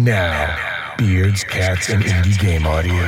And 0.00 0.06
now, 0.06 0.94
beards, 0.96 1.44
cats, 1.44 1.90
and 1.90 2.02
indie 2.02 2.40
game 2.40 2.66
audio. 2.66 3.04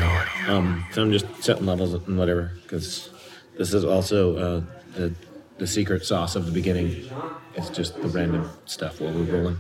Um, 0.47 0.85
so 0.93 1.01
I'm 1.01 1.11
just 1.11 1.25
setting 1.43 1.65
levels 1.65 1.95
and 1.95 2.19
whatever 2.19 2.53
because 2.61 3.09
this 3.57 3.73
is 3.73 3.83
also 3.83 4.37
uh, 4.37 4.61
the 4.95 5.15
the 5.57 5.67
secret 5.67 6.05
sauce 6.05 6.37
of 6.37 6.45
the 6.45 6.53
beginning. 6.53 7.09
It's 7.55 7.71
just 7.71 7.95
the 8.03 8.09
random 8.09 8.51
stuff 8.67 9.01
while 9.01 9.11
we're 9.11 9.25
rolling. 9.25 9.59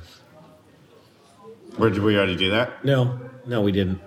Or 1.78 1.88
did 1.88 2.02
we 2.02 2.18
already 2.18 2.36
do 2.36 2.50
that? 2.50 2.84
No, 2.84 3.18
no, 3.46 3.62
we 3.62 3.72
didn't. 3.72 3.98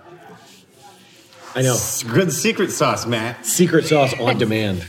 I 1.56 1.62
know. 1.62 1.76
Good 2.12 2.32
secret 2.32 2.70
sauce, 2.70 3.06
Matt. 3.06 3.44
Secret 3.44 3.86
sauce 3.86 4.14
on 4.20 4.38
demand. 4.44 4.86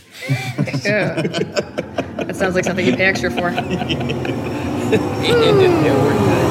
Yeah. 0.86 1.24
that 1.24 2.36
sounds 2.36 2.54
like 2.54 2.66
something 2.66 2.86
you 2.86 2.96
pay 2.96 3.06
extra 3.06 3.32
for. 3.32 3.50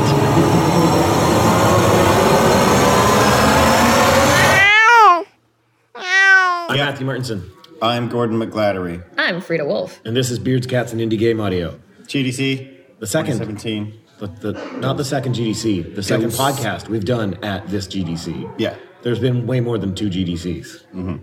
I'm 6.79 6.85
Matthew 6.85 7.07
Marteinsson, 7.07 7.51
I'm 7.80 8.11
Gordon 8.11 8.39
McGladdery. 8.39 9.03
I'm 9.17 9.41
Fryda 9.41 9.67
Wolff. 9.67 9.98
and 10.05 10.15
this 10.15 10.30
is 10.30 10.39
Beards, 10.39 10.67
Cats, 10.67 10.93
and 10.93 11.01
Indie 11.01 11.19
Game 11.19 11.41
Audio. 11.41 11.80
GDC. 12.03 12.98
The 12.98 13.07
second. 13.07 13.39
2017. 13.39 13.98
The, 14.19 14.27
the, 14.53 14.77
not 14.77 14.98
the 14.98 15.05
second 15.05 15.34
GDC, 15.37 15.95
the 15.95 16.03
second 16.03 16.27
was- 16.27 16.39
podcast 16.39 16.89
we've 16.91 17.07
done 17.07 17.43
at 17.43 17.67
this 17.69 17.87
GDC. 17.87 18.57
Yeah. 18.59 18.77
There's 19.01 19.19
been 19.19 19.47
way 19.47 19.61
more 19.61 19.79
than 19.79 19.95
two 19.95 20.11
GDCs. 20.11 20.84
Mm-hmm. 20.95 21.17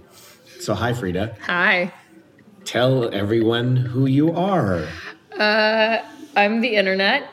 So, 0.60 0.74
hi, 0.74 0.92
Fryda. 0.92 1.38
Hi. 1.42 1.94
Tell 2.66 3.14
everyone 3.14 3.76
who 3.76 4.08
you 4.08 4.32
are. 4.34 4.88
I'm 5.40 6.62
the 6.62 6.76
internet. 6.76 7.30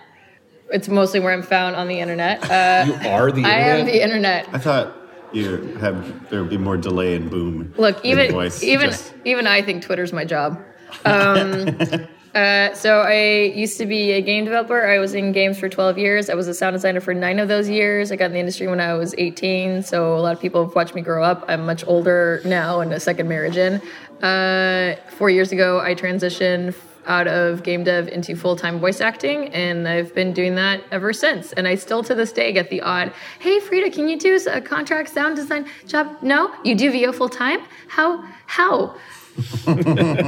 It's 0.71 0.89
mostly 0.89 1.21
where 1.21 1.33
I'm 1.33 1.43
found 1.43 1.75
on 1.75 1.89
the 1.89 2.01
internet. 2.01 2.43
Uh, 2.45 2.85
You 2.87 3.09
are 3.09 3.33
the 3.33 3.45
I 3.47 3.61
am 3.61 3.87
the 3.87 4.03
internet. 4.03 4.47
I 4.53 4.59
thought 4.59 5.00
you 5.33 5.77
have 5.79 6.29
there 6.31 6.41
would 6.41 6.51
be 6.51 6.59
more 6.59 6.77
delay 6.77 7.17
and 7.17 7.31
boom. 7.31 7.75
Look, 7.77 8.05
even 8.05 8.35
even 8.63 8.91
Just- 8.91 9.15
even 9.25 9.47
I 9.47 9.63
think 9.63 9.83
Twitter's 9.83 10.13
my 10.13 10.25
job. 10.25 10.63
Um, 11.05 11.77
uh, 12.35 12.75
so 12.75 13.01
I 13.01 13.53
used 13.55 13.79
to 13.79 13.87
be 13.87 14.13
a 14.13 14.23
game 14.23 14.45
developer. 14.45 14.87
I 14.87 14.99
was 14.99 15.15
in 15.15 15.33
games 15.33 15.59
for 15.59 15.69
12 15.69 15.99
years. 15.99 16.29
I 16.29 16.35
was 16.35 16.49
a 16.49 16.55
sound 16.55 16.75
designer 16.75 17.01
for 17.01 17.15
nine 17.15 17.39
of 17.39 17.49
those 17.49 17.69
years. 17.69 18.11
I 18.11 18.17
got 18.17 18.27
in 18.27 18.33
the 18.33 18.39
industry 18.41 18.67
when 18.67 18.81
I 18.81 18.95
was 18.95 19.15
18. 19.17 19.83
So 19.83 20.17
a 20.17 20.21
lot 20.21 20.35
of 20.35 20.41
people 20.41 20.65
have 20.65 20.75
watched 20.75 20.95
me 20.95 21.03
grow 21.03 21.23
up. 21.23 21.45
I'm 21.49 21.65
much 21.65 21.85
older 21.87 22.41
now 22.45 22.81
and 22.81 22.93
a 22.93 23.01
second 23.01 23.29
marriage 23.29 23.57
in. 23.57 23.81
Uh, 24.23 24.97
four 25.11 25.31
years 25.31 25.53
ago, 25.53 25.81
I 25.81 25.95
transitioned 25.95 26.75
out 27.07 27.27
of 27.29 27.63
game 27.63 27.85
dev 27.85 28.09
into 28.09 28.37
full-time 28.37 28.79
voice 28.81 29.01
acting 29.01 29.49
and 29.49 29.89
i've 29.89 30.15
been 30.15 30.33
doing 30.33 30.55
that 30.55 30.83
ever 30.91 31.13
since. 31.13 31.53
And 31.55 31.67
i 31.67 31.75
still 31.75 32.03
to 32.05 32.15
this 32.15 32.33
day 32.33 32.53
get 32.53 32.71
the 32.71 32.81
odd 32.83 33.13
hey 33.39 33.61
fryda 33.61 33.93
can 33.93 34.09
you 34.09 34.19
do 34.19 34.39
a 34.51 34.61
contract 34.61 35.09
sound 35.11 35.37
design 35.37 35.67
job? 35.87 36.17
No 36.23 36.55
you 36.65 36.75
do 36.75 36.91
vo 36.93 37.13
full-time? 37.13 37.61
How? 37.89 38.25
How? 38.47 38.97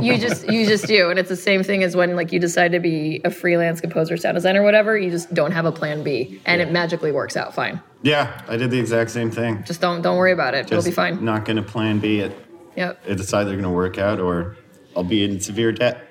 You 0.02 0.16
just 0.18 0.48
you 0.50 0.66
just 0.66 0.86
do. 0.86 1.10
And 1.10 1.18
it's 1.18 1.28
the 1.28 1.36
same 1.36 1.62
thing 1.62 1.82
as 1.82 1.94
when 1.94 2.16
like 2.16 2.32
you 2.32 2.38
decide 2.38 2.72
to 2.72 2.80
be 2.80 3.20
a 3.24 3.30
freelance 3.30 3.80
composer 3.80 4.16
sound 4.16 4.36
designer 4.36 4.62
or 4.62 4.64
whatever 4.64 4.96
you 4.96 5.10
just 5.10 5.32
don't 5.34 5.52
have 5.52 5.64
a 5.64 5.72
plan 5.72 6.02
b 6.02 6.40
and 6.46 6.60
it 6.60 6.70
magically 6.70 7.12
works 7.12 7.36
out 7.36 7.54
fine. 7.54 7.80
Yeah, 8.02 8.42
I 8.48 8.56
did 8.56 8.70
the 8.70 8.78
exact 8.78 9.10
same 9.10 9.30
thing. 9.30 9.62
just 9.64 9.80
don't 9.80 10.02
don't 10.02 10.16
worry 10.16 10.32
about 10.32 10.54
it. 10.54 10.70
It'll 10.70 10.82
be 10.82 10.90
fine. 10.90 11.24
Not 11.24 11.44
going 11.44 11.56
to 11.56 11.62
plan 11.62 11.98
B 11.98 12.20
it. 12.20 12.36
yep. 12.76 13.00
It's 13.06 13.32
either 13.32 13.52
going 13.52 13.62
to 13.64 13.70
work 13.70 13.98
out 13.98 14.18
or 14.18 14.56
I'll 14.96 15.04
be 15.04 15.24
in 15.24 15.40
severe 15.40 15.72
debt. 15.72 16.08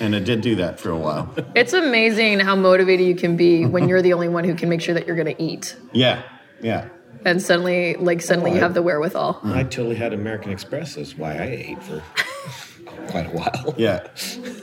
And 0.00 0.14
it 0.14 0.24
did 0.24 0.40
do 0.40 0.54
that 0.56 0.78
for 0.80 0.90
a 0.90 0.96
while. 0.98 1.32
it's 1.54 1.72
amazing 1.72 2.40
how 2.40 2.54
motivated 2.56 3.06
you 3.06 3.14
can 3.14 3.36
be 3.36 3.64
when 3.66 3.88
you're 3.88 4.02
the 4.02 4.12
only 4.12 4.28
one 4.28 4.44
who 4.44 4.54
can 4.54 4.68
make 4.68 4.80
sure 4.80 4.94
that 4.94 5.06
you're 5.06 5.16
going 5.16 5.34
to 5.34 5.42
eat 5.42 5.76
Yeah, 5.92 6.22
yeah. 6.60 6.88
and 7.24 7.40
suddenly 7.42 7.94
like 7.96 8.20
suddenly 8.22 8.52
you 8.52 8.58
have 8.60 8.74
the 8.74 8.82
wherewithal 8.82 9.40
I 9.44 9.62
totally 9.64 9.96
had 9.96 10.12
American 10.12 10.50
Express. 10.52 10.94
That's 10.96 11.16
why 11.16 11.32
I 11.34 11.44
ate 11.44 11.82
for 11.82 12.02
quite 13.08 13.26
a 13.26 13.30
while. 13.30 13.74
Yeah. 13.76 14.06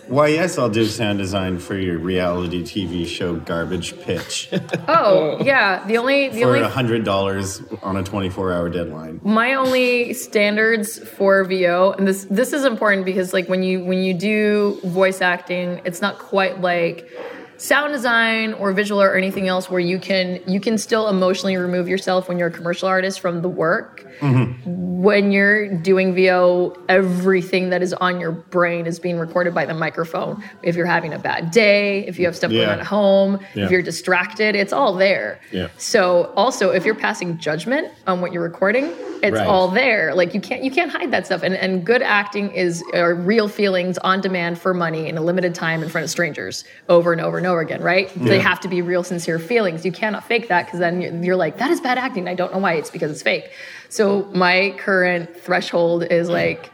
Why, 0.09 0.29
yes, 0.29 0.57
I'll 0.57 0.69
do 0.69 0.85
sound 0.85 1.19
design 1.19 1.59
for 1.59 1.77
your 1.77 1.99
reality 1.99 2.63
TV 2.63 3.05
show 3.05 3.35
Garbage 3.35 3.99
Pitch 4.01 4.49
oh 4.87 5.37
yeah 5.43 5.85
the 5.85 5.97
only 5.97 6.29
the 6.29 6.41
for 6.41 6.57
only 6.57 6.67
$100 6.67 7.83
on 7.83 7.97
a 7.97 8.03
24 8.03 8.51
hour 8.51 8.69
deadline. 8.69 9.21
my 9.23 9.53
only 9.53 10.13
standards 10.13 10.97
for 10.97 11.43
VO, 11.43 11.91
and 11.91 12.07
this 12.07 12.25
this 12.25 12.53
is 12.53 12.65
important 12.65 13.05
because 13.05 13.33
like 13.33 13.47
when 13.47 13.61
you 13.61 13.83
when 13.85 13.99
you 13.99 14.13
do 14.13 14.79
voice 14.83 15.21
acting, 15.21 15.81
it's 15.85 16.01
not 16.01 16.17
quite 16.17 16.59
like 16.59 17.09
sound 17.57 17.93
design 17.93 18.53
or 18.53 18.71
visual 18.71 19.01
or 19.01 19.15
anything 19.15 19.47
else 19.47 19.69
where 19.69 19.81
you 19.81 19.99
can 19.99 20.41
you 20.47 20.59
can 20.59 20.77
still 20.77 21.07
emotionally 21.07 21.57
remove 21.57 21.87
yourself 21.87 22.27
when 22.27 22.39
you're 22.39 22.47
a 22.47 22.51
commercial 22.51 22.87
artist 22.87 23.19
from 23.19 23.41
the 23.41 23.49
work. 23.49 24.05
Mm-hmm. 24.19 25.01
When 25.01 25.31
you're 25.31 25.67
doing 25.77 26.13
VO, 26.13 26.75
everything 26.89 27.69
that 27.69 27.81
is 27.81 27.93
on 27.93 28.19
your 28.19 28.31
brain 28.31 28.85
is 28.85 28.99
being 28.99 29.17
recorded 29.17 29.53
by 29.55 29.65
the 29.65 29.73
microphone. 29.73 30.43
If 30.61 30.75
you're 30.75 30.85
having 30.85 31.13
a 31.13 31.19
bad 31.19 31.51
day, 31.51 32.05
if 32.07 32.19
you 32.19 32.25
have 32.25 32.35
stuff 32.35 32.51
going 32.51 32.67
on 32.67 32.79
at 32.79 32.85
home, 32.85 33.39
Yeah. 33.55 33.65
if 33.65 33.71
you're 33.71 33.81
distracted, 33.81 34.55
it's 34.55 34.73
all 34.73 34.93
there. 34.93 35.39
Yeah. 35.51 35.67
So 35.77 36.33
also 36.35 36.71
if 36.71 36.85
you're 36.85 36.95
passing 36.95 37.37
judgment 37.37 37.93
on 38.07 38.21
what 38.21 38.33
you're 38.33 38.43
recording, 38.43 38.91
it's 39.21 39.37
Right. 39.37 39.47
all 39.47 39.67
there. 39.67 40.13
Like 40.15 40.33
you 40.33 40.39
can't 40.41 40.63
you 40.63 40.71
can't 40.71 40.91
hide 40.91 41.11
that 41.11 41.25
stuff. 41.25 41.43
And 41.43 41.53
and 41.55 41.85
good 41.85 42.01
acting 42.01 42.51
is 42.51 42.83
are 42.93 43.13
real 43.13 43.47
feelings 43.49 43.97
on 43.99 44.21
demand 44.21 44.59
for 44.59 44.73
money 44.73 45.07
in 45.09 45.17
a 45.17 45.21
limited 45.21 45.53
time 45.55 45.83
in 45.83 45.89
front 45.89 46.03
of 46.05 46.09
strangers 46.09 46.63
over 46.87 47.11
and 47.11 47.21
over 47.21 47.37
and 47.37 47.45
over 47.45 47.59
again, 47.59 47.81
right? 47.81 48.09
They 48.15 48.39
have 48.39 48.59
to 48.61 48.67
be 48.69 48.81
real 48.81 49.03
sincere 49.03 49.37
feelings. 49.39 49.85
You 49.85 49.91
cannot 49.91 50.23
fake 50.25 50.47
that 50.49 50.65
because 50.65 50.79
then 50.79 51.01
you're, 51.01 51.13
you're 51.23 51.35
like 51.35 51.57
that 51.57 51.69
is 51.71 51.81
bad 51.81 51.97
acting. 51.97 52.27
I 52.29 52.33
don't 52.33 52.51
know 52.53 52.59
why. 52.59 52.73
It's 52.73 52.89
because 52.89 53.11
it's 53.11 53.21
fake. 53.21 53.49
So 53.89 54.29
my 54.33 54.75
current 54.77 55.35
threshold 55.35 56.03
is 56.03 56.29
like 56.29 56.71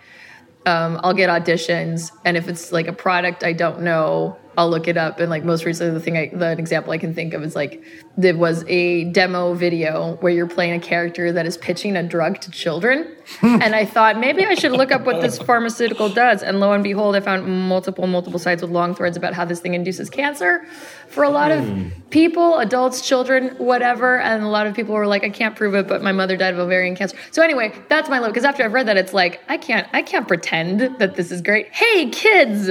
um, 0.66 1.00
I'll 1.04 1.14
get 1.14 1.30
auditions, 1.30 2.12
and 2.26 2.36
if 2.38 2.48
it's 2.48 2.72
like 2.72 2.88
a 2.88 2.94
product 2.94 3.44
I 3.44 3.54
don't 3.54 3.82
know, 3.82 4.38
I'll 4.58 4.70
look 4.70 4.88
it 4.88 4.98
up. 4.98 5.20
And 5.20 5.30
like 5.30 5.44
most 5.44 5.66
recently, 5.66 5.94
the 5.94 6.00
thing, 6.00 6.18
I, 6.18 6.30
the 6.34 6.52
example 6.52 6.94
I 6.94 6.98
can 6.98 7.14
think 7.14 7.34
of 7.34 7.44
is 7.44 7.56
like 7.56 7.84
there 8.18 8.36
was 8.36 8.64
a 8.68 9.06
demo 9.06 9.54
video 9.54 10.16
where 10.22 10.32
you're 10.32 10.48
playing 10.48 10.74
a 10.74 10.80
character 10.80 11.32
that 11.32 11.46
is 11.46 11.58
pitching 11.58 11.96
a 11.98 12.04
drug 12.04 12.40
to 12.42 12.52
children, 12.52 13.16
and 13.42 13.76
I 13.76 13.86
thought 13.86 14.20
maybe 14.20 14.46
I 14.46 14.56
should 14.56 14.72
look 14.72 14.92
up 14.92 15.06
what 15.06 15.22
this 15.22 15.38
pharmaceutical 15.38 16.10
does. 16.10 16.44
And 16.44 16.60
lo 16.60 16.72
and 16.72 16.84
behold, 16.84 17.16
I 17.16 17.20
found 17.20 17.46
multiple, 17.68 18.08
multiple 18.08 18.40
sites 18.40 18.62
with 18.62 18.72
long 18.72 18.94
threads 18.96 19.18
about 19.18 19.34
how 19.34 19.46
this 19.46 19.60
thing 19.60 19.74
induces 19.74 20.10
cancer 20.10 20.66
for 21.08 21.24
a 21.24 21.30
lot 21.30 21.52
of 21.52 21.66
hmm. 21.66 21.90
people, 22.10 22.60
adults, 22.60 23.06
children, 23.06 23.50
whatever. 23.58 24.20
And 24.20 24.44
a 24.44 24.48
lot 24.48 24.68
of 24.68 24.76
people 24.76 24.94
were 24.94 25.08
like, 25.08 25.24
I 25.24 25.30
can't 25.30 25.56
prove 25.56 25.74
it, 25.76 25.88
but 25.88 26.04
my 26.04 26.12
mother 26.12 26.38
died 26.38 26.54
of 26.54 26.60
ovarian 26.60 26.96
cancer. 26.96 27.18
So 27.32 27.42
anyway, 27.42 27.74
that's 27.90 28.10
my 28.10 28.20
look. 28.20 28.30
Because 28.30 28.46
after 28.46 28.64
I've 28.64 28.74
read 28.74 28.88
that, 28.88 28.98
it's 28.98 29.14
like 29.14 29.42
I 29.48 29.58
can't, 29.58 29.88
I 29.94 30.02
can't 30.02 30.28
pretend 30.28 31.00
that 31.00 31.16
this 31.16 31.32
is 31.32 31.42
great. 31.42 31.74
Hey, 31.74 32.10
kids. 32.10 32.70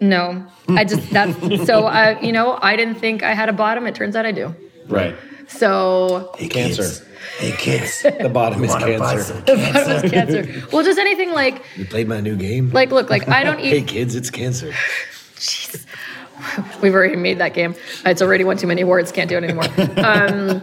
No, 0.00 0.46
I 0.68 0.84
just 0.84 1.10
that's 1.10 1.66
so 1.66 1.86
I 1.86 2.18
you 2.20 2.32
know 2.32 2.58
I 2.62 2.76
didn't 2.76 2.96
think 2.96 3.22
I 3.22 3.34
had 3.34 3.48
a 3.48 3.52
bottom. 3.52 3.86
It 3.86 3.94
turns 3.94 4.16
out 4.16 4.24
I 4.26 4.32
do. 4.32 4.54
Right. 4.88 5.14
So 5.48 6.32
Hey, 6.38 6.48
Cancer. 6.48 6.82
kids. 6.82 7.02
Hey, 7.38 7.52
kids. 7.52 8.02
The 8.02 8.28
bottom 8.32 8.62
is 8.64 8.70
Wanna 8.70 8.86
cancer. 8.86 9.22
some 9.24 9.40
bottom 9.44 10.04
is 10.04 10.10
cancer. 10.10 10.62
Well, 10.72 10.82
just 10.84 10.98
anything 10.98 11.32
like 11.32 11.62
You 11.76 11.84
played 11.86 12.08
my 12.08 12.20
new 12.20 12.36
game? 12.36 12.70
like 12.70 12.90
look 12.92 13.10
like 13.10 13.28
I 13.28 13.42
don't 13.44 13.60
eat. 13.64 13.70
Hey, 13.70 13.82
kids, 13.82 14.14
it's 14.14 14.30
cancer. 14.30 14.72
We've 16.80 16.94
already 16.94 17.16
made 17.16 17.38
that 17.38 17.52
game. 17.52 17.74
It's 18.06 18.22
already 18.22 18.44
won 18.44 18.56
too 18.56 18.66
many 18.66 18.80
awards. 18.82 19.12
Can't 19.12 19.28
do 19.28 19.36
it 19.36 19.44
anymore. 19.44 19.66
Um, 19.98 20.62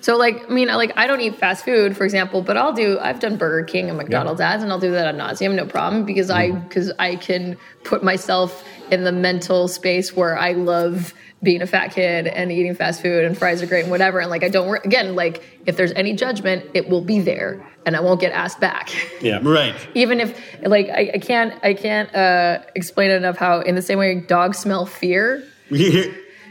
so 0.00 0.16
like, 0.16 0.48
I 0.48 0.52
mean, 0.52 0.68
like 0.68 0.92
I 0.96 1.06
don't 1.06 1.20
eat 1.20 1.36
fast 1.36 1.64
food, 1.64 1.96
for 1.96 2.04
example, 2.04 2.40
but 2.40 2.56
I'll 2.56 2.72
do. 2.72 2.98
I've 3.00 3.20
done 3.20 3.36
Burger 3.36 3.64
King 3.64 3.88
and 3.90 3.98
McDonald's 3.98 4.40
ads, 4.40 4.62
and 4.62 4.72
I'll 4.72 4.78
do 4.78 4.90
that 4.92 5.06
ad 5.06 5.16
nauseum, 5.16 5.54
no 5.54 5.66
problem, 5.66 6.04
because 6.04 6.30
I 6.30 6.52
because 6.52 6.90
I 6.98 7.16
can 7.16 7.58
put 7.84 8.02
myself 8.02 8.64
in 8.92 9.04
the 9.04 9.12
mental 9.12 9.68
space 9.68 10.14
where 10.14 10.36
I 10.38 10.52
love 10.52 11.14
being 11.42 11.62
a 11.62 11.66
fat 11.66 11.88
kid 11.94 12.26
and 12.26 12.50
eating 12.50 12.74
fast 12.74 13.00
food 13.00 13.24
and 13.24 13.38
fries 13.38 13.62
are 13.62 13.66
great 13.66 13.82
and 13.82 13.90
whatever. 13.90 14.18
And 14.18 14.28
like 14.30 14.42
I 14.42 14.48
don't 14.48 14.84
again. 14.84 15.14
Like 15.14 15.42
if 15.66 15.76
there's 15.76 15.92
any 15.92 16.14
judgment, 16.14 16.64
it 16.74 16.88
will 16.88 17.00
be 17.00 17.20
there, 17.20 17.64
and 17.86 17.94
I 17.96 18.00
won't 18.00 18.20
get 18.20 18.32
asked 18.32 18.60
back. 18.60 18.90
Yeah. 19.20 19.40
Right. 19.42 19.74
even 19.94 20.20
if 20.20 20.40
like 20.62 20.88
I, 20.88 21.10
I 21.14 21.18
can't 21.18 21.52
I 21.64 21.74
can't 21.74 22.14
uh, 22.14 22.60
explain 22.76 23.10
it 23.10 23.14
enough 23.16 23.36
how 23.36 23.60
in 23.60 23.74
the 23.74 23.82
same 23.82 23.98
way 23.98 24.20
dogs 24.20 24.58
smell 24.58 24.86
fear, 24.86 25.44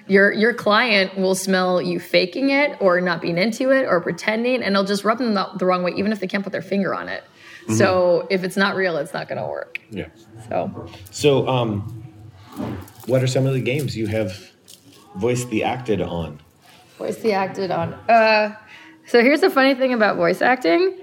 your 0.07 0.31
your 0.31 0.53
client 0.53 1.17
will 1.17 1.35
smell 1.35 1.81
you 1.81 1.99
faking 1.99 2.49
it 2.49 2.77
or 2.81 3.01
not 3.01 3.21
being 3.21 3.37
into 3.37 3.71
it 3.71 3.85
or 3.85 3.99
pretending, 4.01 4.63
and 4.63 4.73
it'll 4.75 4.83
just 4.85 5.03
rub 5.03 5.17
them 5.17 5.33
the, 5.33 5.49
the 5.57 5.65
wrong 5.65 5.83
way, 5.83 5.91
even 5.97 6.11
if 6.11 6.19
they 6.19 6.27
can't 6.27 6.43
put 6.43 6.51
their 6.53 6.61
finger 6.61 6.93
on 6.95 7.09
it. 7.09 7.23
So 7.75 8.25
if 8.29 8.45
it's 8.45 8.55
not 8.55 8.77
real, 8.77 8.95
it's 8.95 9.13
not 9.13 9.27
going 9.27 9.41
to 9.41 9.45
work. 9.45 9.81
Yeah. 9.89 10.07
So 10.47 10.87
So, 11.11 11.45
um, 11.49 12.06
what 13.07 13.23
are 13.23 13.27
some 13.27 13.45
of 13.45 13.53
the 13.53 13.61
games 13.61 13.95
you 13.97 14.07
have 14.07 14.51
voiced 15.15 15.49
the 15.49 15.63
acted 15.63 16.01
on? 16.01 16.39
voice 16.97 17.17
the 17.17 17.31
acted 17.33 17.69
on. 17.69 17.93
Uh, 18.09 18.55
so 19.07 19.21
here's 19.21 19.41
the 19.41 19.49
funny 19.49 19.75
thing 19.75 19.93
about 19.93 20.17
voice 20.17 20.41
acting: 20.41 20.97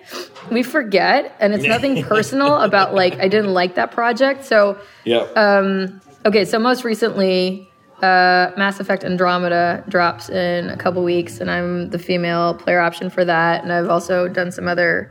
we 0.51 0.63
forget, 0.63 1.35
and 1.41 1.55
it's 1.55 1.65
nothing 1.65 2.03
personal 2.15 2.57
about 2.61 2.95
like 2.95 3.15
I 3.21 3.29
didn't 3.29 3.55
like 3.55 3.77
that 3.77 3.91
project. 3.93 4.45
So 4.45 4.79
Yeah. 5.05 5.27
Um, 5.37 6.01
Okay, 6.27 6.45
so 6.47 6.59
most 6.59 6.85
recently, 6.85 7.69
Uh, 8.03 8.51
Mass 8.57 8.81
Effect 8.81 9.05
Andromeda 9.05 9.85
drops 9.89 10.29
in 10.29 10.69
a 10.69 10.77
couple 10.77 11.03
weeks, 11.05 11.41
and 11.41 11.51
I'm 11.51 11.91
the 11.91 11.99
female 11.99 12.55
player 12.55 12.81
option 12.81 13.09
for 13.09 13.25
that. 13.25 13.63
And 13.63 13.73
I've 13.73 13.89
also 13.89 14.27
done 14.29 14.51
some 14.51 14.67
other 14.69 15.11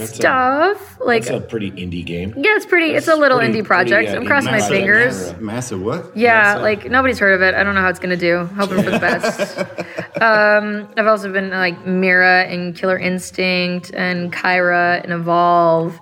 That's 0.00 0.12
a- 0.12 0.16
stuff. 0.16 0.98
like, 1.00 1.22
It's 1.22 1.30
a 1.30 1.40
pretty 1.40 1.70
indie 1.72 2.04
game. 2.04 2.34
yeah, 2.36 2.56
it's 2.56 2.66
pretty. 2.66 2.92
It's 2.94 3.08
a 3.08 3.14
little 3.16 3.38
pretty- 3.38 3.60
indie 3.60 3.64
project. 3.64 3.90
pretty, 4.08 4.08
uh, 4.08 4.20
I'm 4.20 4.26
crossing 4.26 4.50
my 4.52 4.60
fingers. 4.60 5.22
project. 5.22 5.40
Massive 5.42 5.80
what? 5.82 6.16
Yeah, 6.16 6.54
Yes, 6.54 6.62
like 6.62 6.90
nobody's 6.90 7.18
heard 7.18 7.34
of 7.34 7.42
it. 7.42 7.54
I 7.54 7.62
don't 7.64 7.74
know 7.74 7.80
how 7.82 7.88
it's 7.88 7.98
gonna 8.00 8.16
do. 8.16 8.44
Hoping 8.56 8.82
for 8.82 8.90
the 8.90 8.98
best. 8.98 9.58
um, 10.20 10.88
I've 10.96 11.06
also 11.06 11.32
been 11.32 11.50
like 11.50 11.86
Mira 11.86 12.44
and 12.44 12.74
Killer 12.76 12.98
Instinct 12.98 13.90
and 13.94 14.32
Caira 14.32 15.02
and 15.02 15.12
Evolve. 15.12 15.98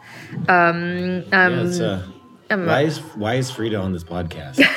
Um, 0.48 1.24
Yeah, 1.30 1.44
um, 1.46 1.66
it's, 1.66 1.80
uh, 1.80 2.02
why 2.50 2.82
is 2.82 2.98
why 3.14 3.34
is 3.34 3.50
Fryda 3.50 3.82
on 3.82 3.92
this 3.92 4.04
podcast? 4.04 4.62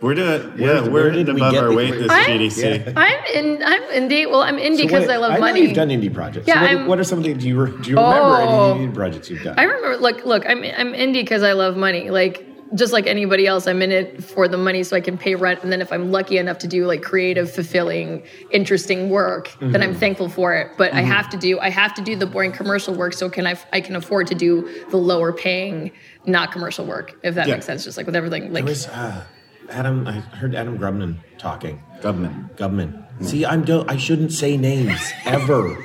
We're 0.00 0.14
doing, 0.14 0.40
Where- 0.58 0.74
yeah, 0.76 0.80
where 0.82 0.90
we're 0.90 1.10
did 1.10 1.26
we 1.28 1.40
above 1.40 1.52
get 1.52 1.62
our 1.64 1.74
weight 1.74 1.92
this 1.92 2.10
I- 2.10 2.24
GDC. 2.26 2.92
I'm 2.96 3.24
in. 3.34 3.62
I'm 3.62 3.82
indie. 3.90 4.30
Well, 4.30 4.40
I'm 4.42 4.56
indie 4.56 4.78
because 4.82 5.02
what- 5.06 5.10
I 5.10 5.16
love 5.18 5.34
know 5.34 5.40
money. 5.40 5.60
You've 5.60 5.74
done 5.74 5.88
indie 5.90 6.12
projects. 6.12 6.48
Yeah, 6.48 6.54
So 6.54 6.60
what, 6.62 6.70
I'm- 6.70 6.86
what 6.86 6.98
are 7.00 7.04
some 7.04 7.18
of 7.18 7.24
the? 7.24 7.34
Do 7.34 7.46
you 7.46 7.66
do 7.66 7.90
you 7.90 7.96
remember 7.96 8.18
Oh. 8.22 8.74
any 8.74 8.86
indie 8.86 8.94
projects 8.94 9.28
you've 9.28 9.42
done? 9.42 9.58
I 9.58 9.64
remember. 9.64 9.98
Look, 9.98 10.24
look. 10.24 10.44
I'm 10.48 10.62
I'm 10.64 10.94
indie 10.94 11.14
because 11.20 11.42
I 11.42 11.52
love 11.52 11.76
money. 11.76 12.08
Like 12.08 12.46
just 12.74 12.92
like 12.92 13.06
anybody 13.08 13.46
else, 13.48 13.66
I'm 13.66 13.82
in 13.82 13.90
it 13.92 14.22
for 14.22 14.46
the 14.48 14.56
money 14.56 14.84
so 14.84 14.96
I 14.96 15.00
can 15.00 15.18
pay 15.18 15.34
rent. 15.34 15.62
And 15.64 15.72
then 15.72 15.82
if 15.82 15.92
I'm 15.92 16.12
lucky 16.12 16.38
enough 16.38 16.58
to 16.58 16.68
do 16.68 16.86
like 16.86 17.02
creative, 17.02 17.50
fulfilling, 17.50 18.22
interesting 18.52 19.10
work, 19.10 19.50
then 19.60 19.72
Mm-hmm. 19.72 19.82
I'm 19.82 19.94
thankful 19.96 20.28
for 20.28 20.54
it. 20.54 20.68
But 20.78 20.94
I 20.94 21.00
have 21.02 21.28
to 21.30 21.36
do 21.36 21.58
I 21.60 21.68
have 21.68 21.92
to 21.94 22.00
do 22.02 22.16
the 22.16 22.26
boring 22.26 22.52
commercial 22.52 22.94
work 22.94 23.12
so 23.12 23.28
can 23.28 23.46
I 23.46 23.56
I 23.70 23.82
can 23.82 23.96
afford 23.96 24.28
to 24.28 24.34
do 24.34 24.66
the 24.90 24.96
lower 24.96 25.30
paying, 25.32 25.90
not 26.24 26.52
commercial 26.52 26.86
work. 26.86 27.16
If 27.22 27.34
that 27.34 27.48
Yeah. 27.48 27.54
makes 27.54 27.66
sense. 27.66 27.84
Just 27.84 27.98
like 27.98 28.06
with 28.06 28.16
everything. 28.16 28.44
Like 28.52 28.64
There 28.64 28.70
was 28.72 28.86
uh, 28.86 29.24
Adam. 29.70 30.06
I 30.06 30.12
heard 30.12 30.54
Adam 30.54 30.78
Grubman 30.78 31.16
talking. 31.38 31.82
Government. 32.00 32.56
Gubman. 32.56 33.04
See, 33.22 33.44
I'm 33.44 33.64
do- 33.64 33.84
I 33.88 33.96
shouldn't 33.96 34.32
say 34.32 34.56
names 34.56 34.98
ever. 35.24 35.76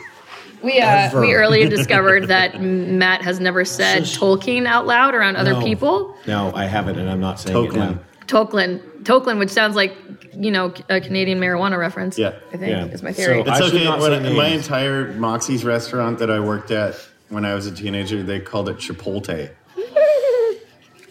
we 0.64 0.80
uh, 0.80 0.86
ever. 0.88 1.22
we 1.22 1.34
earlier 1.34 1.68
discovered 1.70 2.28
that 2.30 2.62
Matt 2.62 3.22
has 3.24 3.40
never 3.40 3.66
said 3.66 4.04
Shush. 4.08 4.18
Tolkien 4.20 4.66
out 4.66 4.88
loud 4.88 5.14
around 5.14 5.36
other 5.36 5.54
No. 5.54 5.62
people. 5.64 6.16
No, 6.28 6.54
I 6.56 6.66
haven't, 6.66 6.98
and 6.98 7.10
I'm 7.10 7.20
not 7.20 7.40
saying 7.40 7.58
it 7.66 7.74
now. 7.74 7.92
Tolkien. 7.92 8.00
Tolkien, 8.28 8.80
Tolkien, 9.04 9.38
which 9.40 9.50
sounds 9.52 9.76
like 9.76 9.96
you 10.34 10.52
know 10.52 10.74
a 10.90 11.00
Canadian 11.02 11.40
marijuana 11.40 11.78
reference. 11.78 12.18
Yeah. 12.18 12.34
I 12.54 12.58
think 12.58 12.72
Yeah. 12.72 12.86
is 12.86 13.04
my 13.04 13.12
theory. 13.14 13.44
So- 13.44 13.52
It's 13.52 13.60
I 13.60 13.66
should 13.66 13.76
okay. 13.76 13.84
not 13.84 14.00
When, 14.00 14.24
say 14.24 14.34
my 14.36 14.50
names. 14.50 14.66
entire 14.66 15.12
Moxie's 15.14 15.64
restaurant 15.66 16.20
that 16.20 16.32
I 16.32 16.40
worked 16.40 16.72
at 16.72 16.96
when 17.30 17.44
I 17.44 17.54
was 17.54 17.66
a 17.68 17.72
teenager, 17.72 18.24
they 18.24 18.40
called 18.40 18.70
it 18.70 18.78
Chipotle. 18.78 19.50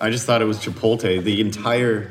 I 0.05 0.11
just 0.11 0.27
thought 0.27 0.43
it 0.43 0.45
was 0.45 0.59
Chipotle. 0.59 1.23
The 1.25 1.41
entire 1.41 2.11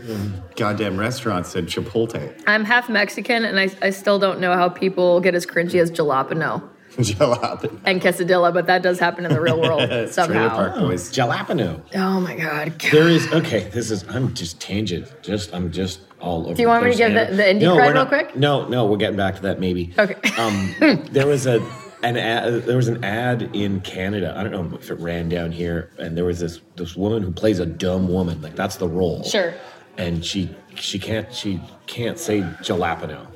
goddamn 0.56 0.98
restaurant 0.98 1.46
said 1.46 1.68
Chipotle. 1.68 2.34
I'm 2.48 2.66
half 2.66 2.90
Mexican, 2.90 3.46
and 3.46 3.60
I, 3.60 3.70
I 3.84 3.92
still 3.92 4.18
don't 4.18 4.40
know 4.40 4.54
how 4.56 4.68
people 4.68 5.20
get 5.22 5.36
as 5.36 5.46
cringy 5.46 5.80
as 5.80 5.92
jalapeno 5.92 6.68
Jalapeno. 6.98 7.80
and 7.86 8.02
quesadilla, 8.02 8.52
but 8.54 8.66
that 8.68 8.82
does 8.82 8.98
happen 9.00 9.26
in 9.26 9.32
the 9.34 9.40
real 9.42 9.62
world 9.62 9.82
Trailer 9.90 10.08
somehow. 10.08 10.50
Park 10.50 10.76
Boys. 10.76 11.12
Jalapeno. 11.12 11.82
Oh 11.96 12.20
my 12.20 12.36
god. 12.36 12.74
There 12.92 13.08
is 13.10 13.32
okay. 13.32 13.70
This 13.70 13.92
is 13.92 14.04
I'm 14.10 14.34
just 14.34 14.60
tangent. 14.60 15.12
Just 15.22 15.54
I'm 15.54 15.72
just 15.72 16.02
all 16.20 16.46
over. 16.48 16.56
Do 16.56 16.62
you 16.64 16.68
want 16.68 16.84
me 16.86 16.92
to 16.92 16.98
place, 16.98 17.08
give 17.08 17.14
the- 17.14 17.26
Hannah. 17.26 17.36
the 17.36 17.44
indie 17.44 17.62
no, 17.62 17.74
cred 17.76 17.78
we're 17.78 17.84
real 17.86 17.94
not- 17.94 18.08
quick? 18.08 18.36
No, 18.36 18.68
no, 18.70 18.86
we're 18.88 18.98
getting 18.98 19.18
back 19.18 19.36
to 19.36 19.42
that 19.44 19.60
maybe. 19.60 19.94
Okay. 20.00 20.16
Um, 20.42 21.04
there 21.12 21.28
was 21.28 21.46
a 21.46 21.60
an 22.04 22.18
ad, 22.18 22.64
there 22.64 22.76
was 22.76 22.88
an 22.88 23.04
ad 23.04 23.50
in 23.54 23.82
Canada. 23.82 24.34
I 24.38 24.44
don't 24.44 24.52
know 24.52 24.78
if 24.78 24.92
it 24.92 25.00
ran 25.00 25.30
down 25.30 25.52
here, 25.52 25.90
and 25.98 26.18
there 26.18 26.26
was 26.26 26.40
this 26.40 26.62
this 26.76 26.96
woman 26.96 27.24
who 27.24 27.32
plays 27.32 27.60
a 27.60 27.66
dumb 27.66 28.08
woman. 28.08 28.42
Like 28.42 28.56
that's 28.56 28.76
the 28.76 28.88
role. 28.88 29.24
Sure. 29.24 29.54
And 29.98 30.24
she 30.24 30.56
she 30.76 31.00
can't 31.00 31.34
she 31.34 31.62
can't 31.88 32.20
say 32.20 32.42
jalapeno. 32.62 33.28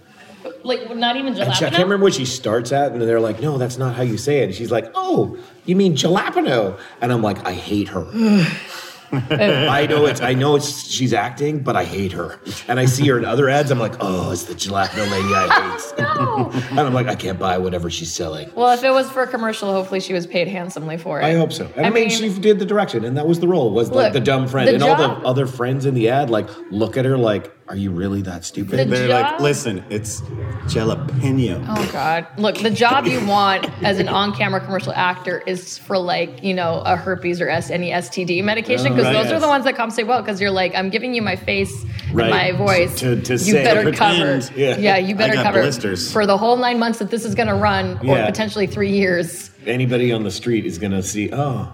Like 0.64 0.96
not 0.96 1.16
even 1.16 1.40
And 1.40 1.54
she, 1.56 1.66
I 1.66 1.70
can't 1.70 1.84
remember 1.84 2.06
what 2.06 2.14
she 2.14 2.26
starts 2.26 2.72
at, 2.72 2.92
and 2.92 3.02
they're 3.02 3.20
like, 3.20 3.42
"No, 3.42 3.58
that's 3.58 3.78
not 3.78 3.96
how 3.96 4.04
you 4.04 4.18
say 4.18 4.40
it." 4.40 4.46
And 4.46 4.56
she's 4.56 4.72
like, 4.72 4.92
"Oh, 4.96 5.38
you 5.66 5.76
mean 5.76 5.96
jalapeno?" 5.96 6.80
And 7.02 7.12
I'm 7.12 7.22
like, 7.22 7.46
"I 7.46 7.54
hate 7.54 7.90
her." 7.90 8.06
I 9.32 9.88
know 9.88 10.06
it's 10.06 10.22
I 10.22 10.34
know 10.34 10.56
it's 10.56 10.86
she's 10.90 11.14
acting, 11.14 11.60
but 11.60 11.76
I 11.76 11.84
hate 11.84 12.12
her. 12.12 12.40
And 12.68 12.80
I 12.80 12.86
see 12.86 13.08
her 13.08 13.18
in 13.18 13.26
other 13.26 13.50
ads. 13.50 13.72
I'm 13.72 13.80
like, 13.80 13.96
"Oh, 14.00 14.32
it's 14.32 14.44
the 14.44 14.54
jalapeno 14.54 15.10
lady 15.10 15.34
I 15.34 15.78
hate." 15.96 16.00
No. 16.00 16.50
and 16.72 16.80
I'm 16.80 16.94
like, 16.94 17.08
"I 17.08 17.16
can't 17.16 17.40
buy 17.40 17.58
whatever 17.58 17.90
she's 17.90 18.12
selling." 18.14 18.52
well, 18.56 18.74
if 18.74 18.84
it 18.84 18.92
was 18.92 19.10
for 19.10 19.24
a 19.24 19.28
commercial, 19.28 19.72
hopefully 19.72 20.00
she 20.00 20.14
was 20.14 20.28
paid 20.28 20.48
handsomely 20.48 20.98
for 20.98 21.22
it. 21.22 21.26
I 21.26 21.34
hope 21.36 21.54
so. 21.54 21.66
And 21.76 21.86
I, 21.86 21.90
I 21.90 21.92
mean, 21.92 22.08
mean- 22.10 22.34
she 22.34 22.40
did 22.40 22.60
the 22.60 22.66
direction, 22.66 23.06
and 23.06 23.16
that 23.18 23.28
was 23.28 23.40
the 23.40 23.48
role. 23.48 23.72
Was 23.72 23.92
like 23.92 24.14
the 24.14 24.20
dumb 24.20 24.48
friend, 24.48 24.70
and 24.70 24.84
all 24.84 24.96
the 24.96 25.26
other 25.26 25.48
friends 25.48 25.86
in 25.86 25.94
the 25.94 26.10
ad 26.10 26.30
like 26.30 26.50
look 26.72 26.98
at 26.98 27.06
her 27.06 27.18
like, 27.18 27.52
"Are 27.70 27.76
you 27.76 27.92
really 27.92 28.22
that 28.24 28.46
stupid?" 28.46 28.80
The 28.80 28.86
They're 28.86 29.08
job- 29.08 29.32
like, 29.34 29.42
listen, 29.42 29.84
it's 29.90 30.22
jalapeno. 30.68 31.66
Oh 31.68 31.90
God! 31.92 32.28
Look, 32.38 32.58
the 32.60 32.70
job 32.70 33.06
you 33.08 33.26
want 33.26 33.70
as 33.84 34.00
an 34.00 34.08
on-camera 34.08 34.62
commercial 34.62 34.94
actor 34.94 35.44
is 35.46 35.78
for 35.78 35.98
like 35.98 36.44
you 36.44 36.54
know 36.54 36.82
a 36.86 36.96
herpes 36.96 37.42
or 37.42 37.50
S- 37.50 37.70
any 37.70 37.92
STD 37.92 38.44
medication 38.44 38.94
because 38.94 39.08
oh, 39.08 39.14
right. 39.14 39.24
those 39.24 39.32
are 39.32 39.40
the 39.40 39.48
ones 39.48 39.66
that 39.66 39.76
compensate 39.76 40.08
well 40.08 40.22
because 40.22 40.40
you're 40.42 40.52
like 40.52 40.76
I'm 40.76 40.90
giving 40.90 41.14
you 41.14 41.22
my 41.22 41.36
face 41.36 41.86
Right. 42.14 42.32
and 42.32 42.32
my 42.32 42.66
voice. 42.66 43.00
To- 43.00 43.20
to 43.22 43.34
you 43.34 43.38
say- 43.38 43.64
better 43.64 43.84
pretend. 43.84 44.44
cover. 44.44 44.60
Yeah. 44.60 44.98
you 44.98 45.16
better 45.16 45.34
got 45.34 45.44
cover 45.46 45.62
blisters. 45.62 46.12
for 46.12 46.26
the 46.26 46.38
whole 46.38 46.58
nine 46.58 46.80
months 46.80 47.00
that 47.00 47.10
this 47.12 47.26
is 47.26 47.36
going 47.36 47.48
to 47.50 47.56
run, 47.56 47.98
or 48.00 48.16
Yeah. 48.18 48.26
potentially 48.26 48.68
three 48.68 48.92
years. 48.92 49.52
Anybody 49.66 50.12
on 50.14 50.24
the 50.24 50.32
street 50.32 50.66
is 50.66 50.78
gonna 50.78 51.04
see, 51.04 51.30
"Oh, 51.34 51.70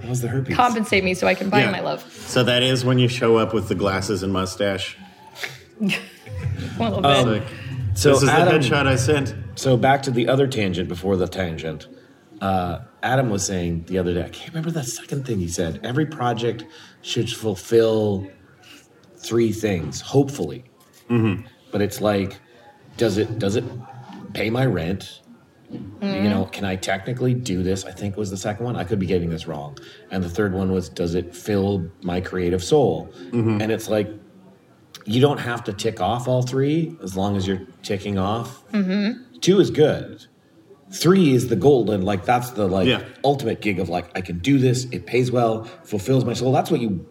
that 0.00 0.08
was 0.08 0.22
the 0.22 0.28
herpes." 0.28 0.56
Compensate 0.56 1.04
me 1.04 1.12
so 1.14 1.26
I 1.26 1.34
can 1.34 1.50
buy 1.50 1.60
Yeah. 1.60 1.70
my 1.70 1.80
love. 1.80 2.04
So 2.26 2.42
that 2.44 2.62
is 2.62 2.84
when 2.84 2.98
you 2.98 3.08
show 3.08 3.36
up 3.36 3.52
with 3.52 3.68
the 3.68 3.74
glasses 3.74 4.22
and 4.22 4.32
mustache. 4.32 4.96
A 5.80 6.78
little 6.78 7.02
bit. 7.02 7.42
It's 7.92 8.02
so 8.02 8.12
this 8.12 8.22
is 8.22 8.28
Adam- 8.28 8.60
the 8.60 8.68
headshot 8.68 8.86
I 8.86 8.96
sent. 8.96 9.34
So 9.54 9.76
back 9.76 10.02
to 10.02 10.10
the 10.10 10.28
other 10.28 10.46
tangent 10.46 10.88
before 10.88 11.16
the 11.16 11.26
tangent. 11.26 11.88
Uh, 12.40 12.80
Adam 13.02 13.30
was 13.30 13.44
saying 13.46 13.84
the 13.86 13.98
other 13.98 14.12
day, 14.12 14.22
I 14.22 14.28
can't 14.28 14.50
remember 14.50 14.70
the 14.70 14.84
second 14.84 15.26
thing 15.26 15.38
he 15.38 15.48
said. 15.48 15.80
Every 15.82 16.04
project 16.04 16.66
should 17.00 17.30
fulfill 17.30 18.28
three 19.16 19.52
things, 19.52 20.00
hopefully. 20.02 20.64
Mm-hmm. 21.08 21.46
But 21.72 21.80
it's 21.80 22.00
like, 22.00 22.38
does 22.98 23.16
it 23.16 23.38
does 23.38 23.56
it 23.56 23.64
pay 24.34 24.50
my 24.50 24.66
rent? 24.66 25.22
You 25.70 26.28
know, 26.28 26.44
can 26.52 26.64
I 26.64 26.76
technically 26.76 27.34
do 27.34 27.62
this? 27.62 27.84
I 27.84 27.90
think 27.90 28.16
was 28.16 28.30
the 28.30 28.36
second 28.36 28.64
one. 28.64 28.76
I 28.76 28.84
could 28.84 29.00
be 29.00 29.06
getting 29.06 29.30
this 29.30 29.48
wrong. 29.48 29.76
And 30.12 30.22
the 30.22 30.28
third 30.28 30.52
one 30.52 30.70
was, 30.70 30.88
does 30.88 31.16
it 31.16 31.34
fill 31.34 31.90
my 32.02 32.20
creative 32.20 32.62
soul? 32.62 33.12
Mm-hmm. 33.30 33.60
And 33.60 33.72
it's 33.72 33.88
like, 33.88 34.08
you 35.06 35.20
don't 35.20 35.38
have 35.38 35.64
to 35.64 35.72
tick 35.72 36.00
off 36.00 36.28
all 36.28 36.42
three 36.42 36.96
as 37.02 37.16
long 37.16 37.36
as 37.36 37.46
you're 37.46 37.62
ticking 37.82 38.18
off. 38.18 38.62
Mm-hmm. 38.72 39.38
Two 39.40 39.60
is 39.60 39.70
good. 39.70 40.26
Three 40.92 41.32
is 41.34 41.48
the 41.48 41.56
golden, 41.56 42.02
like 42.02 42.24
that's 42.24 42.50
the 42.50 42.66
like 42.68 42.86
Yeah. 42.86 43.02
ultimate 43.24 43.60
gig 43.60 43.80
of 43.80 43.88
like 43.88 44.06
I 44.16 44.20
can 44.20 44.38
do 44.38 44.58
this. 44.58 44.84
It 44.92 45.06
pays 45.06 45.30
well, 45.32 45.64
fulfills 45.84 46.24
my 46.24 46.32
soul. 46.32 46.52
That's 46.52 46.70
what 46.70 46.80
you 46.80 47.06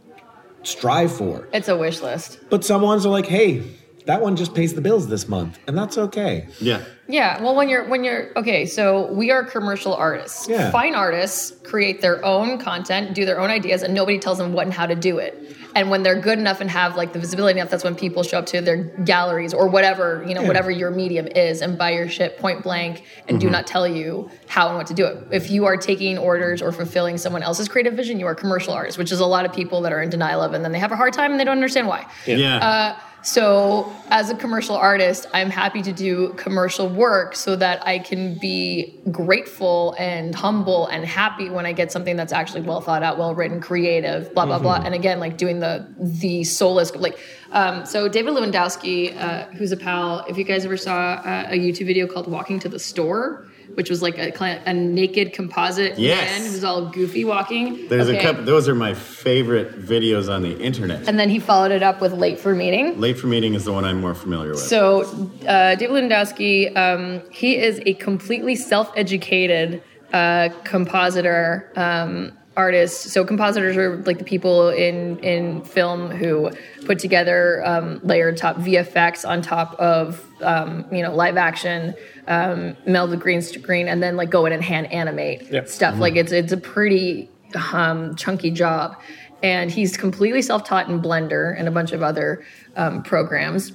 strive 0.64 1.12
for. 1.16 1.48
it's 1.54 1.68
a 1.68 1.78
wish 1.78 2.02
list. 2.02 2.40
But 2.50 2.64
some 2.64 2.82
ones 2.82 3.06
are 3.06 3.10
like, 3.10 3.26
hey, 3.28 3.64
that 4.06 4.22
one 4.22 4.36
just 4.36 4.54
pays 4.54 4.74
the 4.74 4.82
bills 4.82 5.08
this 5.08 5.28
month, 5.28 5.60
and 5.68 5.78
that's 5.78 5.98
okay. 5.98 6.48
Yeah. 6.62 6.84
Yeah, 7.08 7.42
well, 7.42 7.56
when 7.56 7.70
you're 7.70 7.88
when 7.88 8.04
you're 8.04 8.32
okay, 8.38 8.66
so 8.66 9.12
we 9.12 9.30
are 9.32 9.44
commercial 9.44 9.94
artists. 9.94 10.48
Yeah. 10.48 10.72
Fine 10.72 10.96
artists 10.96 11.52
create 11.68 12.02
their 12.02 12.24
own 12.24 12.58
content, 12.60 13.14
do 13.14 13.26
their 13.26 13.40
own 13.40 13.50
ideas, 13.50 13.84
and 13.84 13.94
nobody 13.94 14.18
tells 14.20 14.38
them 14.38 14.54
what 14.54 14.66
and 14.66 14.74
how 14.74 14.86
to 14.88 14.96
do 14.96 15.18
it. 15.20 15.56
And 15.76 15.90
when 15.90 16.04
they're 16.04 16.20
good 16.20 16.40
enough 16.40 16.62
and 16.62 16.72
have 16.72 16.96
like 16.96 17.12
the 17.12 17.20
visibility 17.20 17.60
enough, 17.60 17.70
that's 17.70 17.84
when 17.84 17.96
people 17.96 18.24
show 18.24 18.40
up 18.40 18.46
to 18.48 18.62
their 18.62 18.78
galleries 18.78 19.54
or 19.54 19.68
whatever 19.68 20.24
you 20.26 20.34
know, 20.34 20.42
Yeah. 20.42 20.48
whatever 20.48 20.72
your 20.72 20.90
medium 20.90 21.28
is, 21.28 21.62
and 21.62 21.78
buy 21.78 21.92
your 21.92 22.08
shit 22.08 22.38
point 22.40 22.64
blank 22.64 23.04
and 23.28 23.40
do 23.42 23.50
not 23.50 23.68
tell 23.68 23.86
you 23.86 24.30
how 24.48 24.70
and 24.70 24.78
what 24.78 24.88
to 24.88 24.94
do 24.94 25.06
it. 25.06 25.18
If 25.32 25.52
you 25.52 25.66
are 25.66 25.76
taking 25.76 26.18
orders 26.18 26.62
or 26.62 26.72
fulfilling 26.72 27.18
someone 27.18 27.44
else's 27.44 27.68
creative 27.68 27.94
vision, 27.94 28.20
you 28.20 28.26
are 28.26 28.34
commercial 28.36 28.74
artist, 28.74 28.98
which 28.98 29.12
is 29.12 29.20
a 29.20 29.26
lot 29.26 29.46
of 29.46 29.52
people 29.52 29.82
that 29.82 29.92
are 29.92 30.02
in 30.02 30.10
denial 30.10 30.42
of, 30.42 30.54
and 30.54 30.64
then 30.64 30.72
they 30.72 30.80
have 30.80 30.94
a 30.94 30.96
hard 30.96 31.12
time 31.14 31.32
and 31.32 31.40
they 31.40 31.44
don't 31.44 31.58
understand 31.58 31.88
why. 31.88 32.06
Yeah. 32.26 32.58
Uh, 32.58 33.00
so, 33.26 33.92
as 34.12 34.30
a 34.30 34.36
commercial 34.36 34.76
artist, 34.76 35.26
I'm 35.34 35.50
happy 35.50 35.82
to 35.82 35.92
do 35.92 36.34
commercial 36.34 36.88
work 36.88 37.36
so 37.36 37.56
that 37.56 37.86
I 37.86 37.98
can 37.98 38.38
be 38.38 39.00
grateful 39.12 39.96
and 39.98 40.36
humble 40.36 40.86
and 40.86 41.04
happy 41.04 41.50
when 41.50 41.66
I 41.66 41.74
get 41.74 41.92
something 41.92 42.16
that's 42.16 42.32
actually 42.32 42.62
well 42.62 42.82
thought 42.82 43.02
out, 43.02 43.18
well 43.18 43.34
written, 43.34 43.62
creative, 43.62 44.32
blah 44.36 44.46
blah 44.46 44.60
blah. 44.60 44.76
And 44.76 44.94
again, 44.94 45.20
like 45.20 45.38
doing 45.38 45.60
the 45.60 45.88
the 45.98 46.44
soulless, 46.44 46.96
like 46.96 47.18
um, 47.52 47.84
so. 47.88 48.08
David 48.08 48.36
Lewandowski, 48.36 49.20
uh, 49.20 49.46
who's 49.58 49.72
a 49.72 49.78
pal, 49.78 50.24
if 50.30 50.38
you 50.38 50.44
guys 50.44 50.64
ever 50.64 50.78
saw 50.78 50.94
uh, 50.94 51.48
a 51.50 51.58
YouTube 51.58 51.88
video 51.88 52.06
called 52.06 52.28
"Walking 52.28 52.60
to 52.60 52.70
the 52.70 52.80
Store." 52.80 53.48
Which 53.74 53.90
was 53.90 54.02
like 54.02 54.18
a, 54.18 54.32
a 54.66 54.74
naked 54.74 55.34
composite 55.34 55.98
Yes. 56.00 56.30
man 56.40 56.50
who's 56.52 56.64
all 56.64 56.90
goofy 56.90 57.26
walking. 57.26 57.88
There's 57.90 58.08
Okay. 58.08 58.20
a 58.20 58.22
couple. 58.22 58.44
Those 58.46 58.70
are 58.70 58.76
my 58.76 58.94
favorite 58.94 59.80
videos 59.82 60.34
on 60.34 60.44
the 60.44 60.58
internet. 60.60 61.08
And 61.10 61.20
then 61.20 61.30
he 61.30 61.40
followed 61.40 61.72
it 61.72 61.84
up 61.84 62.00
with 62.00 62.14
"Late 62.14 62.40
for 62.40 62.56
Meeting." 62.56 63.00
Late 63.00 63.18
for 63.18 63.28
meeting 63.28 63.54
is 63.54 63.66
the 63.66 63.74
one 63.74 63.84
I'm 63.84 64.00
more 64.00 64.16
familiar 64.16 64.52
with. 64.52 64.60
So, 64.60 65.02
uh, 65.48 65.76
David 65.76 65.92
Lewandowski, 66.10 66.76
um, 66.78 67.22
he 67.32 67.58
is 67.58 67.82
a 67.86 67.96
completely 67.96 68.56
self-educated 68.56 69.82
uh, 70.14 70.50
compositor 70.64 71.72
um, 71.76 72.32
artists. 72.56 73.12
So 73.12 73.26
compositors 73.26 73.76
are 73.76 73.98
like 74.04 74.18
the 74.20 74.24
people 74.24 74.70
in 74.70 75.20
in 75.20 75.62
film 75.64 76.10
who 76.12 76.52
put 76.86 77.00
together 77.00 77.62
um, 77.66 78.00
layered 78.04 78.38
top 78.38 78.56
VFX 78.58 79.28
on 79.28 79.42
top 79.42 79.74
of 79.80 80.25
um, 80.42 80.86
you 80.92 81.02
know 81.02 81.14
live 81.16 81.38
action, 81.38 81.94
um, 82.28 82.76
meld 82.86 83.12
the 83.12 83.18
green 83.18 83.42
screen, 83.42 83.88
and 83.88 84.02
then 84.02 84.16
like 84.18 84.30
go 84.30 84.46
in 84.46 84.54
and 84.54 84.64
hand 84.64 84.92
animate 84.92 85.52
Yep. 85.52 85.68
stuff. 85.68 85.98
Like 85.98 86.16
it's 86.16 86.32
it's 86.32 86.52
a 86.52 86.58
pretty 86.58 87.30
um, 87.74 88.16
chunky 88.16 88.52
job, 88.52 89.00
and 89.44 89.72
he's 89.72 89.98
completely 89.98 90.42
self 90.42 90.64
taught 90.64 90.90
in 90.90 91.02
Blender 91.02 91.58
and 91.58 91.68
a 91.68 91.72
bunch 91.72 91.92
of 91.92 92.04
other 92.04 92.44
um, 92.76 93.04
programs. 93.04 93.72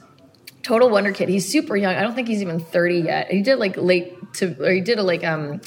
Total 0.62 0.90
Wonder 0.90 1.12
Kid. 1.12 1.30
He's 1.30 1.50
super 1.50 1.74
young. 1.76 1.94
I 1.96 2.02
don't 2.02 2.14
think 2.14 2.28
he's 2.28 2.42
even 2.42 2.60
30 2.60 2.98
yet. 2.98 3.30
He 3.30 3.40
did 3.42 3.56
like 3.58 3.78
late 3.78 4.14
to, 4.34 4.54
or 4.62 4.70
he 4.72 4.82
did 4.82 4.98
a 4.98 5.02
like 5.02 5.24
um, 5.24 5.62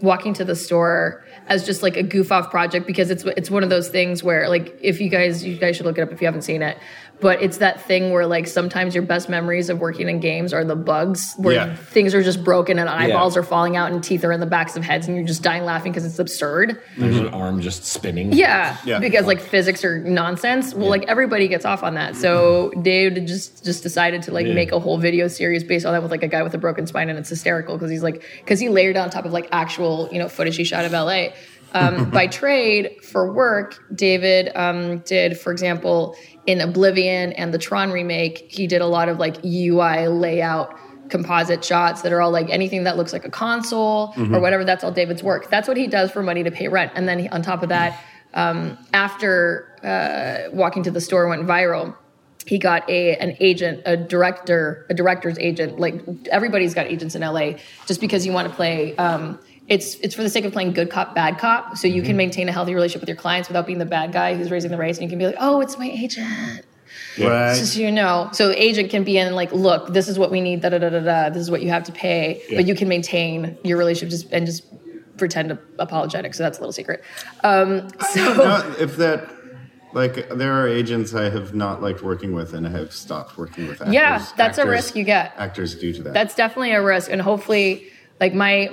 walking 0.00 0.32
to 0.34 0.44
the 0.44 0.56
store 0.56 1.22
as 1.48 1.66
just 1.66 1.82
like 1.82 1.96
a 1.96 2.02
goof 2.02 2.32
off 2.32 2.50
project 2.50 2.86
because 2.86 3.10
it's 3.10 3.24
it's 3.24 3.50
one 3.50 3.62
of 3.62 3.68
those 3.68 3.88
things 3.88 4.22
where 4.22 4.48
like 4.48 4.78
if 4.80 5.00
you 5.00 5.08
guys 5.10 5.44
you 5.44 5.56
guys 5.58 5.76
should 5.76 5.84
look 5.86 5.98
it 5.98 6.02
up 6.02 6.12
if 6.12 6.20
you 6.22 6.26
haven't 6.26 6.42
seen 6.42 6.62
it. 6.62 6.78
But 7.20 7.42
it's 7.42 7.58
that 7.58 7.80
thing 7.82 8.12
where 8.12 8.26
like 8.26 8.46
sometimes 8.46 8.94
your 8.94 9.02
best 9.02 9.28
memories 9.28 9.70
of 9.70 9.80
working 9.80 10.08
in 10.08 10.20
games 10.20 10.52
are 10.52 10.64
the 10.64 10.76
bugs 10.76 11.34
where 11.36 11.54
Yeah. 11.54 11.74
things 11.74 12.14
are 12.14 12.22
just 12.22 12.44
broken 12.44 12.78
and 12.78 12.88
eyeballs 12.88 13.36
are 13.36 13.42
falling 13.42 13.76
out 13.76 13.90
and 13.90 14.04
teeth 14.04 14.24
are 14.24 14.30
in 14.32 14.38
the 14.38 14.46
backs 14.46 14.76
of 14.76 14.84
heads 14.84 15.08
and 15.08 15.16
you're 15.16 15.26
just 15.26 15.42
dying 15.42 15.64
laughing 15.64 15.90
because 15.90 16.04
it's 16.04 16.18
absurd. 16.20 16.80
There's 16.96 17.16
an 17.18 17.28
arm 17.28 17.60
just 17.60 17.84
spinning. 17.86 18.32
Yeah, 18.32 18.76
Yeah. 18.84 19.00
because 19.00 19.26
like 19.26 19.40
physics 19.40 19.84
are 19.84 19.98
nonsense. 19.98 20.74
Well, 20.74 20.88
like 20.90 21.04
everybody 21.08 21.48
gets 21.48 21.64
off 21.64 21.82
on 21.82 21.94
that. 21.94 22.14
So 22.14 22.70
Dave 22.82 23.14
just 23.26 23.64
just 23.64 23.82
decided 23.82 24.22
to 24.22 24.32
like 24.32 24.46
Yeah. 24.46 24.54
make 24.54 24.70
a 24.72 24.78
whole 24.78 24.98
video 24.98 25.26
series 25.28 25.64
based 25.64 25.86
on 25.86 25.92
that 25.94 26.02
with 26.02 26.10
like 26.12 26.22
a 26.22 26.28
guy 26.28 26.42
with 26.44 26.54
a 26.54 26.58
broken 26.58 26.86
spine, 26.86 27.08
and 27.08 27.18
it's 27.18 27.28
hysterical 27.28 27.76
because 27.76 27.90
he's 27.90 28.02
like 28.02 28.22
because 28.44 28.60
he 28.60 28.68
layered 28.68 28.96
on 28.96 29.10
top 29.10 29.24
of 29.24 29.32
like 29.32 29.48
actual 29.50 30.08
you 30.12 30.18
know 30.18 30.28
footage 30.28 30.56
he 30.56 30.62
shot 30.64 30.84
of 30.84 30.92
LA. 30.92 31.28
Um, 31.72 32.10
by 32.18 32.26
trade 32.26 33.04
for 33.04 33.32
work, 33.32 33.84
David 33.94 34.50
um, 34.54 34.98
did, 35.00 35.38
for 35.38 35.52
example, 35.52 36.16
in 36.46 36.60
Oblivion 36.60 37.32
and 37.34 37.52
the 37.52 37.58
Tron 37.58 37.90
remake, 37.90 38.46
he 38.50 38.66
did 38.66 38.80
a 38.80 38.86
lot 38.86 39.08
of 39.08 39.18
like 39.18 39.44
UI 39.44 40.08
layout 40.08 40.78
composite 41.08 41.64
shots 41.64 42.02
that 42.02 42.12
are 42.12 42.20
all 42.20 42.30
like 42.30 42.48
anything 42.50 42.84
that 42.84 42.96
looks 42.96 43.12
like 43.12 43.24
a 43.24 43.30
console 43.30 44.14
or 44.16 44.40
whatever. 44.40 44.64
That's 44.64 44.84
all 44.84 44.92
David's 44.92 45.22
work. 45.22 45.48
That's 45.50 45.68
what 45.68 45.76
he 45.76 45.86
does 45.86 46.10
for 46.10 46.22
money 46.22 46.42
to 46.42 46.50
pay 46.50 46.68
rent. 46.68 46.92
And 46.94 47.08
then 47.08 47.18
he, 47.18 47.28
on 47.28 47.42
top 47.42 47.62
of 47.62 47.70
that, 47.70 47.98
um, 48.34 48.78
after 48.92 49.74
uh, 49.82 50.54
walking 50.54 50.82
to 50.84 50.90
the 50.90 51.00
store 51.00 51.28
went 51.28 51.46
viral, 51.46 51.96
he 52.46 52.58
got 52.58 52.88
a 52.88 53.16
an 53.16 53.36
agent, 53.40 53.82
a 53.84 53.96
director, 53.96 54.86
a 54.88 54.94
director's 54.94 55.38
agent. 55.38 55.78
Like 55.78 56.02
everybody's 56.30 56.74
got 56.74 56.86
agents 56.86 57.14
in 57.14 57.22
LA, 57.22 57.52
just 57.86 58.00
because 58.00 58.24
you 58.24 58.32
want 58.32 58.48
to 58.48 58.54
play. 58.54 58.96
Um, 58.96 59.38
it's 59.68 59.96
it's 59.96 60.14
for 60.14 60.22
the 60.22 60.30
sake 60.30 60.44
of 60.44 60.52
playing 60.52 60.72
good 60.72 60.90
cop, 60.90 61.14
bad 61.14 61.38
cop, 61.38 61.76
so 61.76 61.86
you 61.86 62.02
can 62.02 62.16
maintain 62.16 62.48
a 62.48 62.52
healthy 62.52 62.74
relationship 62.74 63.02
with 63.02 63.08
your 63.08 63.16
clients 63.16 63.48
without 63.48 63.66
being 63.66 63.78
the 63.78 63.86
bad 63.86 64.12
guy 64.12 64.34
who's 64.34 64.50
raising 64.50 64.70
the 64.70 64.78
race, 64.78 64.96
and 64.96 65.04
you 65.04 65.08
can 65.08 65.18
be 65.18 65.26
like, 65.26 65.36
oh, 65.38 65.60
it's 65.60 65.78
my 65.78 65.88
agent. 65.88 66.64
Right. 67.18 67.54
Just 67.54 67.74
so 67.74 67.80
you 67.80 67.92
know, 67.92 68.30
so 68.32 68.48
the 68.48 68.62
agent 68.62 68.90
can 68.90 69.04
be 69.04 69.18
in 69.18 69.34
like, 69.34 69.52
look, 69.52 69.92
this 69.92 70.08
is 70.08 70.18
what 70.18 70.30
we 70.30 70.40
need, 70.40 70.62
da 70.62 70.70
da 70.70 70.78
da 70.78 70.88
da 70.88 71.00
da. 71.00 71.28
This 71.30 71.42
is 71.42 71.50
what 71.50 71.62
you 71.62 71.68
have 71.68 71.84
to 71.84 71.92
pay, 71.92 72.42
but 72.54 72.66
you 72.66 72.74
can 72.74 72.88
maintain 72.88 73.58
your 73.62 73.76
relationship 73.76 74.10
just 74.10 74.32
and 74.32 74.46
just 74.46 74.64
pretend 75.18 75.50
to 75.50 75.58
apologetic. 75.78 76.32
So 76.34 76.44
that's 76.44 76.58
a 76.58 76.60
little 76.60 76.72
secret. 76.72 77.04
Um, 77.44 77.88
so 78.12 78.34
No, 78.34 78.74
if 78.78 78.96
that, 78.96 79.28
like, 79.92 80.28
there 80.30 80.52
are 80.52 80.68
agents 80.68 81.12
I 81.12 81.28
have 81.28 81.54
not 81.54 81.82
liked 81.82 82.02
working 82.02 82.32
with 82.32 82.54
and 82.54 82.66
I 82.66 82.70
have 82.70 82.92
stopped 82.92 83.36
working 83.36 83.66
with 83.66 83.80
actors. 83.80 83.94
Yeah, 83.94 84.24
that's 84.36 84.58
a 84.58 84.66
risk 84.66 84.94
you 84.96 85.04
get. 85.04 85.34
Actors 85.36 85.74
due 85.74 85.92
to 85.92 86.02
that. 86.04 86.14
that's 86.14 86.34
definitely 86.34 86.72
a 86.72 86.82
risk, 86.82 87.10
and 87.10 87.20
hopefully, 87.20 87.88
like 88.20 88.34
my, 88.34 88.68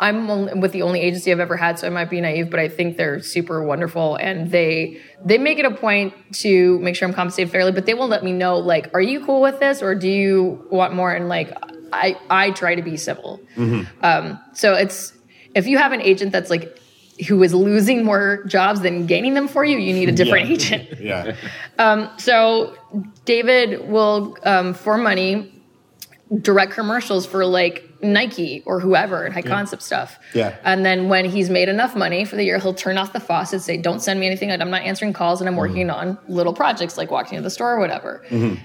I'm 0.00 0.60
with 0.60 0.72
the 0.72 0.82
only 0.82 1.00
agency 1.00 1.30
I've 1.32 1.40
ever 1.40 1.56
had, 1.56 1.78
so 1.78 1.86
I 1.86 1.90
might 1.90 2.08
be 2.10 2.20
naive, 2.20 2.50
but 2.50 2.60
I 2.60 2.68
think 2.68 2.96
they're 2.96 3.20
super 3.20 3.62
wonderful, 3.62 4.16
and 4.16 4.50
they 4.50 5.00
they 5.24 5.38
make 5.38 5.58
it 5.58 5.64
a 5.66 5.70
point 5.70 6.14
to 6.36 6.78
make 6.80 6.96
sure 6.96 7.06
I'm 7.08 7.14
compensated 7.14 7.50
fairly, 7.52 7.72
but 7.72 7.86
they 7.86 7.94
will 7.94 8.08
let 8.08 8.24
me 8.24 8.32
know, 8.32 8.58
like, 8.58 8.92
are 8.94 9.00
you 9.02 9.24
cool 9.24 9.40
with 9.42 9.58
this, 9.60 9.82
or 9.82 9.94
do 9.94 10.08
you 10.08 10.66
want 10.70 10.94
more? 10.94 11.12
And 11.12 11.28
like, 11.28 11.52
I 11.92 12.16
I 12.30 12.50
try 12.52 12.74
to 12.74 12.82
be 12.82 12.96
civil. 12.96 13.40
Um, 14.02 14.38
so 14.54 14.74
it's 14.74 15.12
if 15.54 15.66
you 15.66 15.78
have 15.78 15.92
an 15.92 16.00
agent 16.02 16.32
that's 16.32 16.50
like 16.50 16.78
who 17.28 17.42
is 17.42 17.54
losing 17.54 18.04
more 18.04 18.44
jobs 18.44 18.80
than 18.82 19.06
gaining 19.06 19.32
them 19.32 19.48
for 19.48 19.64
you, 19.64 19.78
you 19.78 19.94
need 19.94 20.08
a 20.10 20.12
different 20.12 20.46
Yeah. 20.48 20.54
agent. 20.54 21.00
yeah. 21.00 21.36
Um, 21.78 22.08
so 22.18 22.74
David 23.26 23.88
will, 23.88 24.36
um, 24.44 24.72
for 24.74 24.96
money, 24.98 25.52
direct 26.42 26.72
commercials 26.72 27.24
for 27.26 27.44
like 27.46 27.84
Nike 28.12 28.62
or 28.66 28.80
whoever 28.80 29.24
and 29.24 29.34
high 29.34 29.42
concept 29.42 29.82
stuff. 29.82 30.18
Yeah. 30.34 30.56
And 30.64 30.84
then 30.84 31.08
when 31.08 31.24
he's 31.24 31.50
made 31.50 31.68
enough 31.68 31.94
money 31.94 32.24
for 32.24 32.36
the 32.36 32.44
year, 32.44 32.58
he'll 32.58 32.74
turn 32.74 32.98
off 32.98 33.12
the 33.12 33.20
faucet, 33.20 33.62
say, 33.62 33.76
"Don't 33.76 34.00
send 34.00 34.20
me 34.20 34.26
anything. 34.26 34.50
I'm 34.50 34.70
not 34.70 34.82
answering 34.82 35.12
calls, 35.12 35.40
and 35.40 35.48
I'm 35.48 35.56
working 35.56 35.90
on 35.90 36.18
little 36.28 36.52
projects 36.52 36.96
like 36.96 37.10
walking 37.10 37.36
to 37.36 37.42
the 37.42 37.50
store 37.50 37.72
or 37.72 37.78
whatever." 37.78 38.22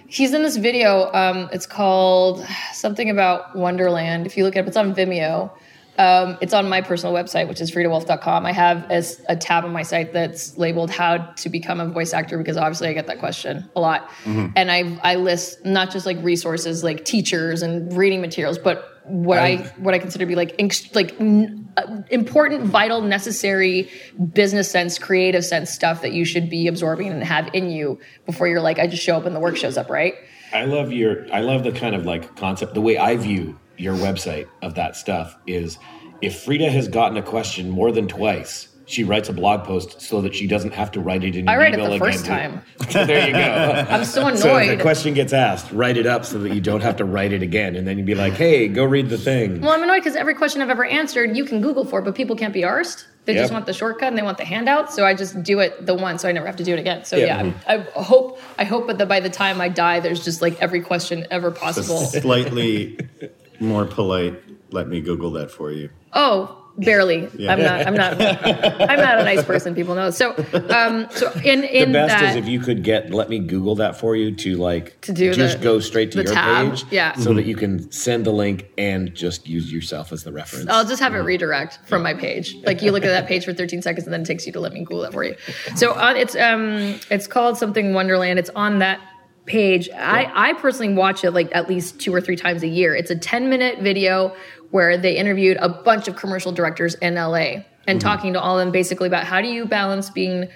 He's 0.07 0.33
in 0.33 0.43
this 0.43 0.57
video. 0.57 1.12
Um, 1.13 1.50
it's 1.51 1.65
called 1.65 2.45
something 2.74 3.10
about 3.10 3.55
Wonderland. 3.55 4.25
If 4.25 4.38
you 4.38 4.43
look 4.43 4.55
it 4.55 4.60
up, 4.60 4.67
it's 4.67 4.77
on 4.77 4.93
Vimeo. 4.95 5.51
Um, 5.98 6.38
it's 6.41 6.53
on 6.53 6.69
my 6.69 6.81
personal 6.81 7.13
website, 7.13 7.48
which 7.50 7.60
is 7.62 7.69
frydawolff.com. 7.69 8.45
I 8.45 8.53
have 8.53 8.89
a 8.89 9.36
tab 9.36 9.65
on 9.65 9.74
my 9.74 9.83
site 9.83 10.13
that's 10.13 10.57
labeled 10.57 10.89
"How 10.89 11.17
to 11.17 11.50
Become 11.50 11.79
a 11.79 11.88
Voice 11.88 12.13
Actor" 12.13 12.38
because 12.38 12.57
obviously 12.57 12.88
I 12.88 12.93
get 12.93 13.07
that 13.07 13.19
question 13.19 13.69
a 13.75 13.81
lot, 13.81 14.10
and 14.25 14.71
I 14.71 14.98
I 15.03 15.15
list 15.15 15.65
not 15.65 15.91
just 15.91 16.05
like 16.05 16.17
resources 16.24 16.83
like 16.83 17.03
teachers 17.03 17.62
and 17.62 17.95
reading 17.95 18.21
materials, 18.21 18.57
but 18.57 18.90
what 19.03 19.39
I, 19.39 19.58
what 19.77 19.93
I 19.93 20.00
consider 20.00 20.24
to 20.24 20.27
be 20.27 20.36
like 20.36 20.55
like 20.93 21.15
uh, 21.20 22.01
important, 22.10 22.65
vital, 22.65 23.01
necessary 23.01 23.89
business 24.34 24.70
sense, 24.70 25.00
creative 25.00 25.43
sense 25.43 25.72
stuff 25.72 26.01
that 26.01 26.13
you 26.13 26.25
should 26.25 26.50
be 26.50 26.67
absorbing 26.67 27.08
and 27.08 27.24
have 27.24 27.50
in 27.53 27.70
you 27.70 28.00
before 28.25 28.48
you're 28.48 28.62
like 28.62 28.79
I 28.79 28.88
just 28.88 29.03
show 29.03 29.17
up 29.17 29.25
and 29.25 29.36
the 29.36 29.39
work 29.39 29.58
shows 29.58 29.77
up, 29.77 29.89
right? 29.89 30.15
I 30.53 30.65
love 30.65 30.91
your 30.91 31.31
I 31.34 31.41
love 31.41 31.63
the 31.63 31.72
kind 31.72 31.96
of 31.96 32.05
like 32.05 32.36
concept 32.36 32.74
the 32.74 32.81
way 32.81 32.98
I 32.98 33.15
view 33.15 33.60
your 33.77 33.96
website 33.96 34.48
of 34.62 34.75
that 34.75 34.96
stuff 34.96 35.38
is 35.48 35.77
if 36.22 36.46
Fryda 36.46 36.70
has 36.70 36.88
gotten 36.88 37.17
a 37.17 37.24
question 37.24 37.70
more 37.70 37.91
than 37.91 38.08
twice, 38.08 38.67
she 38.91 39.03
writes 39.03 39.29
a 39.29 39.33
blog 39.33 39.63
post 39.63 40.01
so 40.01 40.21
that 40.21 40.36
she 40.36 40.48
doesn't 40.48 40.74
have 40.74 40.91
to 40.91 41.00
write 41.00 41.24
it 41.24 41.36
in 41.36 41.48
I 41.48 41.53
an 41.53 41.60
write 41.60 41.74
it 41.74 41.79
email 41.79 41.89
the 41.91 41.95
again. 41.95 42.12
first 42.12 42.25
time. 42.25 42.62
there 43.07 43.27
you 43.27 43.33
go. 43.33 43.39
I'm 43.89 44.03
so 44.05 44.27
annoyed. 44.27 44.39
So 44.39 44.57
if 44.57 44.79
a 44.79 44.81
question 44.81 45.13
gets 45.13 45.33
asked, 45.33 45.71
write 45.71 45.98
it 45.98 46.05
up 46.05 46.25
so 46.25 46.39
that 46.39 46.53
you 46.53 46.62
don't 46.62 46.81
have 46.81 46.98
to 46.98 47.05
write 47.05 47.31
it 47.31 47.41
again, 47.41 47.75
and 47.75 47.88
then 47.88 47.98
you'd 47.98 48.05
be 48.05 48.15
like, 48.15 48.33
"Hey, 48.33 48.67
go 48.67 48.83
read 48.83 49.10
the 49.10 49.17
thing." 49.17 49.62
Well, 49.62 49.71
I'm 49.71 49.81
annoyed 49.83 50.00
because 50.00 50.15
every 50.15 50.36
question 50.36 50.62
I've 50.62 50.69
ever 50.69 50.86
answered, 50.86 51.36
you 51.38 51.45
can 51.45 51.62
Google 51.62 51.86
for, 51.86 52.01
but 52.01 52.15
people 52.15 52.36
can't 52.36 52.53
be 52.53 52.62
arsed. 52.63 53.05
They 53.25 53.36
just 53.36 53.53
want 53.53 53.67
the 53.67 53.74
shortcut 53.74 54.07
and 54.10 54.17
they 54.17 54.24
want 54.24 54.39
the 54.39 54.45
handout. 54.45 54.91
So 54.91 55.05
I 55.05 55.13
just 55.13 55.43
do 55.43 55.60
it 55.60 55.86
the 55.86 55.93
one, 55.93 56.17
so 56.17 56.27
I 56.27 56.31
never 56.31 56.48
have 56.48 56.55
to 56.55 56.63
do 56.63 56.74
it 56.74 56.79
again. 56.79 57.05
So 57.05 57.15
Yeah. 57.17 57.25
yeah, 57.25 57.41
mm-hmm. 57.43 57.69
I'm- 57.69 57.86
I, 57.95 58.01
hope 58.01 58.41
I 58.57 58.63
hope 58.63 58.88
that 58.88 59.07
by 59.07 59.19
the 59.19 59.29
time 59.29 59.62
I 59.62 59.69
die, 59.69 60.00
there's 60.00 60.25
just 60.25 60.41
like 60.41 60.60
every 60.60 60.81
question 60.81 61.27
ever 61.29 61.51
possible. 61.51 62.00
Slightly 62.00 62.98
more 63.60 63.86
polite. 63.86 64.41
Let 64.71 64.88
me 64.88 65.01
Google 65.01 65.31
that 65.31 65.51
for 65.51 65.71
you. 65.71 65.91
Oh, 66.13 66.61
barely. 66.77 67.29
Yeah. 67.37 67.53
I'm 67.53 67.59
not. 67.61 67.87
I'm 67.87 67.93
not. 67.93 68.21
I'm 68.21 68.99
not 68.99 69.19
a 69.19 69.23
nice 69.23 69.43
person. 69.43 69.75
People 69.75 69.95
know. 69.95 70.09
So, 70.09 70.31
um, 70.69 71.07
so 71.11 71.31
in 71.43 71.61
The 71.61 71.81
in 71.83 71.91
best 71.91 72.09
that, 72.19 72.31
is 72.31 72.35
if 72.35 72.47
you 72.47 72.59
could 72.59 72.83
get 72.83 73.11
let 73.11 73.29
me 73.29 73.39
Google 73.39 73.75
that 73.75 73.99
for 73.99 74.15
you 74.15 74.35
to 74.35 74.55
like 74.57 74.99
To 75.01 75.13
do 75.13 75.33
just 75.33 75.57
the- 75.59 75.63
go 75.63 75.79
straight 75.79 76.11
to 76.13 76.23
your 76.23 76.33
tab, 76.33 76.71
page, 76.71 76.85
yeah. 76.91 77.13
so 77.15 77.33
that 77.33 77.45
you 77.45 77.55
can 77.55 77.91
send 77.91 78.25
the 78.25 78.31
link 78.31 78.69
and 78.77 79.13
just 79.13 79.47
use 79.47 79.71
yourself 79.71 80.11
as 80.11 80.23
the 80.23 80.31
reference. 80.31 80.69
I'll 80.69 80.85
just 80.85 81.01
have 81.01 81.13
it 81.15 81.19
redirect 81.19 81.79
from 81.85 82.03
my 82.03 82.13
page. 82.13 82.55
Like 82.65 82.81
you 82.81 82.91
look 82.91 83.03
at 83.03 83.09
that 83.09 83.27
page 83.27 83.45
for 83.45 83.53
13 83.53 83.81
seconds, 83.81 84.05
and 84.05 84.13
then 84.13 84.21
it 84.21 84.25
takes 84.25 84.45
you 84.45 84.53
to 84.53 84.59
let 84.59 84.73
me 84.73 84.79
Google 84.83 85.03
it 85.03 85.13
for 85.13 85.23
you. 85.23 85.35
So 85.75 85.91
uh, 85.93 86.13
it's 86.15 86.35
um 86.35 86.99
it's 87.09 87.27
called 87.27 87.57
something 87.57 87.93
Wonderland. 87.93 88.39
It's 88.39 88.49
on 88.55 88.79
that 88.79 88.99
page. 89.45 89.89
I 89.89 90.31
I 90.49 90.53
personally 90.53 90.93
watch 90.93 91.23
it 91.23 91.31
like 91.31 91.49
at 91.53 91.67
least 91.67 91.99
two 91.99 92.13
or 92.13 92.21
three 92.21 92.35
times 92.35 92.63
a 92.63 92.67
year. 92.67 92.95
It's 92.95 93.09
a 93.11 93.15
10 93.15 93.49
minute 93.49 93.79
video 93.79 94.35
where 94.71 94.97
they 94.97 95.15
interviewed 95.15 95.57
a 95.57 95.69
bunch 95.69 96.07
of 96.07 96.15
commercial 96.15 96.51
directors 96.51 96.95
in 96.95 97.15
LA 97.15 97.63
and 97.87 97.99
talking 97.99 98.33
to 98.33 98.41
all 98.41 98.59
of 98.59 98.65
them 98.65 98.71
basically 98.71 99.07
about 99.07 99.25
how 99.25 99.41
do 99.41 99.47
you 99.47 99.65
balance 99.65 100.09
being 100.09 100.47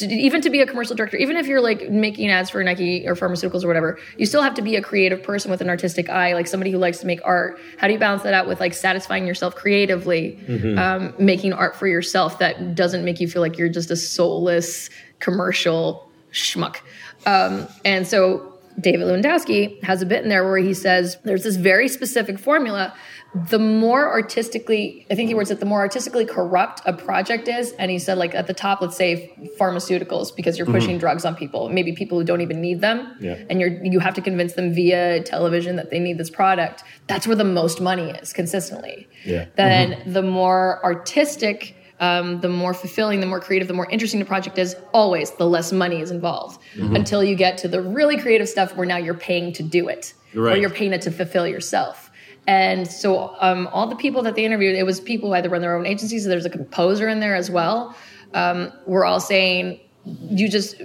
even 0.00 0.40
to 0.40 0.48
be 0.48 0.60
a 0.60 0.66
commercial 0.66 0.96
director, 0.96 1.18
even 1.18 1.36
if 1.36 1.46
you're 1.46 1.60
like 1.60 1.90
making 1.90 2.30
ads 2.30 2.48
for 2.48 2.64
Nike 2.64 3.06
or 3.06 3.14
pharmaceuticals 3.14 3.62
or 3.62 3.66
whatever, 3.66 3.98
you 4.16 4.24
still 4.24 4.40
have 4.40 4.54
to 4.54 4.62
be 4.62 4.76
a 4.76 4.82
creative 4.82 5.22
person 5.22 5.50
with 5.50 5.60
an 5.60 5.68
artistic 5.68 6.08
eye, 6.08 6.32
like 6.32 6.46
somebody 6.46 6.70
who 6.70 6.78
likes 6.78 6.98
to 7.00 7.06
make 7.06 7.20
art. 7.24 7.60
How 7.76 7.86
do 7.86 7.92
you 7.92 7.98
balance 7.98 8.22
that 8.22 8.32
out 8.32 8.48
with 8.48 8.58
like 8.58 8.72
satisfying 8.72 9.26
yourself 9.26 9.54
creatively, 9.54 10.38
um, 10.78 11.14
making 11.18 11.52
art 11.52 11.76
for 11.76 11.86
yourself 11.86 12.38
that 12.38 12.74
doesn't 12.74 13.04
make 13.04 13.20
you 13.20 13.28
feel 13.28 13.42
like 13.42 13.58
you're 13.58 13.68
just 13.68 13.90
a 13.90 13.96
soulless 13.96 14.88
commercial 15.18 16.10
schmuck? 16.32 16.78
Um, 17.26 17.66
and 17.84 18.06
so 18.06 18.54
David 18.80 19.06
Lewandowski 19.06 19.82
has 19.82 20.02
a 20.02 20.06
bit 20.06 20.22
in 20.22 20.28
there 20.28 20.44
where 20.44 20.58
he 20.58 20.74
says 20.74 21.18
there's 21.24 21.44
this 21.44 21.56
very 21.56 21.88
specific 21.88 22.38
formula. 22.38 22.94
The 23.34 23.58
more 23.58 24.08
artistically, 24.10 25.06
I 25.10 25.14
think 25.14 25.28
he 25.28 25.34
words 25.34 25.50
it, 25.50 25.60
the 25.60 25.66
more 25.66 25.80
artistically 25.80 26.24
corrupt 26.24 26.80
a 26.86 26.92
project 26.92 27.48
is. 27.48 27.72
And 27.72 27.90
he 27.90 27.98
said, 27.98 28.16
like 28.16 28.34
at 28.34 28.46
the 28.46 28.54
top, 28.54 28.80
let's 28.80 28.96
say 28.96 29.32
pharmaceuticals, 29.60 30.34
because 30.34 30.56
you're 30.56 30.66
mm-hmm. 30.66 30.74
pushing 30.74 30.98
drugs 30.98 31.24
on 31.24 31.36
people, 31.36 31.68
maybe 31.68 31.92
people 31.92 32.18
who 32.18 32.24
don't 32.24 32.40
even 32.40 32.60
need 32.60 32.80
them, 32.80 33.16
Yeah. 33.20 33.36
and 33.50 33.60
you're 33.60 33.84
you 33.84 34.00
have 34.00 34.14
to 34.14 34.22
convince 34.22 34.54
them 34.54 34.72
via 34.72 35.22
television 35.22 35.76
that 35.76 35.90
they 35.90 35.98
need 35.98 36.16
this 36.16 36.30
product. 36.30 36.82
That's 37.08 37.26
where 37.26 37.36
the 37.36 37.44
most 37.44 37.80
money 37.80 38.10
is 38.10 38.32
consistently. 38.32 39.06
Yeah. 39.24 39.46
Then 39.56 39.92
mm-hmm. 39.92 40.12
the 40.12 40.22
more 40.22 40.82
artistic 40.82 41.76
um, 42.00 42.40
the 42.40 42.48
more 42.48 42.74
fulfilling, 42.74 43.20
the 43.20 43.26
more 43.26 43.40
creative, 43.40 43.68
the 43.68 43.74
more 43.74 43.88
interesting 43.88 44.20
the 44.20 44.26
project 44.26 44.58
is, 44.58 44.76
always 44.92 45.30
the 45.32 45.46
less 45.46 45.72
money 45.72 46.00
is 46.00 46.10
involved. 46.10 46.60
Mm-hmm. 46.74 46.96
Until 46.96 47.24
you 47.24 47.34
get 47.34 47.58
to 47.58 47.68
the 47.68 47.80
really 47.80 48.18
creative 48.18 48.48
stuff 48.48 48.76
where 48.76 48.86
now 48.86 48.98
you're 48.98 49.14
paying 49.14 49.52
to 49.54 49.62
do 49.62 49.88
it, 49.88 50.12
or 50.34 50.56
you're 50.56 50.70
paying 50.70 50.92
it 50.92 51.02
to 51.02 51.10
fulfill 51.10 51.46
yourself. 51.46 52.05
And 52.46 52.86
so, 52.86 53.34
um, 53.40 53.68
all 53.72 53.88
the 53.88 53.96
people 53.96 54.22
that 54.22 54.36
they 54.36 54.44
interviewed, 54.44 54.76
it 54.76 54.84
was 54.84 55.00
people 55.00 55.30
who 55.30 55.34
either 55.34 55.48
run 55.48 55.62
their 55.62 55.76
own 55.76 55.86
agencies. 55.86 56.22
So 56.22 56.28
there's 56.28 56.46
a 56.46 56.50
composer 56.50 57.08
in 57.08 57.20
there 57.20 57.34
as 57.34 57.50
well. 57.50 57.96
Um, 58.34 58.72
we're 58.86 59.04
all 59.04 59.20
saying 59.20 59.80
you 60.04 60.48
just 60.48 60.80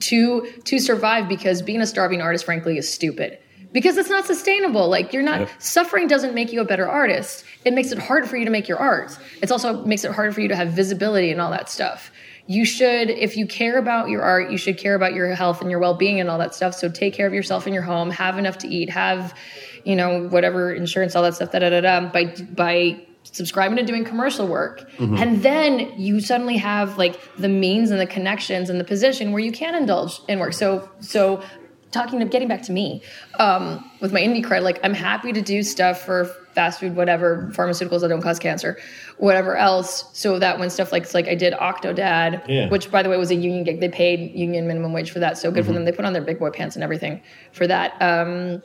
to 0.00 0.46
to 0.64 0.78
survive 0.78 1.28
because 1.28 1.60
being 1.60 1.80
a 1.80 1.86
starving 1.86 2.20
artist, 2.20 2.44
frankly, 2.44 2.78
is 2.78 2.90
stupid 2.90 3.38
because 3.74 3.98
it's 3.98 4.08
not 4.08 4.24
sustainable. 4.24 4.88
Like 4.88 5.12
you're 5.12 5.22
not 5.22 5.50
suffering 5.58 6.06
doesn't 6.06 6.32
make 6.32 6.52
you 6.52 6.60
a 6.60 6.64
better 6.64 6.88
artist. 6.88 7.44
It 7.64 7.74
makes 7.74 7.92
it 7.92 7.98
hard 7.98 8.26
for 8.26 8.36
you 8.36 8.44
to 8.46 8.50
make 8.50 8.68
your 8.68 8.78
art. 8.78 9.18
It's 9.42 9.52
also 9.52 9.84
makes 9.84 10.04
it 10.04 10.12
harder 10.12 10.32
for 10.32 10.40
you 10.40 10.48
to 10.48 10.56
have 10.56 10.68
visibility 10.68 11.30
and 11.30 11.40
all 11.40 11.50
that 11.50 11.68
stuff. 11.68 12.10
You 12.46 12.64
should, 12.64 13.10
if 13.10 13.36
you 13.36 13.46
care 13.46 13.78
about 13.78 14.10
your 14.10 14.22
art, 14.22 14.50
you 14.50 14.58
should 14.58 14.78
care 14.78 14.94
about 14.94 15.14
your 15.14 15.34
health 15.34 15.60
and 15.60 15.70
your 15.70 15.80
well-being 15.80 16.20
and 16.20 16.28
all 16.30 16.38
that 16.38 16.54
stuff. 16.54 16.74
So 16.74 16.90
take 16.90 17.14
care 17.14 17.26
of 17.26 17.32
yourself 17.32 17.66
in 17.66 17.72
your 17.72 17.82
home. 17.82 18.10
Have 18.10 18.38
enough 18.38 18.58
to 18.58 18.68
eat. 18.68 18.90
Have, 18.90 19.34
you 19.84 19.96
know, 19.96 20.28
whatever 20.28 20.72
insurance, 20.72 21.14
all 21.16 21.22
that 21.22 21.34
stuff. 21.34 21.52
Da 21.52 21.58
da 21.60 21.70
da 21.70 21.80
da. 21.80 22.08
By 22.08 22.24
by 22.54 23.00
subscribing 23.24 23.76
to 23.76 23.82
doing 23.84 24.04
commercial 24.04 24.46
work, 24.46 24.88
and 24.98 25.42
then 25.42 25.92
you 25.98 26.20
suddenly 26.20 26.56
have 26.58 26.98
like 26.98 27.18
the 27.36 27.48
means 27.48 27.90
and 27.90 27.98
the 28.00 28.06
connections 28.06 28.68
and 28.70 28.78
the 28.80 28.84
position 28.84 29.32
where 29.32 29.40
you 29.42 29.52
can 29.52 29.74
indulge 29.74 30.20
in 30.28 30.38
work. 30.38 30.52
So 30.52 30.88
so 31.00 31.42
talking 31.90 32.18
to 32.18 32.24
getting 32.26 32.48
back 32.48 32.60
to 32.62 32.72
me 32.72 33.00
um, 33.38 33.88
with 34.00 34.12
my 34.12 34.20
indie 34.20 34.44
cred, 34.44 34.62
like 34.62 34.80
I'm 34.82 34.94
happy 34.94 35.32
to 35.32 35.40
do 35.40 35.62
stuff 35.62 36.02
for 36.02 36.24
fast 36.52 36.80
food, 36.80 36.94
whatever, 36.96 37.50
pharmaceuticals 37.54 38.00
that 38.00 38.08
don't 38.08 38.20
cause 38.22 38.38
cancer, 38.40 38.76
whatever 39.18 39.56
else, 39.56 40.04
so 40.12 40.38
that 40.38 40.58
when 40.58 40.70
stuff 40.70 40.92
like 40.92 41.12
like 41.14 41.26
I 41.28 41.34
did 41.34 41.52
Octodad, 41.54 42.46
Yeah. 42.48 42.68
which 42.68 42.90
by 42.90 43.02
the 43.02 43.08
way 43.08 43.16
was 43.16 43.30
a 43.30 43.34
union 43.36 43.64
gig, 43.64 43.80
they 43.80 43.88
paid 43.88 44.32
union 44.34 44.66
minimum 44.66 44.92
wage 44.92 45.10
for 45.12 45.20
that, 45.20 45.38
so 45.38 45.50
good 45.50 45.64
for 45.64 45.72
them. 45.72 45.84
They 45.84 45.92
put 45.92 46.04
on 46.04 46.12
their 46.12 46.22
big 46.22 46.38
boy 46.38 46.50
pants 46.50 46.74
and 46.76 46.82
everything 46.84 47.22
for 47.52 47.66
that. 47.66 47.94
Um, 48.02 48.62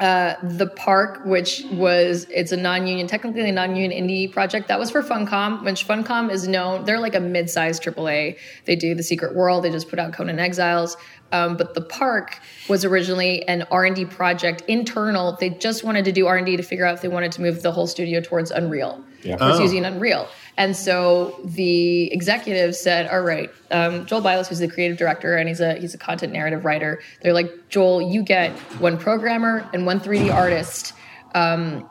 uh, 0.00 0.34
the 0.42 0.66
park, 0.66 1.20
which 1.26 1.62
was 1.72 2.26
it's 2.30 2.52
a 2.52 2.56
non-union, 2.56 3.06
technically 3.06 3.48
a 3.48 3.52
non-union 3.52 3.92
indie 3.92 4.30
project. 4.32 4.68
That 4.68 4.78
was 4.78 4.90
for 4.90 5.02
Funcom, 5.02 5.62
which 5.64 5.86
Funcom 5.86 6.30
is 6.30 6.48
known. 6.48 6.84
They're 6.84 6.98
like 6.98 7.14
a 7.14 7.20
mid-sized 7.20 7.82
AAA. 7.82 8.36
They 8.64 8.76
do 8.76 8.94
The 8.94 9.02
Secret 9.02 9.34
World. 9.36 9.62
They 9.64 9.70
just 9.70 9.88
put 9.90 9.98
out 9.98 10.12
Conan 10.12 10.38
Exiles. 10.38 10.96
Um, 11.32 11.56
but 11.56 11.74
the 11.74 11.80
park 11.82 12.40
was 12.68 12.84
originally 12.84 13.46
an 13.46 13.64
R&D 13.70 14.06
project 14.06 14.62
internal. 14.66 15.36
They 15.38 15.50
just 15.50 15.84
wanted 15.84 16.04
to 16.06 16.12
do 16.12 16.26
R&D 16.26 16.56
to 16.56 16.62
figure 16.62 16.84
out 16.84 16.94
if 16.94 17.02
they 17.02 17.08
wanted 17.08 17.30
to 17.32 17.42
move 17.42 17.62
the 17.62 17.70
whole 17.70 17.86
studio 17.86 18.20
towards 18.20 18.50
Unreal, 18.50 19.00
Yeah. 19.22 19.36
Oh. 19.38 19.60
using 19.60 19.84
Unreal. 19.84 20.28
And 20.60 20.76
so 20.76 21.40
the 21.42 22.12
executive 22.12 22.76
said, 22.76 23.08
"All 23.08 23.22
right, 23.22 23.48
um, 23.70 24.04
Joel 24.04 24.20
Bylos, 24.20 24.46
who's 24.46 24.58
the 24.58 24.68
creative 24.68 24.98
director, 24.98 25.38
and 25.38 25.48
he's 25.48 25.60
a 25.60 25.76
he's 25.76 25.94
a 25.94 25.98
content 25.98 26.34
narrative 26.34 26.66
writer. 26.66 27.00
They're 27.22 27.32
like, 27.32 27.70
Joel, 27.70 28.02
you 28.02 28.22
get 28.22 28.52
one 28.78 28.98
programmer 28.98 29.66
and 29.72 29.86
one 29.86 30.00
3D 30.00 30.30
artist." 30.30 30.92
Um, 31.34 31.88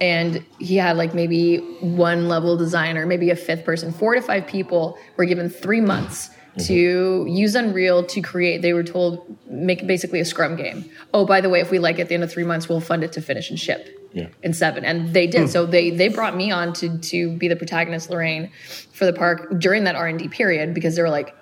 and 0.00 0.44
he 0.60 0.76
had 0.76 0.96
like 0.96 1.14
maybe 1.14 1.56
one 1.80 2.28
level 2.28 2.56
designer, 2.56 3.06
maybe 3.06 3.30
a 3.30 3.36
fifth 3.36 3.64
person. 3.64 3.90
Four 3.90 4.14
to 4.14 4.22
five 4.22 4.46
people 4.46 4.96
were 5.16 5.24
given 5.24 5.50
three 5.50 5.80
months 5.80 6.30
to 6.66 7.26
use 7.28 7.56
Unreal 7.56 8.04
to 8.04 8.20
create. 8.20 8.62
They 8.62 8.72
were 8.72 8.84
told 8.84 9.36
make 9.50 9.84
basically 9.88 10.20
a 10.20 10.24
Scrum 10.24 10.54
game. 10.54 10.88
Oh, 11.12 11.26
by 11.26 11.40
the 11.40 11.48
way, 11.48 11.58
if 11.58 11.72
we 11.72 11.80
like 11.80 11.98
it 11.98 12.02
at 12.02 12.08
the 12.08 12.14
end 12.14 12.22
of 12.22 12.30
three 12.30 12.44
months, 12.44 12.68
we'll 12.68 12.80
fund 12.80 13.02
it 13.02 13.10
to 13.14 13.20
finish 13.20 13.50
and 13.50 13.58
ship 13.58 13.98
Yeah. 14.14 14.28
in 14.42 14.52
seven 14.52 14.84
and 14.84 15.14
they 15.14 15.26
did 15.26 15.48
so 15.48 15.64
they 15.66 15.90
they 15.90 16.08
brought 16.08 16.36
me 16.36 16.50
on 16.50 16.72
to 16.74 16.98
to 16.98 17.36
be 17.36 17.48
the 17.48 17.56
protagonist 17.56 18.10
lorraine 18.10 18.50
for 18.92 19.06
the 19.06 19.12
park 19.12 19.58
during 19.58 19.84
that 19.84 19.94
r&d 19.94 20.28
period 20.28 20.74
because 20.74 20.96
they 20.96 21.02
were 21.02 21.08
like 21.10 21.34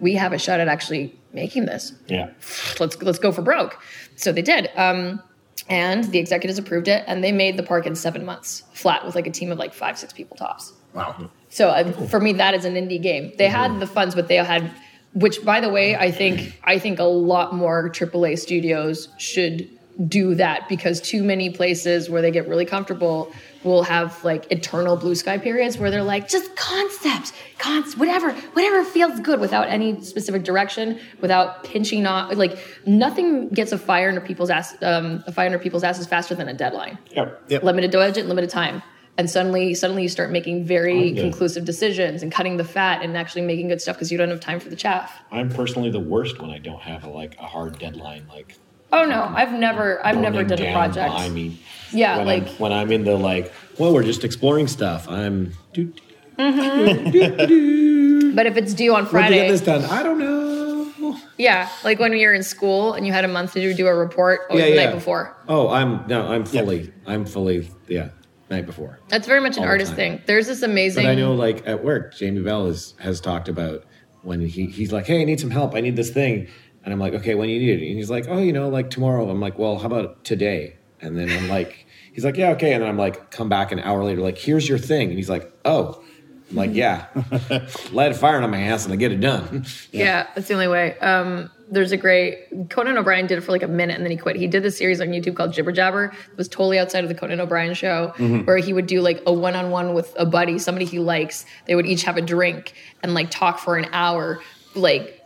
we 0.00 0.14
have 0.14 0.32
a 0.32 0.38
shot 0.38 0.60
at 0.60 0.68
actually 0.68 1.18
making 1.32 1.64
this 1.66 1.92
Yeah. 2.08 2.30
let's 2.78 3.00
let's 3.02 3.18
go 3.18 3.32
for 3.32 3.42
broke 3.42 3.78
so 4.16 4.32
they 4.32 4.42
did 4.42 4.70
um, 4.76 5.22
and 5.68 6.04
the 6.04 6.18
executives 6.18 6.58
approved 6.58 6.88
it 6.88 7.04
and 7.06 7.22
they 7.24 7.32
made 7.32 7.56
the 7.56 7.62
park 7.62 7.86
in 7.86 7.94
seven 7.94 8.24
months 8.24 8.64
flat 8.72 9.04
with 9.06 9.14
like 9.14 9.26
a 9.26 9.30
team 9.30 9.50
of 9.52 9.58
like 9.58 9.72
five 9.72 9.98
six 9.98 10.12
people 10.12 10.36
tops 10.36 10.72
Wow. 10.92 11.30
so 11.48 11.68
uh, 11.68 11.92
for 12.08 12.18
me, 12.18 12.32
that 12.34 12.52
is 12.52 12.64
an 12.64 12.74
indie 12.74 13.00
game. 13.00 13.32
They 13.38 13.46
had 13.46 13.78
the 13.78 13.86
funds, 13.86 14.16
but 14.16 14.26
they 14.26 14.34
had, 14.36 14.72
which 15.14 15.44
by 15.44 15.60
the 15.60 15.68
way, 15.68 15.94
I 15.94 16.10
think 16.10 16.58
I 16.64 16.80
think 16.80 16.98
a 16.98 17.04
lot 17.04 17.54
more 17.54 17.88
AAA 17.90 18.36
studios 18.40 19.08
should 19.16 19.68
do 20.06 20.34
that 20.34 20.68
because 20.68 21.00
too 21.00 21.22
many 21.22 21.50
places 21.50 22.08
where 22.08 22.22
they 22.22 22.30
get 22.30 22.48
really 22.48 22.64
comfortable 22.64 23.32
will 23.64 23.82
have 23.82 24.24
like 24.24 24.50
eternal 24.50 24.96
blue 24.96 25.14
sky 25.14 25.36
periods 25.36 25.76
where 25.76 25.90
they're 25.90 26.02
like 26.02 26.28
just 26.28 26.54
concept, 26.56 27.32
cons, 27.58 27.96
whatever, 27.96 28.32
whatever 28.32 28.84
feels 28.84 29.20
good 29.20 29.40
without 29.40 29.68
any 29.68 30.00
specific 30.02 30.44
direction, 30.44 30.98
without 31.20 31.64
pinching 31.64 32.06
off 32.06 32.34
like 32.34 32.58
nothing 32.86 33.48
gets 33.50 33.72
a 33.72 33.78
fire 33.78 34.08
under 34.08 34.20
people's 34.20 34.50
ass, 34.50 34.74
um, 34.82 35.22
a 35.26 35.32
fire 35.32 35.46
under 35.46 35.58
people's 35.58 35.84
asses 35.84 36.06
faster 36.06 36.34
than 36.34 36.48
a 36.48 36.54
deadline 36.54 36.98
Yep. 37.14 37.42
Yep. 37.48 37.62
limited 37.62 37.92
budget, 37.92 38.26
limited 38.26 38.50
time. 38.50 38.82
And 39.18 39.28
suddenly, 39.28 39.74
suddenly 39.74 40.04
you 40.04 40.08
start 40.08 40.30
making 40.30 40.64
very 40.64 41.12
conclusive 41.12 41.66
decisions 41.66 42.22
and 42.22 42.32
cutting 42.32 42.56
the 42.56 42.64
fat 42.64 43.02
and 43.02 43.14
actually 43.18 43.42
making 43.42 43.68
good 43.68 43.82
stuff 43.82 43.96
because 43.96 44.10
you 44.10 44.16
don't 44.16 44.30
have 44.30 44.40
time 44.40 44.60
for 44.60 44.70
the 44.70 44.76
chaff. 44.76 45.12
I'm 45.30 45.50
personally 45.50 45.90
the 45.90 46.00
worst 46.00 46.40
when 46.40 46.48
I 46.48 46.56
don't 46.56 46.80
have 46.80 47.04
a, 47.04 47.10
like 47.10 47.36
a 47.38 47.46
hard 47.46 47.78
deadline. 47.78 48.26
Like 48.28 48.56
Oh 48.92 49.04
no, 49.04 49.22
I've 49.22 49.52
never, 49.52 50.04
I've 50.04 50.18
never 50.18 50.42
burning 50.44 50.56
done 50.56 50.66
a 50.68 50.72
project. 50.72 51.12
behind 51.14 51.34
me. 51.34 51.60
Yeah, 51.92 52.18
when 52.18 52.26
like 52.26 52.48
I'm, 52.48 52.54
when 52.56 52.72
I'm 52.72 52.92
in 52.92 53.04
the 53.04 53.16
like, 53.16 53.52
Well, 53.78 53.92
we're 53.92 54.02
just 54.04 54.24
exploring 54.24 54.66
stuff. 54.68 55.08
I'm. 55.08 55.52
Do, 55.72 55.92
mm-hmm. 56.38 58.34
but 58.34 58.46
if 58.46 58.56
it's 58.56 58.74
due 58.74 58.94
on 58.94 59.02
when 59.02 59.04
to 59.04 59.10
Friday, 59.10 59.36
get 59.36 59.48
this 59.48 59.60
done? 59.60 59.84
I 59.84 60.02
don't 60.02 60.18
know. 60.18 61.16
yeah, 61.38 61.68
like 61.84 61.98
when 61.98 62.12
you're 62.16 62.34
in 62.34 62.42
school 62.42 62.92
and 62.94 63.06
you 63.06 63.12
had 63.12 63.24
a 63.24 63.28
month 63.28 63.52
to 63.54 63.74
do 63.74 63.86
a 63.86 63.94
report 63.94 64.40
or 64.50 64.58
Yeah, 64.58 64.64
the 64.66 64.74
yeah. 64.74 64.84
night 64.86 64.94
before. 64.94 65.36
Oh, 65.48 65.68
I'm 65.68 66.06
no, 66.06 66.26
I'm 66.26 66.44
fully, 66.44 66.92
I'm 67.06 67.24
fully, 67.24 67.68
yeah, 67.88 68.10
night 68.50 68.66
before. 68.66 68.98
That's 69.08 69.26
very 69.26 69.40
much 69.40 69.56
an 69.56 69.60
All 69.62 69.66
the 69.66 69.70
artist 69.70 69.94
thing. 69.94 70.20
There's 70.26 70.46
this 70.46 70.62
amazing. 70.62 71.04
But 71.04 71.10
I 71.10 71.14
know, 71.14 71.32
like 71.34 71.66
at 71.66 71.82
work, 71.84 72.14
Jamie 72.14 72.42
Bell 72.42 72.66
has 72.66 72.94
has 72.98 73.20
talked 73.20 73.48
about 73.48 73.84
when 74.22 74.40
he 74.40 74.66
he's 74.66 74.92
like, 74.92 75.06
"Hey, 75.06 75.20
I 75.22 75.24
need 75.24 75.40
some 75.40 75.50
help. 75.50 75.74
I 75.74 75.80
need 75.80 75.96
this 75.96 76.10
thing," 76.10 76.48
and 76.90 77.00
I'm 77.00 77.00
like, 77.00 77.14
"Okay, 77.20 77.34
when 77.34 77.48
you 77.48 77.58
need 77.58 77.82
it?" 77.82 77.86
And 77.88 77.96
he's 77.96 78.10
like, 78.10 78.26
"Oh, 78.28 78.38
you 78.38 78.52
know, 78.52 78.68
like 78.68 78.90
tomorrow." 78.90 79.28
I'm 79.28 79.40
like, 79.40 79.58
"Well, 79.58 79.78
how 79.78 79.86
about 79.86 80.24
today?" 80.24 80.74
And 81.00 81.16
then 81.16 81.30
I'm 81.30 81.48
like, 81.48 81.86
"He's 82.12 82.24
like, 82.24 82.36
yeah, 82.36 82.50
okay." 82.50 82.72
And 82.72 82.82
then 82.82 82.88
I'm 82.88 82.98
like, 82.98 83.30
come 83.30 83.48
back 83.48 83.72
an 83.72 83.78
hour 83.78 84.04
later, 84.04 84.20
like, 84.20 84.38
"Here's 84.38 84.68
your 84.68 84.78
thing," 84.78 85.08
and 85.08 85.16
he's 85.16 85.30
like, 85.30 85.52
"Oh." 85.64 86.02
I'm 86.50 86.56
like, 86.56 86.74
yeah, 86.74 87.06
light 87.92 88.10
a 88.10 88.14
fire 88.14 88.42
on 88.42 88.50
my 88.50 88.60
ass 88.60 88.84
and 88.84 88.92
I 88.92 88.96
get 88.96 89.12
it 89.12 89.20
done. 89.20 89.64
Yeah, 89.92 90.26
that's 90.34 90.48
the 90.48 90.54
only 90.54 90.66
way. 90.66 90.98
Um, 90.98 91.48
there's 91.70 91.92
a 91.92 91.96
great 91.96 92.68
Conan 92.70 92.98
O'Brien 92.98 93.28
did 93.28 93.38
it 93.38 93.42
for 93.42 93.52
like 93.52 93.62
a 93.62 93.68
minute 93.68 93.94
and 93.94 94.04
then 94.04 94.10
he 94.10 94.16
quit. 94.16 94.34
He 94.34 94.48
did 94.48 94.64
this 94.64 94.76
series 94.76 95.00
on 95.00 95.08
YouTube 95.08 95.36
called 95.36 95.52
Jibber 95.52 95.70
Jabber. 95.70 96.06
It 96.06 96.36
was 96.36 96.48
totally 96.48 96.78
outside 96.80 97.04
of 97.04 97.08
the 97.08 97.14
Conan 97.14 97.40
O'Brien 97.40 97.74
show, 97.74 98.12
where 98.44 98.56
he 98.56 98.72
would 98.72 98.88
do 98.88 99.00
like 99.00 99.22
a 99.26 99.32
one-on-one 99.32 99.94
with 99.94 100.12
a 100.18 100.26
buddy, 100.26 100.58
somebody 100.58 100.86
he 100.86 100.98
likes. 100.98 101.46
They 101.66 101.76
would 101.76 101.86
each 101.86 102.02
have 102.02 102.16
a 102.16 102.22
drink 102.22 102.74
and 103.04 103.14
like 103.14 103.30
talk 103.30 103.60
for 103.60 103.76
an 103.76 103.86
hour, 103.92 104.40
like 104.74 105.19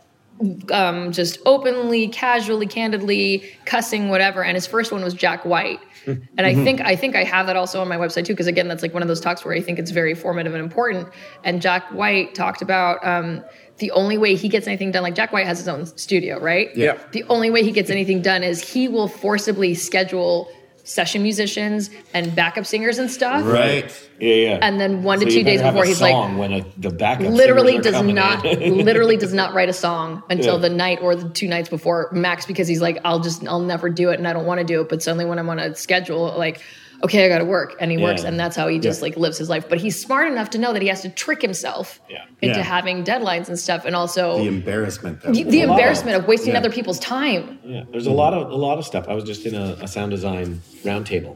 um, 0.71 1.11
just 1.11 1.39
openly, 1.45 2.07
casually, 2.07 2.67
candidly, 2.67 3.43
cussing, 3.65 4.09
whatever. 4.09 4.43
And 4.43 4.55
his 4.55 4.67
first 4.67 4.91
one 4.91 5.03
was 5.03 5.13
Jack 5.13 5.45
White. 5.45 5.79
And 6.05 6.45
I 6.45 6.53
think 6.53 6.81
I 6.81 6.95
think 6.95 7.15
I 7.15 7.23
have 7.23 7.47
that 7.47 7.55
also 7.55 7.81
on 7.81 7.87
my 7.87 7.97
website 7.97 8.25
too, 8.25 8.33
because 8.33 8.45
again, 8.47 8.67
that's 8.67 8.83
like 8.83 8.93
one 8.93 9.01
of 9.01 9.07
those 9.07 9.19
talks 9.19 9.43
where 9.43 9.55
I 9.55 9.61
think 9.61 9.79
it's 9.79 9.91
very 9.91 10.13
formative 10.13 10.53
and 10.53 10.63
important. 10.63 11.09
And 11.43 11.61
Jack 11.61 11.91
White 11.91 12.35
talked 12.35 12.61
about 12.61 13.03
um, 13.03 13.43
the 13.77 13.89
only 13.91 14.17
way 14.17 14.35
he 14.35 14.47
gets 14.47 14.67
anything 14.67 14.91
done. 14.91 15.03
Like 15.03 15.15
Jack 15.15 15.33
White 15.33 15.47
has 15.47 15.57
his 15.57 15.67
own 15.67 15.85
studio, 15.85 16.39
right? 16.39 16.69
Yeah. 16.75 16.99
The 17.11 17.23
only 17.23 17.49
way 17.49 17.63
he 17.63 17.71
gets 17.71 17.89
anything 17.89 18.21
done 18.21 18.43
is 18.43 18.61
he 18.61 18.87
will 18.87 19.07
forcibly 19.07 19.73
schedule 19.73 20.47
session 20.85 21.21
musicians 21.23 21.89
and 22.13 22.33
backup 22.35 22.65
singers 22.65 22.97
and 22.99 23.09
stuff. 23.11 23.43
Right. 23.43 23.91
yeah, 24.19 24.33
yeah. 24.35 24.59
And 24.61 24.79
then 24.79 25.03
one 25.03 25.19
So 25.19 25.25
to 25.25 25.31
two 25.31 25.43
days 25.43 25.61
before 25.61 25.83
he's 25.83 25.99
like, 25.99 26.13
when 26.37 26.53
a, 26.53 26.65
the 26.77 26.91
backup 26.91 27.27
literally 27.33 27.79
does 27.79 28.01
not 28.01 28.43
literally 28.45 29.17
does 29.17 29.33
not 29.33 29.53
write 29.53 29.67
a 29.67 29.73
song 29.73 30.23
until 30.29 30.55
Yeah. 30.55 30.61
the 30.61 30.69
night 30.69 30.99
or 31.01 31.15
the 31.15 31.27
two 31.29 31.47
nights 31.47 31.69
before 31.69 32.09
max 32.13 32.45
because 32.45 32.67
he's 32.67 32.81
like 32.81 32.99
i'll 33.03 33.19
just 33.19 33.45
i'll 33.47 33.59
never 33.59 33.89
do 33.89 34.11
it 34.11 34.19
and 34.19 34.27
i 34.27 34.31
don't 34.33 34.45
want 34.45 34.59
to 34.59 34.63
do 34.63 34.79
it 34.81 34.87
but 34.89 35.01
suddenly 35.01 35.25
when 35.25 35.39
i'm 35.39 35.49
on 35.49 35.57
a 35.59 35.75
schedule 35.75 36.33
like 36.37 36.61
okay 37.05 37.25
i 37.25 37.29
gotta 37.29 37.45
work 37.45 37.69
and 37.79 37.91
he 37.91 37.97
works 37.97 38.23
and 38.23 38.39
that's 38.39 38.55
how 38.55 38.67
he 38.67 38.77
just 38.79 38.99
Yeah. 38.99 39.05
like 39.07 39.17
lives 39.25 39.37
his 39.37 39.49
life 39.49 39.65
but 39.69 39.77
he's 39.79 39.95
smart 40.07 40.27
enough 40.31 40.49
to 40.51 40.57
know 40.57 40.71
that 40.73 40.81
he 40.81 40.87
has 40.89 41.01
to 41.03 41.09
trick 41.09 41.41
himself 41.41 41.99
Yeah. 42.09 42.23
into 42.41 42.57
Yeah. 42.59 42.63
having 42.75 43.03
deadlines 43.03 43.47
and 43.47 43.57
stuff 43.57 43.85
and 43.85 43.95
also 43.95 44.23
The 44.37 44.43
the, 44.43 44.47
embarrassment. 44.57 45.21
That 45.21 45.33
the 45.33 45.61
embarrassment 45.61 46.17
of 46.17 46.27
wasting 46.27 46.53
Yeah. 46.53 46.59
other 46.61 46.71
people's 46.77 46.99
time 46.99 47.59
Yeah, 47.63 47.83
there's 47.91 48.07
a 48.07 48.11
lot 48.23 48.33
of 48.33 48.49
a 48.51 48.55
lot 48.67 48.77
of 48.79 48.85
stuff. 48.85 49.05
I 49.07 49.13
was 49.13 49.23
just 49.23 49.45
in 49.45 49.55
a, 49.55 49.77
a 49.81 49.87
sound 49.87 50.11
design 50.11 50.61
roundtable. 50.83 51.35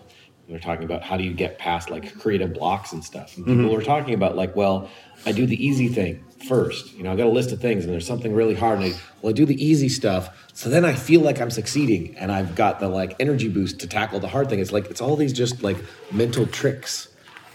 We 0.49 0.53
were 0.53 0.59
talking 0.59 0.83
about 0.83 1.03
how 1.03 1.15
do 1.15 1.23
you 1.23 1.31
get 1.31 1.59
past 1.59 1.91
like 1.91 2.05
mm-hmm. 2.05 2.19
creative 2.19 2.53
blocks 2.53 2.91
and 2.91 3.03
stuff. 3.03 3.37
And 3.37 3.45
mm-hmm. 3.45 3.61
people 3.61 3.75
were 3.75 3.83
talking 3.83 4.15
about 4.15 4.35
like, 4.35 4.55
well, 4.55 4.89
I 5.23 5.31
do 5.31 5.45
the 5.45 5.63
easy 5.63 5.89
thing 5.89 6.25
first. 6.47 6.95
You 6.95 7.03
know, 7.03 7.13
I 7.13 7.15
got 7.15 7.27
a 7.27 7.29
list 7.29 7.51
of 7.51 7.61
things, 7.61 7.83
and 7.83 7.93
there's 7.93 8.07
something 8.07 8.33
really 8.33 8.55
hard, 8.55 8.79
and 8.79 8.93
I 8.93 8.97
well, 9.21 9.29
I 9.29 9.33
do 9.33 9.45
the 9.45 9.63
easy 9.63 9.89
stuff. 9.89 10.47
So 10.53 10.69
then 10.69 10.85
I 10.85 10.93
feel 10.93 11.21
like 11.21 11.39
I'm 11.39 11.51
succeeding, 11.51 12.15
and 12.17 12.31
I've 12.31 12.55
got 12.55 12.79
the 12.79 12.87
like 12.87 13.15
energy 13.19 13.47
boost 13.47 13.79
to 13.81 13.87
tackle 13.87 14.19
the 14.19 14.27
hard 14.27 14.49
thing. 14.49 14.59
It's 14.59 14.71
like 14.71 14.89
it's 14.89 15.01
all 15.01 15.15
these 15.15 15.33
just 15.33 15.61
like 15.61 15.77
mental 16.11 16.47
tricks 16.47 17.08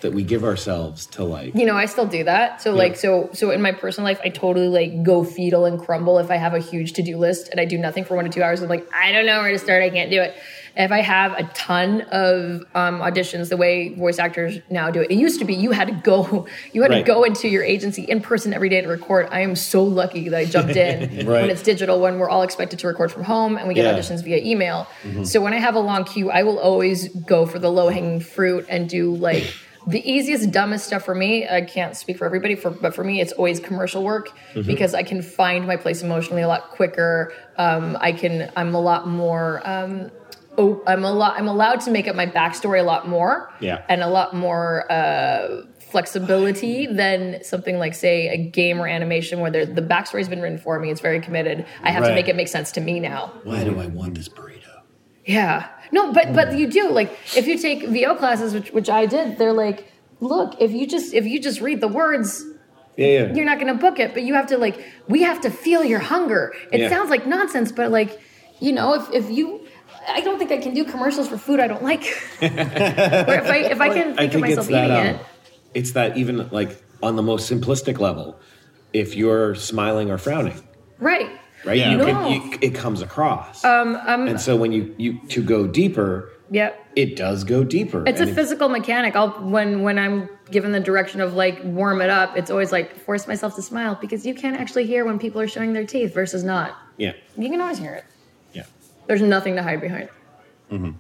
that 0.05 0.13
we 0.13 0.23
give 0.23 0.45
ourselves 0.45 1.07
to 1.07 1.25
like. 1.25 1.55
you 1.55 1.65
know 1.67 1.77
i 1.77 1.87
still 1.87 2.07
do 2.07 2.23
that. 2.25 2.61
So 2.63 2.73
like 2.75 2.95
so 2.97 3.31
so 3.33 3.51
in 3.51 3.61
my 3.63 3.73
personal 3.73 4.05
life 4.11 4.21
i 4.25 4.29
totally 4.29 4.69
like 4.69 5.03
go 5.03 5.25
fetal 5.25 5.65
and 5.65 5.81
crumble 5.85 6.19
if 6.19 6.31
i 6.31 6.37
have 6.37 6.53
a 6.55 6.61
huge 6.61 6.93
to-do 6.93 7.17
list 7.17 7.49
and 7.51 7.59
i 7.59 7.65
do 7.65 7.79
nothing 7.79 8.05
for 8.05 8.15
one 8.15 8.25
to 8.27 8.31
two 8.31 8.43
hours. 8.43 8.61
I'm 8.63 8.69
like 8.69 8.87
i 8.95 9.11
don't 9.13 9.27
know 9.27 9.41
where 9.41 9.51
to 9.53 9.59
start. 9.59 9.83
I 9.83 9.91
can't 9.91 10.11
do 10.11 10.21
it. 10.21 10.35
If 10.77 10.91
i 10.91 11.01
have 11.03 11.31
a 11.39 11.45
ton 11.55 12.01
of 12.25 12.39
um, 12.75 12.97
auditions 13.09 13.49
the 13.49 13.57
way 13.57 13.95
voice 13.95 14.19
actors 14.19 14.59
now 14.71 14.91
do 14.91 15.01
it 15.03 15.11
it 15.15 15.19
used 15.27 15.39
to 15.39 15.45
be 15.51 15.55
you 15.55 15.71
had 15.71 15.87
to 15.89 15.95
go 16.13 16.47
you 16.75 16.83
had 16.83 16.91
Right. 16.91 17.07
to 17.07 17.13
go 17.15 17.23
into 17.25 17.47
your 17.49 17.63
agency 17.63 18.03
in 18.03 18.21
person 18.21 18.53
every 18.53 18.69
day 18.69 18.81
to 18.83 18.89
record. 18.89 19.29
I 19.31 19.41
am 19.49 19.55
so 19.57 19.85
lucky 19.85 20.29
that 20.31 20.39
i 20.39 20.45
jumped 20.45 20.77
in. 20.77 21.27
Right. 21.31 21.43
when 21.43 21.51
it's 21.55 21.63
digital 21.63 21.97
when 22.05 22.19
we're 22.19 22.29
all 22.35 22.43
expected 22.43 22.77
to 22.81 22.87
record 22.89 23.11
from 23.13 23.23
home 23.35 23.57
and 23.57 23.65
we 23.69 23.75
get 23.75 23.85
Yeah. 23.85 23.95
auditions 23.99 24.23
via 24.25 24.39
email. 24.53 24.79
So 25.33 25.41
when 25.41 25.55
i 25.55 25.61
have 25.67 25.77
a 25.83 25.85
long 25.91 26.03
queue 26.13 26.29
i 26.39 26.43
will 26.43 26.59
always 26.59 27.09
go 27.35 27.47
for 27.47 27.59
the 27.65 27.71
low-hanging 27.79 28.21
fruit 28.21 28.67
and 28.69 28.89
do 28.99 29.15
like 29.15 29.45
the 29.87 30.01
easiest 30.11 30.51
dumbest 30.51 30.87
stuff 30.87 31.05
for 31.05 31.15
me 31.15 31.47
i 31.49 31.61
can't 31.61 31.97
speak 31.97 32.17
for 32.19 32.25
everybody 32.25 32.55
for, 32.55 32.71
but 32.71 32.95
for 32.95 33.05
me 33.05 33.21
it's 33.21 33.33
always 33.33 33.61
commercial 33.61 34.03
work 34.03 34.31
because 34.67 34.95
i 34.95 35.03
can 35.03 35.21
find 35.23 35.67
my 35.67 35.77
place 35.77 36.03
emotionally 36.03 36.43
a 36.43 36.49
lot 36.49 36.71
quicker 36.71 37.33
um, 37.59 37.97
i 38.01 38.11
can 38.13 38.51
i'm 38.57 38.75
a 38.75 38.81
lot 38.81 39.07
more 39.09 39.61
um, 39.69 40.11
oh, 40.57 40.83
i'm 40.87 41.05
a 41.05 41.13
lot 41.13 41.39
i'm 41.39 41.49
allowed 41.49 41.81
to 41.81 41.91
make 41.91 42.09
up 42.09 42.17
my 42.17 42.27
backstory 42.27 42.81
a 42.81 42.83
lot 42.83 43.09
more 43.09 43.53
Yeah. 43.61 43.85
and 43.89 44.03
a 44.03 44.09
lot 44.09 44.35
more 44.35 44.91
uh, 44.91 45.63
flexibility 45.91 46.87
than 46.87 47.43
something 47.45 47.79
like 47.79 47.95
say 47.95 48.29
a 48.29 48.37
game 48.37 48.81
or 48.81 48.87
animation 48.89 49.41
where 49.41 49.51
there- 49.51 49.67
the 49.67 49.83
backstory's 49.83 50.29
been 50.29 50.43
written 50.43 50.59
for 50.59 50.79
me 50.79 50.91
it's 50.91 51.01
very 51.01 51.21
committed 51.21 51.65
i 51.83 51.91
have 51.91 52.05
to 52.05 52.15
make 52.15 52.29
it 52.29 52.37
make 52.37 52.49
sense 52.49 52.73
to 52.73 52.81
me 52.81 53.01
now 53.01 53.33
Why 53.45 53.65
do 53.65 53.79
I 53.81 53.87
want 53.87 54.15
this 54.15 54.29
burrito? 54.29 54.83
yeah. 55.25 55.69
No, 55.97 56.13
but 56.13 56.27
but 56.39 56.47
you 56.59 56.67
do 56.79 56.85
like 57.01 57.11
if 57.41 57.45
you 57.47 57.57
take 57.59 57.79
VO 57.95 58.15
classes, 58.17 58.53
which 58.57 58.69
which 58.77 58.91
I 59.01 59.07
did, 59.07 59.39
they're 59.39 59.59
like, 59.67 59.79
look, 60.21 60.49
if 60.61 60.71
you 60.73 60.85
just 60.95 61.15
if 61.15 61.25
you 61.31 61.39
just 61.49 61.61
read 61.61 61.81
the 61.81 61.89
words, 62.01 62.29
Yeah, 62.97 63.07
yeah. 63.07 63.35
you're 63.35 63.49
not 63.53 63.59
going 63.61 63.73
to 63.77 63.81
book 63.87 63.97
it. 64.05 64.13
But 64.15 64.23
you 64.27 64.35
have 64.35 64.49
to 64.53 64.57
like 64.59 64.77
we 65.15 65.23
have 65.23 65.41
to 65.47 65.51
feel 65.51 65.83
your 65.93 66.01
hunger. 66.13 66.53
It 66.73 66.81
Yeah. 66.81 66.89
sounds 66.95 67.11
like 67.15 67.27
nonsense, 67.27 67.71
but 67.81 67.91
like 67.91 68.11
you 68.61 68.73
know, 68.73 68.89
if 68.99 69.05
if 69.21 69.31
you. 69.39 69.47
I 70.07 70.21
don't 70.21 70.39
think 70.39 70.51
I 70.53 70.59
can 70.59 70.75
do 70.75 70.85
commercials 70.85 71.29
for 71.29 71.39
food 71.39 71.61
I 71.61 71.67
don't 71.73 71.83
like. 71.83 72.03
or 72.43 72.47
if 73.43 73.49
I 73.57 73.59
if 73.75 73.81
I 73.81 73.89
can 73.97 74.09
think, 74.17 74.35
of 74.35 74.41
myself 74.41 74.69
eating 74.69 74.91
um, 74.91 75.07
it, 75.07 75.21
it's 75.79 75.93
that 75.93 76.17
even 76.19 76.49
like 76.51 76.71
on 77.03 77.17
the 77.17 77.23
most 77.23 77.51
simplistic 77.51 77.99
level, 77.99 78.39
if 78.93 79.15
you're 79.21 79.55
smiling 79.55 80.11
or 80.11 80.19
frowning, 80.19 80.61
right? 80.99 81.31
Right? 81.65 81.79
Yeah. 81.79 81.91
You 81.93 81.97
No. 81.99 82.05
can, 82.07 82.33
you, 82.33 82.59
it 82.61 82.75
comes 82.75 83.03
across. 83.03 83.65
Um, 83.65 83.97
and 84.07 84.41
so 84.41 84.57
when 84.57 84.73
you 84.73 84.95
you 84.99 85.19
to 85.29 85.43
go 85.43 85.67
deeper, 85.67 86.31
Yep. 86.51 86.87
it 86.97 87.17
does 87.17 87.43
go 87.45 87.65
deeper. 87.65 88.05
It's 88.07 88.21
a 88.21 88.25
if- 88.29 88.35
physical 88.35 88.69
mechanic. 88.69 89.17
I'll 89.17 89.31
when 89.31 89.83
when 89.83 89.99
I'm 89.99 90.29
given 90.51 90.73
the 90.73 90.81
direction 90.81 91.21
of 91.21 91.35
like 91.35 91.61
warm 91.65 92.01
it 92.03 92.11
up, 92.11 92.37
it's 92.37 92.51
always 92.51 92.71
like 92.73 92.97
force 93.01 93.27
myself 93.27 93.55
to 93.57 93.63
smile 93.63 93.97
because 94.01 94.27
you 94.27 94.35
can't 94.35 94.57
actually 94.61 94.87
hear 94.87 95.05
when 95.05 95.19
people 95.19 95.41
are 95.41 95.49
showing 95.49 95.73
their 95.73 95.87
teeth 95.87 96.13
versus 96.15 96.45
not. 96.45 96.77
Yeah, 96.99 97.13
You 97.37 97.49
can 97.51 97.61
always 97.61 97.79
hear 97.79 97.93
it. 97.95 98.05
yeah. 98.53 98.65
There's 99.07 99.23
nothing 99.23 99.57
to 99.57 99.63
hide 99.63 99.81
behind. 99.81 100.09
Mm-hmm. 100.71 100.93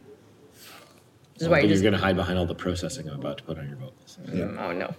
This 1.35 1.43
is 1.43 1.49
why 1.49 1.57
But 1.57 1.63
you 1.65 1.69
you're 1.69 1.75
just. 1.75 1.83
going 1.83 1.93
to 1.95 1.99
hide 2.01 2.17
behind 2.17 2.39
all 2.39 2.47
the 2.47 2.55
processing 2.55 3.09
I'm 3.09 3.21
about 3.21 3.39
to 3.39 3.45
put 3.45 3.59
on 3.59 3.69
your 3.69 3.77
vocals. 3.77 4.19
Oh 4.59 4.73
no. 4.73 4.95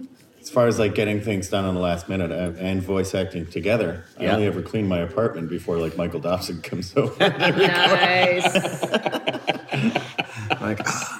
As 0.50 0.54
far 0.54 0.66
as 0.66 0.80
like 0.80 0.96
getting 0.96 1.20
things 1.20 1.48
done 1.48 1.64
on 1.64 1.76
the 1.76 1.80
last 1.80 2.08
minute 2.08 2.32
uh, 2.32 2.50
and 2.58 2.82
voice 2.82 3.14
acting 3.14 3.46
together, 3.46 4.02
I 4.18 4.26
only 4.26 4.46
ever 4.46 4.62
clean 4.62 4.88
my 4.88 4.98
apartment 4.98 5.48
before 5.48 5.76
like 5.76 5.96
Michael 5.96 6.18
Dobson 6.18 6.60
comes 6.60 6.92
over. 6.96 7.14
Nice. 7.20 8.82
like, 10.60 10.80
oh 10.84 11.19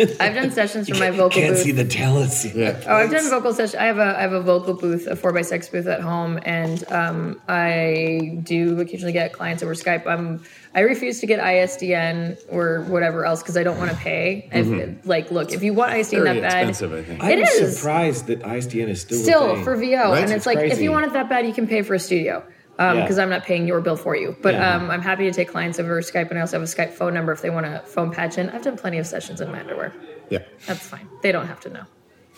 I've 0.20 0.34
done 0.34 0.50
sessions 0.50 0.88
for 0.88 0.96
my 0.98 1.10
vocal 1.10 1.38
You 1.40 1.46
Can't 1.46 1.54
booth. 1.56 1.62
see 1.64 1.72
the 1.72 1.84
talents. 1.84 2.44
Yeah. 2.54 2.80
Oh, 2.86 2.94
I've 2.96 3.10
done 3.10 3.28
vocal 3.30 3.52
sessions. 3.52 3.74
I 3.76 3.84
have 3.84 3.98
a 3.98 4.16
I 4.18 4.22
have 4.22 4.32
a 4.32 4.40
vocal 4.40 4.74
booth, 4.74 5.06
a 5.06 5.16
four 5.16 5.32
by 5.32 5.42
six 5.42 5.68
booth 5.68 5.86
at 5.86 6.00
home, 6.00 6.38
and 6.44 6.84
um, 6.92 7.40
I 7.48 8.38
do 8.42 8.78
occasionally 8.80 9.12
get 9.12 9.32
clients 9.32 9.62
over 9.62 9.74
Skype. 9.74 10.06
I'm 10.06 10.42
I 10.74 10.80
refuse 10.80 11.18
to 11.20 11.26
get 11.26 11.40
ISDN 11.40 12.38
or 12.48 12.82
whatever 12.82 13.24
else 13.24 13.42
because 13.42 13.56
I 13.56 13.62
don't 13.64 13.78
want 13.78 13.90
to 13.90 13.96
pay. 13.96 14.48
If, 14.52 15.04
like, 15.04 15.30
look, 15.32 15.52
if 15.52 15.62
you 15.64 15.74
want 15.74 15.92
ISDN 15.92 16.22
Very 16.22 16.40
that 16.40 16.50
bad, 16.52 16.68
expensive, 16.68 16.92
I 16.92 17.02
think. 17.02 17.22
I 17.24 17.32
It 17.32 17.40
was 17.40 17.48
is. 17.50 17.76
surprised 17.76 18.26
that 18.28 18.40
ISDN 18.42 18.88
is 18.88 19.00
still 19.00 19.18
a 19.18 19.22
still 19.22 19.54
thing. 19.56 19.64
for 19.64 19.76
VO, 19.76 19.96
Right? 20.12 20.18
and 20.22 20.24
it's 20.26 20.32
It's 20.32 20.46
like 20.46 20.58
if 20.58 20.80
you 20.80 20.92
want 20.92 21.06
it 21.06 21.12
that 21.14 21.28
bad, 21.28 21.44
you 21.46 21.52
can 21.52 21.66
pay 21.66 21.82
for 21.82 21.94
a 21.94 21.98
studio. 21.98 22.44
Yeah. 22.80 23.02
Because 23.02 23.18
I'm 23.18 23.28
not 23.28 23.44
paying 23.44 23.66
your 23.66 23.80
bill 23.80 23.96
for 23.96 24.16
you, 24.16 24.34
but 24.40 24.54
Yeah. 24.54 24.74
um, 24.76 24.90
I'm 24.90 25.02
happy 25.02 25.24
to 25.24 25.32
take 25.32 25.48
clients 25.48 25.78
over 25.78 26.00
Skype, 26.00 26.30
and 26.30 26.38
I 26.38 26.40
also 26.40 26.58
have 26.58 26.66
a 26.66 26.70
Skype 26.70 26.92
phone 26.92 27.12
number 27.14 27.30
if 27.32 27.42
they 27.42 27.50
want 27.50 27.66
to 27.66 27.80
phone 27.86 28.10
patch 28.10 28.38
in. 28.38 28.48
I've 28.50 28.62
done 28.62 28.76
plenty 28.78 28.98
of 28.98 29.06
sessions 29.06 29.40
in 29.40 29.50
my 29.52 29.60
underwear. 29.60 29.92
Yeah. 30.30 30.38
That's 30.66 30.86
fine. 30.86 31.06
They 31.22 31.30
don't 31.32 31.46
have 31.46 31.60
to 31.60 31.68
know. 31.70 31.82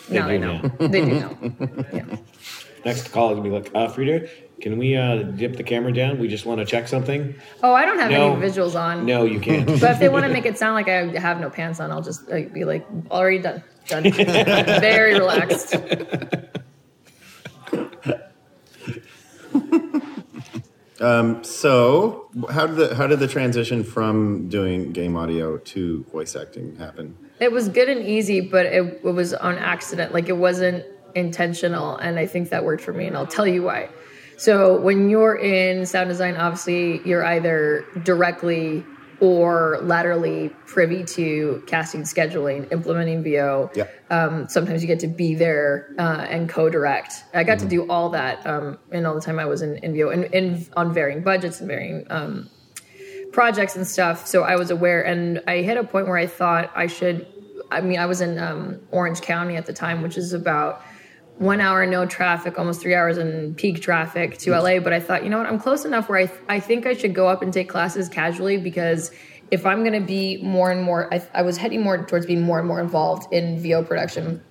They 0.08 0.18
now 0.18 0.26
they 0.26 0.38
do 0.38 0.44
know. 0.46 0.58
they 0.88 1.04
do 1.04 1.12
know. 1.20 1.36
Yeah. 1.92 2.16
Next 2.84 3.12
call 3.12 3.30
is 3.30 3.36
gonna 3.38 3.48
be 3.48 3.54
like, 3.54 3.70
uh, 3.76 3.86
Fryda, 3.86 4.28
can 4.60 4.76
we 4.76 4.96
uh, 4.96 5.22
dip 5.22 5.56
the 5.56 5.62
camera 5.62 5.92
down? 5.92 6.18
We 6.18 6.26
just 6.26 6.44
want 6.44 6.58
to 6.58 6.64
check 6.66 6.88
something. 6.88 7.32
Oh, 7.62 7.72
I 7.72 7.84
don't 7.84 8.00
have 8.00 8.10
No. 8.10 8.32
any 8.34 8.42
visuals 8.44 8.74
on. 8.74 9.06
No, 9.06 9.24
you 9.24 9.38
can't. 9.38 9.66
But 9.80 9.92
if 9.92 9.98
they 10.00 10.08
want 10.08 10.24
to 10.26 10.32
make 10.32 10.46
it 10.46 10.58
sound 10.58 10.74
like 10.74 10.88
I 10.88 11.06
have 11.20 11.40
no 11.40 11.48
pants 11.50 11.78
on, 11.78 11.92
I'll 11.92 12.02
just 12.02 12.28
like, 12.28 12.52
be 12.52 12.64
like, 12.64 12.84
already 13.12 13.38
done. 13.38 13.62
Done. 13.86 14.02
Very 14.12 15.12
relaxed. 15.14 15.76
Um, 21.02 21.42
so, 21.42 22.30
how 22.50 22.66
did 22.66 22.76
the 22.76 22.94
how 22.94 23.06
did 23.06 23.18
the 23.18 23.28
transition 23.28 23.82
from 23.82 24.48
doing 24.48 24.92
game 24.92 25.16
audio 25.16 25.58
to 25.58 26.04
voice 26.04 26.36
acting 26.36 26.76
happen? 26.76 27.16
It 27.40 27.50
was 27.50 27.68
good 27.68 27.88
and 27.88 28.06
easy, 28.06 28.40
but 28.40 28.66
it, 28.66 29.00
it 29.04 29.12
was 29.12 29.34
on 29.34 29.58
accident. 29.58 30.14
Like 30.14 30.28
it 30.28 30.36
wasn't 30.36 30.84
intentional. 31.14 31.96
And 31.96 32.18
I 32.18 32.26
think 32.26 32.50
that 32.50 32.64
worked 32.64 32.82
for 32.82 32.92
me. 32.92 33.06
And 33.06 33.16
I'll 33.16 33.26
tell 33.26 33.46
you 33.46 33.62
why. 33.62 33.88
So 34.36 34.80
when 34.80 35.10
you're 35.10 35.36
in 35.36 35.86
sound 35.86 36.08
design, 36.08 36.36
obviously 36.36 37.00
you're 37.04 37.24
either 37.24 37.84
directly 38.02 38.84
or 39.22 39.78
laterally 39.82 40.48
privy 40.66 41.04
to 41.04 41.62
casting, 41.68 42.02
scheduling, 42.02 42.70
implementing 42.72 43.22
VO. 43.22 43.70
Yeah. 43.72 43.86
Um, 44.10 44.48
sometimes 44.48 44.82
you 44.82 44.88
get 44.88 44.98
to 44.98 45.06
be 45.06 45.36
there 45.36 45.94
uh, 45.96 46.26
and 46.28 46.48
co-direct. 46.48 47.22
I 47.32 47.44
got 47.44 47.60
to 47.60 47.68
do 47.68 47.88
all 47.88 48.08
that 48.10 48.44
um, 48.44 48.80
in 48.90 49.06
all 49.06 49.14
the 49.14 49.20
time 49.20 49.38
I 49.38 49.44
was 49.44 49.62
in, 49.62 49.76
in 49.76 49.94
VO 49.94 50.10
and, 50.10 50.24
and 50.34 50.68
on 50.76 50.92
varying 50.92 51.22
budgets 51.22 51.60
and 51.60 51.68
varying 51.68 52.04
um, 52.10 52.50
projects 53.30 53.76
and 53.76 53.86
stuff. 53.86 54.26
So 54.26 54.42
I 54.42 54.56
was 54.56 54.72
aware, 54.72 55.02
and 55.02 55.40
I 55.46 55.58
hit 55.58 55.76
a 55.76 55.84
point 55.84 56.08
where 56.08 56.18
I 56.18 56.26
thought 56.26 56.72
I 56.74 56.88
should. 56.88 57.24
I 57.70 57.80
mean, 57.80 58.00
I 58.00 58.06
was 58.06 58.20
in 58.20 58.40
um, 58.40 58.80
Orange 58.90 59.20
County 59.20 59.54
at 59.54 59.66
the 59.66 59.72
time, 59.72 60.02
which 60.02 60.18
is 60.18 60.32
about 60.32 60.82
one 61.42 61.60
hour 61.60 61.84
no 61.84 62.06
traffic, 62.06 62.58
almost 62.58 62.80
three 62.80 62.94
hours 62.94 63.18
in 63.18 63.54
peak 63.56 63.82
traffic 63.82 64.38
to 64.38 64.52
LA. 64.52 64.78
But 64.78 64.92
I 64.92 65.00
thought, 65.00 65.24
you 65.24 65.30
know 65.30 65.38
what, 65.38 65.46
I'm 65.46 65.58
close 65.58 65.84
enough 65.84 66.08
where 66.08 66.18
I, 66.18 66.26
th- 66.26 66.40
I 66.48 66.60
think 66.60 66.86
I 66.86 66.94
should 66.94 67.14
go 67.14 67.28
up 67.28 67.42
and 67.42 67.52
take 67.52 67.68
classes 67.68 68.08
casually 68.08 68.56
because 68.56 69.10
if 69.50 69.66
I'm 69.66 69.80
going 69.80 70.00
to 70.00 70.06
be 70.06 70.40
more 70.42 70.70
and 70.70 70.82
more, 70.82 71.12
I, 71.12 71.22
I 71.34 71.42
was 71.42 71.56
heading 71.56 71.82
more 71.82 72.06
towards 72.06 72.26
being 72.26 72.42
more 72.42 72.58
and 72.58 72.68
more 72.68 72.80
involved 72.80 73.32
in 73.32 73.58
VO 73.60 73.82
production, 73.82 74.42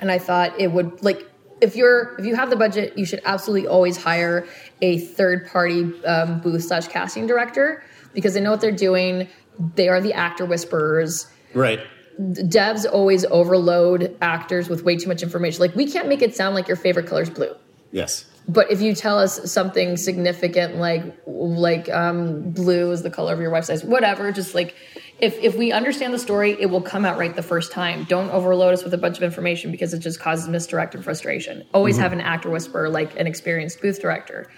and 0.00 0.10
I 0.10 0.18
thought 0.18 0.58
it 0.58 0.72
would 0.72 1.02
like 1.02 1.26
if 1.60 1.76
you're 1.76 2.16
if 2.18 2.26
you 2.26 2.34
have 2.34 2.50
the 2.50 2.56
budget, 2.56 2.98
you 2.98 3.04
should 3.04 3.20
absolutely 3.24 3.68
always 3.68 3.96
hire 3.96 4.46
a 4.82 4.98
third 4.98 5.46
party 5.48 6.04
um, 6.04 6.40
booth 6.40 6.64
slash 6.64 6.88
casting 6.88 7.26
director 7.26 7.82
because 8.12 8.34
they 8.34 8.40
know 8.40 8.50
what 8.50 8.60
they're 8.60 8.72
doing. 8.72 9.28
They 9.76 9.88
are 9.88 10.00
the 10.00 10.14
actor 10.14 10.44
whisperers 10.44 11.26
Right. 11.54 11.80
Devs 12.20 12.86
always 12.90 13.24
overload 13.26 14.16
actors 14.20 14.68
with 14.68 14.84
way 14.84 14.96
too 14.96 15.08
much 15.08 15.22
information. 15.22 15.60
Like 15.60 15.74
we 15.74 15.90
can't 15.90 16.08
make 16.08 16.22
it 16.22 16.34
sound 16.36 16.54
like 16.54 16.68
your 16.68 16.76
favorite 16.76 17.06
color 17.06 17.22
is 17.22 17.30
blue. 17.30 17.54
Yes. 17.92 18.26
But 18.48 18.70
if 18.70 18.80
you 18.80 18.94
tell 18.94 19.18
us 19.18 19.50
something 19.50 19.96
significant 19.96 20.76
like 20.76 21.02
like 21.26 21.88
um, 21.90 22.50
blue 22.50 22.90
is 22.90 23.02
the 23.02 23.10
color 23.10 23.32
of 23.32 23.40
your 23.40 23.50
wife's 23.50 23.70
eyes, 23.70 23.84
whatever, 23.84 24.32
just 24.32 24.54
like 24.54 24.74
if 25.18 25.38
if 25.38 25.56
we 25.56 25.72
understand 25.72 26.12
the 26.12 26.18
story, 26.18 26.56
it 26.58 26.66
will 26.66 26.82
come 26.82 27.04
out 27.04 27.18
right 27.18 27.34
the 27.34 27.42
first 27.42 27.70
time. 27.72 28.04
Don't 28.04 28.30
overload 28.30 28.72
us 28.74 28.82
with 28.82 28.94
a 28.94 28.98
bunch 28.98 29.16
of 29.18 29.22
information 29.22 29.70
because 29.70 29.94
it 29.94 30.00
just 30.00 30.20
causes 30.20 30.48
misdirect 30.48 30.94
and 30.94 31.04
frustration. 31.04 31.64
Always 31.72 31.96
have 31.98 32.12
an 32.12 32.20
actor 32.20 32.50
whisperer 32.50 32.88
like 32.88 33.18
an 33.18 33.26
experienced 33.26 33.80
booth 33.80 34.00
director. 34.00 34.48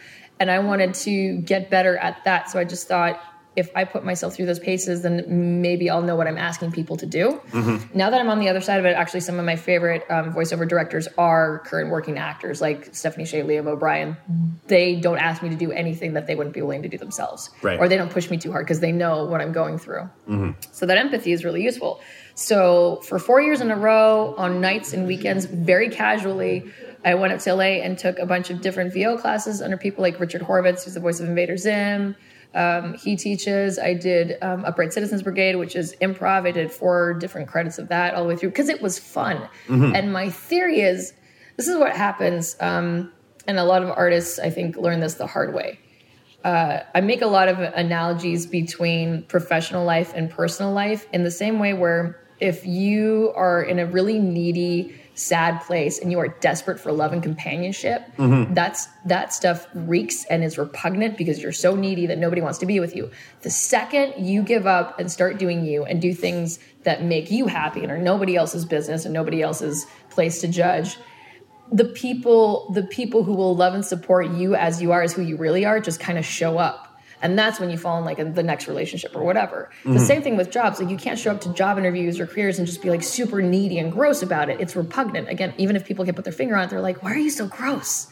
And 0.40 0.51
I 0.51 0.59
wanted 0.61 0.94
to 0.94 1.37
get 1.42 1.70
better 1.70 1.96
at 1.98 2.25
that, 2.25 2.51
so 2.51 2.59
I 2.59 2.64
just 2.64 2.88
thought 2.88 3.20
if 3.54 3.70
I 3.76 3.84
put 3.84 4.04
myself 4.04 4.34
through 4.34 4.46
those 4.46 4.58
paces, 4.58 5.02
then 5.02 5.60
maybe 5.60 5.90
I'll 5.90 6.00
know 6.00 6.16
what 6.16 6.26
I'm 6.26 6.38
asking 6.38 6.72
people 6.72 6.96
to 6.96 7.06
do. 7.06 7.40
Mm-hmm. 7.50 7.96
Now 7.96 8.08
that 8.08 8.18
I'm 8.20 8.30
on 8.30 8.38
the 8.38 8.48
other 8.48 8.62
side 8.62 8.80
of 8.80 8.86
it, 8.86 8.96
actually, 8.96 9.20
some 9.20 9.38
of 9.38 9.44
my 9.44 9.56
favorite 9.56 10.04
um, 10.10 10.32
voiceover 10.32 10.66
directors 10.66 11.06
are 11.18 11.58
current 11.66 11.90
working 11.90 12.18
actors, 12.18 12.60
like 12.62 12.94
Stephanie 12.94 13.26
Sheh, 13.26 13.42
Liam 13.42 13.66
O'Brien. 13.66 14.12
Mm-hmm. 14.14 14.46
They 14.68 14.96
don't 14.96 15.18
ask 15.18 15.42
me 15.42 15.50
to 15.50 15.56
do 15.56 15.70
anything 15.70 16.14
that 16.14 16.26
they 16.26 16.34
wouldn't 16.34 16.54
be 16.54 16.62
willing 16.62 16.82
to 16.82 16.88
do 16.88 16.96
themselves, 16.96 17.50
Right. 17.60 17.78
or 17.78 17.88
they 17.88 17.96
don't 17.98 18.10
push 18.10 18.30
me 18.30 18.38
too 18.38 18.52
hard 18.52 18.64
because 18.64 18.80
they 18.80 18.92
know 18.92 19.24
what 19.24 19.40
I'm 19.42 19.52
going 19.52 19.78
through. 19.78 20.08
Mm-hmm. 20.28 20.50
So 20.72 20.86
that 20.86 20.96
empathy 20.96 21.32
is 21.32 21.44
really 21.44 21.62
useful. 21.62 22.00
So 22.34 23.00
for 23.02 23.18
four 23.18 23.42
years 23.42 23.60
in 23.60 23.70
a 23.70 23.76
row, 23.76 24.34
on 24.38 24.62
nights 24.62 24.94
and 24.94 25.06
weekends, 25.06 25.44
very 25.44 25.90
casually, 25.90 26.70
I 27.04 27.14
went 27.16 27.32
up 27.32 27.40
to 27.40 27.54
LA 27.54 27.82
and 27.84 27.98
took 27.98 28.18
a 28.18 28.24
bunch 28.24 28.48
of 28.48 28.62
different 28.62 28.94
VO 28.94 29.18
classes 29.18 29.60
under 29.60 29.76
people 29.76 30.00
like 30.02 30.18
Richard 30.20 30.40
Horvitz, 30.42 30.84
who's 30.84 30.94
the 30.94 31.00
voice 31.00 31.20
of 31.20 31.28
Invader 31.28 31.56
Zim. 31.58 32.16
Um, 32.54 32.94
he 32.94 33.16
teaches. 33.16 33.78
I 33.78 33.94
did 33.94 34.36
um, 34.42 34.64
Upright 34.64 34.92
Citizens 34.92 35.22
Brigade, 35.22 35.56
which 35.56 35.74
is 35.74 35.96
improv. 36.00 36.46
I 36.46 36.50
did 36.50 36.70
four 36.70 37.14
different 37.14 37.48
credits 37.48 37.78
of 37.78 37.88
that 37.88 38.14
all 38.14 38.22
the 38.22 38.28
way 38.28 38.36
through 38.36 38.50
because 38.50 38.68
it 38.68 38.82
was 38.82 38.98
fun. 38.98 39.48
And 39.94 40.12
my 40.12 40.28
theory 40.28 40.80
is 40.80 41.14
this 41.56 41.68
is 41.68 41.78
what 41.78 41.96
happens. 41.96 42.56
Um, 42.60 43.12
and 43.46 43.58
a 43.58 43.64
lot 43.64 43.82
of 43.82 43.90
artists, 43.90 44.38
I 44.38 44.50
think, 44.50 44.76
learn 44.76 45.00
this 45.00 45.14
the 45.14 45.26
hard 45.26 45.54
way. 45.54 45.78
Uh, 46.44 46.80
I 46.94 47.00
make 47.00 47.22
a 47.22 47.26
lot 47.26 47.48
of 47.48 47.58
analogies 47.58 48.46
between 48.46 49.22
professional 49.24 49.84
life 49.84 50.12
and 50.14 50.28
personal 50.28 50.72
life 50.72 51.06
in 51.12 51.22
the 51.22 51.30
same 51.30 51.58
way 51.58 51.72
where 51.72 52.20
if 52.40 52.66
you 52.66 53.32
are 53.36 53.62
in 53.62 53.78
a 53.78 53.86
really 53.86 54.18
needy, 54.18 55.00
sad 55.14 55.61
place 55.62 55.98
and 55.98 56.11
you 56.11 56.18
are 56.18 56.29
desperate 56.29 56.81
for 56.81 56.92
love 56.92 57.12
and 57.12 57.22
companionship, 57.22 58.03
mm-hmm. 58.16 58.55
that's 58.55 58.87
that 59.05 59.33
stuff 59.33 59.66
reeks 59.75 60.25
and 60.27 60.42
is 60.42 60.59
repugnant 60.59 61.18
because 61.18 61.42
you're 61.42 61.53
so 61.53 61.75
needy 61.75 62.07
that 62.07 62.18
nobody 62.18 62.40
wants 62.40 62.59
to 62.59 62.66
be 62.66 62.81
with 62.81 62.96
you. 62.96 63.11
The 63.42 63.51
second 63.51 64.25
you 64.25 64.42
give 64.42 64.66
up 64.66 64.98
and 64.98 65.11
start 65.11 65.38
doing 65.38 65.64
you 65.64 65.85
and 65.85 66.01
do 66.01 66.14
things 66.14 66.59
that 66.85 67.05
make 67.05 67.31
you 67.31 67.46
happy 67.46 67.83
and 67.83 67.90
are 67.90 67.98
nobody 67.98 68.37
else's 68.37 68.64
business 68.64 69.05
and 69.05 69.12
nobody 69.12 69.42
else's 69.42 69.87
place 70.11 70.40
to 70.40 70.48
judge, 70.48 70.96
the 71.70 71.85
people 71.85 72.70
the 72.72 72.83
people 72.83 73.22
who 73.22 73.35
will 73.35 73.57
love 73.57 73.75
and 73.75 73.85
support 73.85 74.31
you 74.31 74.55
as 74.55 74.81
you 74.83 74.92
are 74.92 75.03
as 75.03 75.12
who 75.12 75.22
you 75.22 75.37
really 75.37 75.64
are 75.64 75.81
just 75.81 76.01
kind 76.01 76.18
of 76.18 76.25
show 76.25 76.59
up 76.59 76.91
and 77.22 77.38
that's 77.38 77.61
when 77.61 77.70
you 77.70 77.78
fall 77.78 77.98
in 77.98 78.04
like 78.04 78.18
in 78.18 78.35
the 78.35 78.42
next 78.42 78.66
relationship 78.66 79.14
or 79.14 79.22
whatever. 79.22 79.70
The 79.85 79.90
mm-hmm. 79.90 79.98
same 79.98 80.22
thing 80.22 80.37
with 80.37 80.50
jobs. 80.50 80.80
Like 80.80 80.90
you 80.90 80.96
can't 80.96 81.18
show 81.18 81.30
up 81.30 81.40
to 81.42 81.52
job 81.54 81.78
interviews 81.78 82.18
or 82.18 82.26
careers 82.26 82.58
and 82.58 82.66
just 82.66 82.82
be 82.82 82.90
like 82.90 83.04
super 83.04 83.40
needy 83.40 83.78
and 83.78 83.92
gross 83.92 84.22
about 84.22 84.50
it. 84.50 84.61
It's 84.61 84.74
repugnant. 84.74 85.28
Again 85.28 85.54
even 85.56 85.76
if 85.76 85.87
people 85.87 86.04
can 86.04 86.14
put 86.14 86.24
their 86.24 86.32
finger 86.32 86.56
on 86.56 86.64
it 86.64 86.70
they're 86.70 86.80
like 86.80 87.02
why 87.02 87.12
are 87.12 87.16
you 87.16 87.30
so 87.30 87.46
gross? 87.46 88.08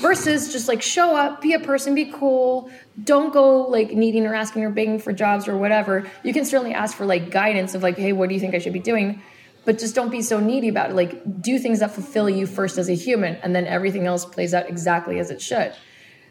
Versus 0.00 0.52
just 0.52 0.66
like 0.66 0.82
show 0.82 1.16
up 1.16 1.40
be 1.40 1.52
a 1.52 1.60
person 1.60 1.94
be 1.94 2.06
cool. 2.06 2.70
Don't 3.02 3.32
go 3.32 3.62
like 3.62 3.90
needing 3.90 4.24
or 4.24 4.34
asking 4.34 4.62
or 4.64 4.70
begging 4.70 5.00
for 5.00 5.12
jobs 5.12 5.48
or 5.48 5.58
whatever. 5.58 6.08
You 6.22 6.32
can 6.32 6.44
certainly 6.44 6.74
ask 6.74 6.96
for 6.96 7.04
like 7.04 7.30
guidance 7.30 7.74
of 7.74 7.82
like 7.82 7.98
hey 7.98 8.12
what 8.12 8.28
do 8.28 8.34
you 8.34 8.40
think 8.40 8.54
i 8.54 8.58
should 8.58 8.72
be 8.72 8.78
doing? 8.78 9.20
But 9.64 9.78
just 9.78 9.94
don't 9.94 10.10
be 10.10 10.22
so 10.22 10.38
needy 10.38 10.68
about 10.68 10.90
it. 10.90 10.94
Like 10.94 11.42
do 11.42 11.58
things 11.58 11.80
that 11.80 11.90
fulfill 11.90 12.30
you 12.30 12.46
first 12.46 12.78
as 12.78 12.88
a 12.88 12.94
human 12.94 13.34
and 13.36 13.54
then 13.54 13.66
everything 13.66 14.06
else 14.06 14.24
plays 14.24 14.54
out 14.54 14.68
exactly 14.68 15.18
as 15.18 15.30
it 15.30 15.42
should. 15.42 15.74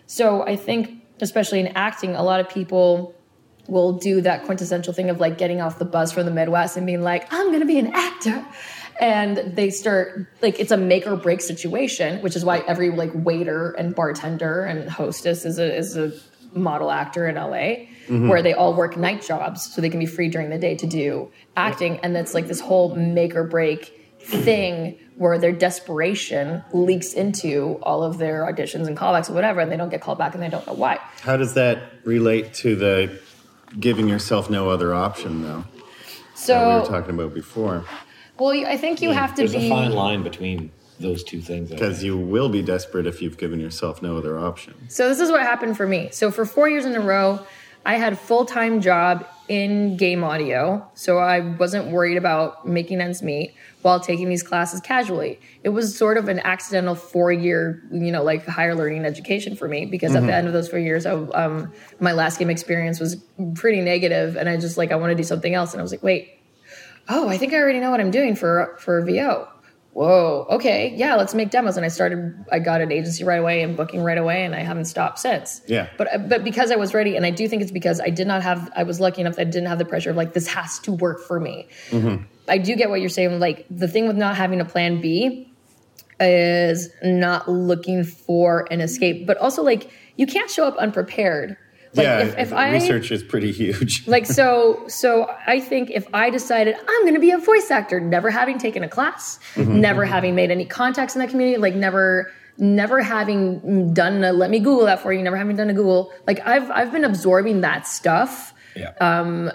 So 0.06 0.44
i 0.44 0.56
think 0.56 1.03
especially 1.24 1.60
in 1.60 1.68
acting 1.68 2.16
a 2.16 2.24
lot 2.24 2.40
of 2.40 2.48
people 2.50 3.16
will 3.68 3.94
do 3.94 4.22
that 4.22 4.44
quintessential 4.44 4.94
thing 4.94 5.10
of 5.10 5.20
like 5.20 5.38
getting 5.38 5.62
off 5.62 5.80
the 5.80 5.86
bus 5.86 6.12
from 6.12 6.26
the 6.26 6.32
midwest 6.32 6.78
and 6.78 6.86
being 6.86 7.02
like 7.02 7.32
i'm 7.32 7.48
going 7.48 7.62
to 7.62 7.66
be 7.66 7.80
an 7.80 7.92
actor. 7.94 8.46
And 9.02 9.56
they 9.56 9.72
start 9.72 10.28
like 10.44 10.60
it's 10.60 10.72
a 10.72 10.78
make 10.78 11.08
or 11.08 11.16
break 11.16 11.42
situation 11.42 12.22
which 12.22 12.36
is 12.36 12.46
why 12.46 12.60
every 12.68 12.92
like 12.92 13.10
waiter 13.16 13.72
and 13.72 13.96
bartender 13.96 14.64
and 14.64 14.88
hostess 14.88 15.46
is 15.46 15.58
a 15.58 15.76
is 15.76 15.98
a 15.98 16.14
model 16.56 16.92
actor 16.92 17.28
in 17.28 17.36
LA 17.36 17.88
mm-hmm. 18.08 18.28
where 18.28 18.42
they 18.42 18.54
all 18.54 18.74
work 18.74 18.98
night 18.98 19.22
jobs 19.22 19.64
so 19.74 19.82
they 19.82 19.90
can 19.90 20.00
be 20.00 20.06
free 20.06 20.30
during 20.30 20.50
the 20.50 20.58
day 20.58 20.76
to 20.76 20.88
do 20.88 21.32
acting. 21.56 22.00
And 22.00 22.16
that's 22.16 22.34
like 22.34 22.48
this 22.48 22.60
whole 22.60 22.96
make 22.96 23.36
or 23.36 23.44
break 23.44 24.03
thing 24.24 24.98
where 25.16 25.38
their 25.38 25.52
desperation 25.52 26.64
leaks 26.74 27.14
into 27.14 27.78
all 27.84 28.04
of 28.04 28.18
their 28.18 28.42
auditions 28.44 28.88
and 28.88 28.98
callbacks 28.98 29.30
or 29.30 29.34
whatever 29.34 29.60
and 29.60 29.72
they 29.72 29.78
don't 29.78 29.90
get 29.90 30.02
called 30.02 30.18
back 30.18 30.34
and 30.34 30.42
they 30.42 30.50
don't 30.50 30.66
know 30.66 30.74
why 30.74 31.00
How 31.22 31.38
does 31.38 31.54
that 31.54 31.84
relate 32.04 32.54
to 32.56 32.76
the 32.76 33.20
giving 33.80 34.08
yourself 34.08 34.50
no 34.50 34.70
other 34.70 34.94
option, 34.94 35.44
though? 35.44 35.64
so 36.36 36.54
that 36.54 36.68
we 36.68 36.80
were 36.82 36.86
talking 37.00 37.14
about 37.16 37.34
before. 37.34 37.86
well 38.40 38.52
i 38.68 38.76
think 38.78 39.02
you 39.02 39.12
have 39.12 39.32
to 39.36 39.42
There's 39.44 39.54
be 39.54 39.68
a 39.68 39.70
fine 39.70 39.92
line 39.92 40.24
between 40.24 40.72
those 41.00 41.24
two 41.24 41.42
things. 41.42 41.70
Because 41.70 42.04
you 42.04 42.18
will 42.18 42.50
be 42.50 42.62
desperate 42.62 43.08
if 43.08 43.22
you've 43.22 43.38
given 43.38 43.60
yourself 43.60 44.02
no 44.02 44.16
other 44.18 44.38
option. 44.40 44.74
So 44.90 45.10
this 45.10 45.20
is 45.20 45.32
what 45.32 45.42
happened 45.42 45.76
for 45.76 45.88
me. 45.88 46.10
So 46.12 46.32
for 46.32 46.46
four 46.46 46.70
years 46.70 46.86
in 46.86 46.96
a 46.96 47.02
row, 47.02 47.40
I 47.86 47.96
had 47.96 48.14
a 48.14 48.16
full 48.16 48.46
time 48.46 48.80
job 48.80 49.26
in 49.50 49.98
game 49.98 50.24
audio, 50.24 50.88
so 50.94 51.18
I 51.18 51.42
wasn't 51.42 51.88
worried 51.88 52.16
about 52.18 52.66
making 52.68 53.02
ends 53.02 53.22
meet 53.22 53.56
while 53.84 54.00
taking 54.00 54.30
these 54.30 54.42
classes 54.42 54.82
casually. 54.82 55.40
It 55.64 55.70
was 55.70 55.96
sort 55.96 56.18
of 56.18 56.30
an 56.30 56.40
accidental 56.40 56.96
four 56.96 57.32
year, 57.32 57.84
you 57.92 58.12
know, 58.12 58.24
like 58.24 58.46
higher 58.46 58.74
learning 58.74 59.06
education 59.06 59.56
for 59.56 59.68
me 59.68 59.86
because 59.86 60.16
at 60.16 60.22
the 60.22 60.28
mm-hmm. 60.28 60.36
end 60.36 60.48
of 60.48 60.54
those 60.54 60.70
four 60.70 60.80
years, 60.80 61.06
I, 61.06 61.12
um, 61.12 61.72
my 62.00 62.14
last 62.14 62.40
game 62.40 62.50
experience 62.50 63.00
was 63.00 63.18
pretty 63.56 63.82
negative, 63.82 64.38
and 64.38 64.50
I 64.50 64.58
just 64.58 64.78
like 64.78 64.92
I 64.92 64.96
want 64.96 65.12
to 65.12 65.16
do 65.16 65.24
something 65.24 65.54
else, 65.54 65.74
and 65.74 65.82
I 65.82 65.84
was 65.84 65.92
like, 65.92 66.02
wait, 66.02 66.40
oh, 67.10 67.28
I 67.28 67.38
think 67.38 67.54
I 67.54 67.58
already 67.58 67.80
know 67.80 67.92
what 67.92 68.00
I'm 68.00 68.12
doing 68.12 68.36
for 68.36 68.76
for 68.80 69.04
VO. 69.06 69.50
Whoa, 69.92 70.48
okay, 70.50 70.92
yeah, 70.96 71.16
let's 71.16 71.36
make 71.36 71.52
demos. 71.52 71.78
And 71.78 71.86
I 71.86 71.90
started, 71.90 72.34
I 72.52 72.58
got 72.58 72.82
an 72.82 72.92
agency 72.92 73.24
right 73.24 73.40
away 73.40 73.62
and 73.62 73.78
booking 73.78 74.02
right 74.02 74.18
away, 74.18 74.44
and 74.44 74.56
I 74.56 74.62
haven't 74.62 74.86
stopped 74.86 75.20
since. 75.20 75.62
Yeah. 75.68 75.88
But 75.98 76.12
uh, 76.12 76.18
but 76.18 76.44
because 76.44 76.72
I 76.72 76.78
was 76.78 76.96
ready, 76.96 77.16
and 77.16 77.28
I 77.28 77.30
do 77.30 77.48
think 77.48 77.62
it's 77.62 77.72
because 77.72 78.00
I 78.00 78.10
did 78.10 78.26
not 78.26 78.42
have, 78.42 78.72
I 78.76 78.84
was 78.84 79.00
lucky 79.00 79.22
enough 79.22 79.36
that 79.36 79.42
I 79.42 79.52
didn't 79.52 79.68
have 79.68 79.78
the 79.78 79.86
pressure 79.86 80.10
of 80.10 80.16
like 80.16 80.34
this 80.34 80.48
has 80.48 80.80
to 80.80 80.92
work 80.94 81.22
for 81.22 81.40
me. 81.40 81.68
Mm-hmm. 81.90 82.24
I 82.48 82.58
do 82.58 82.76
get 82.76 82.90
what 82.90 83.00
you're 83.02 83.10
saying. 83.10 83.40
Like 83.40 83.66
the 83.70 83.88
thing 83.88 84.08
with 84.08 84.18
not 84.18 84.36
having 84.36 84.62
a 84.62 84.66
plan 84.66 85.02
B 85.02 85.50
is 86.20 86.90
not 87.04 87.50
looking 87.50 88.04
for 88.04 88.68
an 88.72 88.82
escape, 88.82 89.26
but 89.26 89.38
also 89.38 89.64
like 89.64 89.90
you 90.16 90.28
can't 90.28 90.50
show 90.50 90.66
up 90.68 90.76
unprepared. 90.78 91.58
Like 91.96 92.06
yeah, 92.06 92.20
if, 92.20 92.38
if 92.38 92.54
I 92.54 92.72
research 92.72 93.12
is 93.12 93.22
pretty 93.22 93.52
huge. 93.52 94.08
like 94.08 94.26
so 94.26 94.84
so 94.88 95.30
i 95.46 95.60
think 95.60 95.92
if 95.92 96.08
i 96.12 96.32
decided 96.32 96.76
i'm 96.76 97.02
going 97.02 97.14
to 97.14 97.20
be 97.20 97.30
a 97.30 97.38
voice 97.38 97.70
actor 97.70 98.00
never 98.00 98.32
having 98.32 98.58
taken 98.58 98.84
a 98.84 98.90
class 98.90 99.38
mm-hmm. 99.54 99.80
never 99.80 100.04
having 100.04 100.34
made 100.34 100.50
any 100.50 100.66
contacts 100.66 101.14
in 101.16 101.20
that 101.20 101.30
community 101.30 101.60
like 101.60 101.76
never 101.76 102.32
never 102.58 103.00
having 103.00 103.94
done 103.94 104.24
a 104.24 104.34
let 104.34 104.50
me 104.50 104.58
google 104.58 104.86
that 104.86 105.02
for 105.02 105.14
you 105.14 105.22
never 105.22 105.38
having 105.38 105.56
done 105.56 105.70
a 105.70 105.74
google 105.74 106.12
like 106.26 106.40
i've 106.48 106.72
i've 106.72 106.92
been 106.92 107.06
absorbing 107.06 107.62
that 107.62 107.86
stuff 107.86 108.56
yeah. 108.76 108.94
Um, 109.00 109.52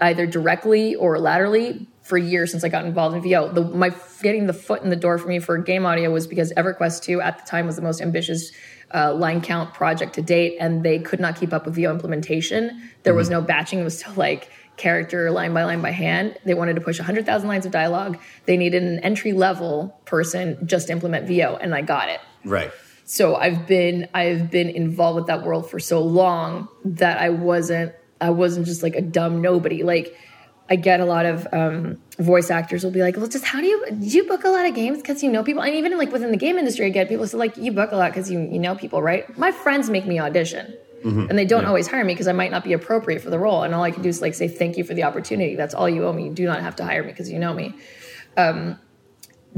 either 0.00 0.26
directly 0.26 0.96
or 0.96 1.18
laterally 1.18 1.86
for 2.06 2.16
years 2.16 2.52
since 2.52 2.62
I 2.62 2.68
got 2.68 2.84
involved 2.84 3.16
in 3.16 3.22
VO. 3.22 3.52
The, 3.52 3.62
my 3.62 3.92
getting 4.22 4.46
the 4.46 4.52
foot 4.52 4.82
in 4.82 4.90
the 4.90 4.96
door 4.96 5.18
for 5.18 5.28
me 5.28 5.40
for 5.40 5.58
game 5.58 5.84
audio 5.84 6.10
was 6.10 6.26
because 6.26 6.52
EverQuest 6.52 7.02
2 7.02 7.20
at 7.20 7.38
the 7.38 7.44
time 7.44 7.66
was 7.66 7.74
the 7.74 7.82
most 7.82 8.00
ambitious 8.00 8.52
uh, 8.94 9.12
line 9.12 9.40
count 9.40 9.74
project 9.74 10.14
to 10.14 10.22
date, 10.22 10.56
and 10.60 10.84
they 10.84 11.00
could 11.00 11.18
not 11.18 11.36
keep 11.36 11.52
up 11.52 11.66
with 11.66 11.74
VO 11.74 11.90
implementation. 11.90 12.90
There 13.02 13.14
was 13.14 13.28
no 13.28 13.40
batching; 13.40 13.80
it 13.80 13.84
was 13.84 13.98
still 13.98 14.14
like 14.14 14.50
character 14.76 15.30
line 15.30 15.52
by 15.52 15.64
line 15.64 15.82
by 15.82 15.90
hand. 15.90 16.38
They 16.44 16.54
wanted 16.54 16.74
to 16.74 16.80
push 16.82 16.98
100,000 16.98 17.48
lines 17.48 17.66
of 17.66 17.72
dialogue. 17.72 18.18
They 18.44 18.56
needed 18.56 18.82
an 18.84 19.00
entry 19.00 19.32
level 19.32 19.98
person 20.04 20.64
just 20.66 20.86
to 20.86 20.92
implement 20.92 21.26
VO, 21.26 21.56
and 21.60 21.74
I 21.74 21.82
got 21.82 22.08
it 22.08 22.20
right. 22.46 22.70
so 23.04 23.34
i've 23.36 23.66
been 23.66 24.08
i've 24.14 24.50
been 24.50 24.68
involved 24.70 25.16
with 25.16 25.26
that 25.26 25.44
world 25.44 25.68
for 25.68 25.78
so 25.78 26.02
long 26.02 26.68
that 26.84 27.18
i 27.18 27.28
wasn't 27.28 27.92
i 28.20 28.30
wasn't 28.30 28.64
just 28.64 28.82
like 28.82 28.94
a 28.94 29.02
dumb 29.02 29.42
nobody 29.42 29.82
like 29.82 30.16
i 30.70 30.76
get 30.76 31.00
a 31.00 31.04
lot 31.04 31.26
of 31.26 31.46
um, 31.52 31.98
voice 32.18 32.50
actors 32.50 32.84
will 32.84 32.90
be 32.90 33.02
like 33.02 33.16
well 33.16 33.26
just 33.26 33.44
how 33.44 33.60
do 33.60 33.66
you 33.66 33.86
do 33.90 34.06
you 34.06 34.24
book 34.24 34.44
a 34.44 34.48
lot 34.48 34.66
of 34.66 34.74
games? 34.74 34.98
Because 34.98 35.22
you 35.22 35.30
know 35.30 35.42
people 35.42 35.62
and 35.62 35.74
even 35.74 35.96
like 35.98 36.12
within 36.12 36.30
the 36.30 36.36
game 36.36 36.58
industry 36.58 36.86
i 36.86 36.88
get 36.88 37.08
people 37.08 37.26
say 37.26 37.36
like 37.36 37.56
you 37.56 37.72
book 37.72 37.92
a 37.92 37.96
lot 37.96 38.12
because 38.12 38.30
you, 38.30 38.40
you 38.40 38.58
know 38.58 38.74
people 38.74 39.02
right? 39.02 39.36
My 39.38 39.52
friends 39.52 39.90
make 39.90 40.06
me 40.06 40.18
audition 40.18 40.74
and 41.30 41.38
they 41.38 41.44
don't 41.44 41.66
always 41.66 41.86
hire 41.86 42.04
me 42.04 42.14
because 42.14 42.26
i 42.26 42.32
might 42.32 42.50
not 42.50 42.64
be 42.64 42.72
appropriate 42.72 43.20
for 43.22 43.30
the 43.30 43.38
role 43.38 43.62
and 43.62 43.74
all 43.74 43.82
i 43.82 43.90
can 43.90 44.02
do 44.02 44.08
is 44.08 44.20
like 44.20 44.34
say 44.34 44.48
thank 44.48 44.76
you 44.76 44.84
for 44.84 44.94
the 44.94 45.04
opportunity. 45.04 45.54
That's 45.54 45.74
all 45.74 45.88
you 45.88 46.04
owe 46.04 46.12
me. 46.12 46.24
You 46.24 46.32
do 46.32 46.46
not 46.46 46.60
have 46.60 46.76
to 46.76 46.84
hire 46.84 47.02
me 47.02 47.10
because 47.10 47.30
you 47.30 47.38
know 47.38 47.54
me 47.54 47.74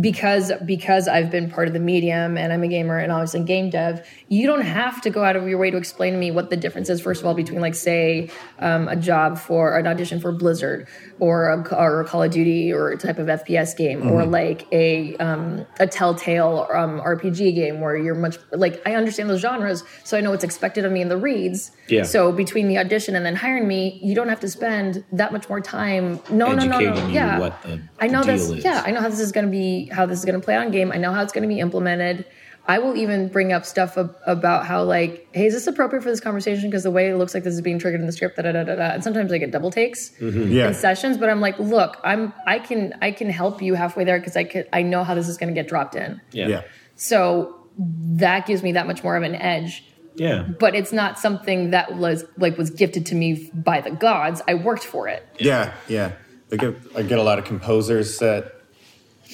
because 0.01 0.53
because 0.65 1.09
I've 1.09 1.31
been 1.31 1.51
part 1.51 1.67
of 1.69 1.75
the 1.75 1.81
medium 1.81 2.37
and 2.39 2.53
I'm 2.53 2.63
a 2.63 2.69
gamer 2.69 2.99
and 2.99 3.11
obviously 3.11 3.41
game 3.41 3.71
dev, 3.71 4.07
you 4.29 4.47
don't 4.47 4.61
have 4.63 5.01
to 5.03 5.11
go 5.11 5.25
out 5.25 5.37
of 5.37 5.49
your 5.49 5.59
way 5.59 5.71
to 5.71 5.77
explain 5.77 6.13
to 6.13 6.19
me 6.19 6.31
what 6.31 6.51
the 6.51 6.57
difference 6.57 6.89
is. 6.89 7.01
First 7.01 7.21
of 7.21 7.27
all, 7.27 7.35
between 7.35 7.61
like 7.61 7.75
say 7.75 8.31
um, 8.61 8.89
a 8.89 8.97
job 8.97 9.39
for 9.39 9.77
an 9.77 9.87
audition 9.87 10.21
for 10.21 10.33
Blizzard 10.33 10.87
or 11.19 11.49
a, 11.49 11.75
or 11.75 12.01
a 12.01 12.05
Call 12.05 12.23
of 12.23 12.31
Duty 12.31 12.73
or 12.73 12.91
a 12.91 12.97
type 12.97 13.19
of 13.19 13.27
FPS 13.27 13.77
game 13.77 14.09
or 14.09 14.25
like 14.25 14.67
a 14.73 15.17
um, 15.17 15.67
a 15.81 15.87
Telltale 15.87 16.69
um, 16.73 17.01
RPG 17.01 17.55
game 17.55 17.81
where 17.81 17.97
you're 17.97 18.15
much 18.15 18.37
like 18.53 18.81
I 18.87 18.95
understand 18.95 19.29
those 19.31 19.41
genres, 19.41 19.83
so 20.05 20.17
I 20.17 20.21
know 20.21 20.31
what's 20.31 20.45
expected 20.45 20.85
of 20.85 20.93
me 20.93 21.01
in 21.01 21.09
the 21.09 21.17
reads. 21.17 21.73
Yeah. 21.89 22.05
So 22.05 22.31
between 22.33 22.69
the 22.69 22.79
audition 22.79 23.17
and 23.17 23.25
then 23.27 23.35
hiring 23.35 23.67
me, 23.67 23.99
you 24.03 24.15
don't 24.15 24.29
have 24.29 24.41
to 24.41 24.49
spend 24.49 25.05
that 25.13 25.33
much 25.33 25.49
more 25.49 25.61
time. 25.61 26.21
No, 26.31 26.53
no, 26.53 26.65
no, 26.65 26.79
no. 26.79 26.79
You 26.79 27.13
Yeah. 27.13 27.39
what 27.39 27.63
the- 27.63 27.81
I 27.99 28.07
know 28.07 28.23
this. 28.23 28.49
is. 28.51 28.63
Yeah, 28.65 28.83
I 28.85 28.91
know 28.93 29.01
how 29.01 29.09
this 29.09 29.21
is 29.21 29.33
going 29.33 29.47
to 29.47 29.51
be, 29.51 29.88
how 29.93 30.07
this 30.07 30.19
is 30.19 30.25
going 30.25 30.41
to 30.41 30.45
play 30.45 30.57
on 30.57 30.71
game. 30.71 30.93
I 30.93 30.97
know 30.97 31.13
how 31.13 31.23
it's 31.23 31.33
going 31.33 31.43
to 31.43 31.49
be 31.49 31.61
implemented. 31.61 32.25
I 32.67 32.81
will 32.81 32.97
even 32.97 33.29
bring 33.29 33.51
up 33.55 33.65
stuff 33.65 33.97
ab- 33.97 34.15
about 34.27 34.67
how, 34.67 34.83
like, 34.85 35.27
hey, 35.33 35.47
is 35.47 35.55
this 35.55 35.67
appropriate 35.67 36.03
for 36.03 36.11
this 36.11 36.21
conversation? 36.21 36.69
Because 36.69 36.83
the 36.83 36.91
way 36.91 37.09
it 37.09 37.17
looks 37.17 37.33
like 37.33 37.43
this 37.43 37.55
is 37.55 37.63
being 37.63 37.79
triggered 37.79 38.01
in 38.01 38.07
the 38.07 38.13
script, 38.13 38.37
da 38.37 38.43
da 38.43 38.53
da 38.53 38.65
da. 38.65 38.75
da. 38.77 38.83
And 38.91 39.03
sometimes 39.03 39.33
I 39.33 39.39
get 39.39 39.51
double 39.51 39.71
takes 39.71 40.11
mm-hmm. 40.21 40.53
Yeah. 40.53 40.69
in 40.69 40.75
sessions, 40.75 41.17
but 41.17 41.31
I'm 41.31 41.41
like, 41.41 41.59
look, 41.59 41.97
I'm, 42.05 42.35
I 42.47 42.59
can, 42.59 42.95
I 43.01 43.13
can 43.13 43.31
help 43.31 43.63
you 43.63 43.73
halfway 43.75 44.05
there 44.05 44.19
because 44.19 44.37
I 44.37 44.45
could, 44.45 44.69
I 44.73 44.83
know 44.83 45.03
how 45.03 45.15
this 45.15 45.29
is 45.29 45.39
going 45.39 45.49
to 45.49 45.59
get 45.59 45.67
dropped 45.69 45.95
in. 45.97 46.21
yeah. 46.33 46.49
Yeah. 46.49 46.63
So 46.97 47.55
that 47.79 48.45
gives 48.47 48.63
me 48.63 48.73
that 48.73 48.87
much 48.87 49.03
more 49.03 49.17
of 49.17 49.23
an 49.23 49.37
edge 49.37 49.85
Yeah. 50.17 50.43
but 50.43 50.75
it's 50.75 50.93
not 50.93 51.19
something 51.19 51.71
that 51.71 51.97
was 51.97 52.25
like 52.37 52.59
was 52.59 52.71
gifted 52.71 53.07
to 53.07 53.15
me 53.15 53.51
by 53.55 53.81
the 53.81 53.93
gods. 53.93 54.43
I 54.49 54.55
worked 54.55 54.85
for 54.85 55.07
it. 55.09 55.25
Yeah, 55.39 55.73
yeah. 55.89 56.13
I 56.51 56.57
get, 56.57 56.75
I 56.97 57.03
get 57.03 57.19
a 57.19 57.23
lot 57.23 57.39
of 57.39 57.45
composers 57.45 58.19
that 58.19 58.58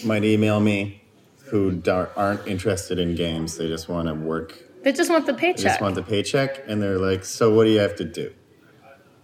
might 0.04 0.24
email 0.24 0.61
me 0.61 1.02
who 1.46 1.80
aren't 2.16 2.46
interested 2.46 2.98
in 2.98 3.14
games. 3.14 3.57
They 3.59 3.68
just 3.68 3.88
want 3.88 4.09
to 4.09 4.14
work. 4.14 4.59
They 4.83 4.92
just 4.92 5.11
want 5.11 5.26
the 5.26 5.35
paycheck. 5.35 5.57
They 5.59 5.62
just 5.64 5.80
want 5.80 5.94
the 5.94 6.02
paycheck, 6.02 6.64
and 6.68 6.83
they're 6.83 6.98
like, 6.98 7.24
"So 7.24 7.54
what 7.54 7.64
do 7.64 7.70
you 7.70 7.78
have 7.80 7.96
to 7.96 8.04
do?" 8.04 8.33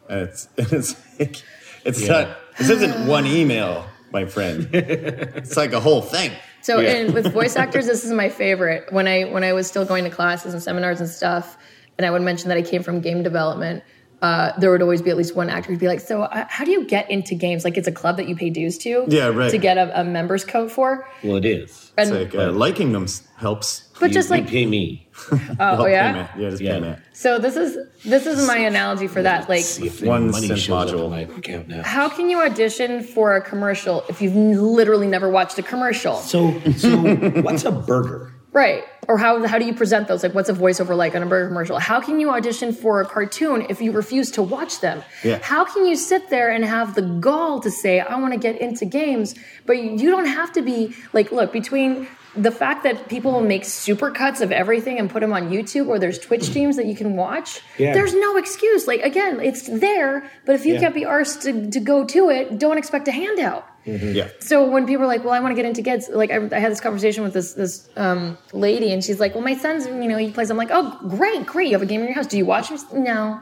And 0.09 0.21
it's 0.21 0.49
it's 0.57 0.97
like, 1.19 1.37
it's 1.85 2.03
Yeah. 2.03 2.09
not 2.09 2.37
this 2.59 2.71
isn't 2.71 3.07
one 3.07 3.27
email, 3.27 3.87
my 4.13 4.27
friend. 4.27 4.69
it's 4.73 5.57
like 5.57 5.73
a 5.73 5.81
whole 5.81 6.03
thing. 6.03 6.33
So 6.63 6.79
Yeah. 6.81 6.91
in, 6.99 7.15
with 7.15 7.33
voice 7.33 7.57
actors, 7.65 7.87
this 7.87 8.05
is 8.05 8.13
my 8.13 8.29
favorite. 8.29 8.93
When 8.93 9.09
I 9.09 9.25
when 9.25 9.45
I 9.45 9.53
was 9.53 9.67
still 9.67 9.85
going 9.85 10.05
to 10.05 10.11
classes 10.11 10.53
and 10.55 10.63
seminars 10.63 11.01
and 11.01 11.09
stuff, 11.09 11.57
and 11.99 12.07
I 12.07 12.11
would 12.11 12.23
mention 12.23 12.49
that 12.49 12.59
I 12.59 12.63
came 12.63 12.83
from 12.83 13.01
game 13.01 13.23
development. 13.23 13.83
Uh, 14.23 14.53
there 14.59 14.71
would 14.71 14.83
always 14.83 15.01
be 15.01 15.09
at 15.11 15.17
least 15.17 15.35
one 15.35 15.49
actor 15.49 15.71
who'd 15.71 15.81
be 15.81 15.89
like, 15.89 16.01
"So, 16.01 16.23
uh, 16.23 16.45
how 16.49 16.65
do 16.65 16.71
you 16.71 16.85
get 16.85 17.11
into 17.11 17.35
games? 17.35 17.65
Like, 17.65 17.79
it's 17.79 17.89
a 17.89 17.93
club 17.93 18.17
that 18.19 18.29
you 18.29 18.37
pay 18.37 18.51
dues 18.51 18.77
to, 18.79 19.05
Yeah, 19.09 19.29
right. 19.29 19.51
to 19.51 19.57
get 19.59 19.79
a, 19.79 20.01
a 20.01 20.05
member's 20.05 20.45
code 20.45 20.71
for." 20.71 21.09
Well, 21.25 21.37
it 21.37 21.45
is. 21.47 21.71
It's 21.71 21.93
And 21.97 22.11
like 22.15 22.35
uh, 22.35 22.53
liking 22.53 22.93
them 22.93 23.07
helps. 23.37 23.89
but 23.99 24.09
You- 24.11 24.15
just 24.15 24.29
you 24.29 24.37
like, 24.37 24.47
pay 24.47 24.67
me. 24.67 25.07
oh 25.61 25.87
yeah. 25.87 26.13
payment. 26.13 26.31
Yeah, 26.39 26.51
just 26.51 26.63
Yeah. 26.63 26.73
payment. 26.75 26.99
So 27.15 27.39
this 27.39 27.57
is 27.57 27.77
this 28.05 28.27
is 28.27 28.47
my 28.47 28.59
analogy 28.59 29.07
for 29.07 29.23
that. 29.23 29.49
Like, 29.49 29.63
See 29.65 29.87
if 29.87 30.03
One 30.03 30.31
money 30.31 30.49
synth 30.49 30.57
shows 30.59 30.93
up 30.93 30.99
module. 30.99 31.05
in 31.07 31.11
my 31.11 31.21
account 31.21 31.69
now. 31.69 31.83
how 31.83 32.09
can 32.09 32.29
you 32.31 32.41
audition 32.43 33.03
for 33.03 33.37
a 33.37 33.41
commercial 33.43 34.05
if 34.09 34.21
you've 34.23 34.35
literally 34.37 35.07
never 35.07 35.29
watched 35.31 35.59
a 35.59 35.63
commercial? 35.63 36.17
So, 36.17 36.59
so 36.77 36.91
what's 37.43 37.65
a 37.65 37.73
burger? 37.73 38.33
Right. 38.53 38.85
Or 39.07 39.17
how 39.17 39.47
how 39.47 39.59
do 39.59 39.65
you 39.65 39.75
present 39.75 40.09
those? 40.09 40.23
Like 40.23 40.35
what's 40.35 40.49
a 40.49 40.55
voiceover 40.55 40.97
like 40.97 41.15
on 41.15 41.23
a 41.23 41.27
burger 41.27 41.49
commercial? 41.49 41.79
How 41.79 42.01
can 42.01 42.19
you 42.19 42.31
audition 42.31 42.73
for 42.73 43.01
a 43.01 43.07
cartoon 43.07 43.67
if 43.69 43.81
you 43.81 43.93
refuse 43.93 44.31
to 44.33 44.43
watch 44.43 44.81
them? 44.81 45.03
Yeah. 45.23 45.39
How 45.41 45.65
can 45.65 45.87
you 45.87 45.97
sit 45.97 46.31
there 46.31 46.51
and 46.51 46.65
have 46.65 46.95
the 46.95 47.03
gall 47.03 47.61
to 47.61 47.71
say, 47.71 48.01
I 48.01 48.17
want 48.19 48.33
to 48.35 48.39
get 48.39 48.61
into 48.61 48.85
games, 48.85 49.35
but 49.67 49.75
you 49.79 50.11
don't 50.11 50.27
have 50.27 50.53
to 50.55 50.63
be 50.63 50.95
like, 51.13 51.31
look, 51.33 51.53
between 51.53 52.09
the 52.37 52.51
fact 52.53 52.85
that 52.85 53.09
people 53.09 53.33
will 53.33 53.41
make 53.41 53.63
supercuts 53.63 54.41
of 54.41 54.53
everything 54.53 54.99
and 54.99 55.11
put 55.11 55.21
them 55.21 55.33
on 55.33 55.51
YouTube 55.51 55.89
or 55.89 55.99
there's 55.99 56.19
Twitch 56.19 56.43
mm. 56.43 56.51
streams 56.51 56.77
that 56.77 56.87
you 56.87 56.95
can 56.95 57.17
watch, 57.17 57.61
Yeah. 57.79 57.93
there's 57.93 58.15
no 58.15 58.37
excuse. 58.37 58.87
Like 58.87 59.03
again, 59.03 59.41
it's 59.41 59.67
there, 59.67 60.31
but 60.47 60.55
if 60.55 60.65
you 60.65 60.75
Yeah. 60.75 60.81
can't 60.81 60.95
be 60.95 61.03
arsed 61.03 61.43
to, 61.43 61.71
to 61.71 61.81
go 61.81 62.05
to 62.05 62.31
it, 62.31 62.59
don't 62.59 62.79
expect 62.79 63.09
a 63.09 63.13
handout 63.13 63.67
Yeah. 63.87 64.29
so 64.41 64.69
when 64.69 64.87
people 64.87 65.05
are 65.05 65.09
like, 65.09 65.25
"Well, 65.25 65.33
I 65.33 65.41
want 65.41 65.53
to 65.53 65.57
get 65.57 65.65
into 65.65 65.83
kids," 65.83 66.09
like 66.13 66.31
I, 66.31 66.37
I 66.37 66.59
had 66.61 66.71
this 66.71 66.81
conversation 66.81 67.25
with 67.25 67.33
this 67.33 67.55
this 67.55 67.89
um, 67.97 68.37
lady, 68.53 68.93
and 68.93 69.03
she's 69.03 69.19
like, 69.21 69.35
"Well, 69.35 69.43
my 69.45 69.57
son's, 69.57 69.87
you 69.87 70.09
know, 70.09 70.19
he 70.19 70.31
plays." 70.31 70.51
I'm 70.51 70.57
like, 70.59 70.69
"Oh, 70.71 70.99
great, 71.09 71.47
great! 71.47 71.69
You 71.69 71.73
have 71.73 71.83
a 71.83 71.87
game 71.87 72.01
in 72.01 72.07
your 72.07 72.15
house. 72.15 72.27
Do 72.27 72.37
you 72.37 72.45
watch 72.47 72.69
him?" 72.69 72.79
No. 73.05 73.41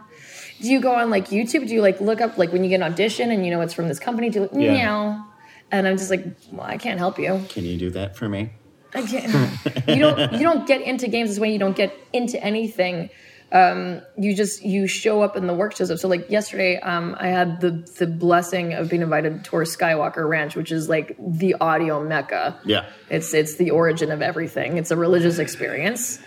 Do 0.60 0.68
you 0.68 0.80
go 0.80 0.94
on 0.94 1.10
like 1.10 1.28
YouTube? 1.28 1.66
Do 1.68 1.74
you 1.74 1.82
like 1.82 2.00
look 2.00 2.20
up 2.20 2.38
like 2.38 2.52
when 2.52 2.62
you 2.64 2.70
get 2.70 2.76
an 2.76 2.82
audition 2.92 3.30
and 3.30 3.44
you 3.44 3.50
know 3.50 3.60
it's 3.60 3.74
from 3.74 3.88
this 3.88 3.98
company? 3.98 4.30
Do 4.30 4.40
you 4.40 4.42
like, 4.46 4.50
Yeah. 4.54 4.84
no? 4.84 5.24
And 5.70 5.86
I'm 5.86 5.98
just 5.98 6.10
like, 6.10 6.24
well, 6.50 6.66
I 6.66 6.78
can't 6.78 6.98
help 6.98 7.18
you. 7.18 7.44
Can 7.50 7.64
you 7.64 7.76
do 7.76 7.90
that 7.90 8.16
for 8.16 8.28
me? 8.28 8.50
I 8.94 9.02
can't. 9.02 9.88
you 9.88 9.98
don't 9.98 10.32
you 10.32 10.40
don't 10.40 10.66
get 10.66 10.80
into 10.82 11.08
games 11.08 11.30
this 11.30 11.38
way. 11.38 11.52
You 11.52 11.58
don't 11.58 11.76
get 11.76 11.94
into 12.12 12.42
anything. 12.42 13.10
Um, 13.50 14.02
you 14.18 14.34
just 14.36 14.62
you 14.62 14.86
show 14.86 15.22
up 15.22 15.34
and 15.34 15.48
the 15.48 15.54
work 15.54 15.74
shows 15.74 15.90
up. 15.90 15.98
So 15.98 16.06
like 16.08 16.28
yesterday, 16.30 16.78
um, 16.80 17.16
I 17.18 17.28
had 17.28 17.60
the 17.62 17.70
the 17.98 18.06
blessing 18.06 18.74
of 18.74 18.90
being 18.90 19.00
invited 19.02 19.42
to 19.44 19.50
tour 19.50 19.64
Skywalker 19.64 20.28
Ranch, 20.28 20.54
which 20.54 20.70
is 20.70 20.88
like 20.88 21.16
the 21.18 21.54
audio 21.60 22.04
mecca. 22.04 22.60
Yeah. 22.64 22.84
It's 23.08 23.32
it's 23.32 23.56
the 23.56 23.70
origin 23.70 24.10
of 24.12 24.20
everything. 24.20 24.76
It's 24.76 24.90
a 24.90 24.96
religious 24.96 25.38
experience. 25.38 26.18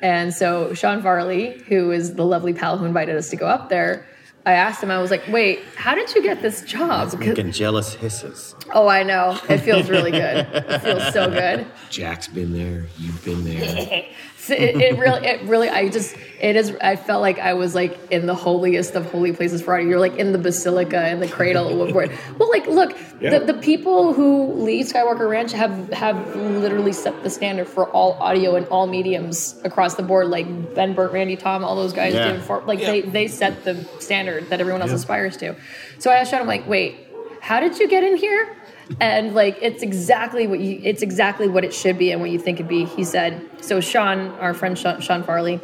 And 0.00 0.32
so 0.32 0.72
Sean 0.74 1.02
Farley, 1.02 1.58
who 1.68 1.90
is 1.90 2.14
the 2.14 2.24
lovely 2.24 2.52
pal 2.54 2.78
who 2.78 2.84
invited 2.84 3.16
us 3.16 3.30
to 3.30 3.36
go 3.36 3.46
up 3.48 3.68
there, 3.68 4.06
I 4.46 4.52
asked 4.52 4.80
him, 4.80 4.92
I 4.92 4.98
was 5.02 5.10
like, 5.10 5.26
wait, 5.26 5.58
how 5.74 5.96
did 5.96 6.14
you 6.14 6.22
get 6.22 6.40
this 6.40 6.62
job? 6.62 7.10
'Cause- 7.10 7.18
Making 7.18 7.50
jealous 7.50 7.94
hisses. 7.94 8.54
oh, 8.72 8.86
I 8.86 9.02
know. 9.02 9.36
It 9.48 9.58
feels 9.58 9.90
really 9.90 10.12
good. 10.12 10.46
It 10.52 10.78
feels 10.82 11.12
so 11.12 11.28
good. 11.28 11.66
Jack's 11.90 12.28
been 12.28 12.52
there. 12.52 12.86
You've 12.96 13.24
been 13.24 13.42
there. 13.44 14.04
So 14.48 14.54
it, 14.54 14.76
it 14.76 14.98
really, 14.98 15.26
it 15.26 15.42
really, 15.42 15.68
I 15.68 15.88
just, 15.90 16.16
it 16.40 16.56
is, 16.56 16.74
I 16.80 16.96
felt 16.96 17.20
like 17.20 17.38
I 17.38 17.52
was 17.54 17.74
like 17.74 17.98
in 18.10 18.26
the 18.26 18.34
holiest 18.34 18.94
of 18.94 19.10
holy 19.10 19.32
places 19.32 19.60
for 19.62 19.74
audio. 19.74 19.88
You're 19.88 19.98
like 20.00 20.16
in 20.16 20.32
the 20.32 20.38
basilica 20.38 21.08
in 21.10 21.20
the 21.20 21.28
cradle. 21.28 21.82
of 21.82 21.94
where- 21.94 22.08
well, 22.38 22.48
like, 22.48 22.66
look, 22.66 22.96
Yeah. 23.20 23.38
the, 23.38 23.52
the 23.52 23.60
people 23.60 24.14
who 24.14 24.52
lead 24.54 24.86
Skywalker 24.86 25.28
Ranch 25.28 25.52
have, 25.52 25.92
have 25.92 26.34
literally 26.36 26.92
set 26.92 27.22
the 27.22 27.30
standard 27.30 27.68
for 27.68 27.88
all 27.90 28.12
audio 28.14 28.54
and 28.56 28.66
all 28.68 28.86
mediums 28.86 29.60
across 29.64 29.96
the 29.96 30.02
board. 30.02 30.28
Like 30.28 30.74
Ben 30.74 30.94
Burtt, 30.94 31.12
Randy 31.12 31.36
Thom, 31.36 31.62
all 31.64 31.76
those 31.76 31.92
guys 31.92 32.14
Yeah. 32.14 32.32
did 32.32 32.42
for, 32.42 32.62
like 32.64 32.80
they, 32.80 33.02
they 33.02 33.28
set 33.28 33.64
the 33.64 33.84
standard 34.00 34.48
that 34.50 34.60
everyone 34.60 34.80
else 34.82 34.92
aspires 34.92 35.36
to. 35.38 35.56
So 35.98 36.10
I 36.10 36.16
asked 36.16 36.30
Sean, 36.30 36.40
I'm 36.40 36.46
like, 36.46 36.66
wait, 36.66 36.96
how 37.40 37.60
did 37.60 37.78
you 37.78 37.86
get 37.88 38.02
in 38.04 38.16
here? 38.16 38.56
And 39.00 39.34
like 39.34 39.58
it's 39.60 39.82
exactly 39.82 40.46
what 40.46 40.60
you 40.60 40.80
it's 40.82 41.02
exactly 41.02 41.48
what 41.48 41.64
it 41.64 41.74
should 41.74 41.98
be 41.98 42.10
and 42.10 42.20
what 42.20 42.30
you 42.30 42.38
think 42.38 42.58
it'd 42.58 42.68
be. 42.68 42.84
He 42.84 43.04
said. 43.04 43.48
So 43.60 43.80
Sean, 43.80 44.30
our 44.38 44.54
friend 44.54 44.78
Sean, 44.78 45.00
Sean 45.00 45.22
Farley, 45.22 45.60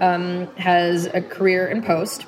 um, 0.00 0.46
has 0.56 1.06
a 1.06 1.20
career 1.20 1.66
in 1.66 1.82
post, 1.82 2.24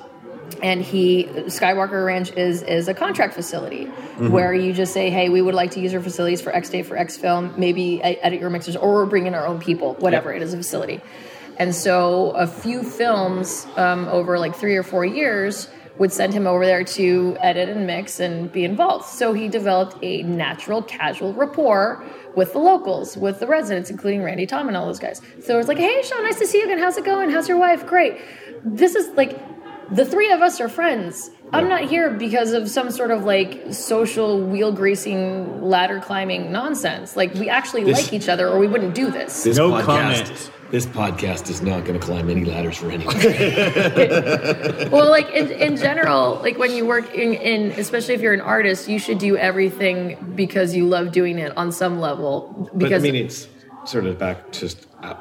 and 0.62 0.82
he 0.82 1.24
Skywalker 1.46 2.04
Ranch 2.04 2.32
is 2.32 2.62
is 2.62 2.88
a 2.88 2.94
contract 2.94 3.34
facility 3.34 3.84
where 4.18 4.52
you 4.52 4.72
just 4.72 4.92
say, 4.92 5.08
hey, 5.08 5.28
we 5.28 5.40
would 5.40 5.54
like 5.54 5.70
to 5.72 5.80
use 5.80 5.92
your 5.92 6.02
facilities 6.02 6.42
for 6.42 6.54
X 6.54 6.68
day 6.68 6.82
for 6.82 6.96
X 6.96 7.16
film, 7.16 7.54
maybe 7.56 8.02
edit 8.02 8.40
your 8.40 8.50
mixers, 8.50 8.76
or 8.76 9.06
bring 9.06 9.26
in 9.26 9.34
our 9.34 9.46
own 9.46 9.60
people, 9.60 9.94
whatever 9.94 10.32
it 10.32 10.42
is, 10.42 10.52
a 10.52 10.56
facility. 10.56 11.00
And 11.58 11.74
so 11.74 12.30
a 12.30 12.46
few 12.46 12.82
films 12.82 13.66
um, 13.76 14.08
over 14.08 14.38
like 14.38 14.56
three 14.56 14.76
or 14.76 14.82
four 14.82 15.04
years 15.04 15.68
would 15.98 16.12
send 16.12 16.33
him 16.33 16.46
over 16.46 16.64
there 16.64 16.83
to 16.85 17.37
edit 17.40 17.68
and 17.68 17.87
mix 17.87 18.20
and 18.20 18.50
be 18.50 18.64
involved. 18.64 19.05
So 19.07 19.33
he 19.33 19.48
developed 19.48 19.96
a 20.03 20.22
natural, 20.22 20.83
casual 20.83 21.35
rapport 21.35 22.03
with 22.35 22.53
the 22.53 22.59
locals, 22.59 23.16
with 23.16 23.40
the 23.40 23.46
residents, 23.46 23.90
including 23.90 24.22
Randy 24.22 24.46
Thom 24.46 24.68
and 24.68 24.76
all 24.76 24.87
those 24.87 24.98
guys. 25.00 25.20
So 25.42 25.55
it 25.55 25.59
was 25.59 25.68
like, 25.68 25.79
hey, 25.79 26.03
Sean, 26.03 26.22
nice 26.22 26.38
to 26.38 26.46
see 26.46 26.59
you 26.59 26.64
again. 26.64 26.79
How's 26.79 26.96
it 26.96 27.05
going? 27.05 27.29
How's 27.31 27.48
your 27.48 27.59
wife? 27.59 27.87
Great. 27.87 28.18
This 28.64 28.94
is 28.94 29.09
like, 29.16 29.38
the 29.90 30.05
three 30.05 30.31
of 30.31 30.40
us 30.40 30.61
are 30.61 30.68
friends. 30.68 31.31
I'm 31.53 31.68
not 31.68 31.83
here 31.83 32.11
because 32.11 32.53
of 32.53 32.70
some 32.70 32.92
sort 32.92 33.11
of 33.11 33.24
like 33.24 33.74
social 33.74 34.40
wheel 34.40 34.70
greasing, 34.72 35.61
ladder 35.62 35.98
climbing 35.98 36.53
nonsense. 36.53 37.16
Like, 37.16 37.35
we 37.35 37.48
actually 37.48 37.83
This- 37.83 38.05
like 38.05 38.12
each 38.12 38.29
other 38.29 38.48
or 38.48 38.59
we 38.61 38.68
wouldn't 38.68 38.94
do 38.94 39.11
this. 39.11 39.42
This 39.42 39.57
No 39.57 39.70
podcast, 39.72 39.85
comment. 39.85 40.50
This 40.70 40.87
podcast 40.87 41.50
is 41.50 41.62
not 41.62 41.85
going 41.85 41.98
to 41.98 42.04
climb 42.04 42.30
any 42.30 42.44
ladders 42.44 42.76
for 42.76 42.90
anyone. 42.90 43.16
well 44.90 45.11
like 45.11 45.28
in, 45.30 45.50
in 45.50 45.76
general 45.76 46.37
like 46.42 46.59
when 46.59 46.72
you 46.72 46.87
work 46.87 47.12
in, 47.14 47.35
in 47.35 47.70
especially 47.72 48.14
if 48.14 48.20
you're 48.20 48.33
an 48.33 48.40
artist 48.40 48.88
you 48.88 48.98
should 48.98 49.18
do 49.18 49.37
everything 49.37 50.33
because 50.37 50.74
you 50.74 50.87
love 50.87 51.11
doing 51.12 51.38
it 51.38 51.56
on 51.56 51.72
some 51.72 51.98
level 51.98 52.70
but 52.72 52.92
I 52.92 52.98
mean, 52.98 53.14
it's 53.16 53.48
sort 53.85 54.06
of 54.06 54.18
back 54.18 54.52
just 54.52 54.87
uh, 55.02 55.14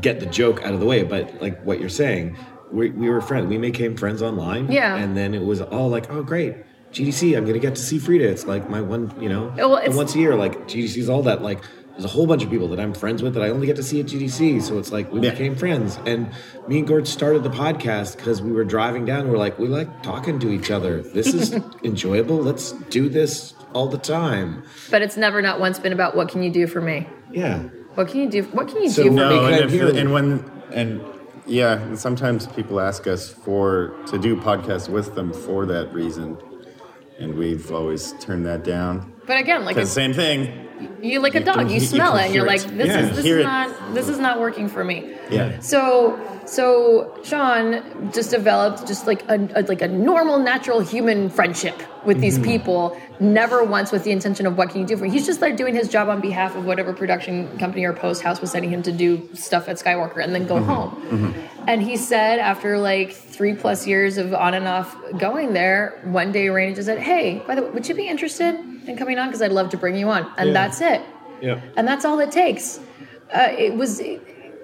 get 0.00 0.20
the 0.20 0.26
joke 0.26 0.62
out 0.62 0.74
of 0.74 0.80
the 0.80 0.86
way. 0.86 1.02
But 1.02 1.40
like 1.40 1.62
what 1.62 1.80
you're 1.80 1.88
saying, 1.88 2.36
we, 2.70 2.90
we 2.90 3.08
were 3.08 3.20
friends. 3.20 3.48
We 3.48 3.58
became 3.58 3.96
friends 3.96 4.22
online. 4.22 4.70
Yeah. 4.70 4.96
And 4.96 5.16
then 5.16 5.34
it 5.34 5.44
was 5.44 5.60
all 5.60 5.88
like, 5.88 6.10
oh, 6.10 6.22
great. 6.22 6.56
GDC, 6.92 7.36
I'm 7.36 7.46
gonna 7.46 7.58
get 7.58 7.74
to 7.76 7.82
see 7.82 7.98
Fryda. 7.98 8.20
It's 8.20 8.44
like 8.46 8.68
my 8.68 8.80
one, 8.80 9.14
you 9.20 9.28
know, 9.28 9.52
Well, 9.56 9.76
and 9.76 9.84
it's- 9.84 9.96
once 9.96 10.14
a 10.14 10.18
year. 10.18 10.34
Like 10.34 10.66
GDC's 10.68 11.08
all 11.08 11.22
that. 11.22 11.42
Like 11.42 11.62
there's 11.92 12.04
a 12.04 12.08
whole 12.08 12.26
bunch 12.26 12.42
of 12.42 12.50
people 12.50 12.68
that 12.68 12.80
I'm 12.80 12.94
friends 12.94 13.22
with 13.22 13.34
that 13.34 13.42
I 13.42 13.50
only 13.50 13.66
get 13.66 13.76
to 13.76 13.82
see 13.82 14.00
at 14.00 14.06
GDC. 14.06 14.62
So 14.62 14.78
it's 14.78 14.90
like 14.92 15.12
we 15.12 15.20
Yeah. 15.20 15.30
became 15.30 15.54
friends. 15.56 15.98
And 16.06 16.30
me 16.66 16.78
and 16.78 16.88
Gord 16.88 17.06
started 17.06 17.42
the 17.42 17.50
podcast 17.50 18.16
because 18.16 18.40
we 18.40 18.50
were 18.52 18.64
driving 18.64 19.04
down. 19.04 19.28
We're 19.30 19.36
like, 19.38 19.58
we 19.58 19.68
like 19.68 20.02
talking 20.02 20.38
to 20.40 20.50
each 20.50 20.70
other. 20.70 21.02
This 21.02 21.34
is 21.34 21.52
enjoyable. 21.84 22.36
Let's 22.38 22.72
do 22.90 23.08
this 23.08 23.54
all 23.74 23.88
the 23.88 23.98
time. 23.98 24.62
but 24.90 25.00
it's 25.02 25.16
never 25.16 25.40
not 25.42 25.58
once 25.60 25.78
been 25.78 25.92
about 25.92 26.14
what 26.16 26.28
can 26.28 26.42
you 26.42 26.50
do 26.50 26.66
for 26.66 26.80
me 26.82 27.06
Yeah. 27.30 27.62
what 27.94 28.08
can 28.08 28.20
you 28.20 28.28
do 28.28 28.42
what 28.52 28.68
can 28.68 28.82
you 28.82 28.90
So 28.90 29.02
do 29.04 29.08
for 29.08 29.14
no- 29.14 29.28
me 29.30 29.36
No, 29.36 29.44
and, 29.46 29.72
if, 29.72 29.96
and 29.96 30.12
when 30.12 30.44
and 30.72 31.00
yeah, 31.46 31.80
and 31.80 31.98
sometimes 31.98 32.46
people 32.48 32.80
ask 32.80 33.06
us 33.06 33.30
for 33.30 33.94
to 34.08 34.18
do 34.18 34.36
podcasts 34.36 34.88
with 34.90 35.14
them 35.14 35.32
for 35.32 35.64
that 35.66 35.92
reason, 35.92 36.36
and 37.18 37.34
we've 37.34 37.72
always 37.72 38.12
turned 38.20 38.44
that 38.46 38.62
down. 38.62 39.12
but 39.26 39.38
again 39.38 39.64
like 39.64 39.74
the 39.76 39.86
same 39.86 40.12
thing. 40.12 40.68
You 41.02 41.20
like 41.20 41.34
a 41.34 41.38
you 41.40 41.44
dog 41.44 41.56
can- 41.56 41.68
you 41.68 41.74
you 41.74 41.80
smell 41.80 42.12
can 42.12 42.20
it 42.20 42.24
and 42.26 42.34
you're 42.34 42.46
like 42.46 42.62
this 42.62 42.88
Yeah. 42.88 43.00
is 43.00 43.16
this 43.16 43.24
is 43.26 43.38
it. 43.38 43.42
not 43.44 43.94
this 43.94 44.08
is 44.08 44.18
not 44.18 44.40
working 44.40 44.68
for 44.68 44.82
me 44.84 44.98
Yeah. 45.30 45.58
So 45.60 46.18
so 46.46 47.18
Sean 47.24 48.10
just 48.12 48.30
developed 48.30 48.86
just 48.86 49.06
like 49.06 49.22
a, 49.28 49.36
a- 49.54 49.62
like 49.62 49.80
a 49.82 49.88
normal 49.88 50.38
natural 50.38 50.80
human 50.80 51.30
friendship 51.30 51.76
with 52.04 52.20
these 52.20 52.34
Mm-hmm. 52.38 52.50
people. 52.52 52.96
Never 53.20 53.62
once 53.62 53.92
with 53.92 54.02
the 54.02 54.10
intention 54.10 54.46
of 54.46 54.58
what 54.58 54.70
can 54.70 54.80
you 54.80 54.86
do 54.86 54.96
for. 54.96 55.04
me. 55.04 55.10
He's 55.10 55.24
just 55.24 55.40
like 55.40 55.56
doing 55.56 55.74
his 55.76 55.88
job 55.88 56.08
on 56.08 56.20
behalf 56.20 56.56
of 56.56 56.64
whatever 56.64 56.92
production 56.92 57.56
company 57.58 57.84
or 57.84 57.92
post 57.92 58.20
house 58.22 58.40
was 58.40 58.50
sending 58.50 58.70
him 58.70 58.82
to 58.82 58.90
do 58.90 59.28
stuff 59.34 59.68
at 59.68 59.76
Skywalker 59.76 60.20
and 60.24 60.34
then 60.34 60.46
go 60.48 60.56
Mm-hmm. 60.56 60.64
home. 60.64 61.34
And 61.68 61.80
he 61.80 61.96
said 61.96 62.40
after 62.40 62.76
like 62.78 63.12
three 63.12 63.54
plus 63.54 63.86
years 63.86 64.18
of 64.18 64.34
on 64.34 64.54
and 64.54 64.66
off 64.66 64.96
going 65.18 65.52
there, 65.52 66.00
one 66.04 66.32
day 66.32 66.48
Rainey 66.48 66.74
just 66.74 66.86
said, 66.86 66.98
"Hey, 66.98 67.40
by 67.46 67.54
the 67.54 67.62
way, 67.62 67.70
would 67.70 67.88
you 67.88 67.94
be 67.94 68.08
interested 68.08 68.56
in 68.88 68.96
coming 68.96 69.18
on? 69.18 69.28
Because 69.28 69.42
I'd 69.42 69.52
love 69.52 69.70
to 69.70 69.76
bring 69.76 69.96
you 69.96 70.08
on." 70.08 70.30
And 70.38 70.48
Yeah. 70.48 70.52
that's 70.54 70.80
it 70.80 71.00
Yeah. 71.40 71.60
and 71.76 71.86
that's 71.88 72.04
all 72.04 72.18
it 72.20 72.30
takes. 72.30 72.78
Uh, 73.34 73.48
it 73.56 73.74
was 73.74 74.02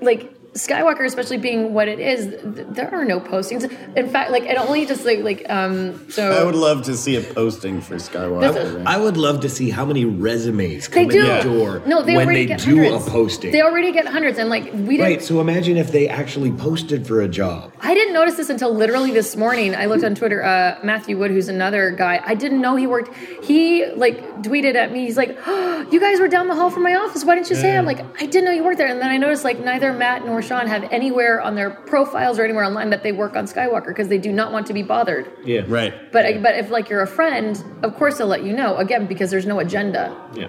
like 0.02 0.32
Skywalker, 0.54 1.04
especially 1.04 1.36
being 1.38 1.72
what 1.74 1.86
it 1.88 2.00
is, 2.00 2.26
th- 2.26 2.66
there 2.70 2.92
are 2.92 3.04
no 3.04 3.20
postings. 3.20 3.70
In 3.96 4.08
fact, 4.08 4.30
like 4.30 4.42
it 4.44 4.56
only 4.58 4.86
just 4.86 5.04
like 5.04 5.20
like 5.20 5.44
um. 5.48 6.10
So 6.10 6.32
I 6.32 6.42
would 6.42 6.54
love 6.54 6.82
to 6.84 6.96
see 6.96 7.16
a 7.16 7.20
posting 7.20 7.80
for 7.80 7.96
Skywalker. 7.96 8.52
This 8.54 8.82
I 8.86 8.98
would 8.98 9.16
love 9.16 9.40
to 9.42 9.48
see 9.48 9.70
how 9.70 9.84
many 9.84 10.04
resumes 10.04 10.88
they 10.88 11.02
come 11.04 11.08
do. 11.10 11.20
in 11.20 11.36
the 11.36 11.42
door 11.42 11.82
No, 11.86 12.02
they 12.02 12.16
when 12.16 12.26
already 12.26 12.40
they 12.40 12.46
get 12.46 12.60
do 12.60 12.76
hundreds. 12.82 13.06
a 13.06 13.10
posting. 13.10 13.52
They 13.52 13.62
already 13.62 13.92
get 13.92 14.06
hundreds, 14.06 14.38
and 14.38 14.48
like 14.50 14.64
we 14.72 14.96
didn't. 14.96 15.00
right. 15.00 15.22
So 15.22 15.40
imagine 15.40 15.76
if 15.76 15.92
they 15.92 16.08
actually 16.08 16.50
posted 16.52 17.06
for 17.06 17.20
a 17.20 17.28
job. 17.28 17.72
I 17.80 17.94
didn't 17.94 18.14
notice 18.14 18.36
this 18.36 18.50
until 18.50 18.74
literally 18.74 19.12
this 19.12 19.36
morning. 19.36 19.74
I 19.76 19.86
looked 19.86 20.02
on 20.04 20.14
Twitter. 20.14 20.42
Uh, 20.42 20.78
Matthew 20.82 21.18
Wood, 21.18 21.30
who's 21.30 21.48
another 21.48 21.90
guy, 21.92 22.20
I 22.24 22.34
didn't 22.34 22.60
know 22.60 22.74
he 22.74 22.86
worked. 22.86 23.14
He 23.44 23.86
like 23.86 24.18
tweeted 24.42 24.74
at 24.74 24.92
me. 24.92 25.04
He's 25.04 25.16
like, 25.16 25.36
oh, 25.46 25.86
"You 25.92 26.00
guys 26.00 26.18
were 26.18 26.28
down 26.28 26.48
the 26.48 26.54
hall 26.56 26.70
from 26.70 26.82
my 26.82 26.94
office. 26.96 27.24
Why 27.24 27.34
didn't 27.36 27.50
you 27.50 27.56
say?" 27.56 27.76
I'm 27.76 27.86
like, 27.86 28.00
"I 28.20 28.26
didn't 28.26 28.44
know 28.46 28.52
you 28.52 28.64
worked 28.64 28.78
there." 28.78 28.88
And 28.88 29.00
then 29.00 29.10
I 29.10 29.18
noticed 29.18 29.44
like 29.44 29.60
neither 29.62 29.92
Matt 29.92 30.24
nor 30.26 30.37
Sean 30.42 30.66
have 30.66 30.84
anywhere 30.90 31.40
on 31.40 31.54
their 31.54 31.70
profiles 31.70 32.38
or 32.38 32.44
anywhere 32.44 32.64
online 32.64 32.90
that 32.90 33.02
they 33.02 33.12
work 33.12 33.36
on 33.36 33.46
Skywalker 33.46 33.88
because 33.88 34.08
they 34.08 34.18
do 34.18 34.32
not 34.32 34.52
want 34.52 34.66
to 34.66 34.72
be 34.72 34.82
bothered. 34.82 35.30
Yeah. 35.44 35.62
right. 35.66 35.92
But 36.12 36.42
but 36.42 36.54
if 36.56 36.70
like 36.70 36.88
you're 36.88 37.02
a 37.02 37.06
friend, 37.06 37.62
of 37.82 37.94
course 37.96 38.18
they'll 38.18 38.26
let 38.26 38.44
you 38.44 38.52
know 38.52 38.76
again 38.76 39.06
because 39.06 39.30
there's 39.30 39.46
no 39.46 39.58
agenda. 39.58 40.14
Yeah. 40.34 40.48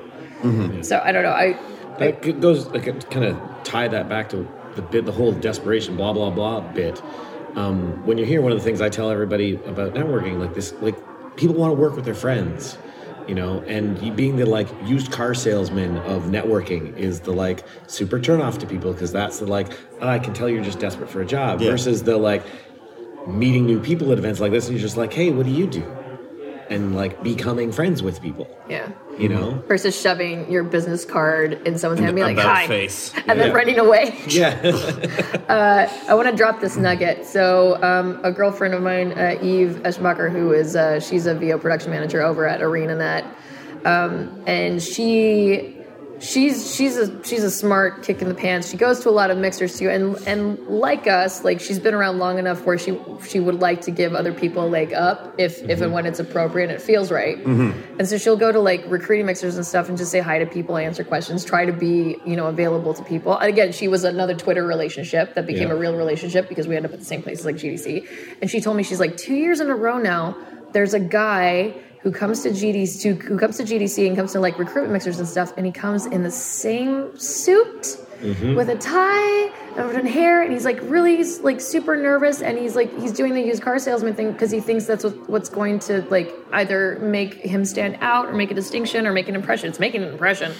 So 0.81 1.01
I 1.03 1.11
don't 1.11 1.23
know. 1.23 1.31
I 1.31 1.59
That 1.99 2.21
g- 2.23 2.31
goes 2.33 2.67
like 2.67 2.87
it 2.87 3.09
kind 3.11 3.25
of 3.25 3.37
tie 3.63 3.87
that 3.89 4.07
back 4.07 4.29
to 4.29 4.47
the 4.75 4.81
bit, 4.81 5.05
the 5.05 5.11
whole 5.11 5.31
desperation, 5.31 5.97
blah 5.97 6.13
blah 6.13 6.29
blah 6.29 6.61
bit. 6.61 7.01
Um, 7.55 8.05
when 8.05 8.17
you're 8.17 8.27
here, 8.27 8.41
one 8.41 8.51
of 8.51 8.57
the 8.57 8.63
things 8.63 8.79
I 8.79 8.89
tell 8.89 9.09
everybody 9.09 9.55
about 9.65 9.93
networking, 9.95 10.39
like 10.39 10.53
this, 10.53 10.71
like 10.81 10.95
people 11.35 11.55
want 11.55 11.71
to 11.75 11.81
work 11.81 11.95
with 11.95 12.05
their 12.05 12.13
friends, 12.15 12.77
you 13.27 13.35
know, 13.35 13.61
and 13.61 14.15
being 14.15 14.37
the 14.37 14.45
like 14.45 14.67
used 14.85 15.11
car 15.11 15.33
salesman 15.33 15.97
of 15.99 16.23
networking 16.23 16.95
is 16.97 17.19
the 17.21 17.31
like 17.31 17.63
super 17.87 18.19
turn 18.19 18.41
off 18.41 18.57
to 18.59 18.65
people 18.67 18.93
because 18.93 19.11
that's 19.11 19.39
the 19.39 19.45
like 19.45 19.71
oh, 20.01 20.07
I 20.07 20.19
can 20.19 20.33
tell 20.33 20.49
you're 20.49 20.63
just 20.63 20.79
desperate 20.79 21.09
for 21.09 21.21
a 21.21 21.25
job 21.25 21.61
Yeah. 21.61 21.71
versus 21.71 22.03
the 22.03 22.17
like 22.17 22.43
meeting 23.27 23.65
new 23.65 23.79
people 23.79 24.11
at 24.11 24.17
events 24.17 24.39
like 24.39 24.51
this 24.51 24.67
and 24.67 24.75
you're 24.77 24.81
just 24.81 24.97
like 24.97 25.13
hey 25.13 25.29
what 25.29 25.45
do 25.45 25.51
you 25.51 25.67
do 25.67 25.83
and 26.69 26.95
like 26.95 27.21
becoming 27.23 27.71
friends 27.71 28.03
with 28.03 28.21
people 28.21 28.47
yeah. 28.69 28.89
you 29.17 29.27
know 29.27 29.63
Versus 29.67 29.99
shoving 29.99 30.49
your 30.51 30.63
business 30.63 31.05
card 31.05 31.53
in 31.67 31.77
someone's 31.77 31.99
hand, 31.99 32.09
and 32.09 32.15
being 32.15 32.35
like, 32.35 32.37
About 32.37 32.55
"Hi," 32.55 32.67
face. 32.67 33.13
and 33.27 33.39
then 33.39 33.53
running 33.53 33.79
away. 33.79 34.17
yeah 34.27 34.57
I 35.49 36.13
want 36.13 36.29
to 36.29 36.35
drop 36.35 36.61
this 36.61 36.77
nugget. 36.77 37.25
So, 37.25 37.81
um, 37.83 38.19
a 38.23 38.31
girlfriend 38.31 38.73
of 38.73 38.81
mine, 38.81 39.11
uh, 39.13 39.37
Eve 39.41 39.81
Eschbacher, 39.83 40.31
who 40.31 40.53
is 40.53 40.75
uh, 40.75 40.99
she's 40.99 41.25
a 41.25 41.35
VO 41.35 41.57
production 41.57 41.91
manager 41.91 42.21
over 42.21 42.47
at 42.47 42.61
ArenaNet, 42.61 43.25
um, 43.85 44.43
and 44.45 44.81
she 44.81 45.78
she's 46.19 46.75
she's 46.75 46.97
a 46.97 47.23
she's 47.23 47.43
a 47.43 47.51
smart 47.51 48.03
kick 48.03 48.21
in 48.21 48.29
the 48.29 48.35
pants. 48.35 48.69
She 48.69 48.77
goes 48.77 48.99
to 49.01 49.09
a 49.09 49.11
lot 49.11 49.31
of 49.31 49.37
mixers 49.37 49.77
too, 49.77 49.89
and 49.89 50.15
and 50.27 50.59
like 50.67 51.07
us, 51.07 51.43
like 51.43 51.59
she's 51.59 51.79
been 51.79 51.93
around 51.93 52.19
long 52.19 52.37
enough 52.37 52.65
where 52.65 52.77
she 52.77 52.99
she 53.27 53.39
would 53.39 53.59
like 53.59 53.81
to 53.81 53.91
give 53.91 54.13
other 54.13 54.33
people 54.33 54.65
a 54.65 54.67
leg 54.67 54.93
up 54.93 55.33
if 55.37 55.57
if 55.63 55.69
and 55.69 55.79
mm-hmm. 55.79 55.91
when 55.93 56.05
it's 56.05 56.19
appropriate 56.19 56.69
and 56.69 56.73
it 56.73 56.81
feels 56.81 57.11
right. 57.11 57.37
Mm-hmm. 57.37 57.99
And 57.99 58.07
so 58.07 58.17
she'll 58.17 58.37
go 58.37 58.51
to 58.51 58.59
like 58.59 58.83
recruiting 58.87 59.25
mixers 59.25 59.55
and 59.55 59.65
stuff 59.65 59.89
and 59.89 59.97
just 59.97 60.11
say 60.11 60.19
hi 60.19 60.39
to 60.39 60.45
people, 60.45 60.77
answer 60.77 61.03
questions, 61.03 61.43
try 61.45 61.65
to 61.65 61.73
be 61.73 62.17
you 62.25 62.35
know 62.35 62.47
available 62.47 62.93
to 62.93 63.03
people. 63.03 63.37
Again, 63.37 63.71
she 63.71 63.87
was 63.87 64.03
another 64.03 64.35
Twitter 64.35 64.65
relationship 64.65 65.35
that 65.35 65.45
became 65.45 65.69
Yeah. 65.69 65.75
a 65.75 65.77
real 65.77 65.95
relationship 65.95 66.49
because 66.49 66.67
we 66.67 66.75
end 66.75 66.85
up 66.85 66.93
at 66.93 66.99
the 66.99 67.05
same 67.05 67.23
places 67.23 67.45
like 67.45 67.55
GDC. 67.55 68.07
And 68.41 68.49
she 68.49 68.61
told 68.61 68.77
me 68.77 68.83
she's 68.83 68.99
like 68.99 69.17
two 69.17 69.35
years 69.35 69.59
in 69.59 69.69
a 69.69 69.75
row 69.75 69.97
now. 69.97 70.37
There's 70.71 70.93
a 70.93 70.99
guy 70.99 71.73
who 72.01 72.11
comes 72.11 72.43
to 72.43 72.49
GDC 72.49 73.01
to, 73.01 73.13
who 73.13 73.37
comes 73.37 73.57
to 73.57 73.63
GDC 73.63 74.07
and 74.07 74.15
comes 74.15 74.31
to 74.31 74.39
like 74.39 74.57
recruitment 74.57 74.93
mixers 74.93 75.19
and 75.19 75.27
stuff, 75.27 75.53
and 75.57 75.65
he 75.65 75.71
comes 75.71 76.05
in 76.05 76.23
the 76.23 76.31
same 76.31 77.17
suit 77.17 77.97
with 78.21 78.69
a 78.69 78.75
tie 78.75 79.51
and 79.77 80.07
hair, 80.07 80.41
and 80.41 80.51
he's 80.51 80.65
like 80.65 80.79
really 80.83 81.23
like 81.41 81.61
super 81.61 81.95
nervous, 81.95 82.41
and 82.41 82.57
he's 82.57 82.75
like 82.75 82.93
he's 82.99 83.13
doing 83.13 83.33
the 83.33 83.41
used 83.41 83.61
car 83.61 83.79
salesman 83.79 84.13
thing 84.13 84.31
because 84.31 84.51
he 84.51 84.59
thinks 84.59 84.85
that's 84.85 85.03
what, 85.03 85.29
what's 85.29 85.49
going 85.49 85.79
to 85.79 86.01
like 86.09 86.33
either 86.51 86.99
make 86.99 87.35
him 87.35 87.63
stand 87.63 87.97
out 88.01 88.27
or 88.27 88.33
make 88.33 88.51
a 88.51 88.53
distinction 88.53 89.07
or 89.07 89.13
make 89.13 89.29
an 89.29 89.35
impression. 89.35 89.69
It's 89.69 89.79
making 89.79 90.03
an 90.03 90.09
impression. 90.09 90.53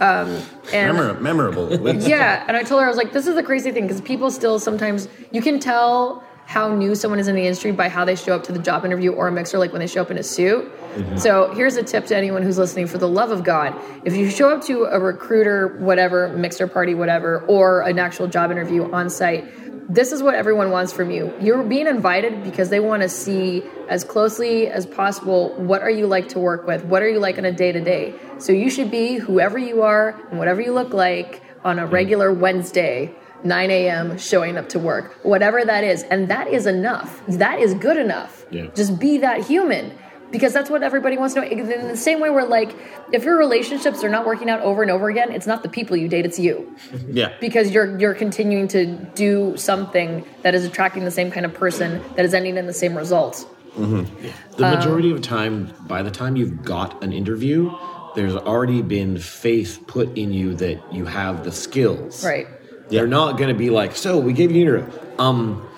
Um, 0.00 0.42
and 0.72 0.96
Memor- 0.96 1.20
memorable. 1.20 1.94
yeah, 1.94 2.44
and 2.48 2.56
I 2.56 2.62
told 2.62 2.80
her 2.80 2.86
I 2.86 2.88
was 2.88 2.96
like, 2.96 3.12
this 3.12 3.26
is 3.26 3.34
the 3.34 3.42
crazy 3.42 3.70
thing 3.72 3.86
because 3.86 4.00
people 4.00 4.30
still 4.30 4.58
sometimes 4.58 5.08
you 5.30 5.42
can 5.42 5.60
tell 5.60 6.24
how 6.52 6.74
new 6.74 6.94
someone 6.94 7.18
is 7.18 7.28
in 7.28 7.34
the 7.34 7.46
industry 7.46 7.72
by 7.72 7.88
how 7.88 8.04
they 8.04 8.14
show 8.14 8.34
up 8.36 8.44
to 8.44 8.52
the 8.52 8.58
job 8.58 8.84
interview 8.84 9.10
or 9.10 9.26
a 9.26 9.32
mixer, 9.32 9.56
like 9.56 9.72
when 9.72 9.80
they 9.80 9.86
show 9.86 10.02
up 10.02 10.10
in 10.10 10.18
a 10.18 10.22
suit. 10.22 10.66
Mm-hmm. 10.66 11.16
So 11.16 11.50
here's 11.54 11.76
a 11.76 11.82
tip 11.82 12.04
to 12.06 12.16
anyone 12.16 12.42
who's 12.42 12.58
listening: 12.58 12.88
for 12.88 12.98
the 12.98 13.08
love 13.08 13.30
of 13.30 13.42
God, 13.42 13.74
if 14.04 14.14
you 14.14 14.28
show 14.28 14.50
up 14.50 14.62
to 14.64 14.84
a 14.84 15.00
recruiter, 15.00 15.78
whatever 15.78 16.28
mixer 16.36 16.66
party, 16.66 16.94
whatever, 16.94 17.40
or 17.48 17.80
an 17.80 17.98
actual 17.98 18.28
job 18.28 18.50
interview 18.50 18.92
on 18.92 19.08
site. 19.08 19.48
This 19.88 20.12
is 20.12 20.22
what 20.22 20.34
everyone 20.34 20.70
wants 20.70 20.92
from 20.92 21.10
you. 21.10 21.34
You're 21.40 21.64
being 21.64 21.88
invited 21.88 22.44
because 22.44 22.70
they 22.70 22.78
want 22.78 23.02
to 23.02 23.08
see 23.08 23.64
as 23.88 24.04
closely 24.04 24.68
as 24.68 24.86
possible 24.86 25.54
what 25.56 25.82
are 25.82 25.90
you 25.90 26.06
like 26.06 26.28
to 26.30 26.38
work 26.38 26.66
with? 26.66 26.84
What 26.84 27.02
are 27.02 27.08
you 27.08 27.18
like 27.18 27.36
on 27.36 27.44
a 27.44 27.52
day 27.52 27.72
to 27.72 27.80
day? 27.80 28.14
So 28.38 28.52
you 28.52 28.70
should 28.70 28.90
be 28.90 29.16
whoever 29.16 29.58
you 29.58 29.82
are 29.82 30.10
and 30.30 30.38
whatever 30.38 30.60
you 30.62 30.72
look 30.72 30.94
like 30.94 31.42
on 31.64 31.78
a 31.78 31.82
mm-hmm. 31.82 31.92
regular 31.92 32.32
Wednesday, 32.32 33.14
9 33.44 33.70
a.m., 33.70 34.18
showing 34.18 34.56
up 34.56 34.68
to 34.70 34.78
work, 34.78 35.18
whatever 35.24 35.64
that 35.64 35.84
is. 35.84 36.02
And 36.04 36.28
that 36.28 36.48
is 36.48 36.66
enough. 36.66 37.22
That 37.28 37.58
is 37.58 37.74
good 37.74 37.96
enough. 37.96 38.44
Yeah. 38.50 38.66
Just 38.74 38.98
be 38.98 39.18
that 39.18 39.42
human. 39.44 39.92
Because 40.30 40.54
that's 40.54 40.70
what 40.70 40.82
everybody 40.82 41.18
wants 41.18 41.34
to 41.34 41.42
know. 41.42 41.46
In 41.46 41.88
the 41.88 41.96
same 41.96 42.18
way, 42.18 42.30
where 42.30 42.46
like, 42.46 42.74
if 43.12 43.22
your 43.22 43.36
relationships 43.36 44.02
are 44.02 44.08
not 44.08 44.24
working 44.24 44.48
out 44.48 44.60
over 44.60 44.80
and 44.80 44.90
over 44.90 45.10
again, 45.10 45.30
it's 45.30 45.46
not 45.46 45.62
the 45.62 45.68
people 45.68 45.94
you 45.94 46.08
date, 46.08 46.24
it's 46.24 46.38
you 46.38 46.74
Yeah. 47.06 47.34
because 47.38 47.70
you're 47.70 47.98
you're 47.98 48.14
continuing 48.14 48.66
to 48.68 48.86
do 49.14 49.54
something 49.58 50.24
that 50.40 50.54
is 50.54 50.64
attracting 50.64 51.04
the 51.04 51.10
same 51.10 51.30
kind 51.30 51.44
of 51.44 51.52
person 51.52 52.00
that 52.16 52.24
is 52.24 52.32
ending 52.32 52.56
in 52.56 52.66
the 52.66 52.72
same 52.72 52.96
result. 52.96 53.46
Mm-hmm. 53.76 54.26
The 54.56 54.70
majority 54.74 55.10
of 55.10 55.20
time, 55.20 55.74
by 55.86 56.02
the 56.02 56.10
time 56.10 56.36
you've 56.36 56.62
got 56.62 57.04
an 57.04 57.12
interview, 57.12 57.70
there's 58.14 58.34
already 58.34 58.80
been 58.80 59.18
faith 59.18 59.80
put 59.86 60.16
in 60.16 60.32
you 60.32 60.54
that 60.54 60.80
you 60.92 61.04
have 61.04 61.44
the 61.44 61.52
skills. 61.52 62.24
Right. 62.24 62.46
They're 62.92 63.06
not 63.06 63.38
going 63.38 63.48
to 63.48 63.58
be 63.58 63.70
like, 63.70 63.96
so 63.96 64.18
we 64.18 64.32
gave 64.32 64.52
you 64.52 64.76
an. 64.76 64.92
Um, 65.18 65.68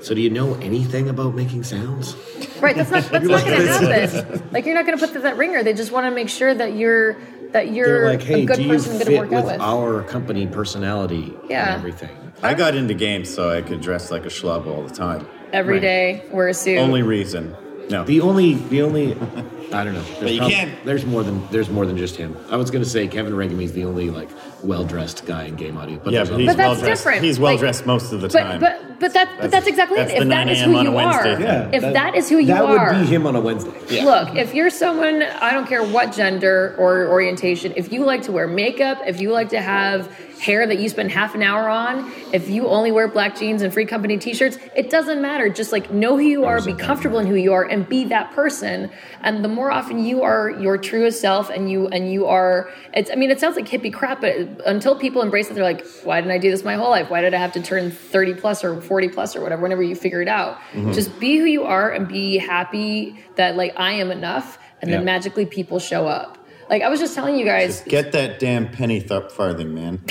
so 0.00 0.14
do 0.14 0.20
you 0.20 0.30
know 0.30 0.54
anything 0.54 1.08
about 1.08 1.34
making 1.34 1.64
sounds? 1.64 2.16
Right. 2.60 2.74
That's 2.76 2.90
not 2.90 3.04
that's 3.10 3.26
not 3.26 3.44
going 3.44 3.60
to 3.60 3.66
happen. 4.06 4.48
Like 4.52 4.64
you're 4.66 4.74
not 4.74 4.86
going 4.86 4.98
to 4.98 5.06
put 5.06 5.20
that 5.22 5.36
ringer. 5.36 5.62
They 5.62 5.74
just 5.74 5.90
want 5.92 6.06
to 6.06 6.10
make 6.10 6.28
sure 6.28 6.54
that 6.54 6.74
you're 6.74 7.16
that 7.52 7.72
you're 7.72 7.86
They're 7.86 8.12
like, 8.12 8.22
hey, 8.22 8.42
a 8.42 8.46
good 8.46 8.56
do 8.56 8.62
you 8.62 8.68
person 8.68 8.98
to 8.98 9.04
fit 9.04 9.18
work 9.18 9.30
with 9.30 9.38
out 9.40 9.46
with. 9.46 9.60
our 9.60 10.02
company 10.04 10.46
personality 10.46 11.34
Yeah. 11.48 11.74
and 11.74 11.78
everything? 11.78 12.10
I 12.42 12.54
got 12.54 12.74
into 12.74 12.94
games 12.94 13.32
so 13.32 13.50
I 13.50 13.62
could 13.62 13.80
dress 13.80 14.10
like 14.10 14.24
a 14.24 14.28
schlub 14.28 14.66
all 14.66 14.82
the 14.82 14.94
time. 14.94 15.26
Every 15.52 15.74
Right. 15.74 15.82
day, 15.82 16.24
wear 16.32 16.48
a 16.48 16.54
suit. 16.54 16.78
Only 16.78 17.02
reason. 17.02 17.54
No. 17.92 18.04
The 18.04 18.20
only, 18.20 18.54
the 18.54 18.82
only, 18.82 19.12
I 19.72 19.84
don't 19.84 19.94
know. 19.94 20.02
There's 20.20 20.32
you 20.32 20.38
prob- 20.38 20.50
can't- 20.50 20.84
There's 20.84 21.04
more 21.06 21.22
than 21.22 21.46
there's 21.50 21.70
more 21.70 21.86
than 21.86 21.96
just 21.96 22.16
him. 22.16 22.36
I 22.50 22.56
was 22.56 22.70
going 22.70 22.82
to 22.84 22.90
say 22.90 23.06
Kevin 23.08 23.32
Regamey's 23.34 23.72
the 23.72 23.84
only 23.84 24.10
like 24.10 24.28
well 24.62 24.84
dressed 24.84 25.24
guy 25.26 25.44
in 25.44 25.56
game 25.56 25.76
audio, 25.76 25.98
but 26.02 26.12
yeah, 26.12 26.24
but 26.24 26.38
he's 26.40 26.46
But 26.48 26.56
that's 26.56 26.68
well 26.68 26.74
dressed. 26.80 26.84
different. 27.04 27.22
He's 27.24 27.38
well 27.38 27.52
Like- 27.52 27.60
dressed 27.60 27.86
most 27.86 28.12
of 28.12 28.20
the 28.20 28.28
time. 28.28 28.60
but 28.60 28.98
but 29.00 29.12
that 29.14 29.28
but 29.40 29.50
that's 29.50 29.66
exactly 29.66 29.96
that's 29.98 30.12
it. 30.12 30.16
the 30.16 30.22
If 30.22 30.28
that 30.28 30.44
9 30.46 30.48
is 30.48 30.60
a.m. 30.60 30.70
who 30.70 30.76
on 30.78 30.86
a 30.86 30.90
you 30.90 30.96
Wednesday 30.96 31.34
are, 31.34 31.40
yeah, 31.40 31.70
if 31.72 31.82
that 31.82 32.14
is 32.14 32.28
who 32.28 32.38
you 32.38 32.46
that 32.48 32.62
are, 32.62 32.92
would 32.92 33.00
be 33.00 33.06
him 33.06 33.26
on 33.26 33.34
a 33.36 33.40
Wednesday. 33.40 33.72
Yeah. 33.88 34.04
Look, 34.04 34.36
if 34.36 34.54
you're 34.54 34.70
someone, 34.70 35.22
I 35.22 35.52
don't 35.52 35.66
care 35.66 35.82
what 35.82 36.12
gender 36.12 36.74
or 36.78 37.08
orientation, 37.08 37.72
if 37.76 37.92
you 37.92 38.04
like 38.04 38.22
to 38.22 38.32
wear 38.32 38.46
makeup, 38.46 38.98
if 39.06 39.20
you 39.20 39.30
like 39.32 39.48
to 39.50 39.60
have 39.60 40.08
hair 40.42 40.66
that 40.66 40.80
you 40.80 40.88
spend 40.88 41.10
half 41.10 41.34
an 41.36 41.42
hour 41.42 41.68
on, 41.68 42.12
if 42.32 42.48
you 42.48 42.66
only 42.66 42.90
wear 42.90 43.06
black 43.06 43.38
jeans 43.38 43.62
and 43.62 43.72
free 43.72 43.86
company 43.86 44.18
t-shirts, 44.18 44.58
it 44.74 44.90
doesn't 44.90 45.22
matter. 45.22 45.48
Just 45.48 45.70
like 45.70 45.92
know 45.92 46.16
who 46.16 46.24
you 46.24 46.44
are, 46.44 46.60
be 46.60 46.74
comfortable 46.74 47.20
in 47.20 47.26
who 47.28 47.36
you 47.36 47.52
are 47.52 47.64
and 47.64 47.88
be 47.88 48.04
that 48.06 48.32
person. 48.32 48.90
And 49.22 49.44
the 49.44 49.48
more 49.48 49.70
often 49.70 50.04
you 50.04 50.22
are 50.22 50.50
your 50.50 50.76
truest 50.76 51.20
self 51.20 51.48
and 51.48 51.70
you 51.70 51.86
and 51.88 52.12
you 52.12 52.26
are 52.26 52.68
it's 52.92 53.10
I 53.10 53.14
mean 53.14 53.30
it 53.30 53.38
sounds 53.38 53.54
like 53.54 53.66
hippie 53.66 53.92
crap, 53.92 54.20
but 54.20 54.34
until 54.66 54.98
people 54.98 55.22
embrace 55.22 55.48
it, 55.48 55.54
they're 55.54 55.62
like, 55.62 55.86
why 56.02 56.20
didn't 56.20 56.32
I 56.32 56.38
do 56.38 56.50
this 56.50 56.64
my 56.64 56.74
whole 56.74 56.90
life? 56.90 57.08
Why 57.08 57.20
did 57.20 57.34
I 57.34 57.38
have 57.38 57.52
to 57.52 57.62
turn 57.62 57.90
30 57.92 58.34
plus 58.34 58.64
or 58.64 58.80
40 58.80 59.08
plus 59.10 59.36
or 59.36 59.42
whatever 59.42 59.62
whenever 59.62 59.82
you 59.82 59.94
figure 59.94 60.20
it 60.22 60.28
out? 60.28 60.58
Just 60.92 61.20
be 61.20 61.36
who 61.38 61.44
you 61.44 61.62
are 61.62 61.90
and 61.92 62.08
be 62.08 62.38
happy 62.38 63.16
that 63.36 63.56
like 63.56 63.74
I 63.76 63.92
am 63.92 64.10
enough 64.10 64.58
and 64.80 64.92
then 64.92 65.04
magically 65.04 65.46
people 65.46 65.78
show 65.78 66.08
up. 66.08 66.38
Like 66.72 66.80
I 66.80 66.88
was 66.88 67.00
just 67.00 67.14
telling 67.14 67.36
you 67.36 67.44
guys, 67.44 67.80
Just 67.80 67.84
get 67.84 68.12
that 68.12 68.40
damn 68.40 68.66
penny 68.66 69.02
th- 69.02 69.30
farthing, 69.30 69.74
man. 69.74 70.02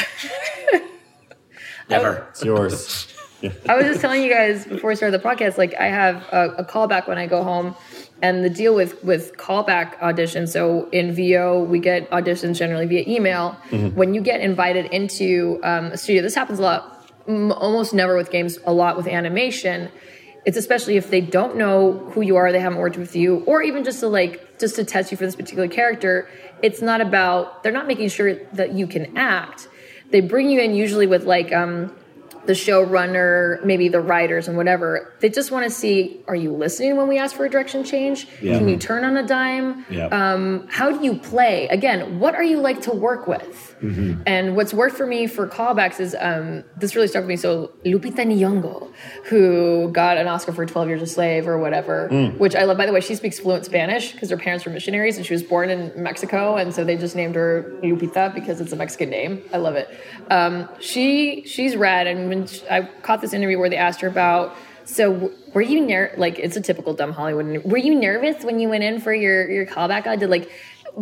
Never. 1.90 2.28
It's 2.30 2.44
yours. 2.44 3.08
Yeah. 3.42 3.50
I 3.68 3.76
was 3.76 3.86
just 3.86 4.00
telling 4.00 4.22
you 4.22 4.30
guys 4.30 4.68
before 4.68 4.90
we 4.92 4.96
started 4.96 5.20
the 5.20 5.28
podcast, 5.28 5.58
like 5.58 5.74
I 5.80 5.88
have 5.88 6.18
a, 6.32 6.50
a 6.60 6.64
callback 6.64 7.08
when 7.08 7.18
I 7.18 7.26
go 7.26 7.44
home, 7.44 7.76
and 8.22 8.46
the 8.46 8.50
deal 8.52 8.76
with 8.76 9.04
with 9.04 9.36
callback 9.38 9.98
auditions. 9.98 10.50
So 10.50 10.88
in 10.92 11.16
VO, 11.16 11.64
we 11.64 11.80
get 11.80 12.08
auditions 12.12 12.58
generally 12.60 12.86
via 12.86 13.06
email. 13.08 13.54
When 13.96 14.14
you 14.14 14.22
get 14.22 14.42
invited 14.42 14.86
into 14.94 15.60
um, 15.64 15.86
a 15.88 15.98
studio, 15.98 16.22
this 16.22 16.36
happens 16.36 16.60
a 16.60 16.62
lot, 16.62 17.12
m- 17.28 17.52
almost 17.54 17.92
never 17.96 18.16
with 18.16 18.30
games, 18.30 18.60
a 18.68 18.72
lot 18.72 18.98
with 18.98 19.08
animation. 19.08 19.90
It's 20.46 20.58
especially 20.58 20.98
if 20.98 21.10
they 21.10 21.22
don't 21.22 21.56
know 21.56 21.94
who 22.14 22.22
you 22.22 22.36
are, 22.36 22.52
they 22.52 22.60
haven't 22.60 22.80
worked 22.80 22.98
with 22.98 23.16
you, 23.16 23.44
or 23.48 23.64
even 23.64 23.84
just 23.84 24.00
to 24.02 24.08
like 24.08 24.60
just 24.60 24.76
to 24.76 24.84
test 24.84 25.12
you 25.12 25.18
for 25.18 25.26
this 25.26 25.36
particular 25.36 25.68
character. 25.68 26.30
It's 26.64 26.82
not 26.82 27.02
about 27.02 27.64
they're 27.64 27.72
not 27.72 27.88
making 27.88 28.10
sure 28.10 28.36
that 28.54 28.74
you 28.74 28.88
can 28.88 29.18
act. 29.18 29.68
They 30.10 30.22
bring 30.22 30.50
you 30.50 30.60
in 30.60 30.76
usually 30.76 31.08
with 31.08 31.24
like 31.24 31.54
um, 31.54 31.96
the 32.46 32.54
showrunner, 32.54 33.64
maybe 33.64 33.88
the 33.88 34.02
writers 34.02 34.48
and 34.48 34.58
whatever, 34.58 35.14
they 35.20 35.30
just 35.30 35.52
want 35.52 35.64
to 35.66 35.70
see 35.70 36.22
are 36.28 36.36
you 36.36 36.52
listening 36.52 36.98
when 36.98 37.08
we 37.08 37.18
ask 37.18 37.36
for 37.36 37.46
a 37.46 37.50
direction 37.50 37.84
change? 37.84 38.28
Yeah. 38.42 38.58
Can 38.58 38.68
you 38.68 38.78
turn 38.78 39.04
on 39.04 39.18
a 39.18 39.26
dime? 39.26 39.86
Yeah. 39.90 40.08
Um, 40.08 40.68
how 40.70 40.92
do 40.92 41.04
you 41.04 41.16
play? 41.16 41.68
Again, 41.68 42.20
what 42.20 42.36
are 42.36 42.44
you 42.44 42.60
like 42.60 42.82
to 42.84 42.92
work 42.92 43.28
with? 43.28 43.71
And 44.28 44.56
what's 44.56 44.74
worked 44.74 44.96
for 44.96 45.08
me 45.08 45.28
for 45.28 45.48
callbacks 45.48 46.00
is 46.00 46.16
um, 46.20 46.64
this 46.78 46.96
really 46.96 47.08
stuck 47.08 47.22
with 47.22 47.30
me. 47.30 47.36
So 47.36 47.72
Lupita 47.84 48.26
Nyong'o, 48.26 48.92
who 49.26 49.90
got 49.92 50.18
an 50.18 50.28
Oscar 50.28 50.52
for 50.52 50.66
12 50.66 50.88
Years 50.88 51.02
a 51.02 51.08
Slave 51.08 51.48
or 51.48 51.58
whatever, 51.58 52.08
which 52.38 52.56
I 52.56 52.64
love. 52.66 52.78
By 52.78 52.86
the 52.86 52.94
way, 52.94 53.02
she 53.02 53.16
speaks 53.16 53.40
fluent 53.40 53.66
Spanish 53.66 54.12
because 54.12 54.30
her 54.30 54.38
parents 54.38 54.66
were 54.66 54.72
missionaries 54.72 55.18
and 55.18 55.26
she 55.26 55.34
was 55.34 55.44
born 55.44 55.70
in 55.70 55.92
Mexico, 56.02 56.56
and 56.58 56.74
so 56.74 56.84
they 56.84 56.96
just 56.98 57.16
named 57.16 57.36
her 57.36 57.72
Lupita 57.82 58.34
because 58.34 58.62
it's 58.62 58.72
a 58.72 58.76
Mexican 58.76 59.10
name. 59.10 59.42
I 59.54 59.58
love 59.58 59.76
it. 59.76 59.90
Um, 60.30 60.70
she 60.80 61.44
she's 61.46 61.76
rad, 61.76 62.08
and 62.08 62.30
when 62.30 62.48
she, 62.48 62.62
I 62.70 62.84
caught 63.02 63.22
this 63.22 63.34
interview 63.34 63.58
where 63.60 63.70
they 63.70 63.78
asked 63.78 64.02
her 64.02 64.08
about. 64.08 64.56
So 64.84 65.32
were 65.54 65.62
you 65.62 65.86
ner- 65.86 66.14
like 66.18 66.40
it's 66.40 66.58
a 66.58 66.62
typical 66.62 66.94
dumb 66.94 67.14
Hollywood? 67.14 67.64
Were 67.64 67.78
you 67.78 67.96
nervous 67.96 68.44
when 68.44 68.60
you 68.60 68.68
went 68.68 68.84
in 68.84 69.00
for 69.00 69.14
your 69.14 69.50
your 69.50 69.66
callback? 69.66 70.08
I 70.08 70.16
did 70.16 70.30
like 70.30 70.52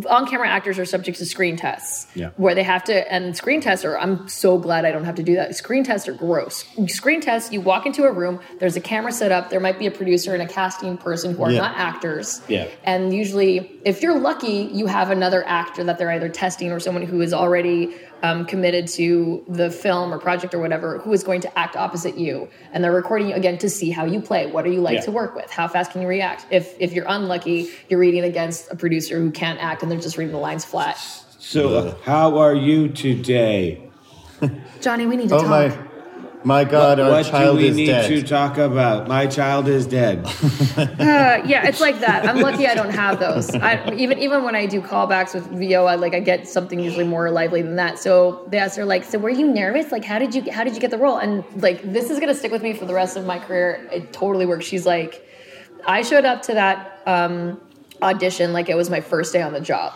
on-camera 0.09 0.47
actors 0.47 0.77
are 0.77 0.85
subject 0.85 1.17
to 1.17 1.25
screen 1.25 1.55
tests 1.57 2.05
Yeah. 2.15 2.29
where 2.37 2.53
they 2.53 2.63
have 2.63 2.83
to 2.85 3.11
and 3.11 3.35
screen 3.35 3.59
tests 3.59 3.83
are 3.83 3.97
i'm 3.97 4.27
so 4.27 4.57
glad 4.57 4.85
i 4.85 4.91
don't 4.91 5.03
have 5.05 5.15
to 5.15 5.23
do 5.23 5.35
that 5.35 5.55
screen 5.55 5.83
tests 5.83 6.07
are 6.07 6.13
gross 6.13 6.63
screen 6.87 7.21
tests 7.21 7.51
you 7.51 7.59
walk 7.61 7.85
into 7.85 8.03
a 8.03 8.11
room 8.11 8.39
there's 8.59 8.75
a 8.75 8.81
camera 8.81 9.11
set 9.11 9.31
up 9.31 9.49
there 9.49 9.59
might 9.59 9.79
be 9.79 9.87
a 9.87 9.91
producer 9.91 10.33
and 10.33 10.43
a 10.43 10.47
casting 10.47 10.95
person 10.97 11.33
who 11.35 11.43
are 11.43 11.51
Yeah. 11.51 11.59
not 11.61 11.75
actors 11.77 12.41
Yeah. 12.47 12.67
and 12.83 13.13
usually 13.13 13.71
if 13.83 14.01
you're 14.03 14.19
lucky 14.19 14.69
you 14.71 14.85
have 14.85 15.09
another 15.09 15.43
actor 15.47 15.83
that 15.83 15.97
they're 15.97 16.11
either 16.11 16.29
testing 16.29 16.71
or 16.71 16.79
someone 16.79 17.03
who 17.03 17.21
is 17.21 17.33
already 17.33 17.95
um, 18.24 18.45
committed 18.45 18.88
to 18.89 19.43
the 19.47 19.70
film 19.72 20.13
or 20.13 20.20
project 20.20 20.53
or 20.53 20.59
whatever 20.59 20.99
who 20.99 21.11
is 21.13 21.24
going 21.24 21.41
to 21.41 21.59
act 21.59 21.76
opposite 21.76 22.17
you. 22.17 22.49
And 22.74 22.84
they're 22.84 22.91
recording 22.91 23.30
you 23.30 23.36
again 23.36 23.57
to 23.59 23.70
see 23.70 23.89
how 23.89 24.05
you 24.05 24.22
play. 24.22 24.45
What 24.51 24.65
are 24.65 24.72
you 24.72 24.82
like 24.82 24.95
Yeah. 24.95 25.01
to 25.01 25.11
work 25.11 25.36
with? 25.36 25.49
How 25.51 25.67
fast 25.67 25.91
can 25.91 26.01
you 26.01 26.07
react? 26.07 26.45
If 26.51 26.76
if 26.80 26.93
you're 26.93 27.05
unlucky 27.07 27.70
you're 27.89 27.99
reading 27.99 28.24
against 28.24 28.72
a 28.72 28.76
producer 28.76 29.17
who 29.20 29.32
can't 29.32 29.59
act 29.61 29.84
and 29.84 29.91
they're 29.91 29.99
just 29.99 30.17
reading 30.17 30.34
the 30.34 30.39
lines 30.39 30.65
flat. 30.65 30.97
So, 31.39 31.76
uh, 31.76 31.95
how 32.03 32.38
are 32.38 32.53
you 32.53 32.89
today? 32.89 33.82
johnny 34.82 35.05
we 35.05 35.17
need 35.17 35.30
to 35.30 35.36
Oh 35.36 35.41
talk. 35.41 35.49
my, 35.49 35.88
my 36.43 36.63
God! 36.63 36.99
our 36.99 37.09
what 37.11 37.25
child 37.25 37.57
do 37.57 37.63
we 37.63 37.69
is 37.69 37.75
need 37.75 37.87
dead. 37.87 38.07
to 38.07 38.21
talk 38.23 38.57
about? 38.57 39.07
My 39.07 39.27
child 39.27 39.67
is 39.67 39.85
dead. 39.85 40.25
Uh, 40.99 41.41
yeah, 41.45 41.67
it's 41.67 41.81
like 41.81 41.99
that. 41.99 42.25
I'm 42.25 42.39
lucky 42.39 42.65
I 42.65 42.73
don't 42.73 42.91
have 42.91 43.19
those. 43.19 43.53
I, 43.53 43.91
even 43.93 44.17
even 44.19 44.43
when 44.43 44.55
I 44.55 44.65
do 44.65 44.81
callbacks 44.81 45.33
with 45.33 45.45
VO, 45.47 45.85
I 45.85 45.95
like 45.95 46.13
I 46.13 46.19
get 46.21 46.47
something 46.47 46.79
usually 46.79 47.03
more 47.03 47.29
lively 47.31 47.61
than 47.61 47.75
that. 47.75 47.99
So 47.99 48.45
they 48.49 48.57
ask 48.57 48.77
her 48.77 48.85
like, 48.85 49.03
"So 49.03 49.17
were 49.19 49.29
you 49.29 49.47
nervous? 49.47 49.91
Like, 49.91 50.05
how 50.05 50.17
did 50.19 50.33
you 50.33 50.49
how 50.51 50.63
did 50.63 50.73
you 50.75 50.79
get 50.79 50.91
the 50.91 50.97
role?" 50.97 51.17
And 51.17 51.43
like 51.61 51.81
this 51.83 52.09
is 52.09 52.19
gonna 52.19 52.33
stick 52.35 52.51
with 52.51 52.63
me 52.63 52.73
for 52.73 52.85
the 52.85 52.93
rest 52.93 53.17
of 53.17 53.25
my 53.25 53.39
career. 53.39 53.87
It 53.91 54.13
totally 54.13 54.45
works. 54.45 54.65
She's 54.65 54.85
like, 54.85 55.25
I 55.85 56.01
showed 56.01 56.25
up 56.25 56.41
to 56.43 56.53
that 56.53 57.01
um, 57.05 57.59
audition 58.01 58.53
like 58.53 58.69
it 58.69 58.75
was 58.75 58.89
my 58.89 59.01
first 59.01 59.33
day 59.33 59.41
on 59.41 59.51
the 59.53 59.61
job. 59.61 59.93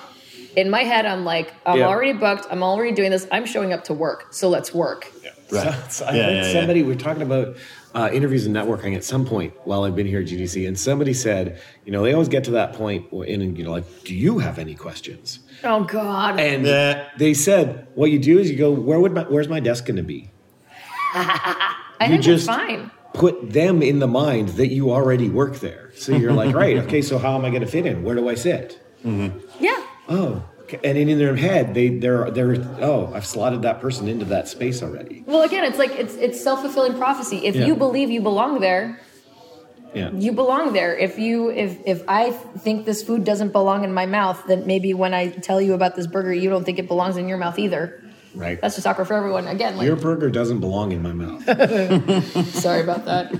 In 0.55 0.69
my 0.69 0.83
head, 0.83 1.05
I'm 1.05 1.23
like, 1.25 1.53
I'm 1.65 1.79
Yeah. 1.79 1.87
already 1.87 2.13
booked. 2.13 2.45
I'm 2.51 2.61
already 2.63 2.91
doing 2.91 3.11
this. 3.11 3.27
I'm 3.31 3.45
showing 3.45 3.71
up 3.73 3.85
to 3.85 3.93
work. 3.93 4.33
So 4.33 4.49
let's 4.49 4.73
work. 4.73 5.11
Right. 5.53 5.73
So, 5.89 5.89
so 5.89 6.05
I 6.05 6.15
Yeah, 6.15 6.23
heard 6.23 6.35
yeah, 6.35 6.43
yeah. 6.45 6.51
somebody 6.53 6.83
we 6.83 6.93
are 6.93 6.97
talking 6.97 7.21
about 7.21 7.55
uh, 7.95 8.09
interviews 8.11 8.45
and 8.45 8.55
networking 8.55 8.95
at 8.95 9.03
some 9.03 9.25
point 9.25 9.53
while 9.65 9.83
I've 9.83 9.95
been 9.95 10.07
here 10.07 10.19
at 10.21 10.25
GDC, 10.27 10.67
and 10.67 10.77
somebody 10.79 11.13
said, 11.13 11.61
you 11.85 11.91
know, 11.91 12.03
they 12.03 12.13
always 12.13 12.27
get 12.29 12.43
to 12.45 12.51
that 12.51 12.73
point 12.73 13.05
in, 13.13 13.41
and 13.41 13.57
you 13.57 13.63
know, 13.63 13.71
like, 13.71 13.85
do 14.03 14.15
you 14.15 14.39
have 14.39 14.57
any 14.57 14.73
questions? 14.75 15.39
Oh 15.63 15.83
God. 15.83 16.39
And 16.39 16.65
Yeah. 16.65 17.07
they 17.17 17.33
said, 17.33 17.87
what 17.95 18.09
you 18.11 18.19
do 18.19 18.39
is 18.39 18.49
you 18.49 18.57
go, 18.57 18.71
where 18.71 18.99
would 18.99 19.13
my, 19.13 19.23
where's 19.23 19.47
my 19.47 19.59
desk 19.59 19.85
going 19.85 19.97
to 19.97 20.03
be? 20.03 20.31
I 21.13 21.75
you 22.01 22.07
think 22.09 22.23
just- 22.23 22.47
it's 22.47 22.55
fine. 22.57 22.91
Put 23.13 23.51
them 23.51 23.83
in 23.83 23.99
the 23.99 24.07
mind 24.07 24.49
that 24.57 24.69
you 24.69 24.89
already 24.91 25.29
work 25.29 25.59
there. 25.59 25.91
So 25.95 26.15
you're 26.17 26.33
like, 26.33 26.55
right, 26.63 26.77
okay, 26.79 27.03
so 27.03 27.19
how 27.19 27.35
am 27.37 27.45
I 27.45 27.49
going 27.51 27.61
to 27.61 27.67
fit 27.67 27.85
in? 27.85 28.01
Where 28.03 28.15
do 28.15 28.27
I 28.27 28.33
sit? 28.33 28.83
Yeah. 29.05 29.85
Oh, 30.09 30.43
okay. 30.43 30.43
And 30.83 30.97
in 30.97 31.17
their 31.17 31.35
head, 31.35 31.73
they 31.73 31.89
they're 31.89 32.31
they're 32.31 32.55
oh, 32.81 33.11
I've 33.13 33.25
slotted 33.25 33.61
that 33.63 33.81
person 33.81 34.07
into 34.07 34.25
that 34.25 34.47
space 34.47 34.81
already. 34.81 35.23
Well, 35.27 35.43
again, 35.43 35.63
it's 35.65 35.77
like 35.77 35.91
it's 35.91 36.15
it's 36.15 36.41
self 36.41 36.61
fulfilling 36.61 36.97
prophecy. 36.97 37.45
If 37.45 37.55
Yeah. 37.55 37.65
you 37.67 37.75
believe 37.75 38.09
you 38.09 38.21
belong 38.21 38.59
there, 38.59 38.99
Yeah. 39.93 40.11
you 40.11 40.31
belong 40.31 40.73
there. 40.73 40.95
If 40.97 41.19
you 41.19 41.49
if 41.51 41.77
if 41.85 42.03
I 42.07 42.31
think 42.31 42.85
this 42.85 43.03
food 43.03 43.23
doesn't 43.23 43.51
belong 43.51 43.83
in 43.83 43.93
my 43.93 44.05
mouth, 44.05 44.41
then 44.47 44.65
maybe 44.65 44.93
when 44.93 45.13
I 45.13 45.27
tell 45.29 45.61
you 45.61 45.73
about 45.73 45.95
this 45.95 46.07
burger, 46.07 46.33
you 46.33 46.49
don't 46.49 46.63
think 46.63 46.79
it 46.79 46.87
belongs 46.87 47.17
in 47.17 47.27
your 47.27 47.37
mouth 47.37 47.59
either. 47.59 47.99
Right. 48.35 48.59
That's 48.59 48.73
just 48.75 48.87
awkward 48.87 49.05
for 49.05 49.13
everyone. 49.13 49.47
Again, 49.47 49.77
like 49.77 49.85
Your 49.85 49.95
burger 49.95 50.29
doesn't 50.31 50.59
belong 50.59 50.91
in 50.91 51.03
my 51.03 51.11
mouth. 51.13 51.43
sorry 52.55 52.81
about 52.81 53.05
that. 53.05 53.31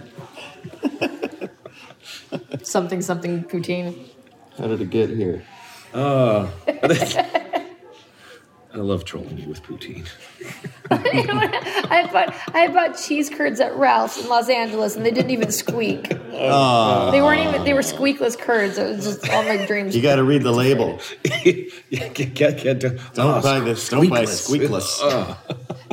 something 2.64 3.02
something 3.02 3.44
poutine. 3.46 4.08
How 4.58 4.68
did 4.68 4.82
it 4.82 4.90
get 4.92 5.10
here? 5.10 5.44
Uh, 5.94 6.50
I 8.74 8.78
love 8.78 9.06
trolling 9.06 9.38
you 9.38 9.48
with 9.48 9.62
poutine. 9.62 10.08
I 10.92 12.10
bought 12.12 12.36
I 12.56 12.68
bought 12.70 12.98
cheese 12.98 13.30
curds 13.30 13.60
at 13.60 13.76
Ralph's 13.76 14.20
in 14.20 14.28
Los 14.28 14.50
Angeles, 14.50 14.96
and 14.96 15.06
they 15.06 15.12
didn't 15.12 15.30
even 15.30 15.52
squeak. 15.52 16.12
Ah. 16.34 17.12
They 17.12 17.22
weren't 17.22 17.48
even. 17.48 17.64
They 17.64 17.76
were 17.76 17.82
squeakless 17.82 18.38
curds. 18.38 18.80
It 18.80 18.96
was 18.96 19.06
just 19.06 19.30
all 19.30 19.44
my 19.44 19.64
dreams. 19.68 19.96
You 19.96 20.02
got 20.02 20.16
to 20.16 20.24
read 20.24 20.42
the 20.42 20.52
label. 20.52 21.00
yeah, 21.46 22.08
get, 22.10 22.34
get, 22.34 22.60
get, 22.60 22.80
Don't 22.80 23.00
oh, 23.18 23.42
buy 23.42 23.60
this. 23.60 23.90
Don't 23.90 24.10
buy 24.10 24.24
squeakless. 24.24 24.98
squeakless. 25.00 25.00
Ah. 25.04 25.40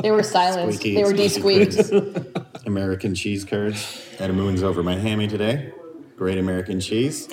They 0.01 0.09
were 0.09 0.23
silent. 0.23 0.73
Squeaky, 0.73 0.95
they 0.95 1.03
were 1.03 1.15
squeaky 1.29 1.65
de-squeaked. 1.65 2.65
American 2.65 3.13
cheese 3.13 3.45
curds. 3.45 4.17
Had 4.17 4.31
a 4.31 4.33
moons 4.33 4.63
over 4.63 4.81
my 4.81 4.95
hammy 4.95 5.27
today. 5.27 5.71
Great 6.17 6.39
American 6.39 6.79
cheese. 6.79 7.27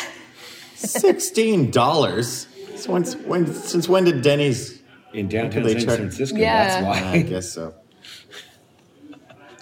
Sixteen 0.74 1.70
dollars. 1.70 2.47
When, 2.86 3.04
when, 3.04 3.46
since 3.52 3.88
when 3.88 4.04
did 4.04 4.22
Denny's? 4.22 4.82
In 5.14 5.26
downtown 5.28 5.66
San 5.68 5.78
check- 5.80 5.96
Francisco. 5.96 6.36
Yeah. 6.36 6.82
That's 6.82 6.84
why. 7.02 7.10
I 7.10 7.22
guess 7.22 7.50
so. 7.50 7.74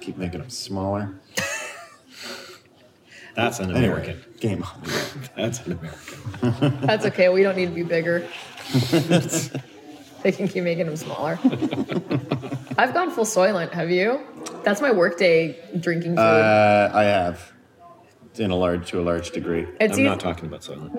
Keep 0.00 0.18
making 0.18 0.40
them 0.40 0.50
smaller. 0.50 1.14
That's 3.34 3.60
an 3.60 3.70
Anyway, 3.70 3.86
American. 3.86 4.24
game 4.40 4.62
on. 4.62 4.82
That's 5.36 5.60
an 5.66 5.72
American. 5.72 6.80
That's 6.86 7.04
okay. 7.06 7.28
We 7.28 7.42
don't 7.42 7.56
need 7.56 7.66
to 7.66 7.74
be 7.74 7.82
bigger. 7.82 8.26
they 10.22 10.32
can 10.32 10.48
keep 10.48 10.64
making 10.64 10.86
them 10.86 10.96
smaller. 10.96 11.38
I've 12.78 12.94
gone 12.94 13.10
full 13.10 13.24
Soylent. 13.24 13.72
Have 13.72 13.90
you? 13.90 14.20
That's 14.64 14.80
my 14.80 14.90
workday 14.90 15.58
drinking 15.78 16.12
food. 16.16 16.20
Uh, 16.22 16.90
I 16.94 17.02
have, 17.04 17.52
in 18.36 18.50
a 18.50 18.56
large 18.56 18.88
to 18.90 19.00
a 19.00 19.02
large 19.04 19.30
degree. 19.32 19.66
it's 19.80 19.94
I'm 19.98 20.00
e- 20.00 20.04
not 20.04 20.18
talking 20.18 20.46
about 20.46 20.64
Silent. 20.64 20.92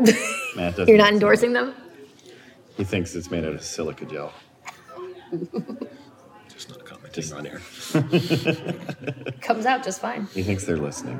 Matt. 0.56 0.78
You're 0.88 0.98
not 0.98 1.12
endorsing 1.14 1.54
them. 1.54 1.74
He 2.78 2.84
thinks 2.84 3.16
it's 3.16 3.32
made 3.32 3.44
out 3.44 3.54
of 3.54 3.64
silica 3.64 4.06
gel. 4.06 4.32
Just 6.48 6.70
not 6.70 6.86
commenting 6.86 7.34
on 7.34 7.46
air. 7.46 7.62
Comes 9.42 9.66
out 9.66 9.84
just 9.84 10.00
fine. 10.00 10.28
He 10.34 10.44
thinks 10.44 10.64
they're 10.64 10.78
listening 10.78 11.20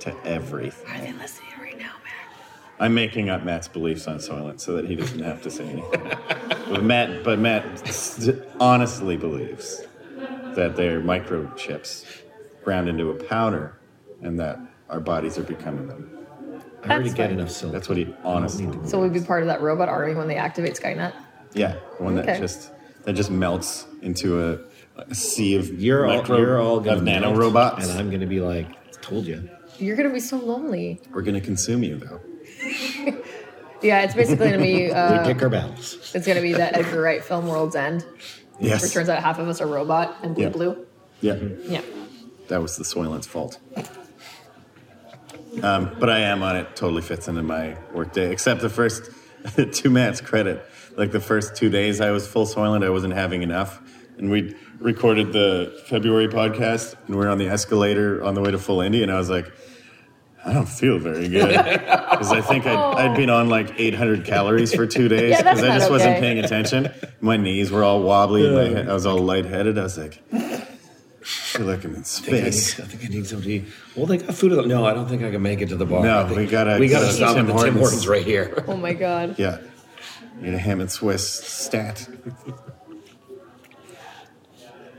to 0.00 0.14
everything. 0.26 0.90
Are 0.90 1.00
they 1.00 1.12
listening 1.12 1.50
right 1.60 1.78
now, 1.78 1.92
man? 2.02 2.36
I'm 2.80 2.94
making 2.94 3.30
up 3.30 3.44
Matt's 3.44 3.68
beliefs 3.68 4.08
on 4.08 4.18
Soylent 4.18 4.60
so 4.60 4.74
that 4.74 4.86
he 4.86 4.96
doesn't 4.96 5.20
have 5.20 5.42
to 5.42 5.50
say 5.50 5.68
anything. 5.68 6.02
but 6.68 6.82
Matt, 6.82 7.22
but 7.22 7.38
Matt 7.38 7.64
honestly 8.60 9.16
believes 9.16 9.82
that 10.54 10.74
they're 10.76 11.00
microchips 11.00 12.04
ground 12.64 12.88
into 12.88 13.10
a 13.10 13.14
powder, 13.14 13.78
and 14.22 14.40
that 14.40 14.58
our 14.88 15.00
bodies 15.00 15.38
are 15.38 15.42
becoming 15.42 15.86
them. 15.86 16.13
I 16.84 16.88
already 16.90 17.04
That's 17.10 17.14
get 17.14 17.30
enough 17.32 17.50
silk. 17.50 17.72
That's 17.72 17.88
what 17.88 17.98
he 17.98 18.14
honestly. 18.24 18.66
believes. 18.66 18.90
So 18.90 19.00
we'd 19.00 19.12
be 19.12 19.20
part 19.20 19.42
of 19.42 19.48
that 19.48 19.60
robot 19.62 19.88
army 19.88 20.14
when 20.14 20.28
they 20.28 20.36
activate 20.36 20.74
Skynet. 20.74 21.12
Yeah, 21.54 21.74
one 21.98 22.14
that 22.16 22.28
Okay. 22.28 22.38
just 22.40 22.70
that 23.04 23.14
just 23.14 23.30
melts 23.30 23.86
into 24.02 24.40
a, 24.50 24.58
a 25.00 25.14
sea 25.14 25.56
of 25.56 25.68
You're 25.80 26.06
all, 26.06 26.18
micro- 26.18 26.38
you're 26.38 26.60
all 26.60 26.80
gonna 26.80 26.98
of 26.98 27.02
melt, 27.04 27.22
nano 27.22 27.36
robots, 27.36 27.88
and 27.88 27.98
I'm 27.98 28.10
gonna 28.10 28.26
be 28.26 28.40
like, 28.40 28.66
told 29.00 29.26
you. 29.26 29.48
You're 29.78 29.96
gonna 29.96 30.10
be 30.10 30.20
so 30.20 30.36
lonely. 30.38 31.00
we're 31.12 31.22
gonna 31.22 31.40
consume 31.40 31.82
you 31.82 31.96
though. 31.96 32.20
Yeah, 33.82 34.00
it's 34.02 34.14
basically 34.14 34.46
gonna 34.50 34.62
be. 34.62 34.86
we 34.86 34.90
Uh, 34.92 35.24
pick 35.26 35.42
our 35.42 35.50
battles. 35.50 36.10
it's 36.14 36.26
gonna 36.26 36.40
be 36.40 36.54
that 36.54 36.74
Edgar 36.74 37.02
Wright 37.02 37.22
film 37.22 37.46
World's 37.46 37.76
End. 37.76 38.04
Yes. 38.58 38.80
Where 38.80 38.88
it 38.88 38.92
turns 38.94 39.08
out 39.10 39.22
half 39.22 39.38
of 39.38 39.46
us 39.48 39.60
are 39.60 39.66
robot 39.66 40.16
and 40.22 40.34
blue 40.34 40.44
Yeah. 40.44 40.48
blue. 40.50 40.86
Yeah, 41.20 41.34
Yeah. 41.68 41.80
that 42.48 42.62
was 42.62 42.76
the 42.78 42.84
Soylent's 42.84 43.26
fault. 43.26 43.58
Um, 45.62 45.96
but 45.98 46.10
I 46.10 46.20
am 46.20 46.42
on 46.42 46.56
it. 46.56 46.74
Totally 46.76 47.02
fits 47.02 47.28
into 47.28 47.42
my 47.42 47.76
workday, 47.92 48.30
except 48.32 48.60
the 48.60 48.70
first. 48.70 49.10
to 49.72 49.90
Matt's 49.90 50.20
credit, 50.20 50.64
like 50.96 51.12
the 51.12 51.20
first 51.20 51.54
two 51.54 51.68
days 51.68 52.00
I 52.00 52.10
was 52.12 52.26
full 52.26 52.46
Soylent, 52.46 52.84
I 52.84 52.90
wasn't 52.90 53.12
having 53.12 53.42
enough, 53.42 53.80
and 54.16 54.30
we 54.30 54.56
recorded 54.78 55.32
the 55.32 55.82
February 55.86 56.28
podcast, 56.28 56.94
and 57.06 57.16
we 57.16 57.24
are 57.24 57.28
on 57.28 57.38
the 57.38 57.48
escalator 57.48 58.24
on 58.24 58.34
the 58.34 58.40
way 58.40 58.50
to 58.50 58.58
Full 58.58 58.78
Indie, 58.78 59.02
and 59.02 59.12
I 59.12 59.18
was 59.18 59.30
like. 59.30 59.52
I 60.46 60.52
don't 60.52 60.68
feel 60.68 60.98
very 60.98 61.26
good 61.26 61.48
because 62.10 62.30
I 62.30 62.42
think 62.42 62.66
I'd, 62.66 62.76
I'd 62.76 63.16
been 63.16 63.30
on 63.30 63.48
like 63.48 63.80
800 63.80 64.26
calories 64.26 64.74
for 64.74 64.86
two 64.86 65.08
days 65.08 65.30
Yeah, 65.30 65.42
because 65.42 65.62
I 65.62 65.68
not 65.68 65.78
just 65.78 65.90
wasn't 65.90 66.20
paying 66.20 66.38
attention. 66.38 66.92
My 67.22 67.38
knees 67.38 67.70
were 67.70 67.82
all 67.82 68.02
wobbly 68.02 68.46
and 68.46 68.54
my 68.54 68.64
head, 68.64 68.86
I 68.86 68.92
was 68.92 69.06
all 69.06 69.20
lightheaded. 69.20 69.78
I 69.78 69.82
was 69.84 69.96
like, 69.96 70.22
feel 71.56 71.66
like 71.66 71.84
I'm 71.84 71.94
in 71.94 72.00
I 72.00 72.02
think, 72.02 72.28
I, 72.28 72.40
need, 72.44 72.52
space. 72.52 72.80
I 72.80 72.84
think 72.84 73.04
I 73.04 73.08
need 73.14 73.26
something. 73.26 73.66
Well, 73.96 74.06
they 74.06 74.18
got 74.18 74.34
food. 74.34 74.52
At 74.52 74.56
the, 74.56 74.66
no, 74.66 74.84
I 74.84 74.94
don't 74.94 75.08
think 75.08 75.22
I 75.22 75.30
can 75.30 75.42
make 75.42 75.60
it 75.60 75.68
to 75.68 75.76
the 75.76 75.86
bar. 75.86 76.02
No, 76.02 76.20
I 76.20 76.24
think 76.24 76.36
we 76.38 76.46
gotta 76.46 76.78
we 76.78 76.88
gotta 76.88 77.12
stop 77.12 77.36
Tim 77.36 77.48
at 77.48 77.56
the 77.56 77.62
Tim 77.62 77.74
Hortons. 77.74 77.78
Hortons 77.78 78.08
right 78.08 78.24
here. 78.24 78.64
Oh 78.68 78.76
my 78.76 78.92
god. 78.92 79.38
Yeah. 79.38 79.58
Need 80.40 80.54
a 80.54 80.58
ham 80.58 80.80
and 80.80 80.90
Swiss 80.90 81.28
stat. 81.28 82.08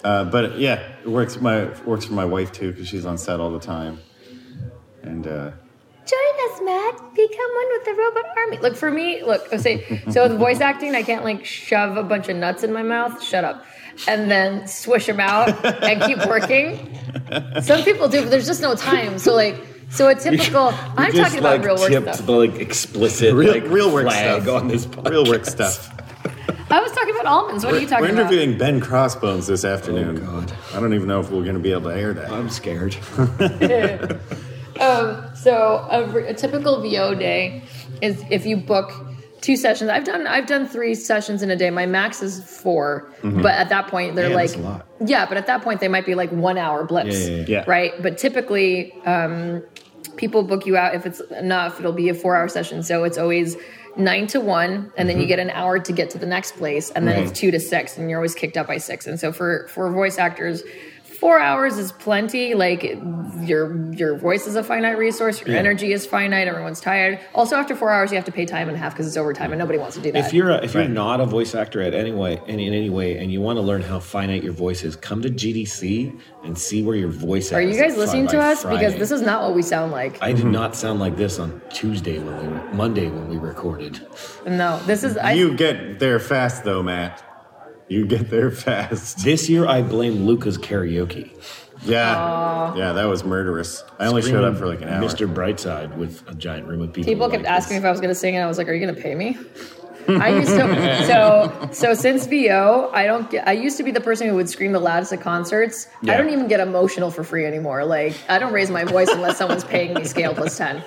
Uh, 0.03 0.23
but 0.25 0.59
yeah, 0.59 0.93
it 1.03 1.09
works. 1.09 1.41
My 1.41 1.65
works 1.83 2.05
for 2.05 2.13
my 2.13 2.25
wife 2.25 2.51
too 2.51 2.71
because 2.71 2.87
she's 2.87 3.05
on 3.05 3.17
set 3.17 3.39
all 3.39 3.51
the 3.51 3.59
time, 3.59 3.99
and 5.01 5.27
uh, 5.27 5.51
Join 6.05 6.51
us, 6.51 6.61
Matt. 6.61 7.15
Become 7.15 7.55
one 7.55 7.67
with 7.69 7.85
the 7.85 7.93
robot 7.93 8.37
army. 8.37 8.57
Look 8.59 8.75
for 8.75 8.91
me. 8.91 9.23
Look, 9.23 9.51
I 9.51 9.57
say 9.57 10.03
so. 10.11 10.27
The 10.27 10.37
voice 10.37 10.61
acting, 10.61 10.93
I 10.93 11.01
can't 11.01 11.23
like 11.23 11.43
shove 11.43 11.97
a 11.97 12.03
bunch 12.03 12.29
of 12.29 12.35
nuts 12.35 12.63
in 12.63 12.71
my 12.71 12.83
mouth. 12.83 13.23
Shut 13.23 13.43
up. 13.43 13.65
And 14.07 14.29
then 14.29 14.67
swish 14.67 15.05
them 15.05 15.19
out 15.19 15.65
and 15.65 16.01
keep 16.03 16.27
working. 16.27 16.97
Some 17.61 17.83
people 17.83 18.07
do, 18.07 18.21
but 18.21 18.29
there's 18.29 18.45
just 18.45 18.61
no 18.61 18.75
time. 18.75 19.17
So 19.19 19.33
like, 19.33 19.55
so 19.89 20.07
a 20.09 20.15
typical. 20.15 20.67
I'm 20.97 21.11
Just, 21.11 21.23
talking 21.23 21.39
about 21.39 21.63
real 21.63 21.77
work 21.77 21.91
stuff. 21.91 22.25
the 22.25 22.31
like 22.31 22.55
explicit 22.55 23.33
real 23.33 23.53
like, 23.53 23.63
real 23.63 23.93
work 23.93 24.05
flag 24.05 24.43
stuff. 24.43 24.61
on 24.61 24.67
this 24.67 24.85
podcast. 24.85 25.09
real 25.09 25.25
work 25.25 25.45
stuff. 25.45 25.91
I 26.69 26.81
was 26.81 26.91
talking 26.91 27.11
about 27.11 27.27
almonds. 27.27 27.63
What 27.63 27.75
are 27.75 27.79
you 27.79 27.87
talking 27.87 28.05
about? 28.05 28.15
We're 28.15 28.23
talking 28.23 28.33
about? 28.33 28.33
interviewing 28.33 28.57
Ben 28.57 28.81
Crossbones 28.81 29.47
this 29.47 29.63
afternoon. 29.63 30.17
Oh, 30.27 30.41
God. 30.41 30.53
I 30.73 30.79
don't 30.79 30.93
even 30.93 31.07
know 31.07 31.19
if 31.19 31.29
we're 31.29 31.43
going 31.43 31.55
to 31.55 31.61
be 31.61 31.71
able 31.71 31.89
to 31.91 31.95
air 31.95 32.13
that. 32.13 32.31
I'm 32.31 32.49
scared. 32.49 32.97
Um, 34.79 35.33
so 35.33 35.87
a, 35.89 36.25
a 36.25 36.33
typical 36.33 36.81
VO 36.81 37.15
day 37.15 37.63
is 38.01 38.23
if 38.29 38.45
you 38.45 38.57
book 38.57 39.04
two 39.45 39.55
sessions. 39.55 39.89
I've 39.91 40.03
done 40.05 40.25
I've 40.25 40.47
done 40.47 40.67
three 40.67 40.95
sessions 40.95 41.43
in 41.43 41.51
a 41.51 41.55
day. 41.55 41.69
My 41.69 41.85
max 41.85 42.23
is 42.23 42.43
4 42.61 43.07
but 43.21 43.53
at 43.63 43.69
that 43.69 43.87
point 43.87 44.15
they're 44.15 44.29
Man, 44.29 44.35
like 44.35 44.49
that's 44.49 44.59
a 44.59 44.63
lot. 44.63 44.87
yeah, 45.05 45.25
but 45.27 45.37
at 45.37 45.45
that 45.47 45.61
point 45.61 45.79
they 45.81 45.87
might 45.87 46.05
be 46.05 46.15
like 46.15 46.31
one 46.31 46.57
hour 46.57 46.83
blips, 46.83 47.15
Yeah, 47.15 47.27
yeah, 47.27 47.35
yeah. 47.37 47.45
Yeah. 47.47 47.63
right? 47.67 47.91
But 48.01 48.17
typically, 48.17 48.91
um, 49.05 49.61
people 50.15 50.41
book 50.43 50.65
you 50.65 50.75
out 50.77 50.95
if 50.95 51.05
it's 51.05 51.19
enough. 51.31 51.79
It'll 51.79 51.91
be 52.05 52.09
a 52.09 52.13
four 52.15 52.35
hour 52.35 52.47
session, 52.47 52.81
so 52.81 53.03
it's 53.03 53.17
always 53.19 53.55
nine 53.97 54.25
to 54.27 54.39
one, 54.41 54.91
and 54.97 55.07
then 55.07 55.19
you 55.21 55.27
get 55.27 55.39
an 55.39 55.51
hour 55.51 55.79
to 55.79 55.93
get 55.93 56.09
to 56.11 56.17
the 56.17 56.25
next 56.25 56.53
place, 56.57 56.89
and 56.91 57.07
then 57.07 57.23
it's 57.23 57.31
two 57.39 57.51
to 57.51 57.59
six, 57.59 57.97
and 57.97 58.09
you're 58.09 58.19
always 58.19 58.33
kicked 58.35 58.57
out 58.57 58.67
by 58.67 58.77
six. 58.77 59.05
And 59.05 59.19
so 59.19 59.31
for 59.31 59.67
for 59.69 59.91
voice 59.91 60.17
actors. 60.17 60.63
Four 61.25 61.39
hours 61.39 61.79
is 61.79 61.91
plenty. 61.91 62.53
Like 62.53 62.83
your 63.41 63.91
your 63.93 64.15
voice 64.15 64.45
is 64.45 64.55
a 64.55 64.61
finite 64.61 64.99
resource. 64.99 65.41
Your 65.41 65.57
energy 65.57 65.91
is 65.91 66.05
finite. 66.05 66.47
Everyone's 66.47 66.79
tired. 66.79 67.19
Also, 67.33 67.55
after 67.55 67.75
four 67.75 67.89
hours, 67.89 68.11
you 68.11 68.15
have 68.15 68.25
to 68.25 68.31
pay 68.31 68.45
time 68.45 68.67
and 68.67 68.77
a 68.77 68.79
half 68.79 68.93
because 68.93 69.07
it's 69.07 69.17
overtime, 69.17 69.51
and 69.51 69.57
nobody 69.57 69.79
wants 69.79 69.95
to 69.95 70.03
do 70.03 70.11
that. 70.11 70.23
If 70.23 70.33
you're 70.33 70.51
a, 70.51 70.63
if 70.63 70.75
you're 70.75 70.87
not 70.87 71.21
a 71.21 71.25
voice 71.25 71.55
actor 71.55 71.81
at 71.81 71.95
any 71.95 72.11
way, 72.11 72.39
in, 72.45 72.59
in 72.59 72.75
any 72.75 72.91
way, 72.91 73.17
and 73.17 73.31
you 73.31 73.41
want 73.41 73.57
to 73.57 73.63
learn 73.63 73.81
how 73.81 73.99
finite 73.99 74.43
your 74.43 74.53
voice 74.53 74.83
is, 74.83 74.95
come 74.95 75.23
to 75.23 75.29
GDC 75.29 76.15
and 76.43 76.55
see 76.55 76.83
where 76.83 76.95
your 76.95 77.09
voice 77.09 77.51
Are 77.51 77.59
is 77.59 77.75
you 77.75 77.81
guys 77.81 77.97
listening 77.97 78.27
to 78.27 78.37
by 78.37 78.51
us? 78.51 78.63
Because 78.63 78.93
this 78.93 79.09
is 79.09 79.23
not 79.23 79.41
what 79.41 79.55
we 79.55 79.63
sound 79.63 79.91
like. 79.91 80.21
I 80.21 80.31
did 80.31 80.45
not 80.45 80.75
sound 80.75 80.99
like 80.99 81.17
this 81.17 81.39
on 81.39 81.59
Tuesday 81.71 82.19
when 82.19 82.37
we 82.39 82.47
were, 82.49 82.73
Monday 82.75 83.09
when 83.09 83.29
we 83.29 83.37
recorded. 83.37 84.07
No, 84.45 84.79
this 84.85 85.03
is. 85.03 85.17
I, 85.17 85.31
you 85.31 85.57
get 85.57 85.97
there 85.97 86.19
fast 86.19 86.63
though, 86.63 86.83
Matt. 86.83 87.23
You 87.87 88.05
get 88.05 88.29
there 88.29 88.49
fast. 88.51 89.23
This 89.23 89.47
year, 89.49 89.67
I 89.67 89.81
blame 89.81 90.25
Luca's 90.25 90.57
karaoke. 90.57 91.31
Yeah, 91.83 92.73
yeah, 92.75 92.93
that 92.93 93.03
was 93.05 93.23
murderous. 93.23 93.83
I 93.99 94.07
only 94.07 94.21
showed 94.21 94.43
up 94.43 94.57
for 94.57 94.65
like 94.65 94.81
an 94.81 94.89
hour. 94.89 95.03
Mr. 95.03 95.31
Brightside 95.31 95.95
with 95.97 96.27
a 96.27 96.33
giant 96.33 96.67
room 96.67 96.81
of 96.81 96.93
people. 96.93 97.11
People 97.11 97.29
kept 97.29 97.43
like 97.43 97.51
asking 97.51 97.75
this. 97.75 97.83
if 97.83 97.85
I 97.87 97.91
was 97.91 97.99
going 97.99 98.09
to 98.09 98.15
sing, 98.15 98.35
and 98.35 98.43
I 98.43 98.47
was 98.47 98.57
like, 98.57 98.67
"Are 98.69 98.73
you 98.73 98.83
going 98.83 98.95
to 98.95 99.01
pay 99.01 99.13
me?" 99.13 99.37
I 100.07 100.29
used 100.29 100.51
to 100.51 101.05
so 101.07 101.69
so 101.71 101.93
since 101.93 102.25
VO, 102.27 102.89
I 102.93 103.05
don't 103.05 103.29
get. 103.29 103.47
I 103.47 103.51
used 103.51 103.75
to 103.77 103.83
be 103.83 103.91
the 103.91 103.99
person 104.01 104.27
who 104.27 104.35
would 104.35 104.49
scream 104.49 104.71
the 104.71 104.79
loudest 104.79 105.11
at 105.13 105.21
concerts. 105.21 105.87
I 105.87 106.05
Yeah. 106.07 106.17
don't 106.17 106.29
even 106.29 106.47
get 106.47 106.59
emotional 106.59 107.11
for 107.11 107.23
free 107.23 107.45
anymore. 107.45 107.83
Like 107.85 108.15
I 108.29 108.39
don't 108.39 108.53
raise 108.53 108.71
my 108.71 108.83
voice 108.85 109.09
unless 109.09 109.37
someone's 109.37 109.63
paying 109.65 109.93
me 109.95 110.05
scale 110.05 110.33
plus 110.33 110.57
ten. 110.57 110.83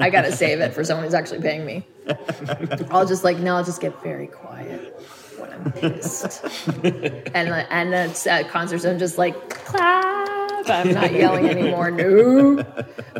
I 0.00 0.08
got 0.08 0.22
to 0.22 0.32
save 0.32 0.60
it 0.60 0.72
for 0.72 0.82
someone 0.84 1.04
who's 1.04 1.14
actually 1.14 1.42
paying 1.42 1.64
me. 1.66 1.86
I'll 2.90 3.06
just 3.06 3.24
like 3.24 3.38
no, 3.38 3.56
I'll 3.56 3.64
just 3.64 3.80
get 3.80 4.00
very 4.02 4.26
quiet 4.28 4.94
when 4.98 5.04
I'm 5.54 5.72
pissed. 5.72 6.44
and 6.84 7.48
and 7.48 7.94
at, 7.94 8.26
at 8.26 8.48
concerts, 8.48 8.84
I'm 8.84 8.98
just 8.98 9.18
like 9.18 9.50
clap. 9.50 10.68
I'm 10.68 10.92
not 10.92 11.12
yelling 11.12 11.48
anymore. 11.48 11.90
No. 11.90 12.64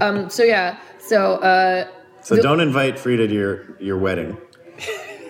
Um. 0.01 0.31
So 0.31 0.43
yeah. 0.43 0.79
So 0.99 1.35
uh. 1.35 1.89
So 2.23 2.37
don't 2.37 2.61
invite 2.61 2.95
Fryda 2.97 3.29
to 3.29 3.35
your 3.35 3.77
your 3.81 3.99
wedding 3.99 4.37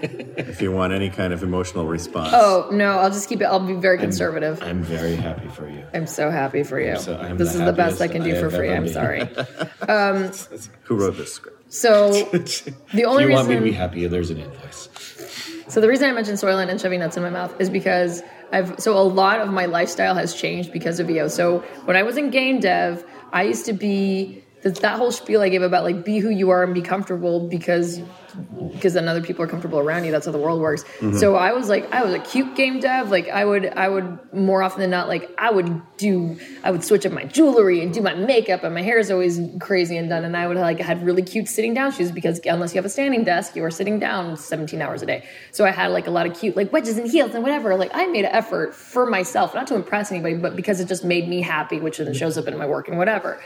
if 0.05 0.61
you 0.61 0.73
want 0.73 0.93
any 0.93 1.11
kind 1.11 1.33
of 1.33 1.43
emotional 1.43 1.87
response. 1.87 2.31
Oh 2.33 2.69
no, 2.73 2.99
I'll 2.99 3.11
just 3.11 3.29
keep 3.29 3.41
it. 3.41 3.45
I'll 3.45 3.61
be 3.61 3.75
very 3.75 3.99
conservative. 3.99 4.63
I'm 4.63 4.83
very 4.83 5.17
happy 5.17 5.49
for 5.49 5.69
you. 5.69 5.85
I'm 5.93 6.07
so 6.07 6.31
happy 6.31 6.63
for 6.63 6.81
you. 6.81 6.97
so- 6.99 7.17
I'm 7.17 7.37
this 7.37 7.55
is 7.55 7.61
the 7.61 7.73
best 7.73 8.01
I 8.01 8.09
can 8.09 8.23
I 8.23 8.31
do 8.31 8.41
for 8.41 8.51
free. 8.51 8.73
I'm 8.73 8.89
sorry. 8.89 9.21
Who 10.85 10.97
wrote 10.97 11.17
this 11.17 11.35
script? 11.35 11.73
So 11.73 12.13
the 12.95 13.05
only 13.05 13.25
you 13.25 13.33
want 13.33 13.49
me 13.49 13.57
to 13.57 13.61
be 13.61 13.73
happy, 13.73 14.07
there's 14.07 14.31
an 14.31 14.39
invoice. 14.39 14.89
So 15.69 15.81
the 15.81 15.89
reason 15.89 16.09
I 16.09 16.13
mentioned 16.13 16.39
Soylent 16.39 16.69
and 16.69 16.81
shoving 16.81 17.01
nuts 17.01 17.17
in 17.17 17.23
my 17.23 17.31
mouth 17.31 17.59
is 17.61 17.71
because 17.71 18.23
I've 18.53 18.79
so 18.79 18.97
a 18.97 19.03
lot 19.03 19.41
of 19.41 19.49
my 19.49 19.67
lifestyle 19.67 20.15
has 20.15 20.35
changed 20.35 20.73
because 20.73 21.01
of 21.01 21.07
VO. 21.07 21.29
So 21.29 21.61
when 21.87 21.97
I 21.97 22.03
was 22.03 22.17
in 22.17 22.31
game 22.31 22.61
dev, 22.61 23.05
I 23.33 23.45
used 23.45 23.65
to 23.67 23.73
be 23.73 24.43
that 24.63 24.77
that 24.77 24.99
whole 24.99 25.13
spiel 25.13 25.41
I 25.41 25.49
gave 25.49 25.63
about 25.63 25.85
like 25.85 26.05
be 26.05 26.19
who 26.19 26.31
you 26.31 26.51
are 26.51 26.63
and 26.63 26.75
be 26.75 26.83
comfortable 26.83 27.49
because 27.49 28.01
because 28.73 28.95
then 28.95 29.09
other 29.09 29.23
people 29.23 29.45
are 29.45 29.47
comfortable 29.47 29.79
around 29.79 30.05
you. 30.05 30.11
That's 30.11 30.27
how 30.27 30.33
the 30.33 30.39
world 30.39 30.61
works. 30.61 30.85
Mm-hmm. 30.85 31.19
So 31.19 31.37
I 31.37 31.53
was 31.53 31.69
like, 31.69 31.93
I 31.93 32.03
was 32.03 32.15
a 32.15 32.19
cute 32.19 32.57
game 32.57 32.81
dev. 32.81 33.11
Like 33.11 33.29
I 33.29 33.45
would, 33.45 33.67
I 33.67 33.89
would 33.89 34.19
more 34.33 34.63
often 34.63 34.81
than 34.81 34.91
not, 34.91 35.09
like 35.09 35.31
I 35.39 35.51
would 35.51 35.83
do, 35.97 36.39
I 36.63 36.71
would 36.71 36.85
switch 36.85 37.07
up 37.07 37.13
my 37.13 37.25
jewelry 37.25 37.83
and 37.83 37.93
do 37.93 38.01
my 38.01 38.15
makeup, 38.15 38.65
and 38.65 38.75
my 38.75 38.83
hair 38.83 38.99
is 38.99 39.11
always 39.11 39.41
crazy 39.61 39.97
and 39.97 40.09
done. 40.09 40.25
And 40.25 40.37
I 40.37 40.47
would 40.47 40.57
like 40.57 40.81
had 40.81 41.05
really 41.05 41.23
cute 41.23 41.49
sitting 41.49 41.75
down 41.75 41.93
shoes 41.93 42.11
because 42.11 42.41
unless 42.45 42.75
you 42.75 42.79
have 42.79 42.85
a 42.85 42.91
standing 42.91 43.25
desk, 43.25 43.57
you 43.57 43.65
are 43.65 43.71
sitting 43.71 43.99
down 43.99 44.37
17 44.37 44.81
hours 44.83 45.03
a 45.03 45.07
day. 45.07 45.25
So 45.53 45.65
I 45.65 45.71
had 45.71 45.89
like 45.89 46.07
a 46.07 46.11
lot 46.11 46.27
of 46.27 46.39
cute 46.39 46.57
like 46.57 46.73
wedges 46.73 46.99
and 46.99 47.11
heels 47.11 47.35
and 47.35 47.43
whatever. 47.43 47.77
Like 47.77 47.91
I 47.95 48.07
made 48.07 48.25
an 48.25 48.33
effort 48.33 48.75
for 48.75 49.07
myself, 49.07 49.55
not 49.55 49.67
to 49.69 49.75
impress 49.75 50.11
anybody, 50.11 50.35
but 50.35 50.57
because 50.57 50.81
it 50.81 50.89
just 50.89 51.05
made 51.05 51.29
me 51.29 51.41
happy, 51.43 51.81
which 51.81 51.99
then 51.99 52.13
shows 52.15 52.37
up 52.39 52.47
in 52.47 52.57
my 52.59 52.67
work 52.67 52.89
and 52.89 52.99
whatever. 52.99 53.41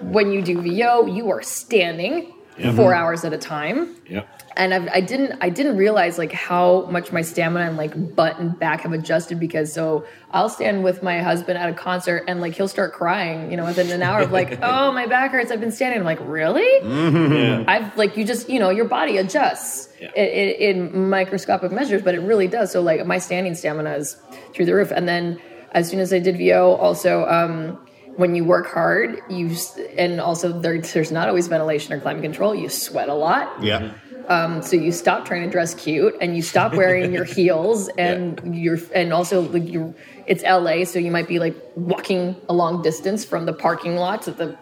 When 0.00 0.32
you 0.32 0.42
do 0.42 0.60
VO, 0.60 1.06
you 1.06 1.30
are 1.30 1.42
standing. 1.42 2.32
Four 2.76 2.94
hours 2.94 3.24
at 3.24 3.32
a 3.32 3.38
time, 3.38 3.96
Yep. 4.08 4.28
and 4.56 4.74
I've, 4.74 4.88
I 4.88 5.00
didn't 5.00 5.38
I 5.40 5.48
didn't 5.48 5.76
realize 5.76 6.18
like 6.18 6.32
how 6.32 6.86
much 6.90 7.10
my 7.12 7.22
stamina 7.22 7.66
and 7.66 7.76
like 7.76 8.14
butt 8.14 8.38
and 8.38 8.58
back 8.58 8.82
have 8.82 8.92
adjusted 8.92 9.40
because 9.40 9.72
so 9.72 10.04
I'll 10.32 10.48
stand 10.48 10.84
with 10.84 11.02
my 11.02 11.20
husband 11.22 11.56
at 11.58 11.68
a 11.70 11.72
concert 11.72 12.24
and 12.28 12.40
like 12.40 12.54
he'll 12.54 12.68
start 12.68 12.92
crying 12.92 13.50
you 13.50 13.56
know 13.56 13.64
within 13.64 13.90
an 13.90 14.02
hour 14.02 14.20
of 14.22 14.32
like 14.32 14.58
oh 14.62 14.92
my 14.92 15.06
back 15.06 15.30
hurts. 15.30 15.50
I've 15.50 15.60
been 15.60 15.72
standing. 15.72 16.00
I'm 16.00 16.04
like 16.04 16.20
really? 16.22 16.68
Yeah. 16.82 17.64
I've 17.66 17.96
like 17.96 18.16
you 18.16 18.24
just 18.24 18.48
you 18.50 18.58
know 18.58 18.70
your 18.70 18.86
body 18.86 19.16
adjusts 19.16 19.88
Yeah. 20.00 20.10
i 20.16 20.20
i 20.20 20.24
in 20.68 21.08
microscopic 21.08 21.72
measures 21.72 22.02
but 22.02 22.14
it 22.14 22.20
really 22.20 22.48
does. 22.48 22.70
So 22.72 22.82
like 22.82 23.04
my 23.06 23.18
standing 23.18 23.54
stamina 23.54 23.92
is 23.94 24.16
through 24.52 24.66
the 24.66 24.74
roof. 24.74 24.90
And 24.90 25.08
then 25.08 25.40
as 25.72 25.88
soon 25.88 26.00
as 26.00 26.12
I 26.12 26.18
did 26.18 26.36
VO 26.36 26.74
also 26.74 27.26
um 27.26 27.78
when 28.16 28.34
you 28.34 28.44
work 28.44 28.66
hard 28.66 29.20
you 29.28 29.54
and 29.96 30.20
also 30.20 30.58
there, 30.60 30.80
there's 30.80 31.12
not 31.12 31.28
always 31.28 31.48
ventilation 31.48 31.92
or 31.92 32.00
climate 32.00 32.22
control 32.22 32.54
you 32.54 32.68
sweat 32.68 33.08
a 33.08 33.14
lot 33.14 33.62
Yeah. 33.62 33.92
Um, 34.28 34.62
so 34.62 34.76
you 34.76 34.92
stop 34.92 35.24
trying 35.24 35.42
to 35.42 35.50
dress 35.50 35.74
cute 35.74 36.14
and 36.20 36.36
you 36.36 36.42
stop 36.42 36.74
wearing 36.74 37.12
your 37.12 37.24
heels 37.36 37.88
and 37.98 38.40
you're 38.54 38.78
and 38.94 39.12
also 39.12 39.40
like 39.42 39.66
you 39.66 39.94
it's 40.26 40.44
LA 40.44 40.84
so 40.84 41.00
you 41.00 41.10
might 41.10 41.26
be 41.26 41.40
like 41.40 41.56
walking 41.74 42.36
a 42.48 42.52
long 42.52 42.80
distance 42.80 43.24
from 43.24 43.46
the 43.46 43.52
parking 43.52 43.96
lots 43.96 44.26
to 44.26 44.30
the 44.32 44.56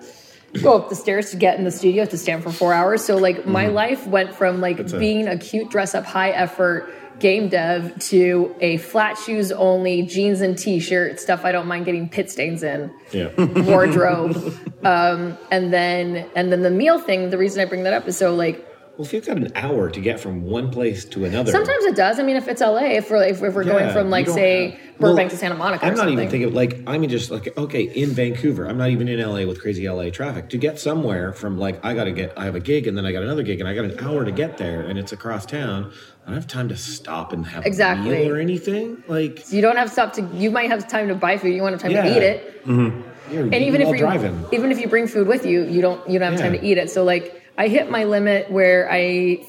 go 0.63 0.77
up 0.77 0.89
the 0.89 0.95
stairs 0.97 1.31
to 1.31 1.37
get 1.37 1.59
in 1.59 1.65
the 1.65 1.71
studio 1.71 2.05
to 2.07 2.17
stand 2.19 2.43
for 2.43 2.51
4 2.53 2.73
hours. 2.73 3.05
So 3.05 3.17
like 3.17 3.47
my 3.47 3.67
life 3.69 4.07
went 4.07 4.35
from 4.35 4.61
like 4.61 4.79
a- 4.81 4.85
being 4.99 5.29
a 5.29 5.37
cute 5.39 5.71
dress 5.71 5.95
up 5.95 6.05
high 6.05 6.31
effort 6.31 6.89
game 7.21 7.49
dev 7.49 7.99
to 7.99 8.55
a 8.61 8.77
flat 8.77 9.19
shoes 9.19 9.51
only 9.51 10.03
jeans 10.03 10.41
and 10.41 10.57
t-shirt 10.57 11.19
stuff 11.19 11.45
I 11.45 11.51
don't 11.51 11.67
mind 11.67 11.85
getting 11.85 12.09
pit 12.09 12.31
stains 12.31 12.63
in 12.63 12.93
Yeah. 13.11 13.31
wardrobe. 13.37 14.55
Um 14.85 15.37
and 15.51 15.73
then 15.73 16.31
and 16.37 16.53
then 16.53 16.63
the 16.63 16.71
meal 16.71 17.01
thing 17.01 17.31
the 17.31 17.39
reason 17.39 17.61
I 17.61 17.65
bring 17.65 17.83
that 17.83 17.93
up 17.93 18.07
is 18.07 18.17
so 18.17 18.33
like 18.37 18.65
Well, 18.99 19.07
if 19.07 19.13
you've 19.13 19.25
got 19.25 19.37
an 19.37 19.53
hour 19.55 19.89
to 19.89 20.01
get 20.01 20.19
from 20.19 20.43
one 20.43 20.73
place 20.73 21.05
to 21.05 21.25
another, 21.25 21.53
Sometimes 21.53 21.85
it 21.85 21.95
does. 21.95 22.19
I 22.19 22.25
mean, 22.25 22.35
if 22.35 22.49
it's 22.49 22.61
LA, 22.61 22.79
if 22.79 23.09
we're 23.09 23.23
if, 23.23 23.41
we're 23.41 23.63
going 23.63 23.93
from 23.93 24.11
like 24.11 24.27
say 24.27 24.71
have- 24.71 24.99
Burbank 24.99 25.17
Well, 25.17 25.29
to 25.31 25.37
Santa 25.37 25.55
Monica, 25.55 25.87
I'm 25.87 25.95
not 25.95 26.09
even 26.09 26.29
thinking 26.29 26.53
like 26.53 26.83
I 26.85 26.99
mean 26.99 27.09
just 27.09 27.31
like 27.31 27.57
okay 27.57 27.83
in 27.83 28.11
Vancouver. 28.11 28.67
I'm 28.67 28.77
not 28.77 28.91
even 28.91 29.07
in 29.07 29.21
LA 29.21 29.47
with 29.47 29.61
crazy 29.61 29.89
LA 29.89 30.11
traffic 30.11 30.49
to 30.49 30.59
get 30.59 30.81
somewhere 30.81 31.33
from 31.33 31.59
like 31.59 31.79
I 31.85 31.95
got 31.95 32.05
to 32.05 32.11
get 32.11 32.37
I 32.37 32.47
have 32.47 32.57
a 32.57 32.61
gig 32.61 32.89
and 32.89 32.99
then 32.99 33.07
I 33.07 33.13
got 33.13 33.23
another 33.23 33.45
gig 33.45 33.61
and 33.61 33.69
I 33.69 33.75
got 33.77 33.85
an 33.85 34.01
hour 34.01 34.25
to 34.25 34.33
get 34.33 34.59
there 34.59 34.81
and 34.81 34.99
it's 34.99 35.13
across 35.13 35.47
town. 35.47 35.93
I 36.25 36.31
don't 36.31 36.35
have 36.35 36.49
time 36.49 36.69
to 36.71 36.77
stop 36.77 37.33
and 37.33 37.47
have 37.47 37.65
Exactly. 37.67 38.11
a 38.11 38.19
meal 38.25 38.33
or 38.35 38.41
anything. 38.41 39.05
Like 39.07 39.53
You 39.53 39.63
don't 39.63 39.77
have 39.77 39.93
stuff 39.93 40.15
to. 40.15 40.23
You 40.35 40.51
might 40.51 40.71
have 40.71 40.89
time 40.89 41.07
to 41.07 41.15
buy 41.15 41.39
food. 41.39 41.55
You 41.55 41.63
want 41.63 41.79
to 41.79 41.87
have 41.87 41.95
time 41.95 42.05
to 42.05 42.17
eat 42.17 42.23
it. 42.25 42.67
Mm-hmm. 42.67 43.33
you're 43.33 43.43
And 43.45 43.55
even 43.55 43.81
if 43.81 43.91
you 43.91 43.99
driving, 43.99 44.45
even 44.51 44.73
if 44.73 44.81
you 44.81 44.89
bring 44.89 45.07
food 45.07 45.29
with 45.29 45.47
you, 45.47 45.63
you 45.63 45.81
don't 45.81 46.11
you 46.11 46.19
don't 46.19 46.33
have 46.33 46.41
time 46.41 46.55
to 46.55 46.67
eat 46.67 46.79
it. 46.79 46.91
So 46.91 47.05
like 47.05 47.38
I 47.59 47.69
hit 47.69 47.91
my 47.91 48.05
limit 48.05 48.51
where 48.51 48.91
I 48.91 49.45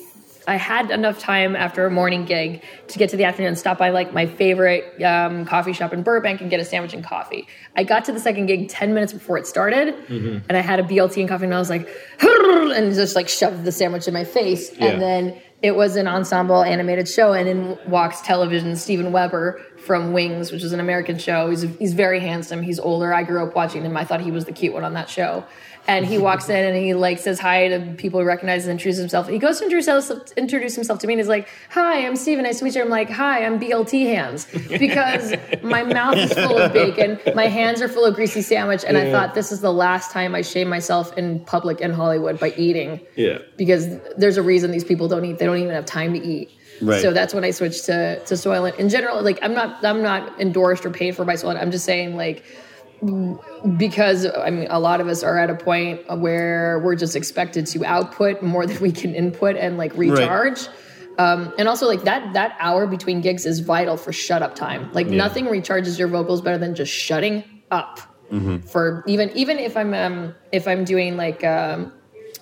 I 0.47 0.55
had 0.55 0.89
enough 0.89 1.20
time 1.20 1.55
after 1.55 1.86
a 1.86 1.91
morning 1.91 2.26
gig 2.26 2.64
to 2.88 2.97
get 2.97 3.12
to 3.12 3.18
the 3.18 3.26
afternoon 3.26 3.49
and 3.49 3.57
stop 3.57 3.78
by 3.78 3.89
like 3.89 4.14
my 4.14 4.26
favorite 4.26 4.99
um, 5.03 5.45
coffee 5.45 5.74
shop 5.74 5.93
in 5.93 6.01
Burbank 6.01 6.41
and 6.41 6.49
get 6.49 6.60
a 6.60 6.66
sandwich 6.66 6.95
and 6.95 7.03
coffee. 7.03 7.47
I 7.76 7.84
got 7.84 8.05
to 8.05 8.12
the 8.12 8.20
second 8.20 8.47
gig 8.47 8.68
10 8.68 8.95
minutes 8.95 9.14
before 9.14 9.38
it 9.38 9.45
started 9.45 9.93
and 10.10 10.57
I 10.57 10.62
had 10.62 10.80
a 10.80 10.84
BLT 10.84 11.20
and 11.20 11.30
coffee 11.30 11.45
and 11.45 11.53
I 11.53 11.60
was 11.60 11.70
like, 11.70 11.88
and 12.20 12.95
just 12.95 13.16
like 13.16 13.30
shoved 13.30 13.64
the 13.64 13.72
sandwich 13.72 14.07
in 14.07 14.14
my 14.16 14.24
face. 14.24 14.76
Yeah. 14.76 14.86
And 14.88 15.01
then 15.01 15.41
it 15.62 15.76
was 15.76 15.95
an 15.97 16.07
ensemble 16.07 16.64
animated 16.64 17.07
show 17.07 17.34
and 17.34 17.47
in 17.47 17.78
walks 17.88 18.22
television 18.22 18.76
Steven 18.76 19.12
Weber 19.12 19.62
from 19.78 20.14
Wings, 20.14 20.51
which 20.51 20.64
is 20.64 20.74
an 20.74 20.80
American 20.80 21.20
show. 21.20 21.49
He's, 21.49 21.62
he's 21.78 21.93
very 21.93 22.22
handsome. 22.22 22.64
He's 22.64 22.80
older. 22.80 23.14
I 23.14 23.24
grew 23.24 23.45
up 23.45 23.55
watching 23.55 23.84
him. 23.84 23.95
I 23.95 24.03
thought 24.03 24.22
he 24.22 24.32
was 24.32 24.45
the 24.45 24.51
cute 24.51 24.74
one 24.74 24.84
on 24.84 24.93
that 24.93 25.10
show. 25.10 25.45
And 25.88 26.06
he 26.06 26.18
walks 26.20 26.50
in 26.50 26.64
and 26.66 26.78
he 26.78 26.94
like 26.94 27.18
says 27.18 27.40
hi 27.40 27.68
to 27.70 27.80
people 27.98 28.20
he 28.20 28.26
recognizes 28.26 28.68
and 28.68 28.74
introduces 28.74 29.00
himself. 29.00 29.28
He 29.28 29.40
goes 29.40 29.58
to 29.58 29.64
introduce 29.64 29.88
himself, 29.88 30.32
introduce 30.38 30.76
himself 30.76 31.00
to 31.00 31.08
me 31.08 31.14
and 31.14 31.20
he's 31.20 31.28
like, 31.28 31.48
"Hi, 31.72 32.06
I'm 32.06 32.16
Steven. 32.16 32.44
Nice 32.44 32.60
to 32.60 32.66
meet 32.66 32.76
you." 32.76 32.82
I'm 32.84 32.90
like, 32.90 33.10
"Hi, 33.10 33.44
I'm 33.44 33.60
BLT 33.60 34.06
hands," 34.06 34.46
because 34.70 35.34
my 35.64 35.82
mouth 35.84 36.18
is 36.18 36.32
full 36.34 36.58
of 36.58 36.74
bacon, 36.74 37.20
my 37.34 37.48
hands 37.48 37.82
are 37.82 37.88
full 37.88 38.06
of 38.06 38.14
greasy 38.14 38.42
sandwich, 38.44 38.84
and 38.88 38.98
I 38.98 39.12
thought 39.12 39.34
this 39.34 39.52
is 39.52 39.62
the 39.62 39.74
last 39.74 40.12
time 40.12 40.36
I 40.36 40.42
shame 40.44 40.70
myself 40.70 41.18
in 41.18 41.40
public 41.46 41.82
in 41.82 41.92
Hollywood 41.92 42.40
by 42.40 42.54
eating 42.56 43.00
Yeah. 43.16 43.40
because 43.58 43.88
there's 44.18 44.38
a 44.38 44.44
reason 44.44 44.70
these 44.72 44.84
people 44.84 45.08
don't 45.08 45.26
eat. 45.26 45.40
They 45.40 45.46
don't 45.46 45.58
even 45.58 45.74
have 45.74 45.86
time 45.86 46.14
to 46.14 46.20
eat. 46.24 46.52
Right. 46.82 47.02
So 47.02 47.12
that's 47.12 47.34
when 47.34 47.44
I 47.44 47.52
switched 47.52 47.86
to 47.86 48.20
to 48.26 48.34
Soylent. 48.36 48.78
In 48.78 48.90
general, 48.90 49.22
like 49.24 49.40
I'm 49.42 49.54
not 49.56 49.84
I'm 49.84 50.04
not 50.04 50.40
endorsed 50.40 50.86
or 50.86 50.92
paid 50.92 51.16
for 51.16 51.26
by 51.26 51.34
Soylent. 51.34 51.60
I'm 51.62 51.72
just 51.72 51.84
saying 51.86 52.16
like 52.16 52.44
because 53.78 54.26
I 54.26 54.50
mean 54.50 54.68
a 54.70 54.80
lot 54.80 55.02
of 55.02 55.08
us 55.08 55.24
are 55.24 55.38
at 55.38 55.50
a 55.50 55.56
point 55.56 56.02
where 56.20 56.80
we're 56.80 56.95
just 56.95 57.16
expected 57.16 57.66
to 57.68 57.86
output 57.86 58.41
more 58.41 58.66
than 58.66 58.82
we 58.82 58.91
can 58.91 59.16
input 59.16 59.56
and 59.56 59.78
like 59.78 59.95
recharge. 59.95 60.68
Um, 61.18 61.54
and 61.58 61.68
also 61.68 61.86
like 61.88 62.04
that 62.04 62.34
that 62.34 62.56
hour 62.60 62.88
between 62.88 63.22
gigs 63.22 63.45
is 63.45 63.60
vital 63.60 63.97
for 63.97 64.14
shut 64.14 64.41
up 64.41 64.56
time. 64.56 64.91
Like 64.93 65.08
nothing 65.08 65.45
recharges 65.45 66.00
your 66.00 66.08
vocals 66.08 66.41
better 66.41 66.58
than 66.58 66.76
just 66.76 66.93
shutting 66.93 67.43
up. 67.72 68.00
For 68.62 69.04
even 69.08 69.30
even 69.32 69.58
if 69.58 69.76
I'm 69.76 69.93
um, 69.93 70.36
if 70.52 70.68
I'm 70.68 70.86
doing 70.86 71.18
like 71.18 71.43
um, 71.43 71.91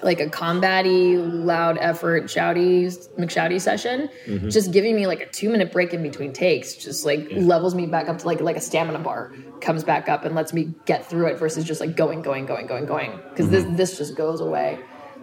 like 0.01 0.19
a 0.19 0.27
combatty, 0.27 1.17
loud 1.45 1.77
effort, 1.79 2.25
shouty, 2.25 2.85
McShouty 3.17 3.59
session, 3.59 4.09
just 4.49 4.71
giving 4.71 4.95
me 4.95 5.07
like 5.07 5.21
a 5.21 5.25
two 5.27 5.49
minute 5.49 5.71
break 5.71 5.93
in 5.93 6.03
between 6.03 6.33
takes, 6.33 6.75
just 6.75 7.05
like 7.05 7.27
levels 7.31 7.73
me 7.73 7.85
back 7.85 8.07
up 8.07 8.19
to 8.19 8.25
like 8.25 8.39
like 8.41 8.55
a 8.55 8.61
stamina 8.61 8.99
bar, 8.99 9.33
comes 9.61 9.83
back 9.83 10.07
up 10.07 10.23
and 10.23 10.35
lets 10.35 10.53
me 10.53 10.73
get 10.85 11.05
through 11.05 11.27
it 11.27 11.39
versus 11.39 11.63
just 11.63 11.81
like 11.81 11.95
going, 11.95 12.21
going, 12.21 12.45
going, 12.45 12.67
going, 12.67 12.85
going. 12.85 13.19
Because 13.29 13.49
this 13.49 13.65
this 13.71 13.97
just 13.97 14.15
goes 14.15 14.39
away. 14.39 14.79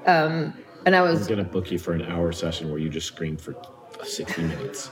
Um, 0.06 0.54
and 0.86 0.94
I 0.94 1.00
I'm 1.00 1.10
was 1.10 1.26
gonna 1.26 1.44
book 1.44 1.70
you 1.70 1.78
for 1.78 1.92
an 1.92 2.02
hour 2.02 2.32
session 2.32 2.70
where 2.70 2.78
you 2.78 2.88
just 2.88 3.06
scream 3.06 3.36
for 3.36 3.54
60 4.02 4.42
minutes. 4.42 4.90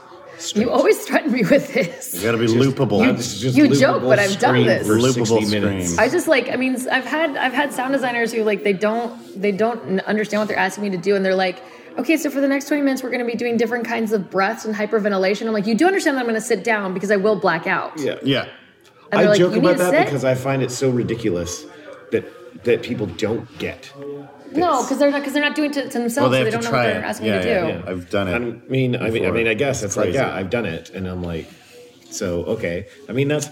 You 0.55 0.69
always 0.69 0.99
threaten 1.05 1.31
me 1.31 1.43
with 1.43 1.73
this. 1.73 2.13
You 2.13 2.21
got 2.21 2.31
to 2.33 2.37
be 2.37 2.47
loopable. 2.47 3.07
It's 3.13 3.39
just 3.39 3.55
you 3.55 3.65
loopable 3.65 3.79
joke, 3.79 4.01
but 4.03 4.19
I've 4.19 4.39
done 4.39 4.63
this. 4.65 4.87
for 4.87 4.95
Loopable 4.97 5.39
60 5.39 5.59
minutes. 5.59 5.97
I 5.97 6.09
just 6.09 6.27
like 6.27 6.49
I 6.49 6.55
mean 6.55 6.75
I've 6.89 7.05
had 7.05 7.37
I've 7.37 7.53
had 7.53 7.71
sound 7.73 7.93
designers 7.93 8.31
who 8.33 8.43
like 8.43 8.63
they 8.63 8.73
don't 8.73 9.41
they 9.41 9.51
don't 9.51 9.99
understand 10.01 10.41
what 10.41 10.47
they're 10.47 10.57
asking 10.57 10.83
me 10.83 10.89
to 10.91 10.97
do 10.97 11.15
and 11.15 11.23
they're 11.25 11.35
like 11.35 11.61
okay 11.97 12.17
so 12.17 12.29
for 12.29 12.41
the 12.41 12.47
next 12.47 12.67
20 12.67 12.81
minutes 12.81 13.03
we're 13.03 13.09
going 13.11 13.25
to 13.25 13.31
be 13.31 13.37
doing 13.37 13.55
different 13.57 13.85
kinds 13.85 14.11
of 14.11 14.29
breaths 14.31 14.65
and 14.65 14.73
hyperventilation 14.75 15.45
I'm 15.47 15.53
like 15.53 15.67
you 15.67 15.75
do 15.75 15.85
understand 15.87 16.17
that 16.17 16.21
I'm 16.21 16.27
going 16.27 16.35
to 16.35 16.41
sit 16.41 16.63
down 16.63 16.93
because 16.93 17.11
I 17.11 17.17
will 17.17 17.35
black 17.35 17.67
out 17.67 17.99
Yeah. 17.99 18.15
yeah. 18.23 18.41
and 18.43 18.49
I 19.11 19.17
they're 19.21 19.29
like 19.29 19.37
joke 19.39 19.55
about 19.55 19.77
that 19.77 19.91
sit 19.91 20.05
because 20.05 20.25
I 20.25 20.33
find 20.35 20.63
it 20.63 20.71
so 20.71 20.89
ridiculous 20.89 21.65
that 22.11 22.63
that 22.65 22.81
people 22.83 23.05
don't 23.07 23.47
get. 23.59 23.91
No 24.55 24.81
because 24.83 24.97
they're 24.99 25.11
not 25.11 25.19
because 25.19 25.33
they're 25.33 25.41
not 25.43 25.55
doing 25.55 25.71
it 25.71 25.73
to, 25.73 25.89
to 25.89 25.99
themselves 25.99 26.17
Well, 26.17 26.29
they 26.31 26.39
so 26.39 26.43
they 26.45 26.51
don't 26.51 26.63
know 26.63 26.69
what 26.71 26.75
try 26.77 26.87
they're 26.87 27.01
it. 27.01 27.05
asking 27.05 27.27
Yeah, 27.27 27.37
me 27.37 27.43
to 27.43 27.49
yeah, 27.49 27.61
do 27.61 27.67
yeah. 27.67 27.83
I've 27.91 28.09
done 28.09 28.27
it. 28.27 28.33
I 28.35 28.39
mean, 28.69 28.95
I 28.95 29.09
mean, 29.09 29.25
I 29.25 29.31
mean, 29.31 29.47
I 29.47 29.53
guess 29.53 29.83
it's 29.83 29.97
like, 29.97 30.13
yeah, 30.13 30.33
I've 30.33 30.49
done 30.49 30.65
it, 30.65 30.89
and 30.91 31.07
I'm 31.07 31.21
like, 31.23 31.47
so 32.09 32.43
okay. 32.45 32.87
I 33.09 33.11
mean, 33.11 33.27
that's 33.27 33.49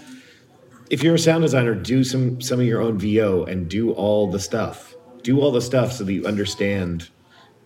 if 0.90 1.02
you're 1.02 1.14
a 1.14 1.18
sound 1.18 1.42
designer, 1.42 1.74
do 1.74 2.04
some 2.04 2.40
some 2.40 2.60
of 2.60 2.66
your 2.66 2.80
own 2.80 2.98
VO 2.98 3.44
and 3.44 3.68
do 3.68 3.92
all 3.92 4.30
the 4.30 4.40
stuff. 4.40 4.94
Do 5.22 5.40
all 5.40 5.52
the 5.52 5.60
stuff 5.62 5.92
so 5.92 6.02
that 6.04 6.12
you 6.12 6.26
understand, 6.26 7.08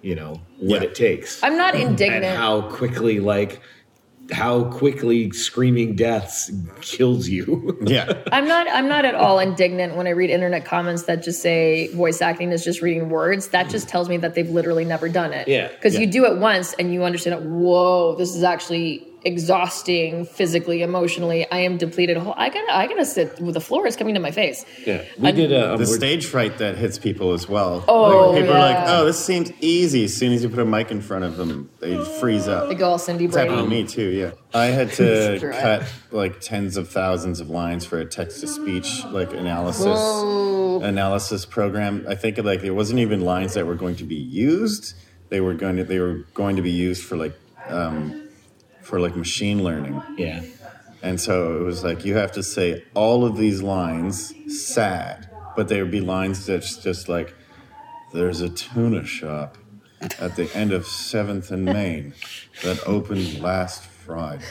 you 0.03 0.15
know, 0.15 0.43
what 0.59 0.83
Yeah. 0.83 0.89
it 0.89 0.95
takes 0.95 1.43
I'm 1.43 1.57
not 1.57 1.75
and 1.75 1.85
indignant 1.91 2.37
how 2.37 2.63
quickly, 2.71 3.19
like, 3.19 3.61
how 4.33 4.65
quickly 4.65 5.31
screaming 5.31 5.95
deaths 5.95 6.51
kills 6.81 7.29
you. 7.29 7.79
Yeah. 7.87 8.21
I'm 8.33 8.49
not 8.49 8.67
I'm 8.69 8.89
not 8.89 9.05
at 9.05 9.15
all 9.15 9.39
indignant 9.39 9.97
when 9.97 10.07
I 10.09 10.11
read 10.11 10.29
internet 10.31 10.65
comments 10.65 11.05
that 11.05 11.23
just 11.23 11.41
say 11.41 11.89
voice 11.95 12.21
acting 12.21 12.51
is 12.51 12.65
just 12.65 12.83
reading 12.83 13.09
words. 13.11 13.49
That 13.49 13.71
just 13.71 13.89
tells 13.89 14.09
me 14.09 14.17
that 14.19 14.35
they've 14.35 14.49
literally 14.49 14.85
never 14.85 15.09
done 15.09 15.33
it. 15.33 15.47
Yeah, 15.47 15.69
Because 15.69 15.95
yeah. 15.95 16.01
you 16.01 16.07
do 16.09 16.25
it 16.25 16.39
once 16.39 16.73
and 16.75 16.93
you 16.93 17.05
understand 17.05 17.41
it, 17.41 17.49
whoa, 17.49 18.17
this 18.17 18.35
is 18.35 18.43
actually 18.43 19.07
exhausting 19.27 20.25
physically, 20.25 20.83
emotionally. 20.83 21.51
I 21.51 21.59
am 21.59 21.77
depleted. 21.77 22.17
I 22.17 22.49
gotta 22.49 22.73
I 22.75 22.87
gotta 22.87 23.05
sit 23.05 23.39
with 23.41 23.55
the 23.55 23.61
floor 23.61 23.87
is 23.87 23.97
coming 23.97 24.15
to 24.15 24.21
my 24.21 24.31
face. 24.31 24.65
yeah, 24.87 25.05
we 25.19 25.33
did 25.33 25.53
a. 25.53 25.73
Um, 25.75 25.79
The 25.79 25.87
stage 25.87 26.25
fright 26.27 26.59
that 26.59 26.77
hits 26.79 26.99
people 26.99 27.33
as 27.33 27.49
well. 27.49 27.85
Oh, 27.89 28.31
Like, 28.31 28.41
people 28.41 28.55
are 28.55 28.59
like, 28.61 28.89
oh, 28.89 29.05
this 29.05 29.23
seems 29.23 29.53
easy. 29.61 30.05
As 30.05 30.17
soon 30.17 30.33
as 30.33 30.43
you 30.43 30.49
put 30.49 30.61
a 30.61 30.65
mic 30.65 30.91
in 30.91 31.01
front 31.03 31.25
of 31.25 31.37
them, 31.37 31.69
they 31.81 32.03
freeze 32.21 32.47
up. 32.49 32.69
They 32.69 32.75
go 32.77 32.91
all 32.91 32.99
Cindy 32.99 33.25
It's 33.27 33.37
happened 33.37 33.59
to 33.59 33.63
Brady. 33.67 33.83
me 33.83 33.89
too, 33.89 34.09
yeah. 34.11 34.31
I 34.55 34.67
had 34.67 34.93
to 34.93 35.39
cut 35.61 35.83
like 36.13 36.41
tens 36.41 36.77
of 36.77 36.89
thousands 36.89 37.41
of 37.41 37.51
lines 37.51 37.85
for 37.85 37.99
a 37.99 38.05
text 38.07 38.41
to 38.41 38.47
speech 38.47 39.05
like 39.07 39.33
analysis 39.33 39.85
Whoa. 39.87 40.81
analysis 40.83 41.45
program. 41.45 42.07
I 42.09 42.15
think 42.15 42.39
like 42.39 42.63
it 42.63 42.71
wasn't 42.71 43.01
even 43.01 43.21
lines 43.23 43.55
that 43.55 43.67
were 43.67 43.75
going 43.75 43.97
to 43.97 44.05
be 44.05 44.15
used. 44.15 44.95
They 45.29 45.41
were 45.41 45.55
going 45.55 45.77
to 45.77 45.85
they 45.85 45.99
were 45.99 46.21
going 46.35 46.57
to 46.57 46.63
be 46.63 46.71
used 46.71 47.03
for 47.05 47.17
like 47.17 47.35
um, 47.69 48.26
for 48.87 49.01
like 49.01 49.17
machine 49.17 49.65
learning. 49.65 50.01
yeah, 50.17 50.43
And 51.03 51.21
so 51.21 51.57
it 51.57 51.65
was 51.65 51.83
like 51.83 52.05
you 52.05 52.15
have 52.15 52.31
to 52.33 52.43
say 52.43 52.85
all 52.95 53.25
of 53.25 53.37
these 53.37 53.61
lines 53.61 54.33
sad, 54.47 55.29
but 55.57 55.67
they 55.67 55.83
would 55.83 55.91
be 55.91 56.01
lines 56.01 56.47
that's 56.47 56.77
just 56.77 57.09
like 57.09 57.35
there's 58.13 58.41
a 58.41 58.49
tuna 58.49 59.05
shop 59.05 59.59
at 60.21 60.37
the 60.37 60.49
end 60.55 60.73
of 60.73 60.85
7th 60.85 61.51
and 61.51 61.65
Main 61.65 62.15
that 62.63 62.81
opened 62.87 63.41
last 63.41 63.83
Friday. 63.83 64.45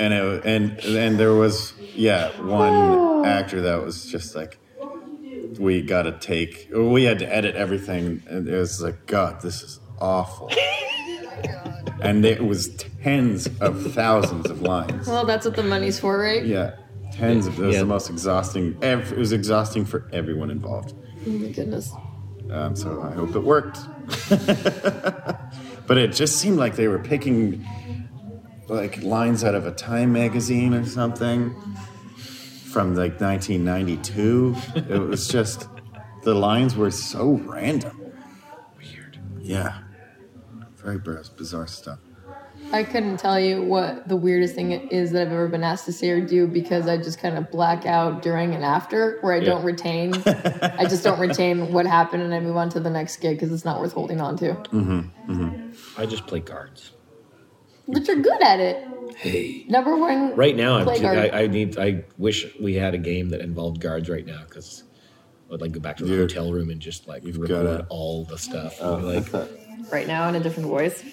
and 0.00 0.12
it, 0.12 0.44
and 0.44 0.80
and 0.80 1.20
there 1.20 1.34
was 1.34 1.74
yeah, 1.94 2.28
one 2.40 2.72
oh. 2.72 3.24
actor 3.24 3.60
that 3.60 3.84
was 3.84 4.06
just 4.06 4.34
like 4.34 4.58
we 5.60 5.80
got 5.80 6.02
to 6.02 6.12
take 6.18 6.68
we 6.74 7.04
had 7.04 7.20
to 7.20 7.32
edit 7.32 7.54
everything 7.54 8.24
and 8.28 8.48
it 8.48 8.58
was 8.58 8.82
like 8.82 9.06
god, 9.06 9.40
this 9.42 9.62
is 9.62 9.78
awful. 10.00 10.50
Oh 11.44 11.71
and 12.02 12.24
it 12.24 12.44
was 12.44 12.68
tens 13.02 13.48
of 13.60 13.92
thousands 13.92 14.48
of 14.50 14.62
lines. 14.62 15.06
Well, 15.06 15.24
that's 15.26 15.44
what 15.46 15.56
the 15.56 15.62
money's 15.62 15.98
for, 16.00 16.18
right? 16.18 16.44
Yeah, 16.44 16.76
tens 17.12 17.46
of. 17.46 17.58
It 17.58 17.66
was 17.66 17.74
Yeah. 17.74 17.80
the 17.80 17.86
most 17.86 18.10
exhausting. 18.10 18.76
ev- 18.82 19.12
It 19.12 19.18
was 19.18 19.32
exhausting 19.32 19.84
for 19.84 20.08
everyone 20.12 20.50
involved. 20.50 20.94
Oh 21.26 21.30
my 21.30 21.48
goodness. 21.48 21.92
Um, 22.50 22.74
so 22.76 23.00
I 23.02 23.12
hope 23.12 23.34
it 23.34 23.40
worked. 23.42 23.78
but 25.86 25.96
it 25.98 26.12
just 26.12 26.36
seemed 26.38 26.58
like 26.58 26.76
they 26.76 26.88
were 26.88 26.98
picking 26.98 27.64
like 28.68 29.02
lines 29.02 29.44
out 29.44 29.54
of 29.54 29.66
a 29.66 29.72
Time 29.72 30.12
magazine 30.12 30.74
or 30.74 30.84
something 30.84 31.54
from 32.72 32.94
like 32.94 33.20
1992. 33.20 34.54
it 34.90 34.98
was 34.98 35.28
just 35.28 35.68
the 36.24 36.34
lines 36.34 36.74
were 36.76 36.90
so 36.90 37.32
random. 37.44 38.00
Weird. 38.78 39.18
Yeah. 39.40 39.78
Very 40.82 40.98
biz- 40.98 41.28
bizarre 41.28 41.66
stuff. 41.66 41.98
I 42.72 42.84
couldn't 42.84 43.18
tell 43.18 43.38
you 43.38 43.62
what 43.62 44.08
the 44.08 44.16
weirdest 44.16 44.54
thing 44.54 44.70
is 44.70 45.10
that 45.12 45.22
I've 45.22 45.32
ever 45.32 45.48
been 45.48 45.64
asked 45.64 45.84
to 45.86 45.92
say 45.92 46.10
or 46.10 46.20
do 46.20 46.46
because 46.46 46.88
I 46.88 46.96
just 46.96 47.18
kind 47.18 47.36
of 47.36 47.50
black 47.50 47.84
out 47.84 48.22
during 48.22 48.54
and 48.54 48.64
after, 48.64 49.18
where 49.20 49.34
I 49.34 49.40
don't 49.40 49.64
retain. 49.64 50.14
I 50.24 50.86
just 50.88 51.04
don't 51.04 51.18
retain 51.18 51.72
what 51.72 51.86
happened 51.86 52.22
and 52.22 52.32
I 52.32 52.40
move 52.40 52.56
on 52.56 52.70
to 52.70 52.80
the 52.80 52.88
next 52.88 53.16
gig 53.18 53.36
because 53.36 53.52
it's 53.52 53.64
not 53.64 53.80
worth 53.80 53.92
holding 53.92 54.20
on 54.20 54.36
to. 54.38 54.54
Mm-hmm, 54.54 55.32
mm-hmm. 55.32 56.00
I 56.00 56.06
just 56.06 56.26
play 56.26 56.40
cards. 56.40 56.92
But 57.88 58.06
you're 58.06 58.22
good 58.22 58.42
at 58.42 58.60
it. 58.60 58.88
Hey, 59.16 59.66
Number 59.68 59.96
one. 59.96 60.34
right 60.36 60.56
now 60.56 60.78
I'm 60.78 60.84
play 60.84 60.98
too. 60.98 61.06
I, 61.06 61.42
I 61.42 61.46
need. 61.48 61.78
I 61.78 62.04
wish 62.16 62.46
we 62.58 62.74
had 62.74 62.94
a 62.94 62.98
game 62.98 63.30
that 63.30 63.40
involved 63.40 63.80
guards 63.80 64.08
right 64.08 64.24
now 64.24 64.42
because. 64.48 64.84
I'd 65.52 65.60
like 65.60 65.72
go 65.72 65.80
back 65.80 65.96
to 65.98 66.04
the 66.04 66.10
You're- 66.10 66.22
hotel 66.22 66.52
room 66.52 66.70
and 66.70 66.80
just 66.80 67.06
like 67.06 67.24
you've 67.24 67.36
record 67.38 67.66
gotta- 67.66 67.86
all 67.88 68.24
the 68.24 68.38
stuff. 68.38 68.78
Oh. 68.80 68.96
like, 68.96 69.26
right 69.92 70.06
now 70.06 70.28
in 70.28 70.34
a 70.34 70.40
different 70.40 70.68
voice. 70.68 71.04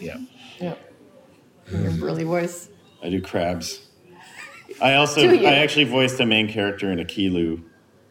yeah. 0.00 0.16
Yeah. 0.60 0.74
Your 1.70 1.90
burly 1.92 2.24
voice. 2.24 2.68
I 3.02 3.10
do 3.10 3.20
crabs. 3.20 3.86
I 4.82 4.94
also 4.94 5.28
I 5.28 5.54
actually 5.56 5.84
voiced 5.84 6.18
the 6.18 6.26
main 6.26 6.48
character 6.48 6.90
in 6.92 6.98
a 7.00 7.04
Kilu 7.04 7.62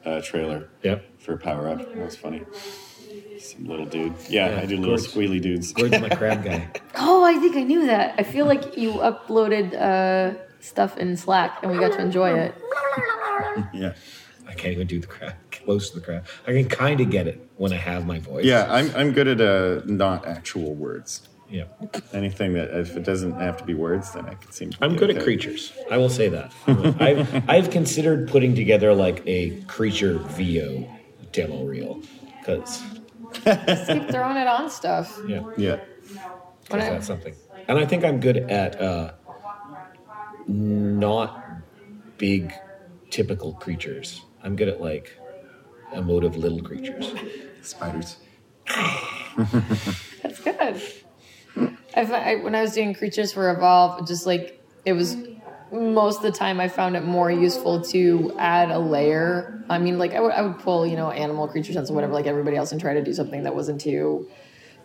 uh, 0.05 0.21
trailer 0.21 0.69
Yep. 0.83 1.19
for 1.19 1.37
Power 1.37 1.69
Up. 1.69 1.79
That 1.79 1.97
was 1.97 2.15
funny. 2.15 2.41
Some 3.39 3.65
little 3.65 3.85
dude. 3.85 4.13
Yeah, 4.29 4.49
Yeah, 4.55 4.61
I 4.61 4.65
do 4.65 4.77
little 4.77 4.95
Gord's- 4.95 5.07
squealy 5.07 5.41
dudes. 5.41 5.73
Gordon's 5.73 6.01
my 6.01 6.09
crab 6.15 6.43
guy. 6.43 6.67
Oh, 6.95 7.23
I 7.23 7.37
think 7.39 7.55
I 7.55 7.63
knew 7.63 7.85
that. 7.87 8.15
I 8.17 8.23
feel 8.23 8.45
like 8.45 8.77
you 8.77 8.93
uploaded 8.93 9.73
uh, 9.75 10.37
stuff 10.59 10.97
in 10.97 11.15
Slack 11.17 11.59
and 11.63 11.71
we 11.71 11.77
got 11.79 11.91
to 11.93 12.01
enjoy 12.01 12.31
it. 12.39 12.55
yeah. 13.73 13.93
I 14.47 14.53
can't 14.53 14.73
even 14.73 14.87
do 14.87 14.99
the 14.99 15.07
crab. 15.07 15.33
Close 15.63 15.89
to 15.89 15.99
the 15.99 16.05
crowd. 16.05 16.23
I 16.47 16.51
can 16.53 16.67
kind 16.69 16.99
of 17.01 17.09
get 17.09 17.27
it 17.27 17.39
when 17.57 17.73
I 17.73 17.77
have 17.77 18.05
my 18.05 18.19
voice. 18.19 18.45
Yeah, 18.45 18.67
I'm 18.69 18.93
I'm 18.95 19.11
good 19.11 19.27
at 19.27 19.41
uh, 19.41 19.81
not 19.85 20.25
actual 20.27 20.73
words. 20.75 21.27
yeah. 21.49 21.65
Anything 22.13 22.53
that 22.53 22.69
if 22.79 22.95
it 22.97 23.03
doesn't 23.03 23.39
have 23.39 23.57
to 23.57 23.63
be 23.63 23.73
words, 23.73 24.11
then 24.13 24.25
I 24.25 24.33
can 24.35 24.51
seem. 24.51 24.71
To 24.71 24.77
I'm 24.83 24.95
good 24.95 25.09
at 25.09 25.17
okay. 25.17 25.25
creatures. 25.25 25.71
I 25.91 25.97
will 25.97 26.09
say 26.09 26.29
that. 26.29 26.51
I've 26.99 27.49
I've 27.49 27.69
considered 27.69 28.27
putting 28.29 28.55
together 28.55 28.93
like 28.93 29.21
a 29.25 29.61
creature 29.67 30.17
VO 30.19 30.87
demo 31.31 31.63
reel 31.65 32.01
because 32.39 32.81
Keep 33.33 34.09
throwing 34.11 34.37
it 34.37 34.47
on 34.47 34.69
stuff. 34.69 35.19
yeah, 35.27 35.41
Yeah, 35.57 35.79
When 36.69 36.81
I- 36.81 36.89
that's 36.91 37.07
something. 37.07 37.33
And 37.67 37.79
I 37.79 37.85
think 37.85 38.03
I'm 38.03 38.19
good 38.19 38.37
at 38.37 38.79
uh, 38.81 39.13
not 40.47 41.43
big 42.17 42.53
typical 43.09 43.53
creatures. 43.53 44.21
I'm 44.43 44.55
good 44.55 44.67
at 44.67 44.81
like 44.81 45.17
emotive 45.95 46.37
little 46.37 46.61
creatures. 46.61 47.13
spiders. 47.61 48.17
That's 50.21 50.39
good. 50.39 50.81
I, 51.95 52.05
fi- 52.05 52.31
I 52.31 52.35
when 52.43 52.55
I 52.55 52.61
was 52.61 52.73
doing 52.73 52.93
creatures 52.93 53.33
for 53.33 53.51
Evolve, 53.51 54.07
just 54.07 54.25
like 54.25 54.61
it 54.85 54.93
was 54.93 55.15
most 55.71 56.17
of 56.17 56.23
the 56.23 56.31
time, 56.31 56.59
I 56.59 56.67
found 56.67 56.95
it 56.95 57.03
more 57.03 57.31
useful 57.31 57.81
to 57.85 58.33
add 58.37 58.69
a 58.71 58.79
layer. 58.79 59.63
I 59.69 59.79
mean, 59.79 59.97
like 59.97 60.13
I 60.13 60.19
would 60.19 60.31
I 60.31 60.41
would 60.41 60.59
pull 60.59 60.85
you 60.85 60.95
know 60.95 61.11
animal 61.11 61.47
creature 61.47 61.73
sense 61.73 61.89
or 61.89 61.93
whatever 61.93 62.13
like 62.13 62.27
everybody 62.27 62.57
else 62.57 62.71
and 62.71 62.79
try 62.79 62.93
to 62.93 63.03
do 63.03 63.13
something 63.13 63.43
that 63.43 63.55
wasn't 63.55 63.81
too 63.81 64.29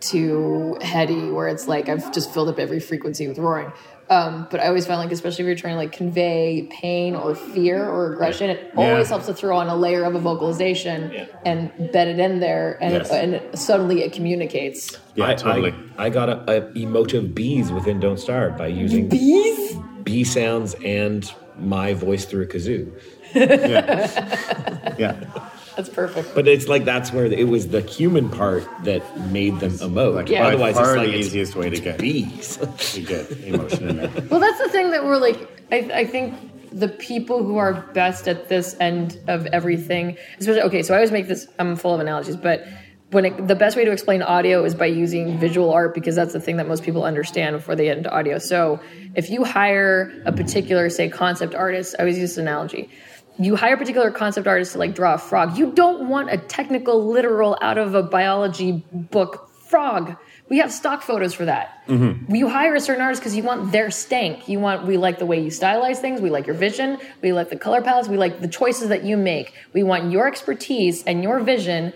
too 0.01 0.76
heady 0.80 1.30
where 1.30 1.49
it's 1.49 1.66
like 1.68 1.88
I've 1.88 2.12
just 2.12 2.32
filled 2.32 2.49
up 2.49 2.59
every 2.59 2.80
frequency 2.80 3.26
with 3.28 3.38
roaring. 3.38 3.72
Um, 4.11 4.49
but 4.51 4.61
I 4.61 4.68
always 4.68 4.86
find 4.86 4.99
like 4.99 5.12
especially 5.12 5.42
if 5.42 5.46
you're 5.49 5.55
trying 5.57 5.74
to 5.74 5.78
like 5.78 5.92
convey 5.92 6.66
pain 6.70 7.14
or 7.14 7.34
fear 7.34 7.86
or 7.86 8.12
aggression, 8.14 8.49
it 8.49 8.72
always 8.74 9.09
helps 9.11 9.26
to 9.26 9.34
throw 9.34 9.59
on 9.59 9.68
a 9.68 9.76
layer 9.76 10.05
of 10.05 10.14
a 10.14 10.18
vocalization 10.18 11.11
Yeah. 11.12 11.26
and 11.44 11.92
bed 11.92 12.09
it 12.09 12.18
in 12.18 12.40
there, 12.40 12.78
and 12.80 12.94
Yes. 12.94 13.11
it, 13.11 13.24
and 13.24 13.34
it, 13.34 13.59
suddenly 13.59 14.03
it 14.03 14.12
communicates. 14.14 14.96
Yeah, 15.14 15.26
I, 15.28 15.34
totally. 15.34 15.74
I, 15.99 16.07
I 16.07 16.09
got 16.09 16.30
a, 16.30 16.51
a 16.51 16.72
emotive 16.72 17.34
bees 17.34 17.70
within 17.70 18.01
Don't 18.01 18.18
Starve 18.18 18.57
by 18.57 18.68
using 18.68 19.09
Bees. 19.11 19.74
bee 20.05 20.24
sounds 20.24 20.74
and 20.82 21.30
my 21.59 21.92
voice 21.92 22.24
through 22.24 22.44
a 22.44 22.46
kazoo. 22.46 22.90
yeah, 23.34 24.94
yeah. 24.99 25.51
That's 25.78 25.88
perfect. 25.88 26.34
But 26.34 26.48
it's 26.48 26.66
like 26.66 26.84
that's 26.84 27.12
where 27.12 27.26
it 27.26 27.46
was 27.46 27.68
the 27.68 27.80
human 27.82 28.28
part 28.30 28.66
that 28.82 29.00
made 29.30 29.60
them 29.60 29.70
emote. 29.70 30.12
Like 30.16 30.28
Yeah. 30.28 30.42
by 30.42 30.48
Otherwise, 30.48 30.74
far 30.74 30.96
it's 30.96 30.98
like 30.98 31.06
the 31.06 31.18
it's 31.18 31.26
easiest 31.28 31.54
way 31.54 31.70
to 31.70 31.80
get 31.80 31.98
bees. 32.00 32.56
to 32.94 33.00
get 33.00 33.30
emotion 33.30 33.88
in 33.90 33.96
there. 33.98 34.10
Well, 34.28 34.40
that's 34.40 34.58
the 34.58 34.70
thing 34.70 34.90
that 34.90 35.04
we're 35.04 35.18
like. 35.18 35.48
I, 35.70 35.76
I 35.94 36.04
think 36.04 36.34
the 36.72 36.88
people 36.88 37.44
who 37.44 37.58
are 37.58 37.74
best 37.94 38.26
at 38.26 38.48
this 38.48 38.76
end 38.80 39.20
of 39.28 39.46
everything, 39.46 40.16
especially 40.40 40.62
okay. 40.62 40.82
So 40.82 40.94
I 40.94 40.96
always 40.96 41.12
make 41.12 41.28
this. 41.28 41.46
I'm 41.60 41.76
full 41.76 41.94
of 41.94 42.00
analogies, 42.00 42.36
but 42.36 42.66
when 43.12 43.26
it, 43.26 43.46
the 43.46 43.54
best 43.54 43.76
way 43.76 43.84
to 43.84 43.92
explain 43.92 44.20
audio 44.20 44.64
is 44.64 44.74
by 44.74 44.86
using 44.86 45.38
visual 45.38 45.72
art 45.72 45.94
because 45.94 46.16
that's 46.16 46.32
the 46.32 46.40
thing 46.40 46.56
that 46.56 46.66
most 46.66 46.82
people 46.82 47.04
understand 47.04 47.54
before 47.54 47.76
they 47.76 47.84
get 47.84 47.98
into 47.98 48.12
audio. 48.12 48.38
So 48.38 48.80
if 49.14 49.30
you 49.30 49.44
hire 49.44 50.20
a 50.26 50.32
particular, 50.32 50.90
say, 50.90 51.08
concept 51.08 51.54
artist, 51.54 51.94
I 51.98 52.02
always 52.02 52.18
use 52.18 52.30
this 52.30 52.38
analogy. 52.38 52.90
You 53.39 53.55
hire 53.57 53.74
a 53.74 53.78
particular 53.78 54.11
concept 54.11 54.47
artist 54.47 54.72
to 54.72 54.78
like 54.78 54.95
draw 54.95 55.14
a 55.14 55.18
frog. 55.18 55.57
You 55.57 55.70
don't 55.72 56.09
want 56.09 56.30
a 56.30 56.39
technical, 56.39 57.07
literal, 57.07 57.57
out 57.61 57.78
of 57.78 57.95
a 57.95 58.03
biology 58.03 58.84
book 58.93 59.49
frog. 59.68 60.16
We 60.49 60.59
have 60.59 60.72
stock 60.72 61.03
photos 61.03 61.34
for 61.34 61.45
that. 61.45 61.86
Mm-hmm. 61.89 62.34
You 62.34 62.49
hire 62.49 62.74
a 62.74 62.80
certain 62.80 63.03
artist 63.03 63.20
because 63.20 63.36
you 63.36 63.43
want 63.43 63.70
their 63.70 63.91
stank. 63.91 64.49
You 64.49 64.59
want 64.61 64.86
we 64.86 64.97
like 64.97 65.18
the 65.18 65.26
way 65.26 65.41
you 65.41 65.51
stylize 65.51 65.99
things. 65.99 66.20
We 66.20 66.30
like 66.30 66.47
your 66.47 66.57
vision. 66.57 66.99
We 67.22 67.32
like 67.32 67.51
the 67.51 67.57
color 67.57 67.82
palettes. 67.82 68.09
We 68.09 68.16
like 68.16 68.41
the 68.41 68.49
choices 68.49 68.89
that 68.89 69.05
you 69.05 69.16
make. 69.16 69.53
We 69.72 69.82
want 69.82 70.11
your 70.11 70.26
expertise 70.26 71.05
and 71.05 71.22
your 71.22 71.39
vision 71.41 71.93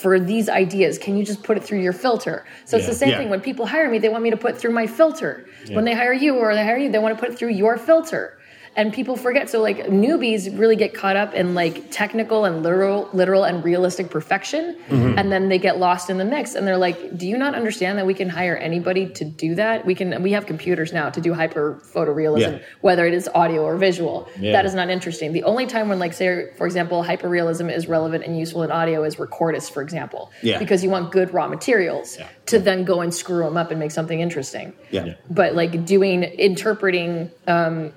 for 0.00 0.20
these 0.20 0.48
ideas. 0.48 0.98
Can 0.98 1.16
you 1.16 1.24
just 1.24 1.42
put 1.42 1.56
it 1.56 1.64
through 1.64 1.80
your 1.80 1.92
filter? 1.92 2.46
So 2.64 2.76
it's 2.76 2.86
the 2.86 2.94
same 2.94 3.10
Yeah. 3.10 3.18
thing. 3.18 3.28
When 3.30 3.40
people 3.40 3.66
hire 3.66 3.90
me, 3.90 3.98
they 3.98 4.08
want 4.08 4.22
me 4.22 4.30
to 4.30 4.36
put 4.36 4.54
it 4.54 4.58
through 4.58 4.72
my 4.72 4.86
filter. 4.86 5.46
When 5.72 5.84
they 5.84 5.94
hire 5.94 6.12
you 6.12 6.36
or 6.36 6.54
they 6.54 6.64
hire 6.64 6.76
you, 6.76 6.90
they 6.90 6.98
want 6.98 7.16
to 7.16 7.20
put 7.20 7.32
it 7.32 7.38
through 7.38 7.50
your 7.50 7.76
filter. 7.76 8.38
And 8.76 8.92
people 8.92 9.16
forget. 9.16 9.48
So 9.48 9.62
like 9.62 9.78
newbies 9.86 10.56
really 10.58 10.76
get 10.76 10.92
caught 10.92 11.16
up 11.16 11.32
in 11.34 11.54
like 11.54 11.90
technical 11.90 12.44
and 12.44 12.62
literal, 12.62 13.08
literal 13.14 13.44
and 13.44 13.64
realistic 13.64 14.10
perfection, 14.10 14.76
and 14.90 15.32
then 15.32 15.48
they 15.48 15.58
get 15.58 15.78
lost 15.78 16.10
in 16.10 16.18
the 16.18 16.24
mix. 16.26 16.54
And 16.54 16.66
they're 16.66 16.76
like, 16.76 17.16
"Do 17.16 17.26
you 17.26 17.38
not 17.38 17.54
understand 17.54 17.96
that 17.98 18.04
we 18.06 18.12
can 18.12 18.28
hire 18.28 18.54
anybody 18.56 19.06
to 19.08 19.24
do 19.24 19.54
that? 19.54 19.86
We 19.86 19.94
can. 19.94 20.22
We 20.22 20.32
have 20.32 20.44
computers 20.44 20.92
now 20.92 21.08
to 21.08 21.20
do 21.22 21.32
hyper 21.32 21.80
photorealism, 21.94 22.52
Yeah. 22.52 22.58
whether 22.82 23.06
it 23.06 23.14
is 23.14 23.28
audio 23.34 23.62
or 23.64 23.76
visual. 23.76 24.28
Yeah. 24.38 24.52
That 24.52 24.66
is 24.66 24.74
not 24.74 24.90
interesting. 24.90 25.32
The 25.32 25.44
only 25.44 25.66
time 25.66 25.88
when, 25.88 25.98
like, 25.98 26.12
say, 26.12 26.48
for 26.58 26.66
example, 26.66 27.02
hyperrealism 27.02 27.74
is 27.74 27.88
relevant 27.88 28.24
and 28.24 28.38
useful 28.38 28.62
in 28.62 28.70
audio 28.70 29.04
is 29.04 29.16
recordists, 29.16 29.70
for 29.70 29.80
example, 29.82 30.30
Yeah. 30.42 30.58
because 30.58 30.84
you 30.84 30.90
want 30.90 31.12
good 31.12 31.32
raw 31.32 31.48
materials 31.48 32.18
to 32.46 32.58
then 32.58 32.84
go 32.84 33.00
and 33.00 33.12
screw 33.12 33.42
them 33.44 33.56
up 33.56 33.70
and 33.70 33.80
make 33.80 33.90
something 33.90 34.20
interesting 34.20 34.72
Yeah. 34.90 35.14
but 35.30 35.54
like 35.56 35.84
doing 35.84 36.22
interpreting 36.22 37.30
um, 37.48 37.92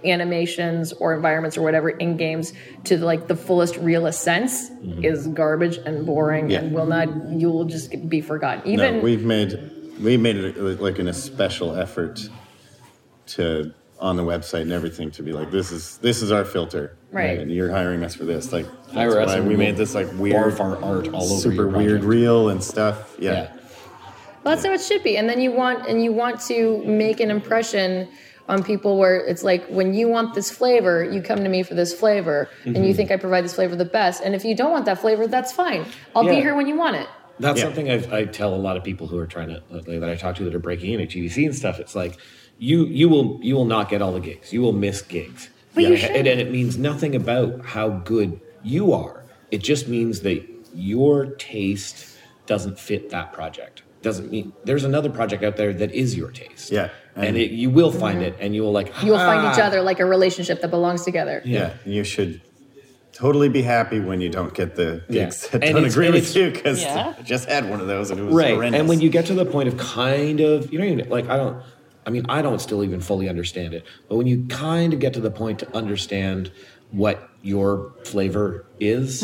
animations 0.70 0.94
or 0.94 1.14
environments 1.14 1.58
or 1.58 1.62
whatever 1.62 1.90
in 1.90 2.18
games 2.18 2.54
to 2.86 2.98
like 2.98 3.28
the 3.28 3.36
fullest 3.36 3.76
realist 3.78 4.22
sense 4.22 4.70
mm-hmm. 4.70 5.04
is 5.04 5.28
garbage 5.28 5.78
and 5.78 6.06
boring 6.06 6.50
Yeah. 6.50 6.60
and 6.60 6.74
will 6.74 6.86
not 6.86 7.08
you 7.32 7.50
will 7.50 7.66
just 7.66 8.10
be 8.10 8.22
forgotten 8.22 8.68
even 8.68 8.98
no, 8.98 9.04
we've 9.04 9.24
made 9.26 9.60
we 10.02 10.18
made 10.18 10.38
it 10.38 10.58
like 10.82 11.00
an 11.00 11.08
a 11.08 11.14
special 11.14 11.76
effort 11.76 12.30
to 13.28 13.74
on 14.00 14.16
the 14.16 14.24
website 14.24 14.62
and 14.62 14.72
everything 14.72 15.12
to 15.12 15.24
be 15.24 15.34
like 15.34 15.52
this 15.52 15.72
is 15.72 15.98
this 15.98 16.22
is 16.22 16.32
our 16.32 16.46
filter 16.46 16.96
Right. 17.12 17.40
and 17.40 17.52
you're 17.52 17.72
hiring 17.72 18.04
us 18.04 18.14
for 18.16 18.24
this 18.26 18.54
like 18.54 18.66
that's 18.66 18.94
Hire 18.94 19.26
why 19.26 19.36
and 19.38 19.48
we 19.48 19.56
made 19.56 19.78
this 19.78 19.96
like 19.96 20.08
weird 20.14 20.54
barf 20.54 20.60
our 20.60 20.78
art 20.84 21.08
all 21.10 21.24
over 21.24 21.42
super 21.42 21.68
weird 21.68 22.02
project. 22.02 22.06
reel 22.06 22.50
and 22.50 22.64
stuff 22.64 23.16
yeah, 23.20 23.32
Yeah. 23.32 23.54
Well, 24.44 24.56
that's 24.56 24.66
how 24.66 24.72
it 24.72 24.80
should 24.80 25.04
be. 25.04 25.18
And 25.18 25.28
then 25.30 25.42
you 25.42 25.52
want 25.52 25.86
and 25.90 26.02
you 26.02 26.14
want 26.14 26.40
to 26.48 26.82
make 26.86 27.20
an 27.20 27.30
impression 27.30 28.08
on 28.50 28.64
people 28.64 28.98
where 28.98 29.16
it's 29.26 29.44
like 29.44 29.66
when 29.68 29.94
you 29.94 30.08
want 30.10 30.34
this 30.34 30.50
flavor, 30.52 31.04
you 31.04 31.22
come 31.22 31.44
to 31.44 31.50
me 31.50 31.62
for 31.64 31.76
this 31.76 31.94
flavor, 31.94 32.50
and 32.66 32.76
Mm-hmm. 32.76 32.84
you 32.84 32.94
think 32.94 33.12
I 33.12 33.18
provide 33.18 33.44
this 33.44 33.54
flavor 33.56 33.76
the 33.76 33.86
best. 33.86 34.22
And 34.24 34.34
if 34.36 34.44
you 34.44 34.56
don't 34.56 34.72
want 34.72 34.86
that 34.86 35.00
flavor, 35.00 35.28
that's 35.28 35.52
fine. 35.54 35.86
I'll 36.16 36.24
be 36.26 36.36
here 36.36 36.56
when 36.56 36.68
you 36.68 36.76
want 36.76 36.96
it. 36.98 37.08
That's 37.40 37.60
Yeah. 37.60 37.66
something 37.66 37.90
I've, 37.90 38.12
I 38.12 38.26
tell 38.26 38.54
a 38.54 38.58
lot 38.58 38.76
of 38.76 38.84
people 38.84 39.08
who 39.08 39.18
are 39.18 39.28
trying 39.28 39.50
to 39.50 39.64
like, 39.70 39.86
that 39.86 40.10
I 40.10 40.16
talk 40.16 40.36
to 40.38 40.44
that 40.44 40.54
are 40.56 40.60
breaking 40.60 40.92
in 40.94 41.00
at 41.00 41.10
GDC 41.10 41.46
and 41.46 41.56
stuff. 41.56 41.80
It's 41.80 41.96
like 41.96 42.18
you 42.58 42.86
you 42.88 43.08
will 43.08 43.40
you 43.42 43.56
will 43.56 43.66
not 43.66 43.88
get 43.90 44.02
all 44.02 44.12
the 44.12 44.20
gigs. 44.20 44.52
You 44.52 44.62
will 44.62 44.74
miss 44.74 45.02
gigs. 45.02 45.50
But 45.76 45.84
you 45.84 45.90
and, 45.92 46.00
should. 46.00 46.12
and 46.28 46.28
it 46.28 46.52
means 46.52 46.78
nothing 46.78 47.16
about 47.16 47.64
how 47.66 47.90
good 47.90 48.42
you 48.64 48.92
are. 48.92 49.24
It 49.52 49.60
just 49.60 49.88
means 49.88 50.22
that 50.22 50.44
your 50.74 51.28
taste 51.38 52.18
doesn't 52.48 52.78
fit 52.80 53.12
that 53.12 53.32
project. 53.32 53.84
Doesn't 54.02 54.32
mean 54.32 54.54
there's 54.64 54.86
another 54.86 55.10
project 55.10 55.44
out 55.44 55.58
there 55.58 55.74
that 55.74 55.92
is 55.94 56.16
your 56.16 56.32
taste. 56.32 56.72
Yeah. 56.72 56.90
and, 57.16 57.26
And- 57.28 57.38
it, 57.38 57.52
you 57.52 57.70
will 57.70 57.92
find 57.92 58.22
it, 58.22 58.36
and 58.40 58.56
you 58.56 58.62
will 58.64 58.72
like 58.72 58.94
You 59.04 59.12
will 59.12 59.18
find 59.18 59.42
each 59.54 59.60
"Ah." 59.60 59.68
other 59.68 59.82
like 59.82 60.00
a 60.00 60.06
relationship 60.06 60.62
that 60.62 60.72
belongs 60.72 61.04
together. 61.04 61.42
yeah 61.46 61.74
you 61.86 62.04
should 62.06 62.40
totally 63.12 63.50
be 63.50 63.62
happy 63.62 64.00
when 64.00 64.22
you 64.22 64.30
don't 64.30 64.54
get 64.54 64.76
the 64.76 65.04
Yeah. 65.10 65.26
gigs 65.26 65.48
that 65.50 65.62
And 65.64 65.76
don't 65.76 65.84
agree 65.86 66.10
with 66.12 66.34
you 66.36 66.52
because 66.52 66.82
Yeah. 66.82 67.14
I 67.20 67.22
just 67.24 67.50
had 67.50 67.70
one 67.70 67.82
of 67.82 67.88
those 67.88 68.12
and 68.12 68.20
it 68.20 68.24
was 68.24 68.34
right 68.36 68.54
horrendous. 68.54 68.80
and 68.80 68.88
when 68.88 69.02
you 69.02 69.10
get 69.10 69.26
to 69.26 69.34
the 69.34 69.46
point 69.46 69.68
of 69.68 69.76
kind 69.78 70.40
of 70.40 70.72
you 70.72 70.80
know 70.80 70.86
even 70.86 71.10
like 71.10 71.28
i 71.28 71.36
don't 71.36 71.58
i 72.06 72.10
mean 72.12 72.26
i 72.30 72.42
don't 72.42 72.60
still 72.62 72.82
even 72.84 73.02
fully 73.02 73.28
understand 73.28 73.74
it 73.74 73.84
but 74.08 74.16
when 74.16 74.28
you 74.28 74.46
kind 74.48 74.94
of 74.94 75.00
get 75.00 75.12
to 75.16 75.20
the 75.20 75.32
point 75.32 75.60
to 75.60 75.68
understand 75.76 76.50
what 76.92 77.28
your 77.42 77.92
flavor 78.06 78.66
is 78.80 79.24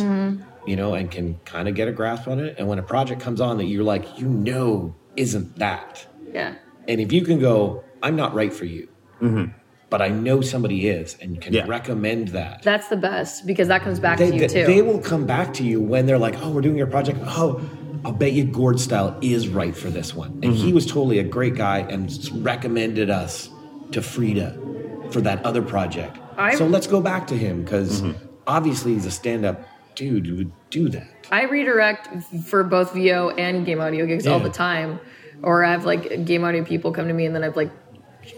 you 0.65 0.75
know 0.75 0.93
and 0.93 1.11
can 1.11 1.39
kind 1.45 1.67
of 1.67 1.75
get 1.75 1.87
a 1.87 1.91
grasp 1.91 2.27
on 2.27 2.39
it 2.39 2.55
and 2.57 2.67
when 2.67 2.79
a 2.79 2.83
project 2.83 3.21
comes 3.21 3.39
on 3.41 3.57
that 3.57 3.65
you're 3.65 3.83
like 3.83 4.19
you 4.19 4.27
know 4.27 4.95
isn't 5.15 5.57
that 5.57 6.05
Yeah. 6.33 6.55
and 6.87 6.99
if 6.99 7.11
you 7.11 7.23
can 7.23 7.39
go 7.39 7.83
i'm 8.03 8.15
not 8.15 8.33
right 8.33 8.51
for 8.53 8.65
you 8.65 8.87
mm-hmm. 9.21 9.51
but 9.89 10.01
i 10.01 10.09
know 10.09 10.41
somebody 10.41 10.87
is 10.87 11.15
and 11.21 11.39
can 11.39 11.53
Yeah. 11.53 11.65
recommend 11.67 12.29
that 12.29 12.63
That's 12.63 12.87
the 12.87 12.97
best 12.97 13.45
because 13.45 13.67
that 13.67 13.81
comes 13.81 13.99
back 13.99 14.17
they, 14.17 14.29
to 14.29 14.33
you 14.33 14.41
they- 14.41 14.47
too. 14.47 14.65
they 14.65 14.81
will 14.81 14.99
come 14.99 15.25
back 15.25 15.53
to 15.55 15.63
you 15.63 15.79
when 15.81 16.05
they're 16.05 16.19
like, 16.19 16.35
"Oh, 16.41 16.49
we're 16.49 16.61
doing 16.61 16.77
your 16.77 16.87
project. 16.87 17.19
Oh, 17.23 17.61
I'll 18.03 18.11
bet 18.11 18.33
you 18.33 18.43
Gord 18.43 18.79
Style 18.79 19.17
is 19.21 19.47
right 19.47 19.75
for 19.75 19.89
this 19.89 20.13
one." 20.13 20.31
And 20.43 20.53
he 20.53 20.67
mm-hmm. 20.67 20.75
was 20.75 20.85
totally 20.85 21.19
a 21.19 21.23
great 21.23 21.55
guy 21.55 21.79
and 21.79 22.09
recommended 22.43 23.09
us 23.09 23.49
to 23.91 24.01
Fryda 24.01 25.11
for 25.11 25.21
that 25.21 25.43
other 25.45 25.61
project. 25.61 26.17
I- 26.37 26.55
so 26.55 26.65
let's 26.67 26.87
go 26.87 27.01
back 27.01 27.27
to 27.27 27.37
him 27.37 27.63
because 27.63 28.01
mm-hmm. 28.01 28.17
obviously 28.47 28.93
he's 28.93 29.05
a 29.05 29.11
stand-up 29.11 29.63
dude 29.95 30.35
would 30.37 30.51
do 30.69 30.89
that. 30.89 31.07
I 31.31 31.43
redirect 31.43 32.09
for 32.45 32.63
both 32.63 32.93
VO 32.93 33.29
and 33.29 33.65
game 33.65 33.81
audio 33.81 34.05
gigs 34.05 34.27
all 34.27 34.39
the 34.39 34.49
time. 34.49 34.99
Or 35.41 35.63
I 35.63 35.71
have 35.71 35.85
like 35.85 36.25
game 36.25 36.43
audio 36.43 36.63
people 36.63 36.91
come 36.91 37.07
to 37.07 37.13
me 37.13 37.25
and 37.25 37.35
then 37.35 37.43
I've 37.43 37.55
like, 37.55 37.71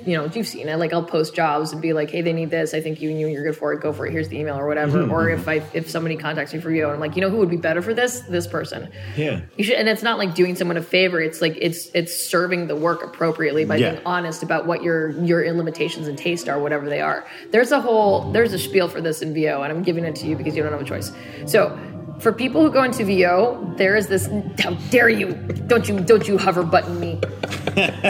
you 0.06 0.16
know, 0.18 0.26
you've 0.26 0.48
seen 0.48 0.68
it. 0.70 0.78
Like 0.78 0.94
I'll 0.94 1.04
post 1.04 1.36
jobs 1.36 1.72
and 1.74 1.82
be 1.82 1.94
like, 1.94 2.10
hey, 2.12 2.22
they 2.22 2.34
need 2.34 2.50
this. 2.50 2.74
I 2.74 2.82
think 2.82 3.02
you 3.02 3.10
and 3.10 3.20
you 3.20 3.28
you're 3.28 3.44
good 3.44 3.56
for 3.58 3.74
it. 3.74 3.82
Go 3.82 3.92
for 3.94 4.06
it. 4.06 4.12
Here's 4.12 4.30
the 4.30 4.38
email 4.40 4.56
or 4.58 4.68
whatever. 4.68 5.00
Mm-hmm, 5.00 5.12
Or 5.12 5.30
if 5.30 5.48
I 5.48 5.62
if 5.74 5.90
somebody 5.90 6.16
contacts 6.16 6.54
me 6.54 6.60
for 6.60 6.72
VO 6.72 6.86
and 6.86 6.94
I'm 6.94 7.00
like, 7.00 7.16
you 7.16 7.22
know 7.22 7.30
who 7.30 7.38
would 7.38 7.50
be 7.50 7.58
better 7.58 7.82
for 7.82 7.94
this? 7.94 8.22
This 8.22 8.48
person. 8.48 8.90
Yeah. 9.16 9.42
You 9.58 9.64
should, 9.64 9.76
and 9.76 9.88
it's 9.90 10.04
not 10.04 10.18
like 10.18 10.36
doing 10.36 10.56
someone 10.56 10.78
a 10.78 10.82
favor. 10.82 11.20
It's 11.22 11.42
like 11.42 11.58
it's 11.60 11.90
it's 11.94 12.16
serving 12.16 12.68
the 12.68 12.76
work 12.76 13.04
appropriately 13.04 13.66
by 13.66 13.78
Yeah. 13.78 13.92
being 13.92 14.02
honest 14.06 14.44
about 14.44 14.66
what 14.68 14.84
your 14.84 15.10
your 15.24 15.52
limitations 15.54 16.08
and 16.08 16.18
taste 16.18 16.48
are, 16.50 16.60
whatever 16.60 16.90
they 16.90 17.02
are. 17.02 17.26
There's 17.52 17.72
a 17.72 17.80
whole 17.82 18.32
there's 18.32 18.54
a 18.54 18.60
spiel 18.60 18.88
for 18.88 19.02
this 19.02 19.22
in 19.22 19.34
VO, 19.34 19.62
and 19.62 19.72
I'm 19.72 19.84
giving 19.84 20.04
it 20.06 20.16
to 20.18 20.28
you 20.28 20.36
because 20.36 20.56
you 20.56 20.64
don't 20.64 20.72
have 20.72 20.82
a 20.82 20.86
choice. 20.86 21.12
So 21.46 21.78
for 22.20 22.32
people 22.32 22.61
who 22.61 22.72
go 22.72 22.84
into 22.84 23.03
VO, 23.05 23.74
there 23.78 23.95
is 23.95 24.07
this. 24.07 24.28
How 24.59 24.72
dare 24.89 25.09
you? 25.09 25.34
Don't 25.68 25.88
you? 25.88 25.99
Don't 25.99 26.28
you 26.28 26.38
hover 26.38 26.63
button 26.63 26.99
me? 26.99 27.20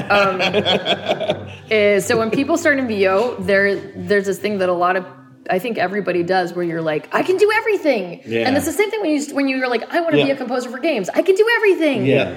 um, 0.09 0.39
is, 1.69 2.05
so 2.05 2.17
when 2.17 2.31
people 2.31 2.57
start 2.57 2.79
in 2.79 2.87
VO, 2.87 3.35
there 3.39 3.75
there's 3.95 4.25
this 4.25 4.39
thing 4.39 4.59
that 4.59 4.69
a 4.69 4.73
lot 4.73 4.95
of 4.95 5.05
I 5.49 5.59
think 5.59 5.77
everybody 5.77 6.23
does 6.23 6.53
where 6.53 6.65
you're 6.65 6.81
like, 6.81 7.13
I 7.13 7.23
can 7.23 7.37
do 7.37 7.51
everything, 7.55 8.21
Yeah. 8.25 8.47
and 8.47 8.57
it's 8.57 8.65
the 8.65 8.71
same 8.73 8.89
thing 8.91 9.01
when 9.01 9.11
you 9.11 9.35
when 9.35 9.47
you're 9.47 9.69
like, 9.69 9.83
I 9.93 10.01
want 10.01 10.15
to 10.15 10.23
be 10.23 10.31
a 10.31 10.35
composer 10.35 10.69
for 10.69 10.79
games. 10.79 11.09
I 11.09 11.21
can 11.21 11.35
do 11.35 11.47
everything. 11.57 12.05
Yeah. 12.05 12.35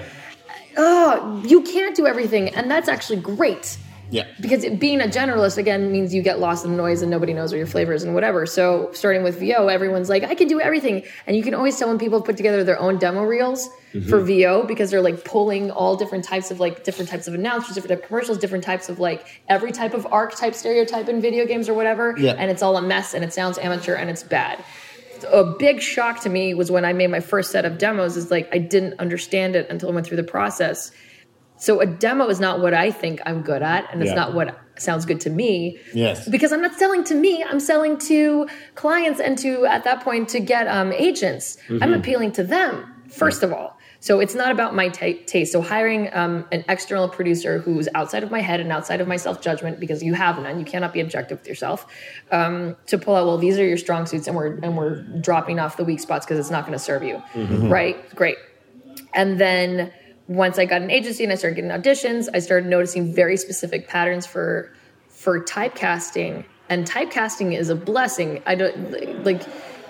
Oh, 0.76 1.42
you 1.44 1.62
can't 1.62 1.96
do 1.96 2.06
everything, 2.06 2.50
and 2.54 2.70
that's 2.70 2.88
actually 2.88 3.20
great 3.20 3.76
Yeah. 4.10 4.26
because 4.40 4.64
it, 4.64 4.80
being 4.80 5.00
a 5.00 5.04
generalist 5.04 5.56
again 5.56 5.92
means 5.92 6.12
you 6.12 6.22
get 6.22 6.40
lost 6.40 6.64
in 6.64 6.72
the 6.72 6.76
noise 6.76 7.02
and 7.02 7.10
nobody 7.10 7.32
knows 7.32 7.52
what 7.52 7.58
your 7.58 7.66
flavor 7.66 7.92
is 7.92 8.02
and 8.02 8.14
whatever. 8.14 8.44
So 8.46 8.90
starting 8.92 9.22
with 9.22 9.38
VO, 9.38 9.68
everyone's 9.68 10.08
like, 10.08 10.24
I 10.24 10.34
can 10.34 10.48
do 10.48 10.60
everything, 10.60 11.04
and 11.26 11.36
you 11.36 11.42
can 11.42 11.54
always 11.54 11.78
tell 11.78 11.88
when 11.88 11.98
people 11.98 12.20
put 12.20 12.36
together 12.36 12.64
their 12.64 12.78
own 12.78 12.98
demo 12.98 13.22
reels 13.24 13.68
for 13.92 13.98
mm-hmm. 13.98 14.26
VO 14.26 14.62
because 14.64 14.90
they're 14.90 15.00
like 15.00 15.24
pulling 15.24 15.70
all 15.70 15.96
different 15.96 16.24
types 16.24 16.50
of 16.50 16.60
like 16.60 16.84
different 16.84 17.08
types 17.10 17.26
of 17.26 17.34
announcers, 17.34 17.74
different 17.74 17.90
type 17.90 18.02
of 18.02 18.08
commercials, 18.08 18.38
different 18.38 18.64
types 18.64 18.88
of 18.88 18.98
like 18.98 19.26
every 19.48 19.72
type 19.72 19.94
of 19.94 20.06
archetype 20.12 20.54
stereotype 20.54 21.08
in 21.08 21.20
video 21.20 21.46
games 21.46 21.68
or 21.68 21.74
whatever, 21.74 22.14
Yeah. 22.18 22.32
and 22.38 22.50
it's 22.50 22.62
all 22.62 22.76
a 22.76 22.82
mess 22.82 23.14
and 23.14 23.24
it 23.24 23.32
sounds 23.32 23.58
amateur 23.58 23.94
and 23.94 24.10
it's 24.10 24.22
bad. 24.22 24.62
A 25.32 25.44
big 25.44 25.82
shock 25.82 26.20
to 26.22 26.28
me 26.30 26.54
was 26.54 26.70
when 26.70 26.84
I 26.84 26.92
made 26.94 27.08
my 27.10 27.20
first 27.20 27.50
set 27.50 27.64
of 27.64 27.76
demos. 27.78 28.16
Is 28.16 28.30
like 28.30 28.48
I 28.54 28.58
didn't 28.58 28.98
understand 28.98 29.54
it 29.54 29.68
until 29.68 29.90
I 29.90 29.92
went 29.92 30.06
through 30.06 30.16
the 30.16 30.22
process. 30.22 30.92
So 31.60 31.80
a 31.80 31.86
demo 31.86 32.26
is 32.28 32.40
not 32.40 32.60
what 32.60 32.74
I 32.74 32.90
think 32.90 33.20
I'm 33.26 33.42
good 33.42 33.62
at, 33.62 33.88
and 33.92 34.02
it's 34.02 34.10
Yeah. 34.10 34.16
not 34.16 34.34
what 34.34 34.58
sounds 34.76 35.04
good 35.04 35.20
to 35.20 35.30
me. 35.30 35.78
Yes. 35.94 36.26
Because 36.28 36.52
I'm 36.52 36.62
not 36.62 36.74
selling 36.78 37.04
to 37.04 37.14
me, 37.14 37.44
I'm 37.44 37.60
selling 37.60 37.98
to 37.98 38.48
clients 38.74 39.20
and 39.20 39.38
to 39.38 39.66
at 39.66 39.84
that 39.84 40.02
point 40.02 40.30
to 40.30 40.40
get 40.40 40.66
um, 40.66 40.92
agents. 40.92 41.58
I'm 41.82 41.92
appealing 41.92 42.32
to 42.32 42.42
them 42.42 42.94
first 43.10 43.42
of 43.42 43.52
all. 43.52 43.76
So 44.02 44.20
it's 44.20 44.34
not 44.34 44.50
about 44.50 44.74
my 44.74 44.88
ta 44.88 45.08
taste. 45.26 45.52
So 45.52 45.60
hiring 45.60 46.08
um, 46.14 46.46
an 46.52 46.64
external 46.68 47.08
producer 47.08 47.58
who's 47.58 47.86
outside 47.94 48.22
of 48.22 48.30
my 48.30 48.40
head 48.40 48.60
and 48.60 48.72
outside 48.72 49.00
of 49.02 49.08
my 49.08 49.16
self 49.16 49.42
judgment, 49.42 49.78
because 49.78 50.02
you 50.02 50.14
have 50.14 50.38
none, 50.38 50.58
you 50.58 50.64
cannot 50.64 50.94
be 50.94 51.00
objective 51.00 51.40
with 51.40 51.48
yourself. 51.48 51.86
Um, 52.30 52.76
to 52.86 52.96
pull 52.96 53.14
out, 53.14 53.26
well, 53.26 53.36
these 53.36 53.58
are 53.58 53.66
your 53.66 53.76
strong 53.76 54.06
suits, 54.06 54.26
and 54.26 54.34
we're 54.34 54.54
and 54.62 54.74
we're 54.76 55.02
dropping 55.20 55.58
off 55.58 55.76
the 55.76 55.84
weak 55.84 56.00
spots 56.00 56.24
because 56.24 56.38
it's 56.38 56.50
not 56.50 56.62
going 56.64 56.72
to 56.72 56.82
serve 56.82 57.02
you, 57.02 57.22
right? 57.68 57.96
Great. 58.14 58.38
And 59.12 59.38
then 59.38 59.92
once 60.30 60.60
I 60.60 60.64
got 60.64 60.80
an 60.80 60.92
agency 60.92 61.24
and 61.24 61.32
I 61.32 61.34
started 61.34 61.56
getting 61.56 61.72
auditions, 61.72 62.28
I 62.32 62.38
started 62.38 62.68
noticing 62.68 63.12
very 63.12 63.36
specific 63.36 63.88
patterns 63.88 64.26
for 64.26 64.72
for 65.08 65.40
typecasting. 65.40 66.44
And 66.68 66.86
typecasting 66.86 67.58
is 67.58 67.68
a 67.68 67.74
blessing. 67.74 68.40
I 68.46 68.54
don't 68.54 69.24
like 69.24 69.42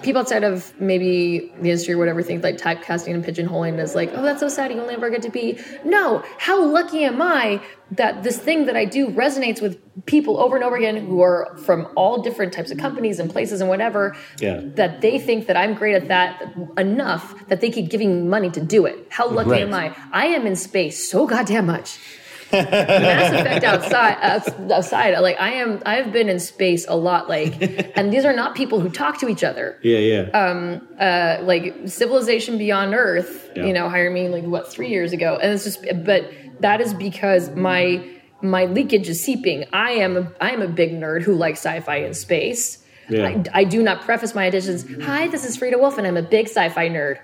people 0.03 0.21
outside 0.21 0.45
of 0.45 0.79
maybe 0.81 1.53
the 1.61 1.69
industry 1.71 1.95
or 1.95 1.99
whatever 1.99 2.23
think 2.23 2.43
like 2.43 2.57
typecasting 2.57 3.15
and 3.15 3.25
pigeonholing 3.25 3.79
is 3.79 3.95
like, 3.95 4.11
oh, 4.15 4.23
that's 4.23 4.41
so 4.41 4.49
sad. 4.49 4.73
You 4.73 4.81
only 4.81 4.95
ever 4.95 5.11
get 5.11 5.23
to 5.23 5.31
be. 5.31 5.59
No, 5.85 6.23
how 6.39 6.65
lucky 6.65 7.05
am 7.05 7.21
I 7.21 7.61
that 7.93 8.23
this 8.23 8.39
thing 8.39 8.67
that 8.67 8.77
I 8.77 8.85
do 8.85 9.09
resonates 9.09 9.61
with 9.61 9.81
people 10.07 10.39
over 10.39 10.55
and 10.57 10.65
over 10.65 10.77
again 10.77 10.97
who 10.97 11.21
are 11.23 11.57
from 11.59 11.89
all 11.97 12.23
different 12.23 12.53
types 12.53 12.71
of 12.71 12.79
companies 12.79 13.19
and 13.19 13.29
places 13.31 13.61
and 13.61 13.69
whatever. 13.69 14.17
Yeah. 14.39 14.61
That 14.63 15.01
they 15.01 15.19
think 15.19 15.47
that 15.49 15.57
I'm 15.57 15.75
great 15.75 15.95
at 15.95 16.09
that 16.09 16.55
enough 16.79 17.49
that 17.49 17.61
they 17.61 17.71
keep 17.71 17.91
giving 17.91 18.23
me 18.23 18.29
money 18.29 18.51
to 18.51 18.61
do 18.61 18.87
it. 18.87 19.07
How 19.11 19.29
lucky 19.29 19.51
Right. 19.51 19.63
am 19.63 19.75
I? 19.75 19.95
I 20.13 20.27
am 20.27 20.47
in 20.47 20.57
space 20.57 21.11
so 21.11 21.27
goddamn 21.27 21.67
much. 21.67 21.99
Mass 22.53 23.33
Effect 23.41 23.65
outside, 23.65 24.17
outs- 24.21 24.49
outside, 24.71 25.19
like 25.21 25.41
I 25.41 25.51
am, 25.55 25.81
I've 25.87 26.13
been 26.13 26.29
in 26.29 26.41
space 26.41 26.87
a 26.89 26.97
lot. 26.97 27.29
Like, 27.29 27.93
and 27.97 28.13
these 28.13 28.25
are 28.25 28.33
not 28.33 28.55
people 28.55 28.81
who 28.81 28.89
talk 28.91 29.19
to 29.21 29.29
each 29.29 29.45
other. 29.45 29.79
Yeah, 29.83 29.99
yeah. 29.99 30.21
Um, 30.33 30.87
Uh, 30.99 31.39
like 31.43 31.75
Civilization 31.87 32.59
Beyond 32.59 32.95
Earth, 32.95 33.51
Yeah. 33.57 33.65
you 33.67 33.73
know, 33.73 33.89
hired 33.89 34.13
me 34.13 34.29
like 34.29 34.45
what 34.45 34.71
three 34.73 34.89
years 34.89 35.13
ago, 35.13 35.39
and 35.43 35.53
it's 35.53 35.65
just, 35.65 35.85
but 36.05 36.31
that 36.61 36.81
is 36.81 36.93
because 36.95 37.51
my 37.51 38.05
my 38.43 38.65
leakage 38.65 39.09
is 39.09 39.23
seeping. 39.23 39.65
I 39.73 39.91
am 39.93 40.17
a, 40.17 40.33
I 40.41 40.51
am 40.53 40.63
a 40.63 40.69
big 40.69 40.93
nerd 40.93 41.23
who 41.23 41.35
likes 41.35 41.59
sci-fi 41.61 41.97
and 41.97 42.17
space. 42.17 42.79
Yeah. 43.11 43.25
I, 43.27 43.45
I 43.53 43.65
do 43.65 43.83
not 43.83 44.03
preface 44.03 44.35
my 44.35 44.49
auditions. 44.51 45.03
Hi, 45.03 45.27
this 45.29 45.45
is 45.45 45.59
Fryda 45.59 45.79
Wolff, 45.79 45.99
and 45.99 46.07
I'm 46.07 46.17
a 46.17 46.23
big 46.23 46.47
sci-fi 46.49 46.89
nerd. 46.89 47.19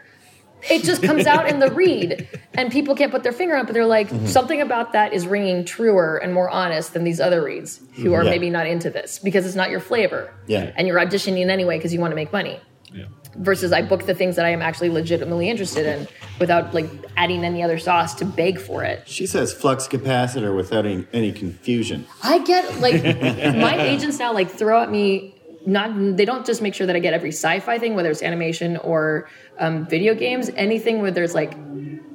It 0.68 0.82
just 0.84 1.02
comes 1.02 1.26
out 1.26 1.48
in 1.48 1.58
the 1.60 1.70
read, 1.82 2.28
and 2.54 2.72
people 2.72 2.94
can't 2.96 3.12
put 3.12 3.22
their 3.22 3.32
finger 3.32 3.54
on 3.54 3.60
it, 3.62 3.64
but 3.66 3.72
they're 3.74 3.86
like, 3.86 4.08
mm-hmm. 4.08 4.26
something 4.26 4.60
about 4.60 4.92
that 4.94 5.12
is 5.12 5.26
ringing 5.26 5.64
truer 5.64 6.16
and 6.16 6.32
more 6.34 6.48
honest 6.50 6.92
than 6.92 7.04
these 7.04 7.20
other 7.20 7.42
reads 7.42 7.80
who 7.94 8.14
are 8.14 8.24
Yeah. 8.24 8.30
maybe 8.30 8.50
not 8.50 8.66
into 8.66 8.90
this 8.90 9.18
because 9.18 9.46
it's 9.46 9.54
not 9.54 9.70
your 9.70 9.80
flavor. 9.80 10.32
Yeah. 10.46 10.72
And 10.76 10.88
you're 10.88 10.98
auditioning 10.98 11.48
anyway 11.48 11.78
because 11.78 11.92
you 11.94 12.00
want 12.00 12.10
to 12.12 12.16
make 12.16 12.32
money. 12.32 12.58
yeah. 12.92 13.04
Versus 13.36 13.70
I 13.70 13.82
book 13.82 14.06
the 14.06 14.14
things 14.14 14.36
that 14.36 14.46
I 14.46 14.48
am 14.50 14.62
actually 14.62 14.88
legitimately 14.88 15.50
interested 15.50 15.84
in 15.84 16.08
without 16.40 16.72
like 16.72 16.88
adding 17.18 17.44
any 17.44 17.62
other 17.62 17.78
sauce 17.78 18.14
to 18.14 18.24
beg 18.24 18.58
for 18.58 18.82
it. 18.82 19.06
She 19.06 19.26
says 19.26 19.52
flux 19.52 19.86
capacitor 19.86 20.56
without 20.56 20.86
any, 20.86 21.06
any 21.12 21.32
confusion. 21.32 22.06
I 22.22 22.38
get 22.38 22.80
like 22.80 23.04
my 23.04 23.78
agents 23.78 24.18
now 24.18 24.32
like 24.32 24.50
throw 24.50 24.82
at 24.82 24.90
me 24.90 25.35
not 25.66 26.16
they 26.16 26.24
don't 26.24 26.46
just 26.46 26.62
make 26.62 26.74
sure 26.74 26.86
that 26.86 26.96
I 26.96 27.00
get 27.00 27.12
every 27.12 27.30
sci-fi 27.30 27.78
thing 27.78 27.94
whether 27.96 28.10
it's 28.10 28.22
animation 28.22 28.76
or 28.78 29.28
um, 29.58 29.86
video 29.86 30.14
games 30.14 30.48
anything 30.56 31.02
where 31.02 31.10
there's 31.10 31.34
like 31.34 31.52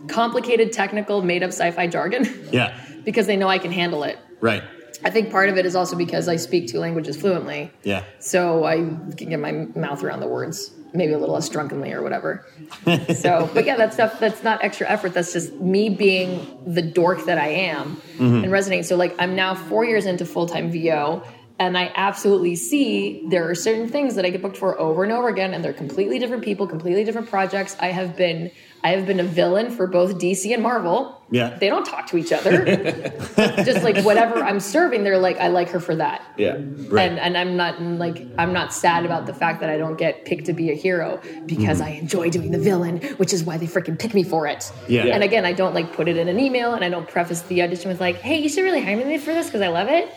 complicated 0.08 0.72
technical 0.72 1.22
made 1.22 1.44
up 1.44 1.50
sci-fi 1.50 1.88
jargon 1.88 2.26
Yeah. 2.52 2.78
because 3.04 3.28
they 3.28 3.36
know 3.36 3.48
I 3.48 3.58
can 3.58 3.72
handle 3.72 4.04
it. 4.04 4.18
Right. 4.40 4.64
I 5.04 5.10
think 5.10 5.32
part 5.32 5.50
of 5.50 5.58
it 5.58 5.66
is 5.66 5.76
also 5.76 5.96
because 5.96 6.28
I 6.28 6.36
speak 6.36 6.68
two 6.68 6.80
languages 6.80 7.18
fluently. 7.18 7.72
Yeah. 7.84 8.04
So 8.20 8.66
I 8.66 8.76
can 8.76 9.30
get 9.30 9.40
my 9.40 9.52
mouth 9.52 10.04
around 10.04 10.20
the 10.20 10.28
words, 10.28 10.72
maybe 10.94 11.14
a 11.14 11.18
little 11.18 11.34
less 11.34 11.50
drunkenly 11.50 11.92
or 11.92 12.04
whatever. 12.04 12.46
so, 13.16 13.50
but 13.54 13.66
yeah, 13.66 13.78
that 13.78 13.94
stuff, 13.94 14.20
that's 14.20 14.44
not 14.44 14.64
extra 14.64 14.88
effort. 14.88 15.14
That's 15.16 15.34
just 15.34 15.54
me 15.56 15.90
being 15.90 16.60
the 16.68 16.84
dork 16.84 17.26
that 17.26 17.40
I 17.40 17.48
am 17.48 18.00
and 18.20 18.52
resonating. 18.52 18.84
So, 18.84 18.96
like, 18.96 19.16
I'm 19.18 19.36
now 19.36 19.56
four 19.56 19.84
years 19.86 20.06
into 20.06 20.26
full 20.26 20.46
time 20.46 20.72
VO. 20.72 21.24
And 21.62 21.78
I 21.78 21.92
absolutely 21.94 22.56
see 22.56 23.24
there 23.30 23.48
are 23.48 23.54
certain 23.54 23.88
things 23.88 24.16
that 24.16 24.26
I 24.26 24.32
get 24.32 24.42
booked 24.42 24.58
for 24.58 24.80
over 24.80 25.04
and 25.04 25.14
over 25.14 25.30
again, 25.30 25.54
and 25.54 25.64
they're 25.64 25.74
completely 25.74 26.18
different 26.18 26.44
people, 26.44 26.66
completely 26.66 27.04
different 27.04 27.30
projects. 27.30 27.78
I 27.80 27.90
have 27.90 28.18
been, 28.18 28.50
I 28.84 28.96
have 28.96 29.06
been 29.06 29.20
a 29.20 29.24
villain 29.24 29.70
for 29.70 29.86
both 29.86 30.18
DC 30.18 30.52
and 30.52 30.64
Marvel. 30.64 31.22
Yeah. 31.30 31.56
they 31.60 31.70
don't 31.70 31.86
talk 31.86 32.08
to 32.08 32.18
each 32.18 32.32
other. 32.34 32.66
Just 33.64 33.84
like 33.84 34.04
whatever 34.04 34.44
I'm 34.44 34.60
serving, 34.60 35.04
they're 35.04 35.20
like, 35.20 35.38
I 35.38 35.50
like 35.50 35.70
her 35.70 35.80
for 35.80 35.96
that 35.98 36.24
Yeah. 36.36 36.58
Right. 36.90 37.12
and 37.12 37.20
and 37.20 37.38
I'm 37.38 37.56
not 37.56 37.80
like 37.80 38.26
I'm 38.40 38.54
not 38.54 38.74
sad 38.74 39.06
about 39.06 39.28
the 39.28 39.34
fact 39.34 39.62
that 39.62 39.70
I 39.70 39.78
don't 39.78 39.98
get 39.98 40.26
picked 40.26 40.48
to 40.48 40.54
be 40.54 40.72
a 40.72 40.76
hero 40.76 41.22
because 41.46 41.80
mm-hmm. 41.80 41.88
I 41.88 41.90
enjoy 41.92 42.32
doing 42.32 42.52
the 42.52 42.60
villain, 42.60 43.02
which 43.18 43.34
is 43.34 43.44
why 43.44 43.58
they 43.58 43.68
freaking 43.68 44.00
pick 44.00 44.16
me 44.16 44.24
for 44.24 44.48
it. 44.48 44.72
Yeah. 44.90 45.04
And 45.04 45.24
again, 45.24 45.46
I 45.46 45.54
don't 45.54 45.76
like 45.76 45.94
put 45.94 46.08
it 46.08 46.18
in 46.18 46.28
an 46.28 46.40
email 46.40 46.74
and 46.74 46.84
I 46.84 46.90
don't 46.90 47.08
preface 47.08 47.44
the 47.44 47.62
audition 47.62 47.90
with 47.90 48.02
like, 48.02 48.18
"Hey, 48.18 48.40
you 48.40 48.50
should 48.50 48.64
really 48.64 48.82
hire 48.82 48.98
me 48.98 49.20
for 49.20 49.32
this 49.32 49.46
because 49.46 49.62
I 49.62 49.68
love 49.68 49.90
it." 49.90 50.12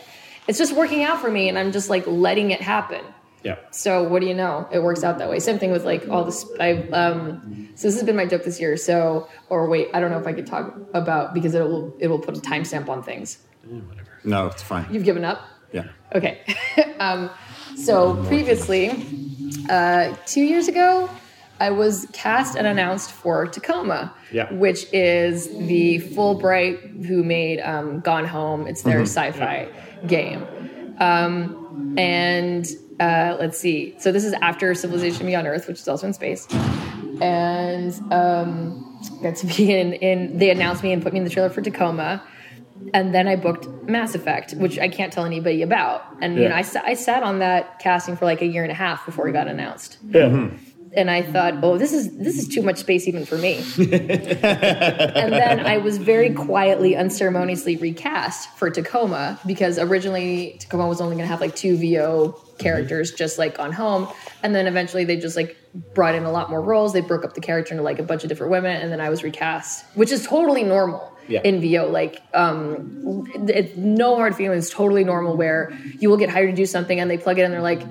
It's 0.47 0.57
just 0.57 0.75
working 0.75 1.03
out 1.03 1.21
for 1.21 1.29
me, 1.29 1.49
and 1.49 1.57
I'm 1.57 1.71
just 1.71 1.89
like 1.89 2.05
letting 2.07 2.51
it 2.51 2.61
happen. 2.61 3.03
Yeah. 3.43 3.57
So 3.69 4.03
what 4.03 4.21
do 4.21 4.27
you 4.27 4.33
know? 4.33 4.67
It 4.71 4.81
works 4.81 5.03
out 5.03 5.19
that 5.19 5.29
way. 5.29 5.39
Same 5.39 5.59
thing 5.59 5.71
with 5.71 5.85
like 5.85 6.09
all 6.09 6.23
this. 6.23 6.45
I 6.59 6.73
um. 6.89 7.69
So 7.75 7.87
this 7.87 7.95
has 7.95 8.03
been 8.03 8.15
my 8.15 8.25
joke 8.25 8.43
this 8.43 8.59
year. 8.59 8.75
So 8.77 9.29
or 9.49 9.69
wait, 9.69 9.89
I 9.93 9.99
don't 9.99 10.09
know 10.09 10.19
if 10.19 10.25
I 10.25 10.33
could 10.33 10.47
talk 10.47 10.75
about 10.93 11.33
because 11.33 11.53
it 11.53 11.61
will 11.61 11.95
it 11.99 12.07
will 12.07 12.19
put 12.19 12.37
a 12.37 12.41
timestamp 12.41 12.89
on 12.89 13.03
things. 13.03 13.37
Whatever. 13.63 14.09
No, 14.23 14.47
it's 14.47 14.63
fine. 14.63 14.87
You've 14.91 15.03
given 15.03 15.23
up. 15.23 15.41
Yeah. 15.71 15.89
Okay. 16.13 16.41
um, 16.99 17.29
so 17.75 18.23
previously, 18.25 18.89
uh, 19.69 20.15
two 20.25 20.41
years 20.41 20.67
ago, 20.67 21.09
I 21.59 21.69
was 21.71 22.07
cast 22.13 22.55
and 22.57 22.67
announced 22.67 23.11
for 23.11 23.47
Tacoma, 23.47 24.13
Yeah. 24.31 24.51
which 24.53 24.85
is 24.93 25.47
the 25.67 25.99
Fullbright 25.99 27.05
who 27.05 27.23
made 27.23 27.59
um, 27.61 28.01
Gone 28.01 28.25
Home. 28.25 28.67
It's 28.67 28.81
their 28.81 29.01
sci-fi 29.01 29.67
game. 30.07 30.45
Um, 30.99 31.95
and 31.97 32.65
uh, 32.99 33.37
let's 33.39 33.57
see. 33.57 33.95
So 33.99 34.11
this 34.11 34.25
is 34.25 34.33
after 34.41 34.73
Civilization 34.75 35.25
Beyond 35.25 35.47
Earth, 35.47 35.67
which 35.67 35.79
is 35.79 35.87
also 35.87 36.07
in 36.07 36.13
space. 36.13 36.47
And 37.21 37.93
um, 38.11 38.99
got 39.21 39.35
to 39.37 39.47
be 39.47 39.73
in, 39.73 39.93
in. 39.93 40.37
They 40.37 40.49
announced 40.49 40.83
me 40.83 40.91
and 40.91 41.01
put 41.01 41.13
me 41.13 41.19
in 41.19 41.25
the 41.25 41.29
trailer 41.31 41.49
for 41.49 41.61
Tacoma 41.61 42.21
and 42.93 43.13
then 43.15 43.27
I 43.27 43.35
booked 43.35 43.67
Mass 43.87 44.15
Effect, 44.15 44.53
which 44.53 44.77
I 44.79 44.89
can't 44.89 45.11
tell 45.11 45.25
anybody 45.25 45.61
about. 45.61 46.03
And 46.21 46.35
you 46.35 46.49
know, 46.49 46.55
I, 46.55 46.65
I 46.83 46.93
sat 46.93 47.23
on 47.23 47.39
that 47.39 47.79
casting 47.79 48.15
for 48.15 48.25
like 48.25 48.41
a 48.41 48.45
year 48.45 48.63
and 48.63 48.71
a 48.71 48.75
half 48.75 49.05
before 49.05 49.27
it 49.27 49.33
got 49.33 49.47
announced. 49.47 49.97
Yeah. 50.09 50.49
And 50.95 51.11
I 51.11 51.21
thought, 51.21 51.55
oh, 51.63 51.77
this 51.77 51.91
is 51.93 52.15
this 52.17 52.37
is 52.37 52.47
too 52.47 52.61
much 52.61 52.77
space 52.77 53.07
even 53.07 53.25
for 53.25 53.37
me. 53.37 53.55
and 53.77 55.33
then 55.33 55.65
I 55.65 55.77
was 55.77 55.97
very 55.97 56.33
quietly, 56.33 56.95
unceremoniously 56.95 57.75
recast 57.77 58.49
for 58.57 58.69
Tacoma 58.69 59.39
because 59.45 59.77
originally 59.77 60.57
Tacoma 60.59 60.87
was 60.87 61.01
only 61.01 61.15
going 61.15 61.25
to 61.25 61.31
have 61.31 61.41
like 61.41 61.55
two 61.55 61.77
VO 61.77 62.39
characters, 62.57 63.11
just 63.11 63.37
like 63.37 63.59
on 63.59 63.71
Home. 63.73 64.07
And 64.43 64.55
then 64.55 64.67
eventually 64.67 65.03
they 65.03 65.17
just 65.17 65.35
like 65.35 65.57
brought 65.93 66.15
in 66.15 66.23
a 66.23 66.31
lot 66.31 66.49
more 66.49 66.61
roles. 66.61 66.93
They 66.93 67.01
broke 67.01 67.25
up 67.25 67.33
the 67.33 67.41
character 67.41 67.73
into 67.73 67.83
like 67.83 67.99
a 67.99 68.03
bunch 68.03 68.23
of 68.23 68.29
different 68.29 68.51
women, 68.51 68.81
and 68.81 68.91
then 68.91 69.01
I 69.01 69.09
was 69.09 69.23
recast, 69.23 69.85
which 69.95 70.11
is 70.11 70.25
totally 70.25 70.63
normal 70.63 71.11
Yeah. 71.27 71.41
in 71.43 71.59
VO. 71.59 71.87
Like, 71.87 72.21
um, 72.33 73.25
it's 73.49 73.75
no 73.75 74.15
hard 74.15 74.35
feelings, 74.35 74.69
totally 74.69 75.03
normal. 75.03 75.35
Where 75.35 75.77
you 75.99 76.09
will 76.09 76.17
get 76.17 76.29
hired 76.29 76.49
to 76.51 76.55
do 76.55 76.65
something, 76.65 76.97
and 76.99 77.11
they 77.11 77.17
plug 77.17 77.37
it 77.37 77.41
in, 77.41 77.45
and 77.45 77.53
they're 77.53 77.61
like, 77.61 77.81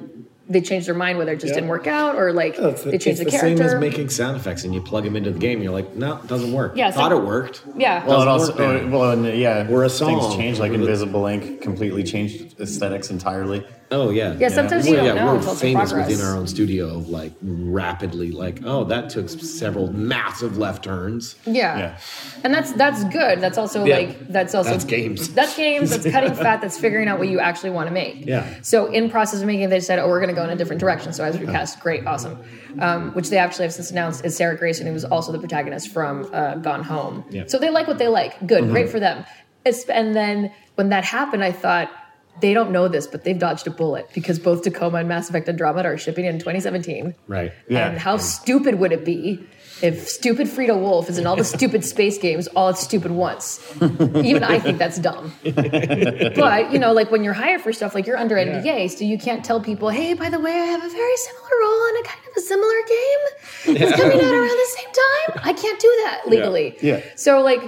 they 0.48 0.60
changed 0.60 0.86
their 0.86 0.94
mind 0.94 1.16
whether 1.18 1.32
it 1.32 1.36
just 1.40 1.48
Yeah. 1.48 1.54
didn't 1.54 1.70
work 1.70 1.86
out 1.86 2.16
or 2.16 2.32
like 2.32 2.56
It's 2.58 2.82
the, 2.82 2.90
they 2.90 2.98
changed 2.98 3.20
it's 3.22 3.30
the 3.32 3.36
the 3.36 3.38
same 3.56 3.60
as 3.62 3.74
making 3.80 4.10
sound 4.10 4.36
effects 4.36 4.64
and 4.64 4.74
you 4.74 4.80
plug 4.82 5.04
them 5.04 5.16
into 5.16 5.30
the 5.30 5.38
game. 5.38 5.62
You're 5.62 5.72
like, 5.72 5.94
no, 5.96 6.16
it 6.16 6.26
doesn't 6.26 6.52
work. 6.52 6.76
Yeah, 6.76 6.90
so- 6.90 6.96
thought 6.98 7.12
it 7.12 7.22
worked. 7.22 7.62
yeah. 7.76 8.04
Well, 8.06 8.22
it 8.22 8.24
Doesn't 8.26 8.50
also, 8.60 8.82
work, 8.84 8.92
well, 8.92 9.10
and, 9.12 9.38
yeah, 9.38 9.66
Or 9.70 9.84
a 9.84 9.88
things 9.88 9.98
song. 9.98 10.36
changed. 10.36 10.60
Like 10.60 10.72
Invisible 10.72 11.26
Ink 11.26 11.60
completely 11.62 12.02
changed 12.02 12.60
aesthetics 12.60 13.10
entirely. 13.10 13.66
Oh 13.90 14.10
yeah. 14.10 14.34
Yeah, 14.38 14.48
sometimes 14.48 14.86
you 14.86 14.94
Well, 14.94 15.04
don't 15.04 15.16
yeah, 15.16 15.24
know 15.24 15.32
we're 15.32 15.38
until 15.38 15.54
famous 15.54 15.90
progress. 15.92 16.10
within 16.10 16.26
our 16.26 16.36
own 16.36 16.46
studio, 16.46 16.98
like 17.06 17.32
rapidly, 17.42 18.30
like, 18.32 18.60
oh, 18.64 18.84
that 18.84 19.10
took 19.10 19.28
several 19.28 19.92
massive 19.92 20.58
left 20.58 20.84
turns. 20.84 21.36
Yeah. 21.46 21.78
Yeah. 21.78 21.98
And 22.42 22.52
that's 22.54 22.72
that's 22.72 23.04
good. 23.04 23.40
That's 23.40 23.58
also 23.58 23.84
Yeah. 23.84 23.96
like 23.98 24.28
that's 24.28 24.54
also 24.54 24.70
That's 24.70 24.84
games. 24.84 25.28
That's 25.34 25.56
games. 25.56 25.90
That's 25.90 26.10
cutting 26.10 26.34
fat. 26.34 26.60
That's 26.60 26.78
figuring 26.78 27.08
out 27.08 27.18
what 27.18 27.28
you 27.28 27.40
actually 27.40 27.70
want 27.70 27.88
to 27.88 27.92
make. 27.94 28.26
Yeah. 28.26 28.46
So 28.62 28.86
in 28.86 29.10
process 29.10 29.40
of 29.40 29.46
making, 29.46 29.64
it, 29.64 29.70
they 29.70 29.80
said, 29.80 29.98
"Oh, 29.98 30.08
we're 30.08 30.20
going 30.20 30.34
to 30.34 30.34
go 30.34 30.44
in 30.44 30.50
a 30.50 30.56
different 30.56 30.80
direction." 30.80 31.12
So 31.12 31.24
as 31.24 31.38
recast, 31.38 31.80
great, 31.80 32.06
awesome. 32.06 32.38
Um, 32.80 33.12
which 33.12 33.30
they 33.30 33.38
actually 33.38 33.64
have 33.64 33.72
since 33.72 33.90
announced 33.90 34.24
is 34.24 34.36
Sarah 34.36 34.56
Grayson, 34.56 34.86
who 34.86 34.92
was 34.92 35.04
also 35.04 35.30
the 35.30 35.38
protagonist 35.38 35.88
from 35.92 36.28
uh, 36.32 36.56
Gone 36.56 36.82
Home. 36.82 37.24
Yeah. 37.30 37.44
So 37.46 37.58
they 37.58 37.70
like 37.70 37.86
what 37.86 37.98
they 37.98 38.08
like. 38.08 38.44
Good, 38.46 38.68
great 38.70 38.88
for 38.88 38.98
them. 38.98 39.24
It's, 39.64 39.84
and 39.88 40.14
then 40.14 40.52
when 40.74 40.88
that 40.88 41.04
happened, 41.04 41.44
I 41.44 41.52
thought. 41.52 41.90
They 42.40 42.52
don't 42.52 42.72
know 42.72 42.88
this, 42.88 43.06
but 43.06 43.24
they've 43.24 43.38
dodged 43.38 43.66
a 43.66 43.70
bullet 43.70 44.10
because 44.12 44.38
both 44.38 44.62
Tacoma 44.62 44.98
and 44.98 45.08
Mass 45.08 45.28
Effect 45.30 45.48
Andromeda 45.48 45.88
are 45.88 45.98
shipping 45.98 46.24
in 46.24 46.38
2017. 46.38 47.14
Right. 47.26 47.52
Yeah. 47.68 47.88
And 47.88 47.98
how 47.98 48.16
stupid 48.16 48.76
would 48.80 48.92
it 48.92 49.04
be 49.04 49.46
if 49.82 50.08
stupid 50.08 50.48
Fryda 50.48 50.78
Wolff 50.78 51.08
is 51.08 51.18
in 51.18 51.26
all 51.26 51.36
the 51.36 51.44
stupid 51.56 51.84
space 51.84 52.18
games, 52.18 52.48
all 52.48 52.68
it's 52.70 52.80
stupid 52.80 53.12
once? 53.12 53.60
Even 53.80 54.42
I 54.42 54.58
think 54.58 54.78
that's 54.78 54.98
dumb. 54.98 55.32
but, 55.44 56.72
you 56.72 56.78
know, 56.78 56.92
like 56.92 57.10
when 57.10 57.22
you're 57.22 57.34
hired 57.34 57.60
for 57.60 57.72
stuff, 57.72 57.94
like 57.94 58.06
you're 58.06 58.18
under 58.18 58.34
NDA, 58.36 58.90
so 58.90 59.04
you 59.04 59.18
can't 59.18 59.44
tell 59.44 59.60
people, 59.60 59.88
hey, 59.88 60.14
by 60.14 60.28
the 60.28 60.40
way, 60.40 60.52
I 60.52 60.64
have 60.66 60.84
a 60.84 60.88
very 60.88 61.16
similar 61.16 61.50
role 61.60 61.86
in 61.88 61.96
a 61.96 62.02
kind 62.02 62.20
of 62.26 62.36
a 62.36 62.40
similar 62.40 62.74
game. 62.88 63.76
It's 63.76 63.96
coming 63.96 64.18
out 64.18 64.34
around 64.34 64.48
the 64.48 64.70
same 64.76 64.92
time. 64.92 65.42
I 65.44 65.52
can't 65.52 65.80
do 65.80 66.00
that 66.04 66.22
legally. 66.26 66.76
Yeah. 66.80 67.00
So, 67.16 67.40
like, 67.42 67.62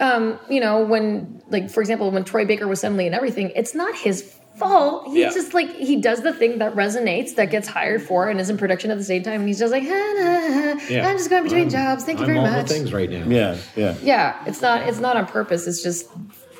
um, 0.00 0.38
you 0.48 0.60
know, 0.60 0.82
when, 0.84 1.42
like, 1.50 1.70
for 1.70 1.80
example, 1.80 2.10
when 2.10 2.24
Troy 2.24 2.44
Baker 2.44 2.66
was 2.66 2.80
suddenly 2.80 3.06
in 3.06 3.14
everything, 3.14 3.52
it's 3.54 3.74
not 3.74 3.94
his 3.94 4.22
fault. 4.56 5.06
He 5.08 5.20
Yeah. 5.22 5.30
just 5.30 5.54
like 5.54 5.70
he 5.76 5.96
does 5.96 6.20
the 6.22 6.32
thing 6.32 6.58
that 6.58 6.74
resonates, 6.74 7.34
that 7.36 7.50
gets 7.50 7.66
hired 7.68 8.02
for, 8.02 8.28
and 8.28 8.38
is 8.40 8.50
in 8.50 8.58
production 8.58 8.90
at 8.90 8.98
the 8.98 9.04
same 9.04 9.22
time. 9.22 9.40
And 9.40 9.48
he's 9.48 9.58
just 9.58 9.72
like, 9.72 9.82
"Ah, 9.86 9.88
nah, 10.18 10.80
Yeah. 10.90 11.08
I'm 11.08 11.16
just 11.16 11.30
going 11.30 11.42
between 11.44 11.70
jobs. 11.70 12.04
Thank 12.04 12.18
you 12.18 12.24
I'm 12.24 12.32
very 12.32 12.38
all 12.38 12.50
much. 12.50 12.68
the 12.68 12.74
things 12.74 12.92
right 12.92 13.10
now. 13.10 13.24
Yeah, 13.26 13.56
yeah. 13.76 13.94
Yeah, 14.02 14.34
it's 14.46 14.60
not 14.60 14.86
it's 14.88 15.00
not 15.00 15.16
on 15.16 15.26
purpose. 15.26 15.66
It's 15.66 15.82
just 15.82 16.06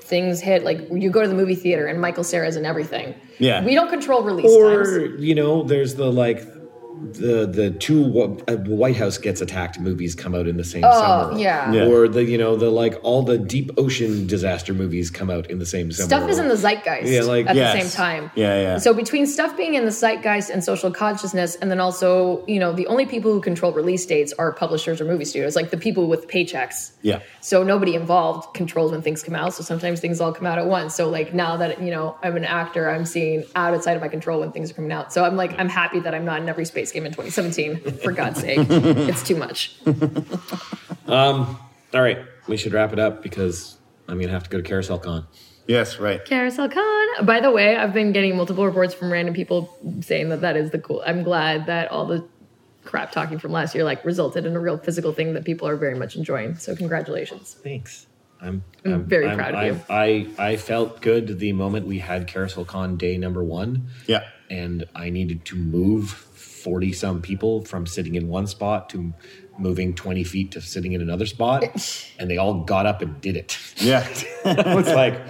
things 0.05 0.41
hit. 0.41 0.65
Like 0.65 0.81
you 0.91 1.11
go 1.11 1.21
to 1.23 1.29
the 1.29 1.35
movie 1.35 1.55
theater 1.55 1.87
and 1.87 2.01
Michael 2.01 2.25
Cera's 2.25 2.57
and 2.57 2.65
everything. 2.67 3.15
Yeah. 3.39 3.63
we 3.65 3.75
don't 3.75 3.89
control 3.91 4.23
release 4.23 4.51
Or 4.51 4.85
times. 4.85 5.23
you 5.23 5.35
know, 5.35 5.63
there's 5.63 5.95
the 5.95 6.11
like 6.11 6.47
the 7.13 7.47
the 7.47 7.71
two 7.71 8.05
uh, 8.49 8.57
White 8.57 8.97
House 8.97 9.19
gets 9.19 9.41
attacked 9.41 9.81
movies 9.81 10.15
come 10.15 10.35
out 10.35 10.47
in 10.47 10.57
the 10.57 10.65
same 10.65 10.85
Oh, 10.85 11.29
summer. 11.31 11.39
yeah. 11.39 11.73
Yeah. 11.73 11.87
Or 11.87 12.07
the 12.09 12.25
you 12.25 12.39
know 12.39 12.57
the 12.57 12.71
like 12.71 12.95
all 13.03 13.23
the 13.23 13.39
deep 13.39 13.71
ocean 13.77 14.27
disaster 14.27 14.73
movies 14.73 15.11
come 15.11 15.31
out 15.31 15.51
in 15.51 15.59
the 15.59 15.67
same 15.67 15.91
summer. 15.93 16.07
Stuff 16.07 16.31
is 16.31 16.39
in 16.39 16.49
the 16.49 16.57
zeitgeist 16.57 17.11
Yeah, 17.11 17.23
like- 17.23 17.47
at 17.49 17.57
Yes. 17.57 17.75
the 17.75 17.81
same 17.89 17.91
time. 17.91 18.31
Yeah, 18.35 18.61
yeah. 18.61 18.79
So 18.79 18.95
between 18.95 19.27
stuff 19.27 19.57
being 19.57 19.75
in 19.75 19.85
the 19.85 19.91
zeitgeist 19.91 20.51
and 20.51 20.63
social 20.63 20.91
consciousness, 20.91 21.57
and 21.57 21.71
then 21.71 21.81
also, 21.81 22.45
you 22.47 22.61
know, 22.61 22.73
the 22.73 22.87
only 22.87 23.07
people 23.07 23.33
who 23.33 23.41
control 23.41 23.73
release 23.73 24.07
dates 24.07 24.33
are 24.39 24.53
publishers 24.53 25.01
or 25.01 25.05
movie 25.05 25.25
studios, 25.25 25.57
like 25.57 25.71
the 25.71 25.77
people 25.77 26.07
with 26.07 26.29
paychecks. 26.29 26.93
Yeah. 27.03 27.21
So 27.41 27.63
nobody 27.65 27.95
involved 27.95 28.55
controls 28.55 28.93
when 28.93 29.03
things 29.03 29.23
come 29.23 29.35
out. 29.35 29.55
So 29.55 29.63
sometimes 29.65 30.01
things 30.01 30.21
all 30.21 30.33
come 30.33 30.47
out 30.47 30.59
at 30.59 30.67
once. 30.67 30.95
So 30.95 31.09
like 31.09 31.35
now 31.35 31.57
that 31.57 31.83
you 31.83 31.91
know 31.91 32.17
I'm 32.23 32.37
an 32.37 32.45
actor, 32.45 32.89
I'm 32.89 33.05
seeing 33.05 33.45
outside 33.57 33.95
of 33.97 34.03
my 34.03 34.09
control 34.09 34.41
when 34.41 34.53
things 34.53 34.71
are 34.71 34.75
coming 34.75 34.93
out. 34.93 35.13
So 35.13 35.25
I'm 35.25 35.37
like 35.37 35.59
I'm 35.59 35.69
happy 35.69 36.01
that 36.01 36.15
I'm 36.15 36.25
not 36.25 36.41
in 36.41 36.49
every 36.49 36.65
space 36.65 36.92
game 36.93 37.05
in 37.07 37.13
2017. 37.13 37.99
For 37.99 38.13
God's 38.13 38.41
sake, 38.41 38.59
it's 38.71 39.23
too 39.23 39.37
much. 39.37 39.77
Um, 41.07 41.59
all 41.95 42.01
right, 42.03 42.19
we 42.49 42.57
should 42.57 42.73
wrap 42.73 42.93
it 42.93 42.99
up 42.99 43.23
because 43.23 43.77
I'm 44.09 44.19
gonna 44.21 44.33
have 44.33 44.45
to 44.45 44.51
go 44.51 44.59
to 44.59 44.63
Carousel 44.63 44.99
Con. 44.99 45.27
Yes, 45.67 45.99
right. 45.99 46.25
Carousel 46.25 46.69
Con. 46.69 47.27
By 47.27 47.41
the 47.41 47.51
way, 47.51 47.77
I've 47.77 47.93
been 47.93 48.13
getting 48.13 48.37
multiple 48.37 48.67
reports 48.67 48.95
from 48.95 49.13
random 49.13 49.35
people 49.35 49.77
saying 50.01 50.29
that 50.31 50.41
that 50.41 50.57
is 50.57 50.71
the 50.71 50.79
cool. 50.79 51.03
I'm 51.07 51.23
glad 51.23 51.67
that 51.67 51.91
all 51.91 52.07
the 52.07 52.27
crap 52.85 53.13
talking 53.13 53.39
from 53.39 53.53
last 53.53 53.75
year 53.75 53.85
like 53.85 54.05
resulted 54.05 54.45
in 54.45 54.57
a 54.57 54.61
real 54.61 54.77
physical 54.77 55.13
thing 55.13 55.35
that 55.35 55.45
people 55.45 55.69
are 55.69 55.77
very 55.77 55.95
much 55.97 56.17
enjoying. 56.17 56.57
So 56.57 56.75
congratulations. 56.75 57.55
Thanks. 57.63 58.07
I'm, 58.41 58.65
I'm 58.85 59.05
very 59.05 59.33
proud 59.37 59.55
of 59.55 59.61
I, 59.61 59.67
you. 59.67 59.81
I 60.39 60.51
I 60.51 60.57
felt 60.57 61.01
good 61.01 61.39
the 61.39 61.53
moment 61.53 61.87
we 61.87 62.01
had 62.01 62.27
Carousel 62.27 62.65
Con 62.65 62.97
day 62.97 63.17
number 63.17 63.45
one. 63.45 63.87
Yeah. 64.07 64.25
and 64.51 64.85
I 64.95 65.11
needed 65.11 65.45
to 65.47 65.57
move 65.57 66.27
40 66.63 66.93
some 66.93 67.23
people 67.23 67.65
from 67.65 67.87
sitting 67.87 68.15
in 68.15 68.29
one 68.29 68.47
spot 68.47 68.89
to 68.91 69.13
moving 69.59 69.95
20 69.95 70.25
feet 70.25 70.53
to 70.53 70.61
sitting 70.61 70.93
in 70.93 71.01
another 71.01 71.27
spot. 71.27 71.65
And 72.19 72.31
they 72.31 72.37
all 72.37 72.63
got 72.63 72.87
up 72.87 73.03
and 73.03 73.21
did 73.21 73.37
it. 73.37 73.59
Yeah. 73.79 74.07
I 74.45 74.77
was 74.77 74.87
like, 74.87 75.21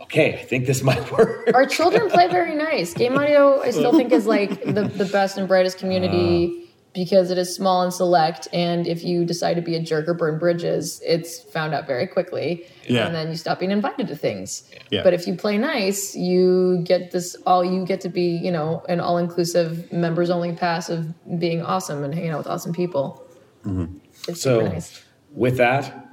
okay, 0.00 0.32
I 0.34 0.44
think 0.44 0.66
this 0.66 0.82
might 0.82 1.12
work. 1.12 1.50
Our 1.52 1.66
children 1.66 2.08
play 2.08 2.26
very 2.28 2.54
nice. 2.54 2.94
Game 2.94 3.18
audio, 3.18 3.60
I 3.60 3.70
still 3.70 3.92
think 3.92 4.12
is 4.12 4.26
like 4.26 4.64
the, 4.64 4.84
the 4.84 5.04
best 5.04 5.36
and 5.36 5.46
brightest 5.46 5.78
community 5.78 6.64
uh, 6.64 6.67
because 6.94 7.30
it 7.30 7.38
is 7.38 7.54
small 7.54 7.82
and 7.82 7.92
select. 7.92 8.48
And 8.52 8.86
if 8.86 9.04
you 9.04 9.24
decide 9.24 9.54
to 9.54 9.62
be 9.62 9.76
a 9.76 9.80
jerk 9.82 10.08
or 10.08 10.14
burn 10.14 10.38
bridges, 10.38 11.00
it's 11.04 11.40
found 11.40 11.74
out 11.74 11.86
very 11.86 12.06
quickly. 12.06 12.66
Yeah. 12.86 13.06
And 13.06 13.14
then 13.14 13.28
you 13.28 13.36
stop 13.36 13.58
being 13.58 13.70
invited 13.70 14.08
to 14.08 14.16
things. 14.16 14.68
Yeah. 14.90 15.02
But 15.02 15.14
if 15.14 15.26
you 15.26 15.34
play 15.36 15.58
nice, 15.58 16.16
you 16.16 16.80
get 16.84 17.10
this 17.10 17.36
all 17.46 17.64
you 17.64 17.84
get 17.84 18.00
to 18.02 18.08
be, 18.08 18.28
you 18.36 18.50
know, 18.50 18.82
an 18.88 19.00
all 19.00 19.18
inclusive 19.18 19.92
members 19.92 20.30
only 20.30 20.52
pass 20.54 20.88
of 20.88 21.14
being 21.38 21.62
awesome 21.62 22.02
and 22.04 22.14
hanging 22.14 22.30
out 22.30 22.38
with 22.38 22.46
awesome 22.46 22.72
people. 22.72 23.22
Mm-hmm. 23.64 23.98
It's 24.28 24.40
So, 24.40 24.60
nice. 24.60 25.04
with 25.32 25.56
that, 25.58 26.08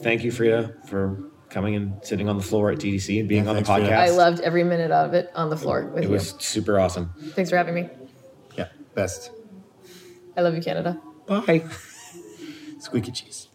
thank 0.00 0.24
you, 0.24 0.32
Fryda, 0.32 0.86
for 0.88 1.22
coming 1.48 1.76
and 1.76 1.94
sitting 2.04 2.28
on 2.28 2.36
the 2.36 2.42
floor 2.42 2.72
at 2.72 2.78
GDC 2.78 3.20
and 3.20 3.28
being 3.28 3.44
Yeah, 3.44 3.50
on 3.50 3.56
the 3.56 3.62
podcast. 3.62 3.92
I 3.96 4.10
loved 4.10 4.40
every 4.40 4.64
minute 4.64 4.90
of 4.90 5.14
it 5.14 5.30
on 5.34 5.48
the 5.48 5.56
floor 5.56 5.86
with 5.94 6.02
it 6.02 6.08
you. 6.08 6.12
was 6.12 6.34
super 6.40 6.78
awesome. 6.80 7.10
Thanks 7.34 7.50
for 7.50 7.56
having 7.56 7.74
me. 7.74 7.88
Yeah. 8.58 8.68
Best. 8.94 9.30
I 10.36 10.42
love 10.42 10.54
you, 10.54 10.62
Canada. 10.62 11.00
Bye. 11.26 11.64
Squeaky 12.78 13.12
cheese. 13.12 13.45